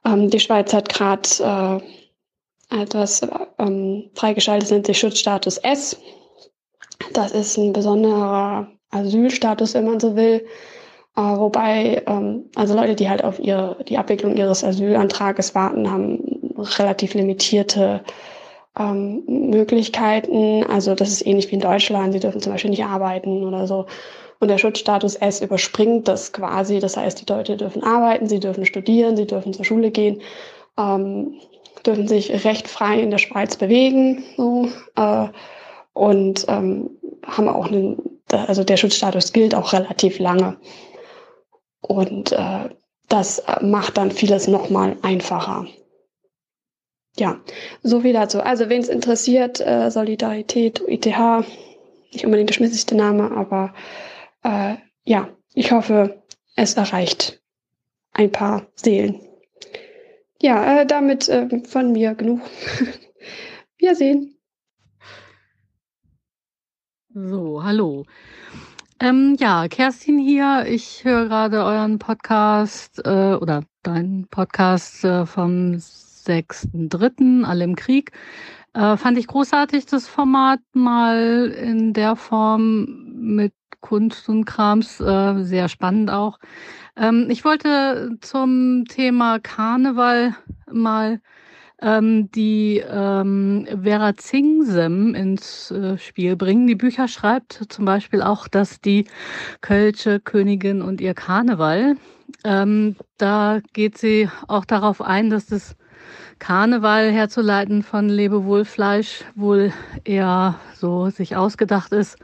[0.05, 1.83] ähm, die Schweiz hat gerade
[2.71, 3.21] äh, etwas
[3.59, 6.01] ähm, freigeschaltet, nennt sich Schutzstatus S.
[7.13, 10.47] Das ist ein besonderer Asylstatus, wenn man so will.
[11.17, 16.55] Äh, wobei, ähm, also Leute, die halt auf ihre, die Abwicklung ihres Asylantrages warten, haben
[16.79, 18.03] relativ limitierte
[18.79, 20.65] ähm, Möglichkeiten.
[20.65, 22.13] Also das ist ähnlich wie in Deutschland.
[22.13, 23.87] Sie dürfen zum Beispiel nicht arbeiten oder so.
[24.41, 26.81] Und der Schutzstatus S überspringt das quasi.
[26.81, 30.21] Das heißt, die Leute dürfen arbeiten, sie dürfen studieren, sie dürfen zur Schule gehen,
[30.79, 31.35] ähm,
[31.87, 35.29] dürfen sich recht frei in der Schweiz bewegen so, äh,
[35.93, 36.91] und ähm,
[37.25, 37.99] haben auch einen,
[38.31, 40.57] also der Schutzstatus gilt auch relativ lange.
[41.83, 42.71] Und äh,
[43.09, 45.67] das macht dann vieles nochmal einfacher
[47.17, 47.41] ja,
[47.83, 48.41] so viel dazu.
[48.41, 51.45] Also, wen es interessiert, äh, Solidarität, ITH,
[52.13, 53.75] nicht unbedingt der schmissigste Name, aber
[54.43, 56.23] äh, ja, ich hoffe,
[56.57, 57.43] es erreicht
[58.13, 59.21] ein paar Seelen.
[60.41, 62.41] Ja, äh, damit äh, von mir genug.
[63.79, 64.39] Wir sehen.
[67.15, 68.05] So, hallo.
[69.03, 70.65] Ähm, ja, Kerstin hier.
[70.69, 78.13] Ich höre gerade euren Podcast äh, oder deinen Podcast äh, vom 6.3., alle im Krieg.
[78.75, 85.43] Äh, fand ich großartig, das Format mal in der Form mit Kunst und Krams, äh,
[85.43, 86.39] sehr spannend auch.
[86.95, 90.37] Ähm, ich wollte zum Thema Karneval
[90.71, 91.21] mal
[91.83, 96.67] ähm, die ähm, Vera Zingsem ins äh, Spiel bringen.
[96.67, 99.07] Die Bücher schreibt zum Beispiel auch, dass die
[99.61, 101.97] Kölsche Königin und ihr Karneval,
[102.45, 105.77] ähm, da geht sie auch darauf ein, dass das
[106.39, 112.19] Karneval herzuleiten von Lebewohlfleisch wohl eher so sich ausgedacht ist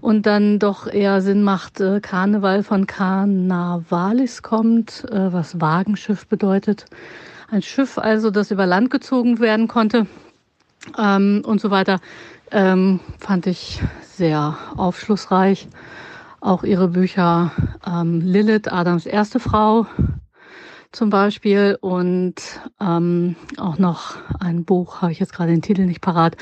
[0.00, 6.86] und dann doch eher Sinn macht, äh, Karneval von Carnavalis kommt, äh, was Wagenschiff bedeutet.
[7.50, 10.06] Ein Schiff also, das über Land gezogen werden konnte
[10.96, 11.98] ähm, und so weiter.
[12.52, 15.68] Ähm, fand ich sehr aufschlussreich.
[16.40, 17.50] Auch ihre Bücher
[17.84, 19.86] ähm, Lilith, Adams erste Frau,
[20.92, 22.36] zum Beispiel und
[22.80, 26.36] ähm, auch noch ein Buch, habe ich jetzt gerade den Titel nicht parat,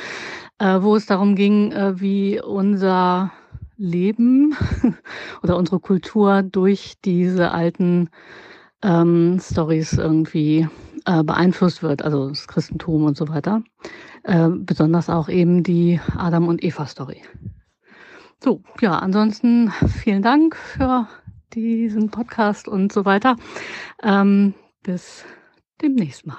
[0.59, 3.33] äh, wo es darum ging, äh, wie unser
[3.79, 4.55] Leben
[5.43, 8.11] oder unsere Kultur durch diese alten
[8.83, 10.69] ähm, Stories irgendwie
[11.09, 13.63] äh, beeinflusst wird, also das Christentum und so weiter.
[14.25, 17.23] Äh, besonders auch eben die Adam und Eva Story.
[18.45, 19.73] So, ja, ansonsten
[20.03, 21.09] vielen Dank für
[21.55, 23.37] diesen Podcast und so weiter.
[24.03, 25.25] Ähm, bis
[25.81, 26.37] demnächst mal.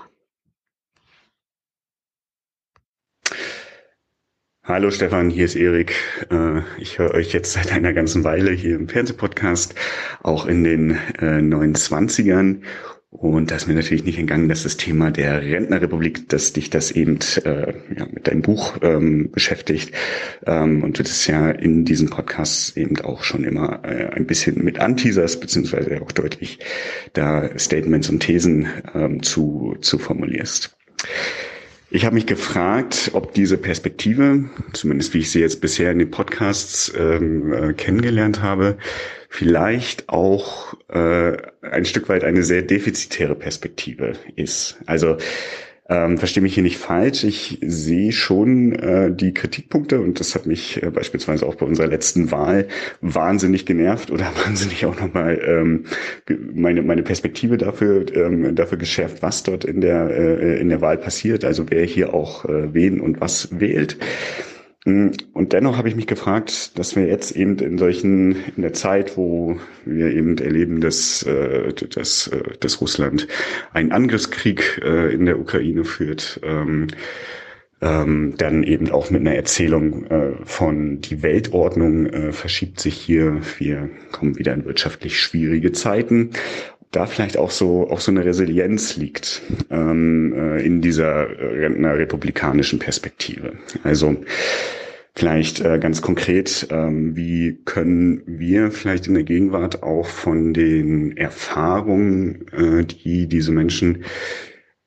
[4.64, 5.96] Hallo Stefan, hier ist Erik.
[6.30, 9.74] Äh, ich höre euch jetzt seit einer ganzen Weile hier im Fernsehpodcast,
[10.22, 12.62] auch in den 29ern.
[13.12, 16.92] Und da ist mir natürlich nicht entgangen, dass das Thema der Rentnerrepublik, dass dich das
[16.92, 19.96] eben äh, ja, mit deinem Buch ähm, beschäftigt.
[20.46, 24.64] Ähm, und du das ja in diesem Podcast eben auch schon immer äh, ein bisschen
[24.64, 26.60] mit anteaserst, beziehungsweise auch deutlich
[27.14, 30.78] da Statements und Thesen ähm, zu, zu formulierst.
[31.90, 36.12] Ich habe mich gefragt, ob diese Perspektive, zumindest wie ich sie jetzt bisher in den
[36.12, 38.78] Podcasts ähm, äh, kennengelernt habe,
[39.30, 44.80] vielleicht auch äh, ein Stück weit eine sehr defizitäre Perspektive ist.
[44.88, 45.18] Also
[45.88, 47.24] ähm, verstehe mich hier nicht falsch.
[47.24, 51.88] Ich sehe schon äh, die Kritikpunkte und das hat mich äh, beispielsweise auch bei unserer
[51.88, 52.68] letzten Wahl
[53.02, 55.86] wahnsinnig genervt oder wahnsinnig auch nochmal ähm,
[56.54, 60.98] meine, meine Perspektive dafür, ähm, dafür geschärft, was dort in der, äh, in der Wahl
[60.98, 63.98] passiert, also wer hier auch äh, wen und was wählt.
[64.90, 68.74] Mm, und dennoch habe ich mich gefragt, dass wir jetzt eben in solchen, in der
[68.74, 73.28] Zeit, wo wir eben erleben, dass, äh, dass, äh, dass Russland
[73.74, 76.88] einen Angriffskrieg äh, in der Ukraine führt, ähm,
[77.82, 83.40] ähm, dann eben auch mit einer Erzählung äh, von die Weltordnung verschiebt sich hier.
[83.58, 86.32] Wir kommen wieder in wirtschaftlich schwierige Zeiten.
[86.92, 92.80] Da vielleicht auch so auch so eine Resilienz liegt ähm, äh, in dieser äh, republikanischen
[92.80, 93.54] Perspektive.
[93.84, 94.16] Also
[95.20, 101.18] Vielleicht äh, ganz konkret, ähm, wie können wir vielleicht in der Gegenwart auch von den
[101.18, 104.06] Erfahrungen, äh, die diese Menschen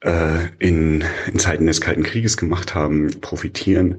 [0.00, 3.98] äh, in, in Zeiten des Kalten Krieges gemacht haben, profitieren?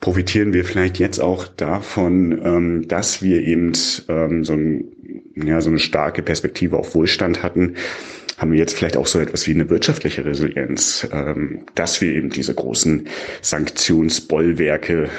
[0.00, 3.72] Profitieren wir vielleicht jetzt auch davon, ähm, dass wir eben
[4.08, 4.86] ähm, so, ein,
[5.34, 7.74] ja, so eine starke Perspektive auf Wohlstand hatten,
[8.40, 12.30] haben wir jetzt vielleicht auch so etwas wie eine wirtschaftliche Resilienz, ähm, dass wir eben
[12.30, 13.06] diese großen
[13.42, 15.10] Sanktionsbollwerke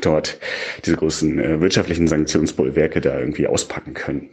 [0.00, 0.38] dort,
[0.86, 4.30] diese großen äh, wirtschaftlichen Sanktionsbollwerke da irgendwie auspacken können.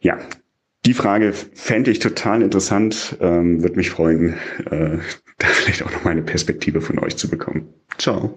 [0.00, 0.18] Ja,
[0.84, 4.34] die Frage fände ich total interessant, ähm, würde mich freuen,
[4.68, 4.98] äh,
[5.38, 7.72] da vielleicht auch noch mal eine Perspektive von euch zu bekommen.
[7.98, 8.36] Ciao.